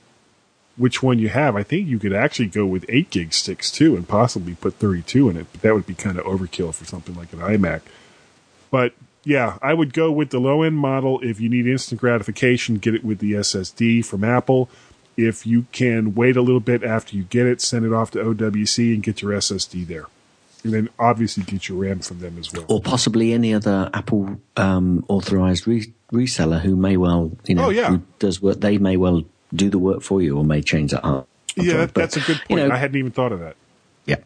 which 0.76 1.02
one 1.02 1.18
you 1.18 1.30
have, 1.30 1.56
I 1.56 1.62
think 1.62 1.88
you 1.88 1.98
could 1.98 2.12
actually 2.12 2.48
go 2.48 2.66
with 2.66 2.84
eight 2.88 3.10
gig 3.10 3.32
sticks 3.32 3.70
too, 3.70 3.96
and 3.96 4.06
possibly 4.06 4.54
put 4.54 4.74
thirty 4.74 5.02
two 5.02 5.30
in 5.30 5.36
it. 5.36 5.46
But 5.50 5.62
that 5.62 5.74
would 5.74 5.86
be 5.86 5.94
kind 5.94 6.18
of 6.18 6.24
overkill 6.26 6.74
for 6.74 6.84
something 6.84 7.14
like 7.14 7.32
an 7.32 7.38
iMac. 7.40 7.80
But 8.70 8.92
yeah, 9.24 9.58
I 9.62 9.72
would 9.72 9.94
go 9.94 10.12
with 10.12 10.30
the 10.30 10.38
low 10.38 10.62
end 10.62 10.76
model. 10.76 11.20
If 11.20 11.40
you 11.40 11.48
need 11.48 11.66
instant 11.66 12.00
gratification, 12.00 12.76
get 12.76 12.94
it 12.94 13.04
with 13.04 13.18
the 13.18 13.32
SSD 13.32 14.04
from 14.04 14.22
Apple. 14.22 14.68
If 15.16 15.46
you 15.46 15.66
can 15.72 16.14
wait 16.14 16.36
a 16.36 16.42
little 16.42 16.60
bit 16.60 16.82
after 16.82 17.16
you 17.16 17.22
get 17.22 17.46
it, 17.46 17.60
send 17.60 17.86
it 17.86 17.92
off 17.92 18.10
to 18.10 18.18
OWC 18.18 18.92
and 18.92 19.02
get 19.02 19.22
your 19.22 19.32
SSD 19.32 19.86
there. 19.86 20.06
And 20.64 20.72
then 20.72 20.88
obviously 20.98 21.42
get 21.44 21.68
your 21.68 21.78
RAM 21.78 22.00
from 22.00 22.20
them 22.20 22.38
as 22.38 22.50
well. 22.52 22.64
or 22.68 22.80
possibly 22.80 23.32
any 23.34 23.52
other 23.54 23.90
Apple 23.92 24.40
um, 24.56 25.04
authorized 25.08 25.66
re- 25.68 25.92
reseller 26.12 26.60
who 26.60 26.74
may 26.74 26.96
well, 26.96 27.30
you 27.46 27.54
know, 27.54 27.66
Oh, 27.66 27.70
yeah. 27.70 27.90
who 27.90 28.02
does 28.18 28.40
work. 28.40 28.60
They 28.60 28.78
may 28.78 28.96
well 28.96 29.24
do 29.54 29.68
the 29.68 29.78
work 29.78 30.02
for 30.02 30.22
you, 30.22 30.36
or 30.38 30.44
may 30.44 30.62
change 30.62 30.92
that 30.92 31.04
up. 31.04 31.28
Yeah, 31.54 31.76
that, 31.78 31.94
But, 31.94 32.00
that's 32.00 32.16
a 32.16 32.20
good 32.20 32.38
point. 32.38 32.50
you 32.50 32.56
know- 32.68 32.74
I 32.74 32.78
hadn't 32.78 32.96
even 32.98 33.12
thought 33.12 33.30
of 33.32 33.40
that. 33.40 33.56
Yeah. 34.06 34.16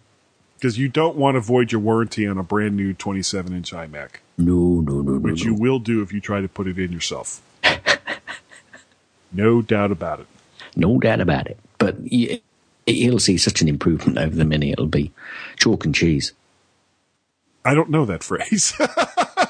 Because 0.56 0.78
you 0.78 0.88
don't 0.88 1.16
want 1.16 1.34
to 1.34 1.40
void 1.40 1.72
your 1.72 1.80
warranty 1.80 2.26
on 2.26 2.38
a 2.38 2.42
brand 2.44 2.76
new 2.76 2.94
27 2.94 3.52
inch 3.52 3.72
iMac, 3.72 4.10
No, 4.38 4.80
no, 4.80 5.00
no, 5.02 5.12
no. 5.12 5.18
which 5.18 5.44
no. 5.44 5.50
you 5.50 5.54
will 5.54 5.80
do 5.80 6.02
if 6.02 6.12
you 6.12 6.20
try 6.20 6.40
to 6.40 6.48
put 6.48 6.66
it 6.68 6.78
in 6.78 6.92
yourself. 6.92 7.42
no 9.32 9.60
doubt 9.62 9.90
about 9.92 10.20
it. 10.20 10.26
No 10.76 10.98
doubt 10.98 11.20
about 11.20 11.46
it. 11.48 11.58
But 11.78 11.96
you'll 12.96 13.18
see 13.18 13.36
such 13.36 13.60
an 13.62 13.68
improvement 13.68 14.18
over 14.18 14.34
the 14.34 14.44
mini. 14.44 14.72
It'll 14.72 14.86
be 14.86 15.12
chalk 15.56 15.84
and 15.84 15.94
cheese. 15.94 16.32
I 17.64 17.74
don't 17.74 17.90
know 17.90 18.04
that 18.06 18.22
phrase. 18.22 18.72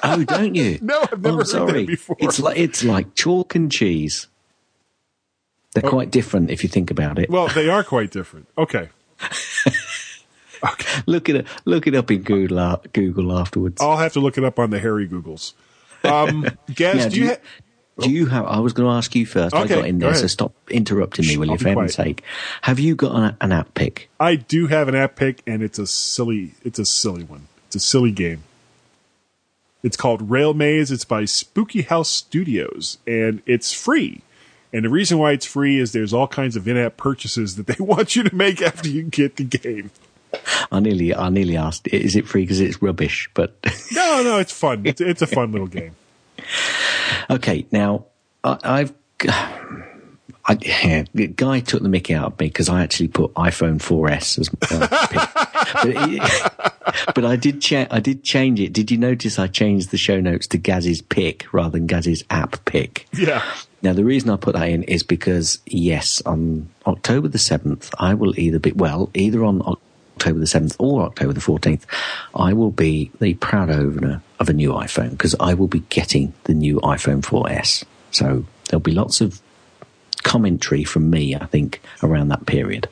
Oh, 0.01 0.23
don't 0.23 0.55
you? 0.55 0.79
No, 0.81 1.01
I've 1.11 1.21
never 1.21 1.41
oh, 1.41 1.45
sorry. 1.45 1.85
before. 1.85 2.17
It's 2.21 2.39
like 2.39 2.57
it's 2.57 2.85
like 2.85 3.15
chalk 3.15 3.55
and 3.57 3.71
cheese. 3.71 4.29
They're 5.75 5.85
Oh. 5.85 5.91
quite 5.91 6.11
different 6.11 6.51
if 6.51 6.63
you 6.63 6.69
think 6.69 6.91
about 6.91 7.19
it. 7.19 7.29
well, 7.29 7.49
they 7.49 7.69
are 7.69 7.83
quite 7.83 8.11
different. 8.11 8.47
Okay. 8.59 8.89
look 11.07 11.29
it 11.29 11.37
up, 11.37 11.47
look 11.65 11.87
it 11.87 11.95
up 11.95 12.11
in 12.11 12.23
Google 12.23 12.59
uh, 12.59 12.77
Google 12.93 13.37
afterwards. 13.39 13.81
I'll 13.83 13.97
have 13.97 14.13
to 14.15 14.21
look 14.21 14.39
it 14.39 14.45
up 14.45 14.59
on 14.59 14.71
the 14.71 14.79
Harry 14.79 15.09
Googles. 15.09 15.53
Um, 16.05 16.47
Gaz, 16.75 16.97
Now, 16.97 17.09
do 17.09 17.21
you, 17.21 17.29
ha- 17.29 17.37
do 18.01 18.11
you 18.11 18.27
have? 18.27 18.47
I 18.47 18.61
was 18.61 18.73
going 18.73 18.89
to 18.89 18.95
ask 18.95 19.15
you 19.15 19.27
first. 19.27 19.55
I 19.55 19.63
Okay, 19.65 19.75
got 19.77 19.87
in 19.87 19.99
go 19.99 20.07
there, 20.07 20.15
so 20.15 20.27
stop 20.27 20.53
interrupting 20.71 21.27
me, 21.27 21.35
Shh, 21.35 21.37
will 21.37 21.51
I'll 21.51 21.55
you? 21.55 21.59
For 21.59 21.69
heaven's 21.69 21.95
sake, 21.95 22.23
have 22.63 22.79
you 22.79 22.95
got 22.95 23.15
an, 23.15 23.37
an 23.41 23.53
app 23.53 23.75
pick? 23.75 24.09
I 24.21 24.37
do 24.37 24.67
have 24.69 24.89
an 24.89 24.95
app 24.95 25.17
pick, 25.17 25.43
and 25.47 25.63
it's 25.63 25.79
a 25.79 25.87
silly. 25.87 26.53
It's 26.65 26.79
a 26.79 26.85
silly 26.85 27.25
one. 27.25 27.49
It's 27.67 27.77
a 27.77 27.81
silly 27.81 28.11
game. 28.13 28.45
It's 29.83 29.97
called 29.97 30.31
Rail 30.31 30.55
Maze. 30.55 30.91
It's 30.91 31.05
by 31.05 31.25
Spooky 31.25 31.83
House 31.83 32.09
Studios, 32.09 32.99
and 33.07 33.43
it's 33.47 33.73
free. 33.73 34.23
And 34.73 34.85
the 34.85 34.89
reason 34.91 35.19
why 35.19 35.33
it's 35.33 35.47
free 35.47 35.79
is 35.79 35.93
there's 35.93 36.13
all 36.13 36.29
kinds 36.29 36.55
of 36.57 36.69
in-app 36.69 36.97
purchases 36.97 37.57
that 37.57 37.67
they 37.69 37.77
want 37.83 38.17
you 38.17 38.23
to 38.23 38.35
make 38.35 38.61
after 38.61 38.89
you 38.89 39.03
get 39.05 39.37
the 39.37 39.45
game. 39.45 39.91
I 40.71 40.81
nearly, 40.81 41.15
I 41.15 41.31
nearly 41.31 41.57
asked, 41.57 41.89
is 41.89 42.17
it 42.17 42.29
free 42.29 42.43
because 42.43 42.61
it's 42.61 42.83
rubbish? 42.83 43.31
But 43.33 43.57
No, 43.93 44.23
no, 44.23 44.39
it's 44.39 44.53
fun. 44.53 44.83
It's, 44.85 45.01
it's 45.01 45.23
a 45.23 45.27
fun 45.27 45.53
little 45.53 45.67
game. 45.69 45.97
Okay, 47.31 47.67
now 47.71 48.07
I, 48.45 48.59
I've. 48.65 48.95
I, 50.51 50.57
yeah, 50.63 51.05
the 51.13 51.27
guy 51.27 51.61
took 51.61 51.83
the 51.83 51.91
mickey 51.91 52.15
out 52.15 52.33
of 52.33 52.41
me 52.41 52.47
because 52.47 52.71
I 52.71 52.83
actually 52.83 53.09
put 53.09 53.35
iPhone 53.35 53.77
4S 53.77 54.39
as 54.39 54.51
my 54.51 54.87
pick. 55.09 55.29
But, 55.71 57.15
but 57.15 57.25
I 57.27 57.37
did 57.37 57.61
cha- 57.61 57.87
I 57.91 58.01
did 58.01 58.25
change 58.25 58.59
it. 58.59 58.73
Did 58.73 58.91
you 58.91 58.97
notice 58.97 59.39
I 59.39 59.47
changed 59.49 59.91
the 59.91 59.99
show 59.99 60.19
notes 60.21 60.47
to 60.49 60.59
Gaz's 60.59 61.03
pick 61.03 61.53
rather 61.53 61.73
than 61.73 61.87
Gaz's 61.87 62.25
app 62.31 62.65
pick? 62.65 63.07
Yeah. 63.13 63.45
Now, 63.83 63.93
the 63.93 64.05
reason 64.05 64.31
I 64.31 64.37
put 64.37 64.55
that 64.55 64.69
in 64.69 64.83
is 64.85 65.03
because, 65.03 65.59
yes, 65.67 66.23
on 66.25 66.69
October 66.87 67.29
the 67.29 67.39
7th, 67.39 67.95
I 67.99 68.15
will 68.15 68.39
either 68.39 68.59
be, 68.59 68.73
well, 68.73 69.11
either 69.15 69.45
on 69.45 69.61
October 70.19 70.41
the 70.41 70.47
7th 70.47 70.75
or 70.81 71.03
October 71.03 71.33
the 71.33 71.41
14th, 71.41 71.83
I 72.35 72.53
will 72.53 72.73
be 72.73 73.13
the 73.21 73.35
proud 73.35 73.71
owner 73.71 74.21
of 74.41 74.49
a 74.49 74.53
new 74.53 74.71
iPhone 74.73 75.11
because 75.11 75.37
I 75.39 75.55
will 75.55 75.69
be 75.69 75.81
getting 75.91 76.33
the 76.45 76.55
new 76.55 76.81
iPhone 76.81 77.23
4S. 77.23 77.85
So 78.11 78.45
there'll 78.69 78.81
be 78.81 78.93
lots 78.93 79.21
of 79.21 79.41
commentary 80.25 80.83
from 80.83 81.09
me, 81.09 81.37
I 81.37 81.47
think, 81.47 81.81
around 82.03 82.29
that 82.29 82.47
period. 82.47 82.89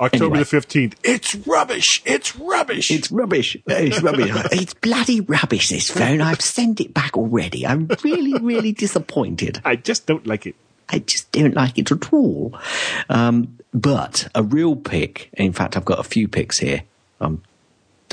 October 0.00 0.36
Anyway. 0.36 0.38
the 0.44 0.56
15th. 0.56 0.94
It's 1.04 1.34
rubbish. 1.34 2.02
It's 2.06 2.34
rubbish. 2.36 2.90
It's 2.90 3.10
rubbish. 3.10 3.56
It's 3.66 4.00
rubbish. 4.00 4.30
it's 4.52 4.72
bloody 4.74 5.20
rubbish, 5.20 5.68
this 5.68 5.90
phone. 5.90 6.22
I've 6.22 6.40
sent 6.40 6.80
it 6.80 6.94
back 6.94 7.14
already. 7.16 7.66
I'm 7.66 7.88
really, 8.02 8.40
really 8.40 8.72
disappointed. 8.72 9.60
I 9.66 9.76
just 9.76 10.06
don't 10.06 10.26
like 10.26 10.46
it. 10.46 10.54
I 10.88 11.00
just 11.00 11.30
don't 11.32 11.54
like 11.54 11.76
it 11.76 11.92
at 11.92 12.10
all. 12.10 12.58
Um, 13.10 13.57
but 13.72 14.28
a 14.34 14.42
real 14.42 14.76
pick, 14.76 15.30
in 15.34 15.52
fact, 15.52 15.76
I've 15.76 15.84
got 15.84 15.98
a 15.98 16.04
few 16.04 16.28
picks 16.28 16.58
here. 16.58 16.82
Um, 17.20 17.42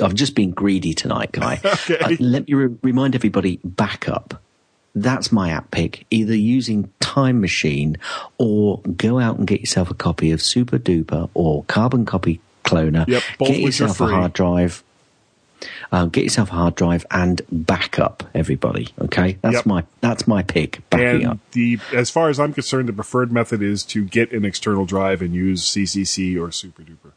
I've 0.00 0.14
just 0.14 0.34
been 0.34 0.50
greedy 0.50 0.92
tonight, 0.94 1.32
Guy. 1.32 1.60
Okay. 1.64 1.98
Uh, 1.98 2.16
let 2.20 2.48
me 2.48 2.54
re- 2.54 2.76
remind 2.82 3.14
everybody 3.14 3.60
backup. 3.64 4.42
That's 4.94 5.30
my 5.30 5.50
app 5.50 5.70
pick. 5.70 6.06
Either 6.10 6.34
using 6.34 6.90
Time 7.00 7.40
Machine 7.40 7.96
or 8.38 8.80
go 8.80 9.18
out 9.18 9.38
and 9.38 9.46
get 9.46 9.60
yourself 9.60 9.90
a 9.90 9.94
copy 9.94 10.32
of 10.32 10.42
Super 10.42 10.78
Duper 10.78 11.28
or 11.34 11.64
Carbon 11.64 12.04
Copy 12.06 12.40
Cloner. 12.64 13.06
Yep, 13.06 13.22
get 13.38 13.60
yourself 13.60 14.00
a 14.00 14.06
hard 14.06 14.32
drive. 14.32 14.82
Um, 15.92 16.08
get 16.10 16.24
yourself 16.24 16.50
a 16.50 16.54
hard 16.54 16.74
drive 16.74 17.06
and 17.10 17.40
backup 17.50 18.24
everybody. 18.34 18.88
Okay, 19.00 19.38
that's 19.42 19.54
Yep. 19.56 19.66
my 19.66 19.84
that's 20.00 20.26
my 20.26 20.42
pick. 20.42 20.80
Backing 20.90 21.06
and 21.22 21.26
up. 21.26 21.38
the 21.52 21.78
as 21.94 22.10
far 22.10 22.28
as 22.28 22.40
I'm 22.40 22.52
concerned, 22.52 22.88
the 22.88 22.92
preferred 22.92 23.30
method 23.30 23.62
is 23.62 23.84
to 23.86 24.04
get 24.04 24.32
an 24.32 24.44
external 24.44 24.84
drive 24.84 25.22
and 25.22 25.32
use 25.34 25.62
CCC 25.62 26.36
or 26.36 26.50
Super 26.50 26.82
Duper. 26.82 27.12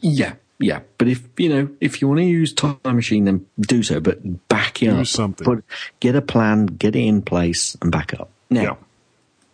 Yeah, 0.00 0.34
yeah. 0.58 0.80
But 0.98 1.08
if 1.08 1.22
you 1.38 1.48
know, 1.48 1.68
if 1.80 2.00
you 2.02 2.08
want 2.08 2.18
to 2.18 2.24
use 2.24 2.52
Time 2.52 2.78
Machine, 2.84 3.24
then 3.26 3.46
do 3.60 3.82
so. 3.82 4.00
But 4.00 4.48
back 4.48 4.82
it 4.82 4.90
Do 4.90 5.00
up. 5.00 5.06
something. 5.06 5.44
Put, 5.44 5.64
get 6.00 6.16
a 6.16 6.22
plan, 6.22 6.66
get 6.66 6.96
it 6.96 7.00
in 7.00 7.22
place, 7.22 7.76
and 7.80 7.92
back 7.92 8.12
up. 8.18 8.28
Now, 8.50 8.62
Yeah. 8.62 8.74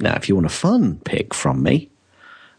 now, 0.01 0.15
if 0.17 0.29
you 0.29 0.35
want 0.35 0.47
a 0.47 0.51
fun 0.51 1.01
pick 1.05 1.35
from 1.35 1.63
me, 1.63 1.90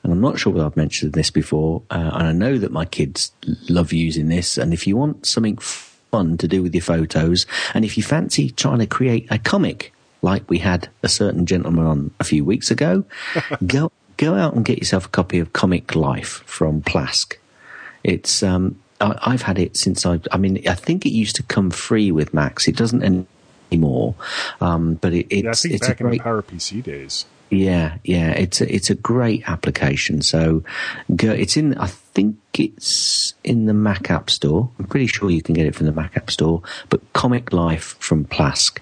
and 0.03 0.11
I'm 0.11 0.21
not 0.21 0.39
sure 0.39 0.51
whether 0.51 0.65
I've 0.65 0.77
mentioned 0.77 1.13
this 1.13 1.29
before, 1.29 1.83
uh, 1.91 2.11
and 2.13 2.27
I 2.27 2.31
know 2.31 2.57
that 2.57 2.71
my 2.71 2.85
kids 2.85 3.31
love 3.69 3.93
using 3.93 4.29
this. 4.29 4.57
And 4.57 4.73
if 4.73 4.87
you 4.87 4.97
want 4.97 5.25
something 5.25 5.57
fun 5.57 6.37
to 6.37 6.47
do 6.47 6.63
with 6.63 6.73
your 6.73 6.81
photos, 6.81 7.45
and 7.73 7.85
if 7.85 7.97
you 7.97 8.03
fancy 8.03 8.49
trying 8.49 8.79
to 8.79 8.87
create 8.87 9.27
a 9.31 9.37
comic 9.37 9.93
like 10.21 10.47
we 10.49 10.59
had 10.59 10.89
a 11.03 11.09
certain 11.09 11.45
gentleman 11.45 11.85
on 11.85 12.11
a 12.19 12.23
few 12.23 12.43
weeks 12.43 12.71
ago, 12.71 13.03
go 13.65 13.91
go 14.17 14.35
out 14.35 14.53
and 14.53 14.65
get 14.65 14.77
yourself 14.77 15.05
a 15.05 15.09
copy 15.09 15.39
of 15.39 15.53
Comic 15.53 15.95
Life 15.95 16.43
from 16.45 16.81
plasq. 16.81 17.37
It's 18.03 18.43
um, 18.43 18.79
I, 18.99 19.17
I've 19.21 19.41
had 19.41 19.59
it 19.59 19.77
since 19.77 20.05
I. 20.05 20.19
I 20.31 20.37
mean, 20.37 20.67
I 20.67 20.75
think 20.75 21.05
it 21.05 21.11
used 21.11 21.35
to 21.37 21.43
come 21.43 21.71
free 21.71 22.11
with 22.11 22.33
Macs. 22.33 22.67
It 22.67 22.75
doesn't 22.75 23.27
anymore, 23.71 24.15
um, 24.59 24.95
but 24.95 25.13
it, 25.13 25.27
it's 25.29 25.43
Yeah, 25.43 25.49
I 25.49 25.53
think 25.53 25.75
it's 25.75 25.87
back 25.87 25.99
a 25.99 26.03
in 26.03 26.09
the 26.09 26.17
great. 26.17 26.23
Power 26.23 26.41
PC 26.41 26.83
days. 26.83 27.25
Yeah, 27.51 27.97
yeah, 28.05 28.31
it's 28.31 28.61
a, 28.61 28.73
it's 28.73 28.89
a 28.89 28.95
great 28.95 29.43
application. 29.47 30.21
So, 30.21 30.63
go, 31.13 31.31
it's 31.31 31.57
in. 31.57 31.77
I 31.77 31.87
think 31.87 32.37
it's 32.53 33.33
in 33.43 33.65
the 33.65 33.73
Mac 33.73 34.09
App 34.09 34.29
Store. 34.29 34.69
I'm 34.79 34.85
pretty 34.85 35.07
sure 35.07 35.29
you 35.29 35.41
can 35.41 35.53
get 35.53 35.65
it 35.65 35.75
from 35.75 35.85
the 35.85 35.91
Mac 35.91 36.15
App 36.15 36.31
Store. 36.31 36.63
But 36.89 37.01
Comic 37.11 37.51
Life 37.51 37.97
from 37.99 38.23
plasq, 38.23 38.79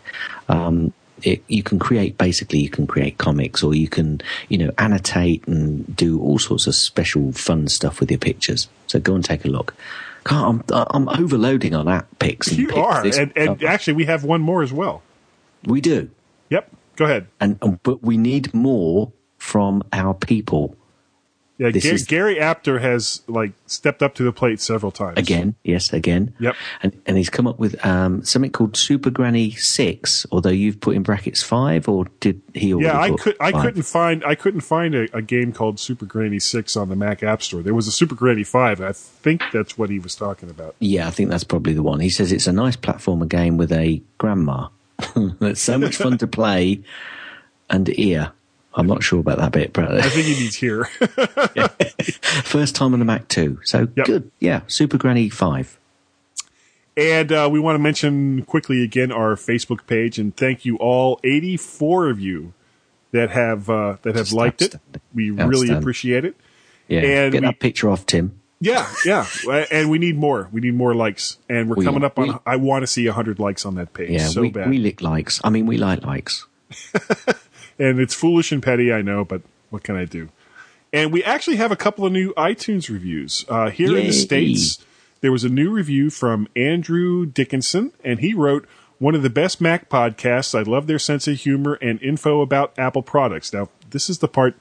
um, 0.50 0.94
it, 1.24 1.44
you 1.48 1.64
can 1.64 1.80
create 1.80 2.20
basically 2.20 2.60
you 2.60 2.70
can 2.70 2.86
create 2.86 3.18
comics, 3.18 3.64
or 3.64 3.74
you 3.74 3.88
can 3.88 4.22
you 4.50 4.60
know 4.60 4.72
annotate 4.78 5.48
and 5.48 5.96
do 5.96 6.22
all 6.22 6.38
sorts 6.38 6.68
of 6.68 6.76
special 6.76 7.32
fun 7.32 7.68
stuff 7.68 8.00
with 8.00 8.12
your 8.12 8.20
pictures. 8.20 8.68
So 8.86 9.00
go 9.00 9.16
and 9.16 9.26
take 9.26 9.46
a 9.46 9.50
look. 9.50 9.74
God, 10.26 10.64
I'm 10.70 10.86
I'm 10.92 11.10
overloading 11.10 11.74
on 11.74 11.88
app 11.88 12.08
picks. 12.20 12.50
And 12.50 12.58
You 12.60 12.68
picks 12.68 12.78
are, 12.78 13.04
and, 13.04 13.34
and 13.36 13.64
actually, 13.64 13.94
we 13.94 14.06
have 14.06 14.24
one 14.24 14.42
more 14.42 14.62
as 14.62 14.72
well. 14.72 15.02
we 15.64 15.82
do. 15.82 16.12
Yep. 16.52 16.72
Go 17.00 17.06
ahead. 17.06 17.28
and, 17.40 17.80
but 17.82 18.04
we 18.04 18.18
need 18.18 18.54
more 18.54 19.12
from 19.38 19.82
our 19.94 20.14
people 20.14 20.76
Yeah, 21.58 21.72
is- 21.74 22.06
Gary 22.06 22.40
Apter 22.40 22.80
has 22.80 23.22
like 23.28 23.52
stepped 23.68 24.04
up 24.04 24.16
to 24.16 24.24
the 24.24 24.34
plate 24.34 24.60
several 24.62 24.92
times. 24.92 25.18
again. 25.18 25.56
Yes, 25.64 25.92
again. 25.94 26.34
Yep. 26.40 26.56
And 26.84 27.02
and 27.06 27.16
he's 27.18 27.30
come 27.30 27.48
up 27.48 27.58
with 27.60 27.74
um, 27.86 28.24
something 28.24 28.52
called 28.52 28.76
Super 28.78 29.10
Granny 29.10 29.52
Six. 29.52 30.26
Although 30.32 30.50
you've 30.56 30.80
put 30.82 30.96
in 30.98 31.04
brackets 31.04 31.42
five, 31.44 31.88
or 31.90 32.06
did 32.22 32.42
he? 32.54 32.74
Already 32.74 32.88
Yeah, 32.88 33.00
I 33.00 33.12
could. 33.12 33.36
I 33.42 33.52
five? 33.52 33.62
couldn't 33.64 33.84
find. 33.84 34.24
I 34.26 34.36
couldn't 34.36 34.62
find 34.62 34.96
a, 34.96 35.04
a 35.16 35.22
game 35.22 35.52
called 35.54 35.80
Super 35.80 36.06
Granny 36.06 36.40
Six 36.40 36.76
on 36.78 36.88
the 36.90 36.96
Mac 36.96 37.24
App 37.24 37.42
Store. 37.42 37.62
There 37.62 37.74
was 37.74 37.88
a 37.88 37.92
Super 37.94 38.16
Granny 38.16 38.44
Five. 38.46 38.80
I 38.82 38.92
think 38.94 39.42
that's 39.54 39.78
what 39.78 39.90
he 39.90 40.00
was 40.00 40.16
talking 40.16 40.50
about. 40.50 40.76
Yeah, 40.80 41.08
I 41.08 41.12
think 41.12 41.30
that's 41.30 41.44
probably 41.46 41.74
the 41.74 41.84
one. 41.84 42.00
He 42.02 42.10
says 42.10 42.32
it's 42.32 42.48
a 42.48 42.54
nice 42.54 42.76
platformer 42.78 43.28
game 43.28 43.56
with 43.58 43.72
a 43.72 44.02
grandma. 44.18 44.68
that's 45.40 45.62
so 45.62 45.78
much 45.78 45.96
fun 45.98 46.18
to 46.20 46.28
play 46.28 46.82
and 47.70 47.88
ear. 48.00 48.32
I'm 48.74 48.88
not 48.88 49.02
sure 49.04 49.20
about 49.20 49.40
that 49.40 49.52
bit, 49.52 49.74
but 49.74 49.92
I 49.92 50.10
think 50.10 50.26
he 50.28 50.34
needs 50.44 50.56
here. 50.56 50.86
first 52.44 52.76
time 52.76 52.94
on 52.94 53.00
the 53.00 53.06
Mac 53.06 53.28
too. 53.28 53.60
So 53.64 53.88
Yep. 53.96 54.06
good. 54.06 54.32
Yeah, 54.40 54.62
Super 54.68 54.98
Granny 54.98 55.30
Five. 55.30 55.78
And 56.96 57.32
uh, 57.32 57.48
we 57.52 57.60
want 57.60 57.76
to 57.76 57.80
mention 57.80 58.44
quickly 58.44 58.84
again 58.84 59.12
our 59.12 59.36
Facebook 59.36 59.88
page 59.88 60.20
and 60.20 60.36
thank 60.36 60.66
you 60.66 60.76
all 60.78 61.20
84 61.24 62.10
of 62.10 62.20
you 62.20 62.54
that 63.12 63.30
have 63.32 63.70
uh, 63.70 63.98
that 64.04 64.16
have 64.16 64.26
Just 64.26 64.34
liked 64.34 64.62
it. 64.62 64.76
We 65.14 65.32
really 65.32 65.70
appreciate 65.74 66.26
it. 66.26 66.36
Yeah, 66.88 67.02
And 67.02 67.32
get 67.32 67.42
we- 67.42 67.48
that 67.48 67.60
picture 67.60 67.90
off, 67.90 68.06
Tim. 68.06 68.39
Yeah, 68.62 68.90
yeah, 69.06 69.26
and 69.72 69.90
we 69.90 70.00
need 70.00 70.18
more. 70.18 70.50
We 70.52 70.60
need 70.60 70.74
more 70.76 70.94
likes, 70.94 71.38
and 71.48 71.70
we're 71.70 71.78
We- 71.78 71.86
coming 71.86 72.04
up 72.04 72.20
on. 72.20 72.28
we- 72.28 72.34
I 72.46 72.58
want 72.58 72.84
to 72.84 72.88
see 72.88 73.06
100 73.08 73.40
likes 73.40 73.66
on 73.66 73.76
that 73.76 73.94
page 73.94 74.10
Yeah, 74.10 74.28
so 74.28 74.42
we, 74.42 74.50
bad. 74.52 74.70
we 74.70 74.78
lick 74.80 75.02
likes. 75.02 75.40
I 75.44 75.50
mean, 75.50 75.66
we 75.66 75.78
like 75.78 76.04
likes. 76.06 76.46
and 77.80 78.00
it's 78.00 78.14
foolish 78.14 78.52
and 78.52 78.62
petty, 78.62 78.92
I 78.92 79.02
know, 79.02 79.24
but 79.24 79.42
what 79.70 79.84
can 79.84 79.96
I 79.96 80.06
do? 80.06 80.30
And 80.92 81.14
we 81.14 81.24
actually 81.24 81.58
have 81.58 81.72
a 81.72 81.76
couple 81.76 82.06
of 82.06 82.12
new 82.12 82.34
iTunes 82.34 82.90
reviews 82.90 83.46
uh, 83.48 83.70
here 83.70 83.96
in 83.98 84.08
the 84.08 84.12
states. 84.14 84.80
there 85.22 85.32
was 85.32 85.44
a 85.44 85.50
new 85.50 85.70
review 85.72 86.10
from 86.10 86.48
Andrew 86.56 87.26
Dickinson, 87.26 87.92
and 88.04 88.20
he 88.20 88.34
wrote, 88.34 88.68
one 88.98 89.16
of 89.16 89.24
the 89.24 89.30
best 89.30 89.62
Mac 89.62 89.88
podcasts. 89.88 90.54
I 90.58 90.64
love 90.64 90.88
their 90.88 91.00
sense 91.00 91.28
of 91.30 91.38
humor 91.38 91.78
and 91.82 92.02
info 92.02 92.42
about 92.42 92.74
Apple 92.78 93.04
products. 93.04 93.54
Now, 93.54 93.70
this 93.92 94.10
is 94.10 94.18
the 94.20 94.28
part 94.28 94.56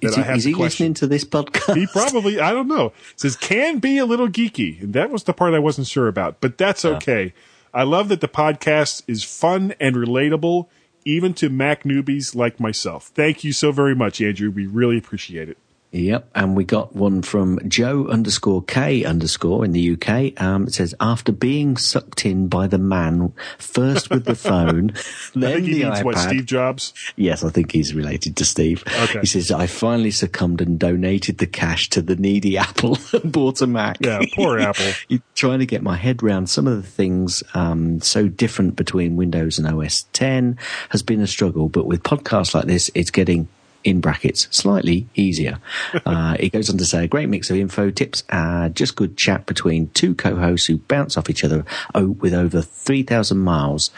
Is 0.00 0.16
he, 0.16 0.22
have 0.22 0.36
is 0.36 0.44
he 0.44 0.54
listening 0.54 0.94
to 0.94 1.06
this 1.06 1.24
podcast? 1.24 1.76
He 1.76 1.86
probably, 1.86 2.40
I 2.40 2.52
don't 2.52 2.68
know. 2.68 2.92
Says 3.16 3.36
can 3.36 3.78
be 3.78 3.98
a 3.98 4.06
little 4.06 4.28
geeky. 4.28 4.82
And 4.82 4.92
that 4.94 5.10
was 5.10 5.24
the 5.24 5.32
part 5.32 5.54
I 5.54 5.58
wasn't 5.58 5.86
sure 5.86 6.08
about, 6.08 6.40
but 6.40 6.58
that's 6.58 6.84
okay. 6.84 7.32
I 7.72 7.82
love 7.82 8.08
that 8.08 8.20
the 8.20 8.28
podcast 8.28 9.02
is 9.06 9.22
fun 9.22 9.74
and 9.78 9.96
relatable, 9.96 10.66
even 11.04 11.34
to 11.34 11.48
Mac 11.50 11.84
newbies 11.84 12.34
like 12.34 12.58
myself. 12.58 13.08
Thank 13.14 13.44
you 13.44 13.52
so 13.52 13.70
very 13.70 13.94
much, 13.94 14.20
Andrew. 14.20 14.50
We 14.50 14.66
really 14.66 14.98
appreciate 14.98 15.48
it. 15.48 15.58
Yep, 15.92 16.30
and 16.34 16.56
we 16.56 16.64
got 16.64 16.94
one 16.94 17.22
from 17.22 17.58
Joe 17.68 18.06
underscore 18.08 18.62
K 18.62 19.04
underscore 19.04 19.64
in 19.64 19.72
the 19.72 19.92
UK. 19.92 20.40
Um, 20.40 20.66
it 20.66 20.74
says 20.74 20.94
after 21.00 21.32
being 21.32 21.76
sucked 21.76 22.26
in 22.26 22.48
by 22.48 22.66
the 22.66 22.78
man 22.78 23.32
first 23.56 24.10
with 24.10 24.24
the 24.24 24.34
phone, 24.34 24.90
I 24.90 25.40
then 25.40 25.54
think 25.54 25.66
he 25.66 25.74
the 25.74 25.82
iPad. 25.82 26.04
what, 26.04 26.18
Steve 26.18 26.44
Jobs? 26.44 26.92
Yes, 27.16 27.44
I 27.44 27.50
think 27.50 27.72
he's 27.72 27.94
related 27.94 28.36
to 28.36 28.44
Steve. 28.44 28.84
Okay. 28.86 29.20
He 29.20 29.26
says 29.26 29.50
I 29.50 29.66
finally 29.66 30.10
succumbed 30.10 30.60
and 30.60 30.78
donated 30.78 31.38
the 31.38 31.46
cash 31.46 31.88
to 31.90 32.02
the 32.02 32.16
needy 32.16 32.58
Apple 32.58 32.98
and 33.12 33.32
bought 33.32 33.62
a 33.62 33.66
Mac. 33.66 33.98
Yeah, 34.00 34.20
poor 34.34 34.58
Apple. 34.60 34.92
Trying 35.34 35.60
to 35.60 35.66
get 35.66 35.82
my 35.82 35.96
head 35.96 36.22
around 36.22 36.48
some 36.48 36.66
of 36.66 36.76
the 36.76 36.88
things 36.88 37.42
um, 37.54 38.00
so 38.00 38.28
different 38.28 38.76
between 38.76 39.16
Windows 39.16 39.58
and 39.58 39.66
OS 39.66 40.04
10 40.12 40.58
has 40.90 41.02
been 41.02 41.20
a 41.20 41.26
struggle, 41.26 41.68
but 41.68 41.86
with 41.86 42.02
podcasts 42.02 42.54
like 42.54 42.66
this, 42.66 42.90
it's 42.94 43.10
getting 43.10 43.48
in 43.86 44.00
brackets 44.00 44.48
slightly 44.50 45.06
easier. 45.14 45.58
Uh, 46.04 46.36
it 46.38 46.52
goes 46.52 46.70
on 46.70 46.76
to 46.78 46.84
say 46.84 47.04
a 47.04 47.08
great 47.08 47.28
mix 47.28 47.50
of 47.50 47.56
info, 47.56 47.90
tips, 47.90 48.22
uh, 48.28 48.68
just 48.68 48.96
good 48.96 49.16
chat 49.16 49.44
between 49.46 49.88
two 49.88 50.14
co-hosts 50.14 50.66
who 50.66 50.76
bounce 50.76 51.16
off 51.16 51.28
each 51.28 51.42
other 51.42 51.64
oh, 51.94 52.08
with 52.08 52.32
over 52.32 52.62
3,000 52.62 53.38
miles, 53.38 53.90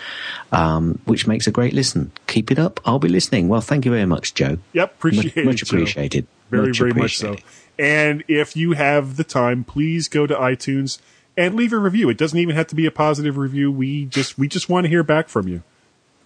um, 0.53 0.99
which 1.05 1.27
makes 1.27 1.47
a 1.47 1.51
great 1.51 1.75
listen. 1.75 2.11
Keep 2.27 2.51
it 2.51 2.59
up. 2.59 2.81
I'll 2.85 2.99
be 2.99 3.09
listening. 3.09 3.49
Well, 3.49 3.61
thank 3.61 3.85
you 3.85 3.91
very 3.91 4.07
much, 4.07 4.33
Joe. 4.33 4.59
Yep, 4.73 4.95
appreciate 4.95 5.37
much, 5.37 5.45
much 5.45 5.63
appreciated. 5.63 6.27
Very, 6.51 6.69
Much 6.69 6.79
very 6.79 6.95
much 6.95 7.19
so. 7.19 7.37
And 7.79 8.25
if 8.27 8.57
you 8.57 8.73
have 8.73 9.17
the 9.17 9.25
time, 9.25 9.65
please 9.65 10.09
go 10.09 10.27
to 10.27 10.35
iTunes 10.35 10.99
and 11.37 11.55
leave 11.55 11.73
a 11.73 11.79
review. 11.79 12.09
It 12.09 12.17
doesn't 12.17 12.39
even 12.39 12.57
have 12.57 12.67
to 12.69 12.75
be 12.75 12.87
a 12.87 12.91
positive 12.91 13.37
review. 13.37 13.71
We 13.71 14.07
just 14.07 14.39
we 14.39 14.49
just 14.49 14.69
want 14.69 14.85
to 14.85 14.89
hear 14.89 15.03
back 15.03 15.29
from 15.29 15.47
you. 15.47 15.63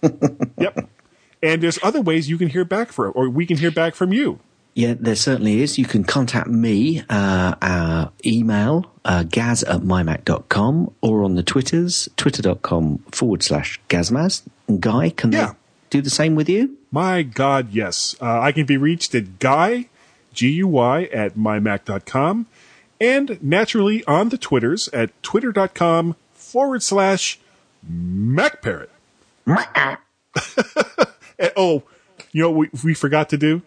yep. 0.57 0.89
And 1.43 1.61
there's 1.61 1.77
other 1.83 2.01
ways 2.01 2.29
you 2.29 2.37
can 2.37 2.47
hear 2.47 2.63
back 2.63 2.93
from, 2.93 3.11
or 3.15 3.29
we 3.29 3.45
can 3.45 3.57
hear 3.57 3.69
back 3.69 3.95
from 3.95 4.13
you. 4.13 4.39
Yeah, 4.75 4.95
there 4.99 5.15
certainly 5.15 5.61
is. 5.61 5.77
You 5.77 5.85
can 5.85 6.03
contact 6.03 6.47
me, 6.47 7.03
uh, 7.09 7.53
our 7.61 8.11
email, 8.25 8.91
uh, 9.05 9.23
gaz 9.23 9.61
at 9.63 9.81
mymac.com, 9.81 10.93
or 11.01 11.23
on 11.23 11.35
the 11.35 11.43
Twitters, 11.43 12.09
twitter.com 12.17 12.99
forward 13.11 13.43
slash 13.43 13.79
gazmaz. 13.89 14.41
Guy, 14.79 15.09
can 15.11 15.29
they 15.29 15.47
do 15.91 16.01
the 16.01 16.09
same 16.09 16.33
with 16.33 16.49
you? 16.49 16.77
My 16.91 17.21
God, 17.21 17.71
yes. 17.71 18.15
Uh, 18.19 18.39
I 18.39 18.51
can 18.51 18.65
be 18.65 18.77
reached 18.77 19.13
at 19.13 19.37
Guy, 19.37 19.89
G 20.33 20.49
U 20.53 20.67
Y, 20.69 21.03
at 21.13 21.35
mymac.com, 21.35 22.47
and 22.99 23.43
naturally 23.43 24.03
on 24.05 24.29
the 24.29 24.37
Twitters 24.37 24.87
at 24.89 25.11
twitter.com 25.21 26.15
forward 26.33 26.81
slash 26.81 27.37
MacParrot. 27.87 28.89
And- 31.39 31.51
oh, 31.55 31.83
you 32.31 32.41
know 32.43 32.51
what 32.51 32.69
we, 32.73 32.79
we 32.83 32.93
forgot 32.93 33.29
to 33.29 33.37
do? 33.37 33.61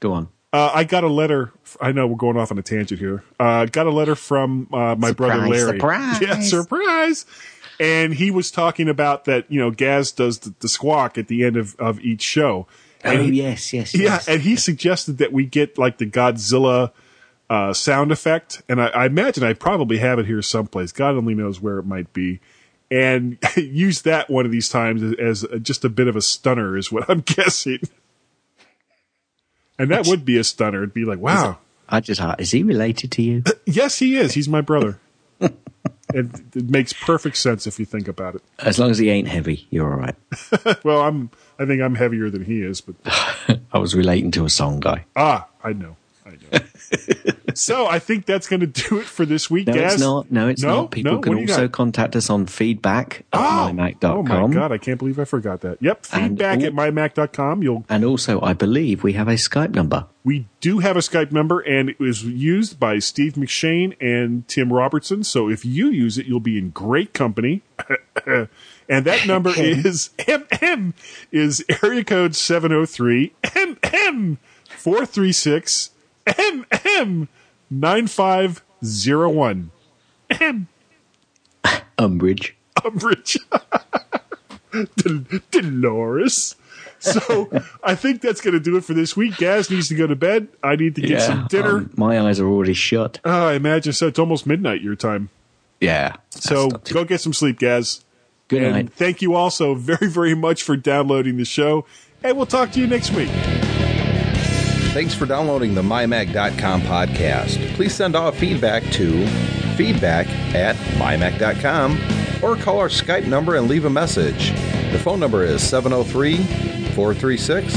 Go 0.00 0.12
on. 0.12 0.28
Uh, 0.52 0.70
I 0.74 0.84
got 0.84 1.02
a 1.02 1.08
letter. 1.08 1.52
I 1.80 1.92
know 1.92 2.06
we're 2.06 2.16
going 2.16 2.36
off 2.36 2.50
on 2.52 2.58
a 2.58 2.62
tangent 2.62 3.00
here. 3.00 3.24
Uh, 3.40 3.64
got 3.64 3.86
a 3.86 3.90
letter 3.90 4.14
from 4.14 4.68
uh, 4.72 4.94
my 4.96 5.12
brother 5.12 5.48
Larry. 5.48 5.78
surprise. 5.78 6.20
Yeah, 6.20 6.40
surprise. 6.40 7.24
And 7.80 8.12
he 8.14 8.30
was 8.30 8.50
talking 8.50 8.88
about 8.88 9.24
that. 9.24 9.50
You 9.50 9.58
know, 9.60 9.70
Gaz 9.70 10.12
does 10.12 10.40
the, 10.40 10.54
the 10.60 10.68
squawk 10.68 11.16
at 11.16 11.28
the 11.28 11.42
end 11.44 11.56
of, 11.56 11.74
of 11.76 12.00
each 12.00 12.20
show. 12.20 12.66
And 13.02 13.18
oh, 13.20 13.22
he- 13.24 13.32
yes, 13.42 13.72
yes, 13.72 13.94
yeah, 13.94 14.02
yes. 14.02 14.28
and 14.28 14.42
he 14.42 14.56
suggested 14.56 15.18
that 15.18 15.32
we 15.32 15.46
get 15.46 15.78
like 15.78 15.96
the 15.98 16.06
Godzilla 16.06 16.92
uh, 17.50 17.72
sound 17.72 18.12
effect, 18.12 18.62
and 18.68 18.80
I, 18.80 18.86
I 18.88 19.06
imagine 19.06 19.42
I 19.44 19.54
probably 19.54 19.98
have 19.98 20.18
it 20.18 20.26
here 20.26 20.40
someplace. 20.40 20.92
God 20.92 21.16
only 21.16 21.34
knows 21.34 21.60
where 21.60 21.78
it 21.78 21.84
might 21.84 22.12
be, 22.12 22.40
and 22.92 23.38
use 23.56 24.02
that 24.02 24.28
one 24.28 24.44
of 24.44 24.52
these 24.52 24.68
times 24.68 25.02
as, 25.18 25.44
as 25.44 25.60
just 25.62 25.84
a 25.84 25.88
bit 25.88 26.08
of 26.08 26.14
a 26.14 26.20
stunner, 26.20 26.76
is 26.76 26.92
what 26.92 27.08
I'm 27.08 27.20
guessing. 27.26 27.80
And 29.78 29.90
that 29.90 30.06
would 30.06 30.24
be 30.24 30.36
a 30.36 30.44
stunner. 30.44 30.82
It'd 30.82 30.94
be 30.94 31.06
like, 31.06 31.18
wow, 31.18 31.58
I 31.88 32.00
just, 32.00 32.20
uh, 32.20 32.36
is 32.38 32.50
he 32.50 32.62
related 32.62 33.10
to 33.12 33.22
you? 33.22 33.42
yes, 33.66 33.98
he 33.98 34.16
is. 34.16 34.34
He's 34.34 34.48
my 34.48 34.60
brother. 34.60 35.00
and 35.40 36.52
it 36.54 36.68
makes 36.68 36.92
perfect 36.92 37.38
sense 37.38 37.66
if 37.66 37.80
you 37.80 37.86
think 37.86 38.06
about 38.06 38.34
it. 38.34 38.42
As 38.58 38.78
long 38.78 38.90
as 38.90 38.98
he 38.98 39.08
ain't 39.08 39.26
heavy, 39.26 39.66
you're 39.70 39.90
all 39.90 39.98
right. 39.98 40.84
well, 40.84 41.00
I'm. 41.00 41.30
I 41.58 41.64
think 41.64 41.80
I'm 41.80 41.94
heavier 41.94 42.28
than 42.28 42.44
he 42.44 42.62
is, 42.62 42.80
but 42.80 42.94
I 43.72 43.78
was 43.78 43.94
relating 43.94 44.30
to 44.32 44.44
a 44.44 44.50
song 44.50 44.80
guy. 44.80 45.06
Ah, 45.16 45.48
I 45.64 45.72
know. 45.72 45.96
So 47.54 47.86
I 47.86 47.98
think 47.98 48.24
that's 48.24 48.48
going 48.48 48.60
to 48.60 48.66
do 48.66 48.98
it 49.00 49.04
for 49.04 49.26
this 49.26 49.50
week, 49.50 49.66
No, 49.66 49.74
Gaz. 49.74 49.94
it's 49.94 50.02
not. 50.02 50.30
No, 50.32 50.48
it's 50.48 50.62
No? 50.62 50.82
not. 50.82 50.90
People 50.90 51.12
No? 51.12 51.18
can 51.20 51.32
What 51.32 51.36
do 51.40 51.42
you 51.44 51.52
also 51.52 51.66
got? 51.68 51.72
contact 51.72 52.16
us 52.16 52.30
on 52.30 52.46
feedback 52.46 53.24
at 53.32 53.40
Oh, 53.40 53.70
mymac.com. 53.72 54.30
oh 54.30 54.48
my 54.48 54.54
god, 54.54 54.72
I 54.72 54.78
can't 54.78 54.98
believe 54.98 55.18
I 55.18 55.24
forgot 55.24 55.60
that. 55.60 55.76
Yep, 55.82 56.06
And 56.14 56.30
feedback 56.38 56.58
all- 56.60 56.64
at 56.64 56.72
mymac.com. 56.72 57.62
You'll 57.62 57.84
And 57.90 58.04
also, 58.06 58.40
I 58.40 58.54
believe 58.54 59.02
we 59.02 59.12
have 59.14 59.28
a 59.28 59.34
Skype 59.34 59.74
number. 59.74 60.06
we 60.24 60.46
do 60.62 60.78
have 60.78 60.96
a 60.96 61.00
Skype 61.00 61.30
number 61.32 61.60
and 61.60 61.90
it 61.90 61.98
was 62.00 62.24
used 62.24 62.80
by 62.80 62.98
Steve 63.00 63.34
McShane 63.34 63.96
and 64.00 64.48
Tim 64.48 64.72
Robertson. 64.72 65.22
So 65.22 65.50
if 65.50 65.62
you 65.64 65.88
use 65.88 66.16
it, 66.16 66.24
you'll 66.26 66.40
be 66.40 66.56
in 66.56 66.70
great 66.70 67.12
company. 67.12 67.60
and 68.26 69.04
that 69.04 69.26
number 69.26 69.50
is 69.56 70.10
MM 70.20 70.94
is 71.30 71.62
area 71.82 72.04
code 72.04 72.34
703 72.34 73.32
MM 73.42 74.38
436 76.26 76.82
MM 76.94 77.28
9501. 77.70 79.70
M 80.40 80.68
Umbridge. 81.98 82.52
Umbridge. 82.76 83.36
Del- 84.96 85.40
Dolores. 85.50 86.56
So 87.00 87.50
I 87.84 87.94
think 87.94 88.20
that's 88.20 88.40
going 88.40 88.54
to 88.54 88.60
do 88.60 88.76
it 88.76 88.84
for 88.84 88.94
this 88.94 89.16
week. 89.16 89.36
Gaz 89.36 89.70
needs 89.70 89.88
to 89.88 89.94
go 89.94 90.06
to 90.06 90.16
bed. 90.16 90.48
I 90.62 90.76
need 90.76 90.94
to 90.96 91.02
get 91.02 91.22
some 91.22 91.46
dinner. 91.48 91.76
um, 91.78 91.90
my 91.96 92.20
eyes 92.20 92.40
are 92.40 92.46
already 92.46 92.74
shut. 92.74 93.20
Uh, 93.24 93.46
I 93.46 93.54
imagine 93.54 93.92
so. 93.92 94.06
It's 94.08 94.18
almost 94.18 94.46
midnight 94.46 94.80
your 94.80 94.96
time. 94.96 95.28
Yeah. 95.80 96.16
So 96.30 96.68
go 96.68 97.04
get 97.04 97.20
some 97.20 97.32
sleep, 97.32 97.58
Gaz. 97.58 98.04
Good 98.48 98.62
and 98.62 98.74
night. 98.74 98.92
Thank 98.92 99.22
you 99.22 99.34
also 99.34 99.74
very, 99.74 100.08
very 100.08 100.34
much 100.34 100.62
for 100.62 100.76
downloading 100.76 101.36
the 101.36 101.44
show. 101.44 101.84
And 102.22 102.36
we'll 102.36 102.46
talk 102.46 102.70
to 102.72 102.80
you 102.80 102.86
next 102.86 103.10
week. 103.10 103.30
Thanks 104.92 105.14
for 105.14 105.24
downloading 105.24 105.74
the 105.74 105.80
MyMac.com 105.80 106.82
podcast. 106.82 107.74
Please 107.76 107.94
send 107.94 108.14
all 108.14 108.30
feedback 108.30 108.82
to 108.92 109.26
feedback 109.74 110.26
at 110.54 110.76
MyMac.com 110.96 111.98
or 112.42 112.56
call 112.56 112.78
our 112.78 112.88
Skype 112.88 113.26
number 113.26 113.56
and 113.56 113.68
leave 113.68 113.86
a 113.86 113.90
message. 113.90 114.50
The 114.92 114.98
phone 114.98 115.18
number 115.18 115.44
is 115.44 115.66
703 115.66 116.36
436 116.92 117.74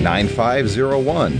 9501. 0.00 1.32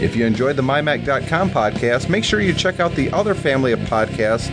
If 0.00 0.14
you 0.14 0.24
enjoyed 0.24 0.54
the 0.54 0.62
MyMac.com 0.62 1.50
podcast, 1.50 2.08
make 2.08 2.22
sure 2.22 2.40
you 2.40 2.54
check 2.54 2.78
out 2.78 2.94
the 2.94 3.10
other 3.12 3.34
family 3.34 3.72
of 3.72 3.80
podcasts, 3.80 4.50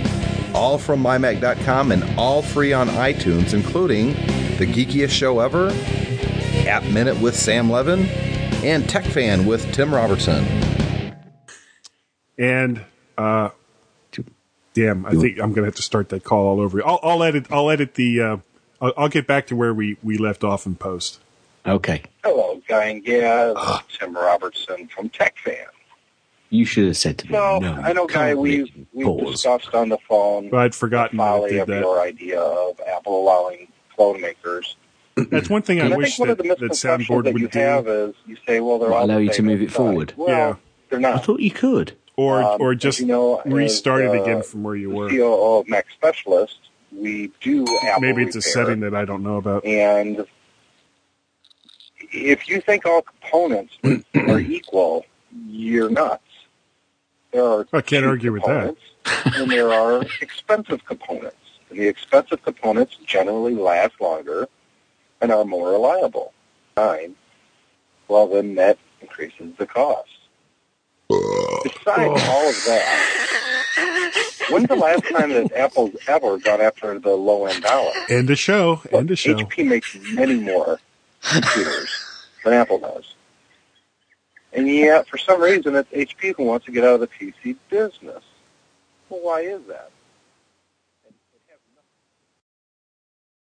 all 0.55 0.79
from 0.79 1.03
MyMac.com 1.03 1.91
and 1.91 2.03
all 2.17 2.41
free 2.41 2.73
on 2.73 2.87
iTunes, 2.89 3.53
including 3.53 4.13
The 4.57 4.65
Geekiest 4.65 5.11
Show 5.11 5.41
Ever, 5.41 5.69
App 6.67 6.83
Minute 6.85 7.21
with 7.21 7.35
Sam 7.35 7.69
Levin, 7.69 8.07
and 8.67 8.87
Tech 8.89 9.05
Fan 9.05 9.45
with 9.45 9.71
Tim 9.73 9.93
Robertson. 9.93 10.45
And 12.37 12.83
uh, 13.17 13.49
damn, 14.73 15.05
I 15.05 15.11
think 15.11 15.39
I'm 15.39 15.53
going 15.53 15.63
to 15.63 15.65
have 15.65 15.75
to 15.75 15.81
start 15.81 16.09
that 16.09 16.25
call 16.25 16.47
all 16.47 16.59
over. 16.59 16.85
I'll, 16.85 16.99
I'll 17.01 17.23
edit. 17.23 17.47
I'll 17.49 17.69
edit 17.71 17.95
the. 17.95 18.21
Uh, 18.21 18.37
I'll, 18.81 18.93
I'll 18.97 19.09
get 19.09 19.25
back 19.25 19.47
to 19.47 19.55
where 19.55 19.73
we 19.73 19.97
we 20.03 20.17
left 20.17 20.43
off 20.43 20.65
in 20.65 20.75
post. 20.75 21.19
Okay. 21.65 22.03
Hello, 22.23 22.61
Guy 22.67 22.85
and 22.85 23.03
Gaz. 23.03 23.55
Tim 23.97 24.13
Robertson 24.13 24.87
from 24.89 25.09
TechFan. 25.09 25.65
You 26.49 26.65
should 26.65 26.85
have 26.87 26.97
said 26.97 27.17
to 27.19 27.27
me, 27.27 27.33
So 27.33 27.59
no. 27.59 27.73
I 27.73 27.93
know, 27.93 28.05
Guy, 28.05 28.13
can't 28.29 28.39
we've 28.39 28.61
let 28.61 28.77
you 28.93 29.09
we've 29.09 29.31
discussed 29.31 29.73
on 29.73 29.89
the 29.89 29.97
phone 30.07 30.53
I'd 30.53 30.75
forgotten 30.75 31.17
the 31.17 31.23
folly 31.23 31.57
of 31.57 31.67
that. 31.67 31.81
your 31.81 31.99
idea 32.01 32.39
of 32.39 32.79
Apple 32.87 33.21
allowing 33.21 33.67
phone 33.97 34.21
makers. 34.21 34.75
That's 35.29 35.49
one 35.49 35.61
thing 35.63 35.81
I 35.81 35.89
I 35.91 35.95
wish 35.95 36.17
think 36.17 36.19
one 36.19 36.29
of 36.29 36.37
that, 36.37 36.43
the 36.43 36.49
that 36.49 36.61
misconceptions 36.61 37.07
soundboard 37.09 37.23
that 37.25 37.35
you 37.35 37.43
would 37.43 37.51
do. 37.51 37.59
have 37.59 37.87
is 37.87 38.15
you 38.25 38.37
say, 38.47 38.59
well, 38.59 38.79
they're 38.79 38.89
What, 38.89 38.99
all 38.99 39.05
allow 39.05 39.17
you 39.17 39.31
to 39.33 39.41
move 39.43 39.61
it 39.61 39.71
forward? 39.71 40.13
Well, 40.15 40.27
Yeah. 40.29 40.55
they're 40.89 41.13
I 41.13 41.17
thought 41.19 41.39
you 41.41 41.51
could. 41.51 41.93
or 42.15 42.41
Um, 42.41 42.61
or 42.61 42.75
just 42.75 42.99
you 42.99 43.05
know, 43.07 43.41
restart 43.45 44.01
as, 44.03 44.13
it 44.13 44.19
uh, 44.19 44.23
again 44.23 44.43
from 44.43 44.63
where 44.63 44.75
you 44.75 44.89
were. 44.89 45.09
CEO 45.09 45.59
of 45.59 45.67
Mac 45.67 45.85
Specialist, 45.91 46.57
we 46.91 47.31
do 47.41 47.65
Apple 47.83 48.01
Maybe 48.01 48.23
it's 48.23 48.35
a 48.35 48.41
setting 48.41 48.79
that 48.81 48.93
I 48.95 49.05
don't 49.05 49.23
know 49.23 49.37
about. 49.37 49.65
And 49.65 50.25
if 52.11 52.47
you 52.47 52.61
think 52.61 52.85
all 52.85 53.01
components 53.01 53.77
are 54.15 54.39
equal, 54.39 55.05
you're 55.47 55.89
nuts. 55.89 56.23
There 57.31 57.43
are 57.43 57.67
I 57.73 57.81
can't 57.81 58.05
argue 58.05 58.31
with 58.31 58.43
that. 58.45 58.75
and 59.35 59.51
there 59.51 59.71
are 59.73 60.03
expensive 60.21 60.85
components. 60.85 61.35
And 61.69 61.79
the 61.79 61.87
expensive 61.87 62.41
components 62.43 62.97
generally 63.05 63.53
last 63.53 63.99
longer 63.99 64.47
and 65.21 65.31
are 65.31 65.45
more 65.45 65.71
reliable. 65.71 66.33
Fine. 66.75 67.15
Well, 68.07 68.27
then 68.27 68.55
that 68.55 68.77
increases 69.01 69.53
the 69.57 69.65
cost. 69.65 70.09
Besides 71.09 72.21
all 72.27 72.49
of 72.49 72.55
that, 72.65 74.47
when's 74.49 74.67
the 74.67 74.75
last 74.75 75.03
time 75.09 75.29
that 75.29 75.53
Apple's 75.53 75.95
ever 76.07 76.37
gone 76.37 76.61
after 76.61 76.99
the 76.99 77.15
low 77.15 77.45
end 77.45 77.63
dollar? 77.63 77.91
End 78.09 78.29
of 78.29 78.37
show. 78.37 78.81
End 78.91 79.09
of 79.09 79.17
show. 79.17 79.33
HP 79.35 79.65
makes 79.67 79.97
many 80.13 80.35
more 80.35 80.79
computers 81.21 81.89
than 82.43 82.53
Apple 82.53 82.79
does. 82.79 83.13
And 84.53 84.67
yet, 84.67 85.07
for 85.07 85.17
some 85.17 85.41
reason, 85.41 85.75
it's 85.75 85.91
HP 85.91 86.35
who 86.35 86.43
wants 86.43 86.65
to 86.65 86.71
get 86.71 86.83
out 86.83 86.95
of 86.95 87.01
the 87.01 87.07
PC 87.07 87.55
business. 87.69 88.23
Well, 89.09 89.21
why 89.21 89.41
is 89.41 89.61
that? 89.67 89.91